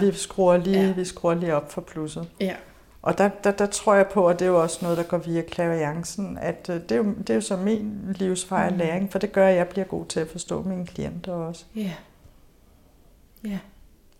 vi 0.00 0.12
skruer, 0.12 0.56
lige, 0.56 0.80
ja. 0.80 0.92
vi 0.92 1.04
skruer 1.04 1.34
lige 1.34 1.54
op 1.54 1.72
for 1.72 1.80
plusset. 1.80 2.28
Ja. 2.40 2.54
Og 3.02 3.18
der, 3.18 3.30
der, 3.44 3.50
der 3.50 3.66
tror 3.66 3.94
jeg 3.94 4.06
på, 4.06 4.28
at 4.28 4.38
det 4.38 4.44
er 4.44 4.50
jo 4.50 4.62
også 4.62 4.78
noget, 4.82 4.98
der 4.98 5.04
går 5.04 5.18
via 5.18 5.42
klaviancen, 5.42 6.38
at 6.40 6.70
øh, 6.70 6.80
det 6.80 6.92
er 6.92 6.96
jo, 6.96 7.04
det 7.04 7.30
er 7.30 7.34
jo 7.34 7.40
så 7.40 7.56
min 7.56 8.00
livsvej 8.14 8.70
mm. 8.70 8.76
læring, 8.76 9.12
for 9.12 9.18
det 9.18 9.32
gør, 9.32 9.48
at 9.48 9.56
jeg 9.56 9.68
bliver 9.68 9.84
god 9.84 10.06
til 10.06 10.20
at 10.20 10.28
forstå 10.28 10.62
mine 10.62 10.86
klienter 10.86 11.32
også. 11.32 11.64
Ja. 11.76 11.90
Ja. 13.44 13.58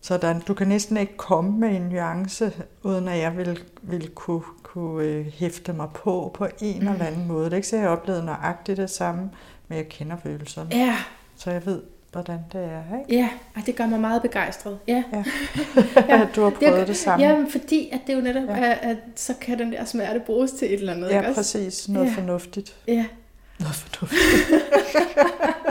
Så 0.05 0.17
der, 0.17 0.41
du 0.41 0.55
kan 0.55 0.69
næsten 0.69 0.97
ikke 0.97 1.17
komme 1.17 1.59
med 1.59 1.77
en 1.77 1.83
nuance, 1.83 2.53
uden 2.83 3.09
at 3.09 3.19
jeg 3.19 3.37
vil, 3.37 3.59
vil 3.83 4.09
kunne, 4.09 4.43
kunne 4.63 5.05
øh, 5.05 5.27
hæfte 5.27 5.73
mig 5.73 5.89
på 5.95 6.31
på 6.35 6.47
en 6.61 6.83
mm. 6.83 6.89
eller 6.89 7.05
anden 7.05 7.29
måde. 7.29 7.45
Det 7.45 7.53
er 7.53 7.57
ikke 7.57 7.69
så, 7.69 7.77
jeg 7.77 7.85
har 7.85 7.91
oplevet 7.91 8.25
nøjagtigt 8.25 8.79
det 8.79 8.91
samme, 8.91 9.31
men 9.69 9.79
jeg 9.79 9.89
kender 9.89 10.17
følelserne. 10.23 10.71
Ja. 10.73 10.97
Så 11.37 11.51
jeg 11.51 11.67
ved, 11.67 11.83
hvordan 12.13 12.39
det 12.53 12.61
er, 12.61 12.99
ikke? 12.99 13.21
Ja, 13.21 13.29
og 13.57 13.63
det 13.67 13.77
gør 13.77 13.87
mig 13.87 14.01
meget 14.01 14.23
begejstret. 14.23 14.79
Ja. 14.89 15.03
ja. 15.13 15.25
ja. 16.09 16.27
du 16.37 16.43
har 16.43 16.51
prøvet 16.51 16.79
det, 16.79 16.89
det 16.89 16.97
samme. 16.97 17.27
Ja, 17.27 17.45
fordi 17.51 17.89
at 17.93 18.01
det 18.07 18.15
jo 18.15 18.21
netop 18.21 18.49
ja. 18.49 18.65
er, 18.65 18.73
at 18.73 18.97
så 19.17 19.35
kan 19.41 19.59
den 19.59 19.73
der 19.73 19.85
smerte 19.85 20.21
bruges 20.21 20.53
til 20.53 20.75
et 20.75 20.81
eller 20.81 20.93
andet. 20.93 21.11
Ja, 21.11 21.21
ikke 21.21 21.35
præcis. 21.35 21.89
Noget 21.89 22.07
ja. 22.07 22.13
fornuftigt. 22.15 22.77
Ja. 22.87 23.05
Noget 23.59 23.75
fornuftigt. 23.75 24.23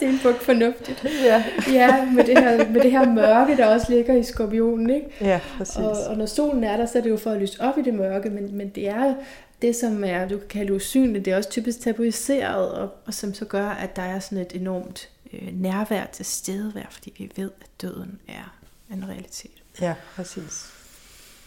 Stenbuk 0.00 0.40
fornuftigt. 0.40 1.04
Ja. 1.24 1.44
ja, 1.72 2.10
med 2.12 2.24
det, 2.24 2.38
her, 2.38 2.70
med 2.70 2.80
det 2.80 2.90
her 2.90 3.12
mørke, 3.12 3.56
der 3.56 3.66
også 3.66 3.86
ligger 3.92 4.14
i 4.14 4.22
skorpionen. 4.22 4.90
Ikke? 4.90 5.06
Ja, 5.20 5.40
præcis. 5.56 5.76
Og, 5.76 5.96
og 6.06 6.16
når 6.16 6.26
solen 6.26 6.64
er 6.64 6.76
der, 6.76 6.86
så 6.86 6.98
er 6.98 7.02
det 7.02 7.10
jo 7.10 7.16
for 7.16 7.30
at 7.30 7.40
lyse 7.40 7.60
op 7.60 7.78
i 7.78 7.82
det 7.82 7.94
mørke, 7.94 8.30
men, 8.30 8.56
men 8.56 8.68
det 8.68 8.88
er 8.88 9.14
det, 9.62 9.76
som 9.76 10.04
er, 10.04 10.28
du 10.28 10.38
kan 10.38 10.48
kalde 10.48 10.74
usynligt, 10.74 11.24
det 11.24 11.32
er 11.32 11.36
også 11.36 11.50
typisk 11.50 11.80
tabuiseret, 11.80 12.72
og, 12.72 12.88
og 13.06 13.14
som 13.14 13.34
så 13.34 13.44
gør, 13.44 13.68
at 13.68 13.96
der 13.96 14.02
er 14.02 14.18
sådan 14.18 14.38
et 14.38 14.52
enormt 14.54 15.08
øh, 15.32 15.48
nærvær 15.52 16.04
til 16.12 16.24
stedevær, 16.24 16.86
fordi 16.90 17.14
vi 17.18 17.42
ved, 17.42 17.50
at 17.60 17.66
døden 17.82 18.20
er 18.28 18.56
en 18.92 19.04
realitet. 19.08 19.62
Ja, 19.80 19.94
præcis. 20.16 20.72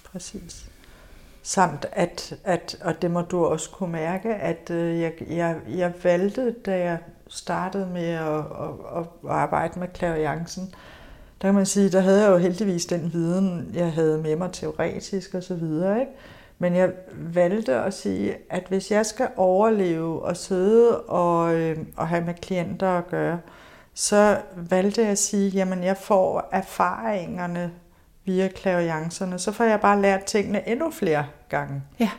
Præcis. 0.03 0.65
Samt 1.43 1.85
at, 1.91 2.37
at, 2.43 2.77
og 2.81 3.01
det 3.01 3.11
må 3.11 3.21
du 3.21 3.45
også 3.45 3.69
kunne 3.69 3.91
mærke, 3.91 4.35
at 4.35 4.69
øh, 4.69 4.99
jeg, 4.99 5.13
jeg, 5.29 5.57
jeg 5.69 5.93
valgte, 6.03 6.51
da 6.51 6.79
jeg 6.79 6.97
startede 7.33 7.87
med 7.93 8.09
at, 8.09 8.37
at, 8.37 8.43
at 8.97 9.29
arbejde 9.29 9.79
med 9.79 9.87
klaviancen, 9.87 10.75
der 11.41 11.47
kan 11.47 11.55
man 11.55 11.65
sige, 11.65 11.89
der 11.89 11.99
havde 11.99 12.21
jeg 12.21 12.31
jo 12.31 12.37
heldigvis 12.37 12.85
den 12.85 13.13
viden, 13.13 13.71
jeg 13.73 13.93
havde 13.93 14.17
med 14.17 14.35
mig 14.35 14.51
teoretisk 14.51 15.33
og 15.33 15.43
så 15.43 15.55
videre, 15.55 15.99
ikke? 15.99 16.11
Men 16.59 16.75
jeg 16.75 16.91
valgte 17.11 17.75
at 17.75 17.93
sige, 17.93 18.35
at 18.49 18.63
hvis 18.69 18.91
jeg 18.91 19.05
skal 19.05 19.27
overleve 19.35 20.21
og 20.21 20.37
sidde 20.37 21.01
og, 21.01 21.53
øh, 21.55 21.77
og 21.95 22.07
have 22.07 22.25
med 22.25 22.33
klienter 22.33 22.89
at 22.89 23.07
gøre, 23.07 23.39
så 23.93 24.37
valgte 24.55 25.01
jeg 25.01 25.09
at 25.09 25.17
sige, 25.17 25.49
jamen 25.49 25.83
jeg 25.83 25.97
får 25.97 26.49
erfaringerne 26.51 27.71
via 28.25 28.47
klaviancerne, 28.47 29.39
så 29.39 29.51
får 29.51 29.63
jeg 29.63 29.81
bare 29.81 30.01
lært 30.01 30.23
tingene 30.23 30.69
endnu 30.69 30.91
flere 30.91 31.25
gange. 31.49 31.83
Ja. 31.99 32.09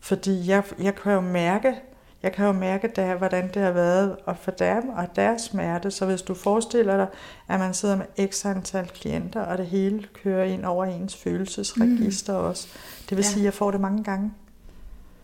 Fordi 0.00 0.50
jeg, 0.50 0.62
jeg 0.78 0.94
kan 0.94 1.12
jo 1.12 1.20
mærke, 1.20 1.74
jeg 2.22 2.32
kan 2.32 2.46
jo 2.46 2.52
mærke, 2.52 2.92
der, 2.96 3.14
hvordan 3.14 3.50
det 3.54 3.62
har 3.62 3.70
været 3.70 4.16
og 4.24 4.36
for 4.36 4.50
dem 4.50 4.88
og 4.88 5.16
deres 5.16 5.42
smerte. 5.42 5.90
Så 5.90 6.06
hvis 6.06 6.22
du 6.22 6.34
forestiller 6.34 6.96
dig, 6.96 7.06
at 7.48 7.60
man 7.60 7.74
sidder 7.74 7.96
med 7.96 8.28
x 8.28 8.46
antal 8.46 8.88
klienter, 8.88 9.40
og 9.40 9.58
det 9.58 9.66
hele 9.66 10.06
kører 10.22 10.44
ind 10.44 10.64
over 10.64 10.84
ens 10.84 11.16
følelsesregister 11.16 12.40
mm. 12.40 12.44
også. 12.44 12.68
Det 13.08 13.16
vil 13.16 13.24
ja. 13.24 13.28
sige, 13.28 13.40
at 13.40 13.44
jeg 13.44 13.54
får 13.54 13.70
det 13.70 13.80
mange 13.80 14.04
gange. 14.04 14.32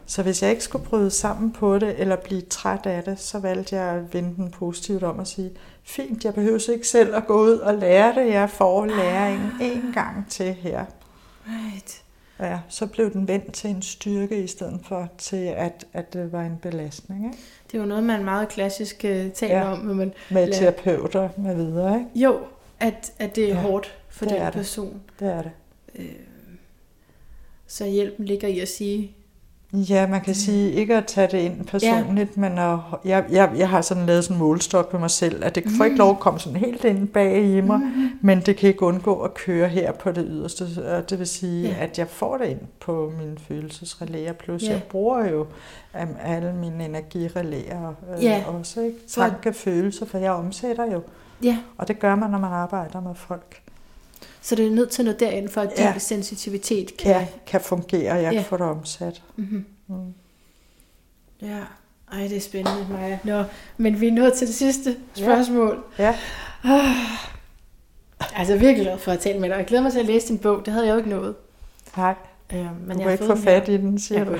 Så 0.07 0.23
hvis 0.23 0.43
jeg 0.43 0.51
ikke 0.51 0.65
skulle 0.65 0.85
bryde 0.85 1.11
sammen 1.11 1.53
på 1.53 1.79
det, 1.79 2.01
eller 2.01 2.17
blive 2.17 2.41
træt 2.41 2.87
af 2.87 3.03
det, 3.05 3.21
så 3.21 3.39
valgte 3.39 3.77
jeg 3.77 3.95
at 3.95 4.15
vende 4.15 4.37
den 4.37 4.51
positivt 4.51 5.03
om 5.03 5.19
og 5.19 5.27
sige, 5.27 5.51
fint, 5.83 6.25
jeg 6.25 6.35
behøver 6.35 6.71
ikke 6.71 6.89
selv 6.89 7.15
at 7.15 7.27
gå 7.27 7.43
ud 7.43 7.59
og 7.59 7.75
lære 7.75 8.15
det, 8.15 8.33
jeg 8.33 8.51
får 8.51 8.87
læringen 8.87 9.51
en 9.61 9.93
gang 9.95 10.27
til 10.31 10.53
her. 10.53 10.85
Right. 11.47 12.04
Ja, 12.41 12.59
så 12.69 12.87
blev 12.87 13.13
den 13.13 13.29
vendt 13.29 13.53
til 13.53 13.71
en 13.71 13.83
styrke 13.83 14.45
i 14.45 14.47
stedet 14.47 14.81
for 14.83 15.09
til, 15.19 15.47
at, 15.47 15.87
at 15.93 16.13
det 16.13 16.33
var 16.33 16.43
en 16.43 16.59
belastning. 16.63 17.25
Ikke? 17.27 17.39
Det 17.67 17.77
er 17.77 17.83
jo 17.83 17.89
noget, 17.89 18.05
man 18.05 18.25
meget 18.25 18.49
klassisk 18.49 18.97
uh, 19.05 19.33
taler 19.33 19.57
ja, 19.57 19.73
om. 19.73 19.79
Når 19.79 19.95
man 19.95 20.13
med 20.31 20.47
lader... 20.47 20.59
terapeuter 20.59 21.29
med 21.37 21.55
videre. 21.55 21.99
Ikke? 21.99 22.11
Jo, 22.15 22.41
at, 22.81 23.13
at 23.19 23.37
det 23.37 23.45
er 23.45 23.49
ja, 23.49 23.61
hårdt 23.61 23.99
for 24.09 24.27
den 24.27 24.53
person. 24.53 25.03
Det 25.21 25.29
er 25.29 25.43
det. 25.43 25.51
Øh, 25.95 26.07
så 27.67 27.87
hjælpen 27.87 28.25
ligger 28.25 28.49
i 28.49 28.61
at 28.61 28.69
sige, 28.69 29.17
Ja, 29.75 30.07
man 30.07 30.21
kan 30.21 30.35
sige 30.35 30.73
ikke 30.73 30.97
at 30.97 31.07
tage 31.07 31.29
det 31.31 31.39
ind 31.39 31.67
personligt, 31.67 32.37
ja. 32.37 32.41
men 32.41 32.59
at, 32.59 32.79
jeg, 33.05 33.25
jeg, 33.31 33.53
jeg 33.57 33.69
har 33.69 33.81
sådan 33.81 34.07
lavet 34.07 34.25
sådan 34.25 34.37
en 34.37 34.39
målstok 34.39 34.91
på 34.91 34.99
mig 34.99 35.11
selv, 35.11 35.45
at 35.45 35.55
det 35.55 35.65
får 35.77 35.85
ikke 35.85 35.97
lov 35.97 36.11
at 36.11 36.19
komme 36.19 36.41
sådan 36.41 36.59
helt 36.59 36.85
ind 36.85 37.09
bag 37.09 37.45
i 37.45 37.61
mig, 37.61 37.79
mm. 37.79 38.11
men 38.21 38.41
det 38.41 38.57
kan 38.57 38.69
ikke 38.69 38.83
undgå 38.83 39.21
at 39.21 39.35
køre 39.35 39.69
her 39.69 39.93
på 39.93 40.13
det 40.13 40.25
yderste. 40.29 40.67
Og 40.97 41.11
det 41.11 41.19
vil 41.19 41.27
sige, 41.27 41.69
ja. 41.69 41.77
at 41.79 41.99
jeg 41.99 42.09
får 42.09 42.37
det 42.39 42.47
ind 42.47 42.61
på 42.81 43.13
mine 43.19 43.37
følelsesrelæer, 43.49 44.33
plus 44.33 44.63
ja. 44.63 44.71
jeg 44.71 44.83
bruger 44.83 45.31
jo 45.31 45.41
um, 46.03 46.09
alle 46.23 46.53
mine 46.53 46.85
energirelæer 46.85 47.95
øh, 48.17 48.25
ja. 48.25 48.45
også. 48.59 48.81
Ikke? 48.81 48.99
Tanke, 49.09 49.53
følelser, 49.53 50.07
for 50.07 50.19
jeg 50.19 50.33
omsætter 50.33 50.93
jo. 50.93 51.03
Ja. 51.43 51.59
Og 51.79 51.89
det 51.89 51.99
gør 51.99 52.15
man, 52.15 52.31
når 52.31 52.39
man 52.39 52.53
arbejder 52.53 53.01
med 53.01 53.15
folk. 53.15 53.64
Så 54.45 54.55
det 54.55 54.67
er 54.67 54.71
nødt 54.71 54.91
til 54.91 55.05
noget 55.05 55.21
derind, 55.21 55.49
for 55.49 55.61
at 55.61 55.71
ja. 55.79 55.91
din 55.93 56.01
sensitivitet 56.01 56.97
kan... 56.97 57.11
Ja, 57.11 57.27
kan 57.47 57.61
fungere, 57.61 58.15
jeg 58.15 58.33
ja. 58.33 58.39
kan 58.39 58.45
få 58.45 58.57
det 58.57 58.67
omsat. 58.67 59.23
Mm-hmm. 59.37 59.65
Mm. 59.87 60.15
Ja, 61.43 61.61
ej, 62.13 62.21
det 62.29 62.37
er 62.37 62.41
spændende, 62.41 62.87
Maja. 62.91 63.19
Nå, 63.25 63.45
men 63.77 64.01
vi 64.01 64.09
er 64.09 64.13
nået 64.13 64.33
til 64.33 64.47
det 64.47 64.55
sidste 64.55 64.97
spørgsmål. 65.15 65.85
Ja. 65.99 66.15
Ah. 66.65 66.81
Altså 68.37 68.57
virkelig 68.57 68.87
glad 68.87 68.99
for 68.99 69.13
at 69.13 69.19
tale 69.19 69.41
med 69.41 69.49
dig. 69.49 69.57
Jeg 69.57 69.67
glæder 69.67 69.83
mig 69.83 69.93
til 69.93 70.01
at 70.01 70.07
læse 70.07 70.29
din 70.29 70.39
bog. 70.39 70.63
Det 70.65 70.73
havde 70.73 70.87
jeg 70.87 70.93
jo 70.93 70.99
ikke 70.99 71.11
nået. 71.11 71.35
Nej. 71.97 72.15
Øh, 72.53 72.87
men 72.87 72.97
du 72.97 73.03
jeg 73.03 73.13
ikke 73.13 73.25
få 73.25 73.37
fat 73.37 73.69
i 73.69 73.77
den, 73.77 73.99
siger 73.99 74.25
du. 74.25 74.37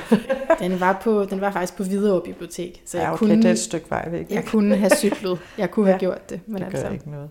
den, 0.61 0.81
var 0.81 1.01
på, 1.03 1.25
den 1.25 1.41
var 1.41 1.53
faktisk 1.53 1.77
på 1.77 1.85
Hvidovre 1.85 2.21
Bibliotek. 2.21 2.83
Så 2.87 2.99
jeg 2.99 3.05
ja, 3.05 3.13
okay, 3.13 3.19
kunne, 3.19 3.37
det 3.37 3.45
er 3.45 3.51
et 3.51 3.59
stykke 3.59 3.91
vej 3.91 4.09
væk. 4.11 4.31
Jeg 4.31 4.45
kunne 4.45 4.77
have 4.77 4.91
cyklet. 4.91 5.39
Jeg 5.59 5.71
kunne 5.71 5.87
ja, 5.87 5.93
have 5.93 6.01
gjort 6.01 6.31
det. 6.31 6.41
Men 6.47 6.63
det 6.63 6.71
gør 6.71 6.79
altså, 6.79 6.93
ikke 6.93 7.11
noget. 7.11 7.29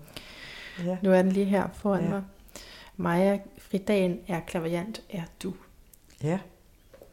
Ja. 0.86 0.98
Nu 1.02 1.12
er 1.12 1.22
den 1.22 1.32
lige 1.32 1.46
her 1.46 1.64
foran 1.74 2.04
ja. 2.04 2.10
mig. 2.10 2.22
Maja 3.04 3.38
Fridagen 3.58 4.20
er 4.28 4.40
klaverjant, 4.48 5.02
er 5.10 5.22
du. 5.44 5.54
Ja. 6.24 6.38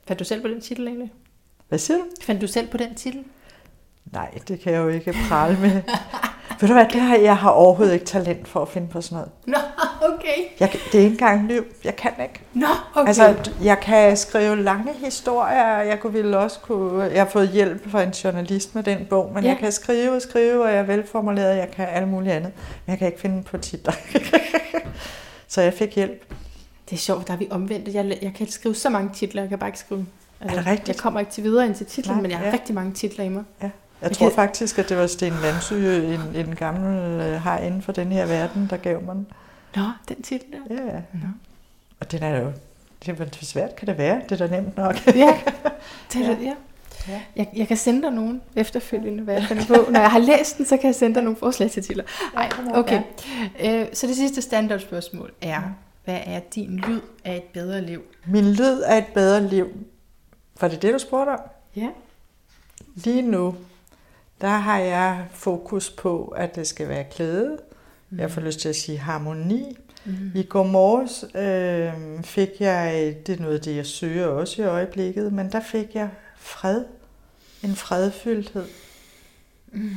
Fandt 0.07 0.21
du 0.21 0.25
selv 0.25 0.43
på 0.43 0.49
den 0.49 0.61
titel 0.61 0.87
egentlig? 0.87 1.13
Hvad 1.69 1.79
siger 1.79 1.99
du? 1.99 2.05
Fandt 2.23 2.43
du 2.43 2.47
selv 2.47 2.69
på 2.69 2.77
den 2.77 2.95
titel? 2.95 3.25
Nej, 4.05 4.31
det 4.49 4.61
kan 4.61 4.73
jeg 4.73 4.79
jo 4.81 4.89
ikke 4.89 5.15
prale 5.29 5.59
med. 5.61 5.71
Ved 6.61 6.69
du 6.69 6.75
hvad, 6.75 6.87
det 6.93 7.01
har, 7.01 7.17
jeg 7.17 7.37
har 7.37 7.51
overhovedet 7.51 7.95
ikke 7.95 8.07
talent 8.07 8.49
for 8.49 8.63
at 8.63 8.69
finde 8.69 8.89
på 8.89 9.01
sådan 9.01 9.17
noget. 9.17 9.31
Nå, 9.47 9.57
okay. 10.09 10.61
Jeg, 10.61 10.73
det 10.93 11.01
er 11.01 11.05
ikke 11.05 11.13
engang 11.13 11.47
liv. 11.49 11.65
Jeg 11.85 11.97
kan 11.97 12.13
ikke. 12.23 12.41
Nå, 12.55 12.67
okay. 12.95 13.09
Altså, 13.09 13.53
jeg 13.63 13.81
kan 13.81 14.17
skrive 14.17 14.63
lange 14.63 14.93
historier. 14.93 15.79
Jeg 15.79 16.01
kunne 16.01 16.13
ville 16.13 16.39
også 16.39 16.59
kunne... 16.61 17.03
Jeg 17.03 17.23
har 17.23 17.31
fået 17.31 17.49
hjælp 17.49 17.91
fra 17.91 18.03
en 18.03 18.11
journalist 18.11 18.75
med 18.75 18.83
den 18.83 19.07
bog, 19.11 19.33
men 19.35 19.45
ja. 19.45 19.51
jeg 19.51 19.59
kan 19.59 19.73
skrive 19.73 20.17
og 20.17 20.23
skrive, 20.23 20.65
og 20.65 20.71
jeg 20.71 20.79
er 20.79 20.83
velformuleret. 20.83 21.57
Jeg 21.57 21.71
kan 21.71 21.89
alt 21.89 22.09
muligt 22.09 22.35
andet. 22.35 22.53
Men 22.87 22.91
jeg 22.91 22.99
kan 22.99 23.07
ikke 23.07 23.21
finde 23.21 23.43
på 23.43 23.59
titler. 23.59 23.93
Så 25.51 25.61
jeg 25.61 25.75
fik 25.75 25.95
hjælp. 25.95 26.35
Det 26.91 26.97
er 26.97 27.01
sjovt, 27.01 27.27
der 27.27 27.33
er 27.33 27.39
vi 27.39 27.49
omvendt. 27.51 27.95
Jeg, 27.95 28.19
jeg 28.23 28.35
kan 28.35 28.49
skrive 28.49 28.75
så 28.75 28.91
mange 28.91 29.11
titler, 29.15 29.43
jeg 29.43 29.49
kan 29.49 29.59
bare 29.59 29.69
ikke 29.69 29.79
skrive. 29.79 30.07
Altså, 30.41 30.57
er 30.57 30.61
det 30.63 30.71
rigtigt? 30.71 30.89
Jeg 30.89 30.97
kommer 30.97 31.21
ikke 31.21 31.33
til 31.33 31.45
videre 31.45 31.67
ind 31.67 31.75
til 31.75 31.87
titlen, 31.87 32.15
Nej, 32.17 32.23
men 32.23 32.31
jeg 32.31 32.39
har 32.39 32.47
ja. 32.47 32.53
rigtig 32.53 32.75
mange 32.75 32.93
titler 32.93 33.25
i 33.25 33.29
mig. 33.29 33.45
Ja. 33.63 33.71
Jeg, 34.03 34.13
tror 34.13 34.31
faktisk, 34.31 34.79
at 34.79 34.89
det 34.89 34.97
var 34.97 35.07
Sten 35.07 35.33
Landsø, 35.43 36.05
en, 36.15 36.21
en 36.35 36.55
gammel 36.55 37.21
øh, 37.21 37.41
har 37.41 37.59
inden 37.59 37.83
for 37.83 37.93
den 37.93 38.13
her 38.13 38.27
verden, 38.27 38.67
der 38.71 38.77
gav 38.77 39.03
mig 39.03 39.15
den. 39.15 39.27
Nå, 39.77 39.83
den 40.09 40.23
titel 40.23 40.47
der. 40.53 40.75
Ja. 40.75 41.01
Nå. 41.13 41.29
Og 42.01 42.13
den 42.13 42.23
er 42.23 42.41
jo, 42.41 42.53
det 43.05 43.09
er, 43.09 43.13
hvor 43.13 43.27
svært 43.43 43.77
kan 43.77 43.89
det 43.89 43.99
være? 43.99 44.21
Det 44.29 44.41
er 44.41 44.47
da 44.47 44.57
nemt 44.57 44.77
nok. 44.77 45.07
ja, 45.07 45.41
det 46.13 46.27
er 46.27 46.29
ja. 46.29 46.37
Ja. 46.43 46.55
Ja. 47.09 47.23
Jeg, 47.37 47.49
jeg 47.57 47.69
kan 47.69 47.77
sende 47.77 48.03
dig 48.03 48.11
nogen 48.11 48.43
efterfølgende, 48.57 49.23
hvad 49.23 49.35
jeg 49.35 49.45
finder 49.45 49.67
på. 49.67 49.91
Når 49.91 50.01
jeg 50.01 50.11
har 50.11 50.19
læst 50.19 50.59
den, 50.59 50.67
så 50.67 50.77
kan 50.77 50.87
jeg 50.87 50.95
sende 50.95 51.15
dig 51.15 51.23
nogle 51.23 51.37
forslag 51.37 51.71
til 51.71 51.83
titler. 51.83 52.05
Nej, 52.35 52.51
okay. 52.75 53.03
Øh, 53.65 53.87
så 53.93 54.07
det 54.07 54.17
sidste 54.17 54.43
standardspørgsmål 54.43 55.33
er, 55.41 55.63
hvad 56.05 56.19
er 56.25 56.41
din 56.55 56.77
lyd 56.77 57.01
af 57.25 57.37
et 57.37 57.43
bedre 57.43 57.81
liv? 57.81 58.03
Min 58.27 58.53
lyd 58.53 58.81
af 58.81 58.99
et 58.99 59.07
bedre 59.15 59.49
liv. 59.49 59.69
Var 60.61 60.69
det 60.69 60.83
det, 60.83 60.95
du 60.95 60.99
spurgte 60.99 61.31
om? 61.31 61.41
Ja. 61.77 61.89
Lige 62.95 63.23
nu, 63.23 63.55
der 64.41 64.49
har 64.49 64.79
jeg 64.79 65.25
fokus 65.31 65.91
på, 65.91 66.25
at 66.25 66.57
det 66.57 66.67
skal 66.67 66.89
være 66.89 67.05
klæde. 67.05 67.59
Mm. 68.11 68.19
Jeg 68.19 68.31
får 68.31 68.41
lyst 68.41 68.61
til 68.61 68.69
at 68.69 68.77
sige 68.77 68.99
harmoni. 68.99 69.77
Mm. 70.05 70.33
I 70.35 70.43
går 70.43 70.63
morges 70.63 71.25
øh, 71.35 72.25
fik 72.25 72.61
jeg, 72.61 73.17
det 73.27 73.39
er 73.39 73.43
noget 73.43 73.55
af 73.55 73.61
det, 73.61 73.77
jeg 73.77 73.87
søger 73.87 74.27
også 74.27 74.63
i 74.63 74.65
øjeblikket, 74.65 75.33
men 75.33 75.53
der 75.53 75.61
fik 75.61 75.95
jeg 75.95 76.09
fred. 76.41 76.85
En 77.63 77.77
fredfyldthed. 77.77 78.67
Mm. 79.73 79.91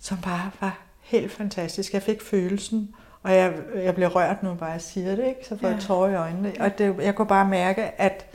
Som 0.00 0.18
bare 0.20 0.50
var 0.60 0.82
helt 1.00 1.32
fantastisk. 1.32 1.94
Jeg 1.94 2.02
fik 2.02 2.22
følelsen, 2.22 2.94
Og 3.22 3.32
jeg, 3.32 3.54
jeg 3.74 3.94
bliver 3.94 4.08
rørt 4.08 4.42
nu 4.42 4.54
bare, 4.54 4.70
jeg 4.70 4.80
siger 4.80 5.16
det, 5.16 5.26
ikke? 5.26 5.40
så 5.48 5.58
får 5.58 5.68
ja. 5.68 5.74
jeg 5.74 5.82
tårer 5.82 6.10
i 6.10 6.14
øjnene. 6.14 6.52
Og 6.60 6.78
det, 6.78 6.96
jeg 6.98 7.14
kunne 7.14 7.28
bare 7.28 7.48
mærke, 7.48 7.82
at 8.00 8.26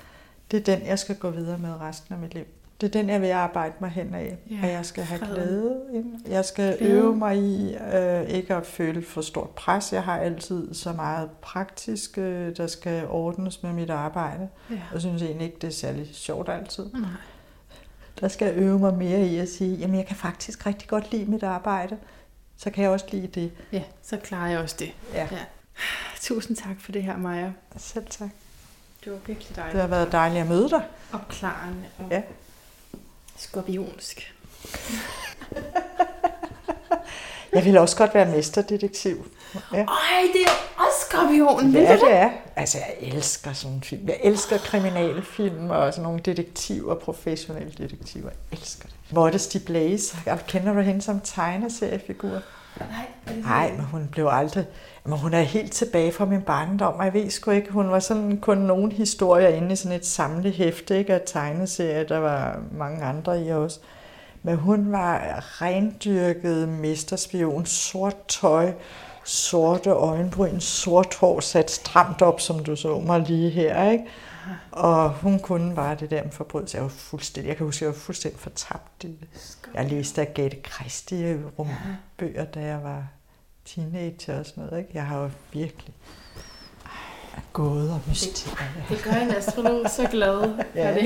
det 0.51 0.59
er 0.59 0.75
den, 0.75 0.87
jeg 0.87 0.99
skal 0.99 1.15
gå 1.15 1.29
videre 1.29 1.57
med 1.57 1.81
resten 1.81 2.13
af 2.13 2.19
mit 2.19 2.33
liv. 2.33 2.45
Det 2.81 2.87
er 2.87 2.91
den, 2.91 3.09
jeg 3.09 3.21
vil 3.21 3.27
arbejde 3.31 3.73
mig 3.79 3.89
hen 3.89 4.13
af. 4.13 4.37
Ja, 4.49 4.67
at 4.67 4.73
jeg 4.73 4.85
skal 4.85 5.03
have 5.03 5.25
glæde. 5.33 5.81
Jeg 6.27 6.45
skal 6.45 6.77
glæde. 6.77 6.91
øve 6.93 7.15
mig 7.15 7.37
i 7.37 7.75
øh, 7.75 8.29
ikke 8.29 8.55
at 8.55 8.65
føle 8.65 9.01
for 9.01 9.21
stort 9.21 9.49
pres. 9.49 9.93
Jeg 9.93 10.03
har 10.03 10.17
altid 10.17 10.73
så 10.73 10.93
meget 10.93 11.29
praktisk, 11.41 12.17
øh, 12.17 12.57
der 12.57 12.67
skal 12.67 13.07
ordnes 13.07 13.63
med 13.63 13.73
mit 13.73 13.89
arbejde. 13.89 14.49
Ja. 14.69 14.81
Jeg 14.93 15.01
synes 15.01 15.21
egentlig 15.21 15.45
ikke, 15.45 15.57
det 15.61 15.67
er 15.67 15.71
særlig 15.71 16.09
sjovt 16.13 16.49
altid. 16.49 16.85
Nej. 16.93 17.09
Der 18.19 18.27
skal 18.27 18.45
jeg 18.45 18.55
øve 18.57 18.79
mig 18.79 18.93
mere 18.93 19.25
i 19.27 19.37
at 19.37 19.49
sige, 19.49 19.75
jamen 19.75 19.97
jeg 19.97 20.05
kan 20.05 20.15
faktisk 20.15 20.65
rigtig 20.65 20.87
godt 20.89 21.11
lide 21.11 21.25
mit 21.25 21.43
arbejde. 21.43 21.97
Så 22.57 22.69
kan 22.69 22.83
jeg 22.83 22.91
også 22.91 23.05
lide 23.11 23.27
det. 23.27 23.51
Ja, 23.71 23.83
så 24.03 24.17
klarer 24.17 24.49
jeg 24.49 24.59
også 24.59 24.75
det. 24.79 24.91
Ja. 25.13 25.27
ja. 25.31 25.37
Tusind 26.21 26.57
tak 26.57 26.79
for 26.79 26.91
det 26.91 27.03
her, 27.03 27.17
Maja. 27.17 27.51
Selv 27.77 28.05
tak. 28.09 28.29
Det 29.03 29.11
var 29.11 29.19
virkelig 29.25 29.55
dejligt. 29.55 29.73
Det 29.73 29.81
har 29.81 29.87
været 29.87 30.11
dejligt 30.11 30.41
at 30.41 30.47
møde 30.47 30.69
dig. 30.69 30.83
Opklarende 31.13 31.83
og 31.97 32.05
ja. 32.11 32.21
Skorpionsk. 33.37 34.33
jeg 37.53 37.65
vil 37.65 37.77
også 37.77 37.97
godt 37.97 38.13
være 38.13 38.25
mesterdetektiv. 38.25 39.27
Ja. 39.73 39.77
Ej, 39.77 40.21
det 40.33 40.41
er 40.41 40.49
også 40.77 40.97
skorpionen. 41.09 41.73
Ja, 41.73 41.93
det 41.93 42.13
er. 42.13 42.29
Altså, 42.55 42.77
jeg 42.77 43.09
elsker 43.09 43.53
sådan 43.53 43.75
en 43.75 43.83
film. 43.83 44.07
Jeg 44.07 44.19
elsker 44.23 44.57
kriminalfilm 44.57 45.69
og 45.69 45.93
sådan 45.93 46.03
nogle 46.03 46.19
detektiver, 46.19 46.95
professionelle 46.95 47.73
detektiver. 47.77 48.29
Jeg 48.51 48.59
elsker 48.59 48.85
det. 48.85 48.95
Modesty 49.11 49.57
Blaze. 49.57 50.17
Kender 50.47 50.73
du 50.73 50.81
hende 50.81 51.01
som 51.01 51.21
tegneseriefigur? 51.23 52.41
Nej. 52.79 53.41
Nej, 53.41 53.71
men 53.71 53.85
hun 53.85 54.07
blev 54.11 54.27
aldrig... 54.31 54.65
Men 55.07 55.19
hun 55.19 55.33
er 55.33 55.41
helt 55.41 55.71
tilbage 55.71 56.11
fra 56.11 56.25
min 56.25 56.41
barndom, 56.41 56.93
og 56.93 57.05
jeg 57.05 57.13
ved 57.13 57.29
sgu 57.29 57.51
ikke, 57.51 57.71
hun 57.71 57.91
var 57.91 57.99
sådan 57.99 58.37
kun 58.37 58.57
nogle 58.57 58.91
historier 58.91 59.47
inde 59.47 59.73
i 59.73 59.75
sådan 59.75 59.97
et 59.97 60.05
samlehæfte 60.05 60.97
ikke, 60.97 61.13
af 61.13 61.21
tegneserier, 61.25 62.03
der 62.03 62.17
var 62.17 62.59
mange 62.71 63.03
andre 63.03 63.45
i 63.45 63.51
også. 63.51 63.79
Men 64.43 64.55
hun 64.55 64.91
var 64.91 65.43
rendyrket 65.61 66.69
mesterspion, 66.69 67.65
sort 67.65 68.15
tøj, 68.27 68.73
sorte 69.23 69.89
øjenbryn, 69.89 70.59
sort 70.59 71.15
hår 71.15 71.39
sat 71.39 71.71
stramt 71.71 72.21
op, 72.21 72.41
som 72.41 72.63
du 72.63 72.75
så 72.75 72.99
mig 72.99 73.19
lige 73.19 73.49
her, 73.49 73.91
ikke? 73.91 74.05
Og 74.71 75.09
hun 75.09 75.39
kunne 75.39 75.75
bare 75.75 75.95
det 75.95 76.11
der 76.11 76.23
med 76.23 76.31
forbrydelse. 76.31 76.77
Jeg 76.77 76.83
var 76.83 76.89
fuldstændig, 76.89 77.49
jeg 77.49 77.57
kan 77.57 77.65
huske, 77.65 77.85
jeg 77.85 77.93
var 77.93 77.99
fuldstændig 77.99 78.39
fortabt 78.39 79.03
i 79.03 79.07
det. 79.07 79.27
Jeg 79.73 79.85
læste 79.85 80.21
Agathe 80.21 80.59
Christie 80.71 81.39
bøger, 82.17 82.45
da 82.45 82.59
jeg 82.59 82.83
var 82.83 83.03
teenager 83.75 84.39
og 84.39 84.45
sådan 84.45 84.63
noget. 84.63 84.79
Ikke? 84.79 84.91
Jeg 84.93 85.03
har 85.05 85.21
jo 85.21 85.29
virkelig 85.53 85.93
gået 87.53 87.91
og 87.91 87.99
mysterier. 88.07 88.57
Det, 88.89 88.97
det 88.97 89.03
gør 89.03 89.11
en 89.21 89.31
astrolog 89.35 89.89
så 89.89 90.07
glad 90.11 90.53
ja. 90.75 90.93
det. 90.93 91.03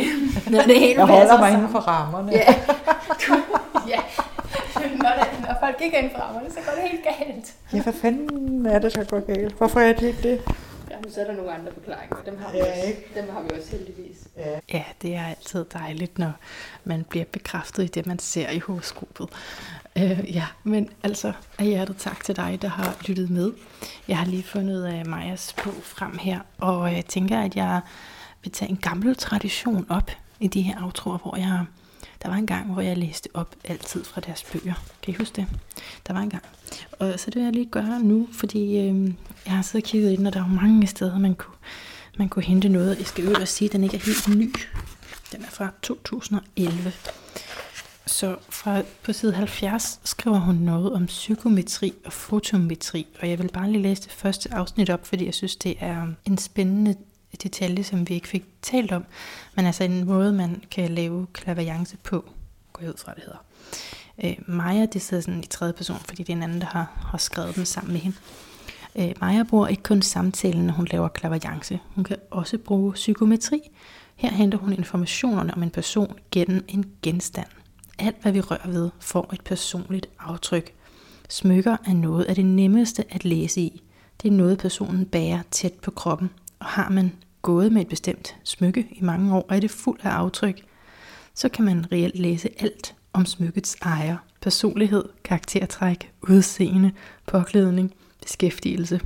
Når 0.52 0.62
det 0.62 0.80
hele 0.80 1.00
jeg 1.00 1.08
holder 1.08 1.40
mig 1.40 1.52
inden 1.54 1.70
for 1.70 1.80
rammerne. 1.80 2.32
Ja. 2.32 2.56
Ja. 3.88 4.00
Når, 5.04 5.10
det, 5.20 5.48
når 5.48 5.56
folk 5.60 5.82
ikke 5.82 5.98
er 5.98 6.02
inden 6.02 6.16
for 6.16 6.24
rammerne, 6.24 6.50
så 6.50 6.56
går 6.66 6.82
det 6.82 6.92
helt 6.92 7.04
galt. 7.04 7.54
Ja, 7.74 7.82
hvad 7.82 7.94
fanden 7.94 8.66
er 8.66 8.80
det, 8.80 8.96
der 8.96 9.04
går 9.04 9.20
galt? 9.20 9.54
Hvorfor 9.58 9.80
er 9.80 9.94
det 9.94 10.08
ikke 10.08 10.24
det? 10.24 10.42
Så 11.14 11.22
er 11.22 11.26
der 11.26 11.34
nogle 11.34 11.54
andre 11.54 11.72
forklaringer. 11.74 12.18
Dem 12.26 12.38
har 12.38 12.52
vi, 12.52 12.58
ja, 12.58 12.72
også, 12.72 12.88
ikke? 12.88 13.12
dem 13.16 13.30
har 13.30 13.42
vi 13.42 13.50
også 13.60 13.72
heldigvis. 13.72 14.28
Ja. 14.38 14.60
ja, 14.74 14.84
det 15.02 15.16
er 15.16 15.26
altid 15.26 15.66
dejligt, 15.74 16.20
når 16.20 16.32
man 16.84 17.04
bliver 17.04 17.26
bekræftet 17.26 17.84
i 17.84 17.88
det, 17.88 18.08
man 18.08 18.20
ser 18.20 18.50
i 18.50 18.60
horoskopet. 18.60 19.30
Uh, 19.96 20.36
ja, 20.36 20.46
men 20.64 20.90
altså 21.04 21.34
af 21.60 21.66
hjertet 21.66 21.98
tak 21.98 22.24
til 22.24 22.36
dig, 22.36 22.60
der 22.62 22.68
har 22.68 22.98
lyttet 23.08 23.30
med. 23.30 23.52
Jeg 24.08 24.18
har 24.18 24.26
lige 24.26 24.44
fundet 24.44 24.94
uh, 24.94 25.08
Majas 25.08 25.56
bog 25.64 25.74
frem 25.82 26.18
her, 26.18 26.40
og 26.58 26.94
jeg 26.94 27.06
tænker, 27.06 27.42
at 27.42 27.56
jeg 27.56 27.82
vil 28.44 28.52
tage 28.52 28.72
en 28.72 28.78
gammel 28.78 29.16
tradition 29.16 29.86
op 29.90 30.12
i 30.40 30.48
de 30.48 30.62
her 30.62 30.84
aftroer, 30.84 31.18
hvor 31.18 31.38
jeg 31.38 31.66
der 32.24 32.30
var 32.30 32.36
en 32.36 32.48
gang, 32.48 32.74
hvor 32.74 32.82
jeg 32.82 32.98
læste 32.98 33.30
op 33.34 33.56
altid 33.64 34.04
fra 34.04 34.22
deres 34.22 34.44
bøger. 34.44 34.74
Kan 35.02 35.14
I 35.14 35.18
huske 35.18 35.36
det? 35.36 35.48
Der 36.08 36.14
var 36.14 36.22
en 36.22 36.30
gang. 36.30 36.44
Og 37.00 37.20
så 37.20 37.26
det 37.26 37.36
vil 37.36 37.44
jeg 37.44 37.54
lige 37.54 37.66
gøre 37.66 38.00
nu, 38.00 38.28
fordi 38.32 38.78
øh, 38.78 39.14
jeg 39.46 39.54
har 39.54 39.62
siddet 39.62 39.86
og 39.86 39.90
kigget 39.90 40.12
ind, 40.12 40.28
og 40.28 40.34
der 40.34 40.40
er 40.40 40.48
mange 40.48 40.88
steder, 40.88 41.20
man 41.20 41.36
kunne, 41.36 41.56
man 42.18 42.30
kunne 42.30 42.44
hente 42.44 42.70
noget. 42.70 42.98
Jeg 42.98 43.08
skal 43.08 43.24
øvrigt 43.24 43.50
sige, 43.50 43.68
at 43.70 43.74
den 43.74 43.84
ikke 43.84 43.98
er 43.98 44.02
helt 44.02 44.38
ny. 44.38 44.56
Den 45.32 45.44
er 45.44 45.50
fra 45.50 45.70
2011. 45.82 46.94
Så 48.06 48.36
fra, 48.50 48.82
på 49.04 49.14
side 49.14 49.34
70 49.34 50.00
skriver 50.04 50.40
hun 50.40 50.56
noget 50.56 50.94
om 50.94 51.06
psykometri 51.06 51.94
og 52.06 52.14
fotometri, 52.14 53.08
og 53.22 53.30
jeg 53.30 53.40
vil 53.40 53.50
bare 53.54 53.72
lige 53.72 53.82
læse 53.82 54.04
det 54.04 54.12
første 54.12 54.54
afsnit 54.54 54.90
op, 54.90 55.08
fordi 55.08 55.26
jeg 55.26 55.34
synes, 55.34 55.56
det 55.56 55.76
er 55.80 56.08
en 56.26 56.38
spændende 56.38 56.96
detalje, 57.38 57.84
som 57.84 58.10
vi 58.10 58.14
ikke 58.14 58.28
fik 58.28 58.46
talt 58.62 58.92
om, 58.92 59.06
men 59.56 59.66
altså 59.66 59.84
en 59.84 60.06
måde, 60.06 60.34
man 60.34 60.64
kan 60.72 60.92
lave 60.92 61.28
klaverjance 61.34 61.98
på, 62.04 62.26
går 62.74 62.82
jeg 62.82 62.90
ud 62.90 62.98
fra, 62.98 63.14
det 63.14 63.24
hedder. 63.24 63.46
Øh, 64.24 64.36
Maja, 64.48 64.86
det 64.86 65.02
sidder 65.02 65.24
sådan 65.24 65.40
i 65.40 65.48
tredje 65.48 65.74
person, 65.74 66.00
fordi 66.00 66.24
det 66.24 66.34
er 66.34 66.38
en 66.38 66.44
anden, 66.44 66.62
der 66.62 66.68
har, 66.68 66.92
har 67.12 67.18
skrevet 67.18 67.56
den 67.56 67.66
sammen 67.66 67.94
med 67.94 68.02
hende. 68.02 68.18
Øh, 68.96 69.14
Maja 69.22 69.44
bruger 69.44 69.68
ikke 69.68 69.84
kun 69.84 70.02
samtalen, 70.02 70.66
når 70.66 70.74
hun 70.74 70.88
laver 70.92 71.08
klaverjance. 71.08 71.80
Hun 71.96 72.04
kan 72.04 72.18
også 72.32 72.58
bruge 72.58 72.94
psykometri. 72.94 73.60
Her 74.16 74.32
henter 74.32 74.58
hun 74.58 74.74
informationerne 74.74 75.54
om 75.54 75.64
en 75.64 75.70
person 75.70 76.16
gennem 76.32 76.66
en 76.68 76.92
genstand. 77.02 77.48
Alt, 78.00 78.22
hvad 78.22 78.32
vi 78.32 78.42
rører 78.42 78.70
ved, 78.70 78.90
får 79.00 79.30
et 79.34 79.42
personligt 79.42 80.10
aftryk. 80.20 80.74
Smykker 81.30 81.78
er 81.86 81.94
noget 81.94 82.24
af 82.24 82.36
det 82.36 82.46
nemmeste 82.46 83.06
at 83.10 83.26
læse 83.26 83.62
i. 83.62 83.84
Det 84.22 84.28
er 84.28 84.36
noget, 84.36 84.58
personen 84.58 85.06
bærer 85.06 85.42
tæt 85.52 85.74
på 85.74 85.92
kroppen, 85.92 86.30
har 86.62 86.90
man 86.90 87.12
gået 87.42 87.72
med 87.72 87.82
et 87.82 87.88
bestemt 87.88 88.36
smykke 88.44 88.88
i 88.92 89.02
mange 89.02 89.36
år, 89.36 89.46
og 89.50 89.56
er 89.56 89.60
det 89.60 89.72
fuld 89.72 90.00
af 90.04 90.10
aftryk, 90.10 90.62
så 91.34 91.50
kan 91.50 91.66
man 91.66 91.92
reelt 91.92 92.20
læse 92.20 92.50
alt 92.60 92.96
om 93.14 93.26
smykkets 93.26 93.78
ejer, 93.82 94.18
personlighed, 94.42 95.04
karaktertræk, 95.24 96.12
udseende, 96.22 96.92
påklædning, 97.28 97.94
beskæftigelse. 98.22 99.02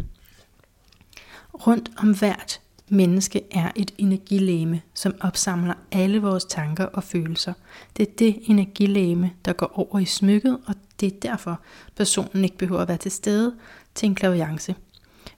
Rundt 1.54 1.92
om 1.98 2.18
hvert 2.18 2.62
menneske 2.90 3.42
er 3.52 3.72
et 3.76 3.92
energilæme, 3.98 4.82
som 4.94 5.16
opsamler 5.22 5.74
alle 5.92 6.22
vores 6.22 6.46
tanker 6.46 6.86
og 6.86 7.04
følelser. 7.04 7.54
Det 7.98 8.08
er 8.08 8.12
det 8.20 8.40
energilæme, 8.46 9.32
der 9.46 9.54
går 9.54 9.72
over 9.80 10.00
i 10.00 10.06
smykket, 10.06 10.60
og 10.66 10.76
det 11.00 11.14
er 11.14 11.20
derfor, 11.20 11.60
personen 11.96 12.44
ikke 12.44 12.58
behøver 12.58 12.82
at 12.82 12.88
være 12.88 12.98
til 12.98 13.12
stede 13.12 13.56
til 13.96 14.08
en 14.08 14.16
klaviance. 14.16 14.76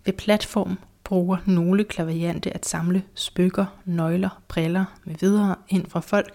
Ved 0.05 0.13
platform 0.13 0.77
bruger 1.07 1.37
nogle 1.45 1.83
klaviante 1.83 2.53
at 2.53 2.65
samle 2.65 3.03
spykker, 3.13 3.65
nøgler, 3.85 4.41
briller 4.47 4.85
med 5.05 5.15
videre 5.19 5.55
ind 5.69 5.87
fra 5.87 5.99
folk, 5.99 6.33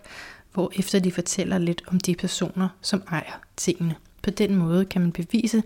hvor 0.53 0.73
efter 0.77 0.99
de 0.99 1.13
fortæller 1.13 1.59
lidt 1.59 1.83
om 1.87 2.01
de 2.01 2.15
personer, 2.15 2.69
som 2.81 3.03
ejer 3.11 3.41
tingene. 3.57 3.95
På 4.23 4.31
den 4.31 4.55
måde 4.57 4.85
kan 4.85 5.01
man 5.01 5.13
bevise, 5.13 5.63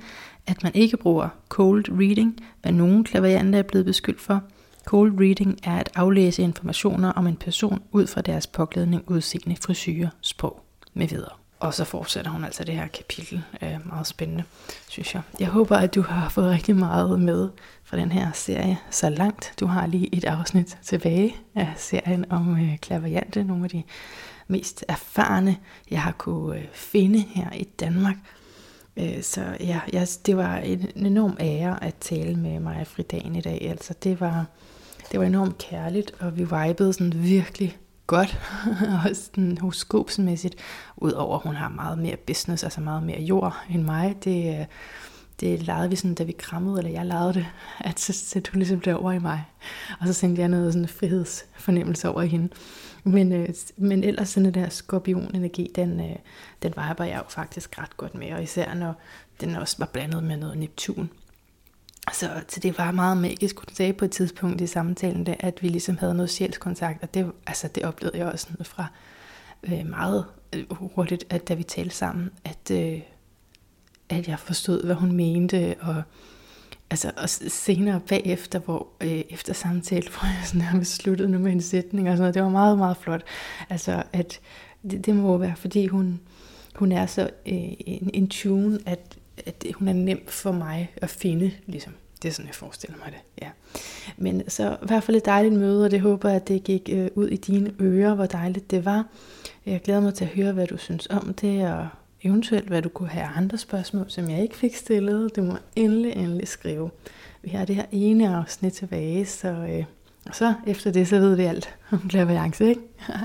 at 0.46 0.62
man 0.62 0.74
ikke 0.74 0.96
bruger 0.96 1.28
cold 1.48 1.84
reading, 1.90 2.40
hvad 2.62 2.72
nogle 2.72 3.04
klaverianter 3.04 3.58
er 3.58 3.62
blevet 3.62 3.86
beskyldt 3.86 4.20
for. 4.20 4.42
Cold 4.84 5.20
reading 5.20 5.58
er 5.62 5.76
at 5.76 5.90
aflæse 5.94 6.42
informationer 6.42 7.12
om 7.12 7.26
en 7.26 7.36
person 7.36 7.82
ud 7.92 8.06
fra 8.06 8.20
deres 8.20 8.46
påklædning, 8.46 9.10
udseende, 9.10 9.56
frisyrer, 9.56 10.08
sprog 10.20 10.60
med 10.94 11.08
videre. 11.08 11.45
Og 11.60 11.74
så 11.74 11.84
fortsætter 11.84 12.30
hun 12.30 12.44
altså 12.44 12.64
det 12.64 12.74
her 12.74 12.86
kapitel. 12.86 13.42
Øh, 13.62 13.86
meget 13.86 14.06
spændende, 14.06 14.44
synes 14.88 15.14
jeg. 15.14 15.22
Jeg 15.40 15.48
håber, 15.48 15.76
at 15.76 15.94
du 15.94 16.02
har 16.02 16.28
fået 16.28 16.50
rigtig 16.50 16.76
meget 16.76 17.20
med 17.20 17.48
fra 17.84 17.96
den 17.96 18.12
her 18.12 18.32
serie 18.32 18.78
så 18.90 19.08
langt. 19.08 19.54
Du 19.60 19.66
har 19.66 19.86
lige 19.86 20.14
et 20.14 20.24
afsnit 20.24 20.78
tilbage 20.82 21.36
af 21.54 21.72
serien 21.76 22.24
om 22.30 22.60
øh, 22.60 22.78
klaverjante. 22.78 23.44
Nogle 23.44 23.64
af 23.64 23.70
de 23.70 23.82
mest 24.48 24.84
erfarne, 24.88 25.56
jeg 25.90 26.02
har 26.02 26.12
kunne 26.12 26.58
øh, 26.58 26.64
finde 26.72 27.18
her 27.18 27.52
i 27.52 27.64
Danmark. 27.64 28.16
Øh, 28.96 29.22
så 29.22 29.56
ja, 29.60 29.80
jeg, 29.92 30.08
det 30.26 30.36
var 30.36 30.56
en, 30.56 30.90
en 30.96 31.06
enorm 31.06 31.36
ære 31.40 31.84
at 31.84 31.94
tale 31.94 32.36
med 32.36 32.60
Maja 32.60 32.82
Fridagen 32.82 33.36
i 33.36 33.40
dag. 33.40 33.66
Altså, 33.70 33.94
det 34.02 34.20
var, 34.20 34.44
det 35.12 35.20
var 35.20 35.26
enormt 35.26 35.58
kærligt, 35.58 36.12
og 36.20 36.38
vi 36.38 36.44
vibede 36.44 36.92
sådan 36.92 37.12
virkelig 37.14 37.76
godt, 38.06 38.38
også 39.08 39.30
den 39.34 39.58
horoskopsmæssigt, 39.58 40.54
udover 40.96 41.36
at 41.36 41.42
hun 41.42 41.54
har 41.54 41.68
meget 41.68 41.98
mere 41.98 42.16
business, 42.16 42.64
altså 42.64 42.80
meget 42.80 43.02
mere 43.02 43.20
jord 43.20 43.56
end 43.70 43.82
mig. 43.82 44.16
Det, 44.24 44.60
øh, 44.60 44.66
det 45.40 45.62
legede 45.62 45.90
vi 45.90 45.96
sådan, 45.96 46.14
da 46.14 46.24
vi 46.24 46.32
krammede, 46.32 46.78
eller 46.78 46.90
jeg 46.90 47.06
legede 47.06 47.34
det, 47.34 47.46
at 47.90 48.00
så 48.00 48.12
sætte 48.12 48.52
hun 48.52 48.58
ligesom 48.58 48.82
over 48.96 49.12
i 49.12 49.18
mig. 49.18 49.44
Og 50.00 50.06
så 50.06 50.12
sendte 50.12 50.40
jeg 50.40 50.48
noget 50.48 50.72
sådan 50.72 50.88
frihedsfornemmelse 50.88 52.08
over 52.08 52.22
i 52.22 52.28
hende. 52.28 52.48
Men, 53.04 53.32
øh, 53.32 53.48
men 53.76 54.04
ellers 54.04 54.28
sådan 54.28 54.54
der 54.54 54.68
skorpionenergi, 54.68 55.70
den, 55.74 56.00
øh, 56.00 56.16
den 56.62 56.70
viber 56.76 57.04
jeg 57.04 57.16
jo 57.16 57.28
faktisk 57.28 57.78
ret 57.78 57.96
godt 57.96 58.14
med, 58.14 58.32
og 58.32 58.42
især 58.42 58.74
når 58.74 58.94
den 59.40 59.56
også 59.56 59.76
var 59.78 59.86
blandet 59.86 60.24
med 60.24 60.36
noget 60.36 60.58
Neptun. 60.58 61.10
Så, 62.12 62.30
så 62.48 62.60
det 62.60 62.78
var 62.78 62.90
meget 62.90 63.16
magisk, 63.16 63.58
hun 63.58 63.74
sagde 63.74 63.92
på 63.92 64.04
et 64.04 64.10
tidspunkt 64.10 64.60
i 64.60 64.66
samtalen, 64.66 65.26
det, 65.26 65.36
at 65.40 65.62
vi 65.62 65.68
ligesom 65.68 65.96
havde 65.96 66.14
noget 66.14 66.30
sjælskontakt, 66.30 67.02
og 67.02 67.14
det, 67.14 67.32
altså, 67.46 67.68
det 67.68 67.84
oplevede 67.84 68.18
jeg 68.18 68.26
også 68.26 68.48
fra 68.62 68.86
øh, 69.62 69.86
meget 69.86 70.24
øh, 70.52 70.64
hurtigt, 70.70 71.24
at 71.30 71.48
da 71.48 71.54
vi 71.54 71.62
talte 71.62 71.94
sammen, 71.94 72.30
at, 72.44 72.70
øh, 72.70 73.00
at 74.08 74.28
jeg 74.28 74.38
forstod, 74.38 74.84
hvad 74.84 74.94
hun 74.94 75.12
mente, 75.12 75.74
og 75.80 76.02
altså 76.90 77.10
og 77.16 77.28
senere 77.28 78.00
bagefter, 78.00 78.58
hvor 78.58 78.88
øh, 79.00 79.22
efter 79.30 79.52
samtalen, 79.52 80.08
hvor 80.12 80.26
jeg 80.26 80.42
sådan 80.44 80.60
nærmest 80.60 80.94
sluttede 80.94 81.28
nu 81.28 81.38
med 81.38 81.52
en 81.52 81.60
sætning 81.60 82.08
og 82.08 82.12
sådan 82.12 82.22
noget, 82.22 82.34
det 82.34 82.42
var 82.42 82.48
meget, 82.48 82.78
meget 82.78 82.96
flot. 82.96 83.22
Altså, 83.70 84.02
at 84.12 84.40
det, 84.90 85.06
det 85.06 85.16
må 85.16 85.36
være, 85.36 85.56
fordi 85.56 85.86
hun, 85.86 86.20
hun 86.74 86.92
er 86.92 87.06
så 87.06 87.22
øh, 87.22 87.54
en, 87.86 88.10
en 88.14 88.28
tune, 88.28 88.78
at, 88.86 89.15
at 89.46 89.66
hun 89.74 89.88
er 89.88 89.92
nem 89.92 90.26
for 90.28 90.52
mig 90.52 90.92
at 90.96 91.10
finde, 91.10 91.52
ligesom. 91.66 91.92
Det 92.22 92.28
er 92.28 92.32
sådan, 92.32 92.46
jeg 92.46 92.54
forestiller 92.54 92.96
mig 92.96 93.06
det, 93.12 93.42
ja. 93.42 93.48
Men 94.16 94.50
så 94.50 94.72
i 94.82 94.86
hvert 94.86 95.02
fald 95.02 95.16
et 95.16 95.24
dejligt 95.24 95.54
møde, 95.54 95.84
og 95.84 95.90
det 95.90 96.00
håber 96.00 96.28
jeg, 96.28 96.36
at 96.36 96.48
det 96.48 96.64
gik 96.64 96.88
øh, 96.92 97.08
ud 97.14 97.28
i 97.28 97.36
dine 97.36 97.74
ører, 97.80 98.14
hvor 98.14 98.26
dejligt 98.26 98.70
det 98.70 98.84
var. 98.84 99.06
Jeg 99.66 99.80
glæder 99.80 100.00
mig 100.00 100.14
til 100.14 100.24
at 100.24 100.30
høre, 100.30 100.52
hvad 100.52 100.66
du 100.66 100.76
synes 100.76 101.06
om 101.10 101.34
det, 101.34 101.68
og 101.68 101.88
eventuelt 102.22 102.68
hvad 102.68 102.82
du 102.82 102.88
kunne 102.88 103.08
have 103.08 103.26
andre 103.26 103.58
spørgsmål, 103.58 104.04
som 104.08 104.30
jeg 104.30 104.42
ikke 104.42 104.56
fik 104.56 104.76
stillet. 104.76 105.36
Du 105.36 105.42
må 105.42 105.56
endelig, 105.76 106.12
endelig 106.12 106.48
skrive. 106.48 106.90
Vi 107.42 107.50
har 107.50 107.64
det 107.64 107.76
her 107.76 107.86
ene 107.92 108.36
afsnit 108.36 108.72
tilbage, 108.72 109.26
så, 109.26 109.48
øh, 109.48 109.84
og 110.26 110.34
så 110.34 110.54
efter 110.66 110.90
det, 110.90 111.08
så 111.08 111.18
ved 111.18 111.36
vi 111.36 111.42
alt 111.42 111.74
om 111.90 112.08
klaverance, 112.08 112.68
ikke? 112.68 112.80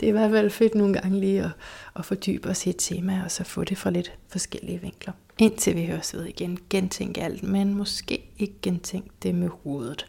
det 0.00 0.06
er 0.06 0.08
i 0.08 0.12
hvert 0.12 0.30
fald 0.30 0.50
fedt 0.50 0.74
nogle 0.74 0.94
gange 0.94 1.20
lige 1.20 1.42
at, 1.42 1.50
at 1.96 2.04
fordybe 2.04 2.48
os 2.48 2.66
i 2.66 2.70
et 2.70 2.76
tema, 2.78 3.24
og 3.24 3.30
så 3.30 3.44
få 3.44 3.64
det 3.64 3.78
fra 3.78 3.90
lidt 3.90 4.18
forskellige 4.28 4.80
vinkler. 4.80 5.12
Indtil 5.38 5.76
vi 5.76 5.86
høres 5.86 6.14
ved 6.14 6.24
igen, 6.24 6.58
gentænk 6.70 7.18
alt, 7.18 7.42
men 7.42 7.74
måske 7.74 8.30
ikke 8.38 8.54
gentænk 8.62 9.10
det 9.22 9.34
med 9.34 9.48
hovedet. 9.48 10.06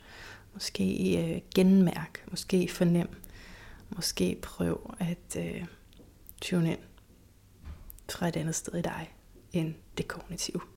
Måske 0.53 1.17
øh, 1.17 1.41
genmærk, 1.55 2.23
måske 2.31 2.67
fornem, 2.67 3.07
måske 3.89 4.37
prøv 4.41 4.95
at 4.99 5.37
øh, 5.37 5.65
tune 6.41 6.71
ind 6.71 6.79
fra 8.09 8.27
et 8.27 8.35
andet 8.35 8.55
sted 8.55 8.75
i 8.75 8.81
dig 8.81 9.13
end 9.53 9.73
det 9.97 10.07
kognitive. 10.07 10.61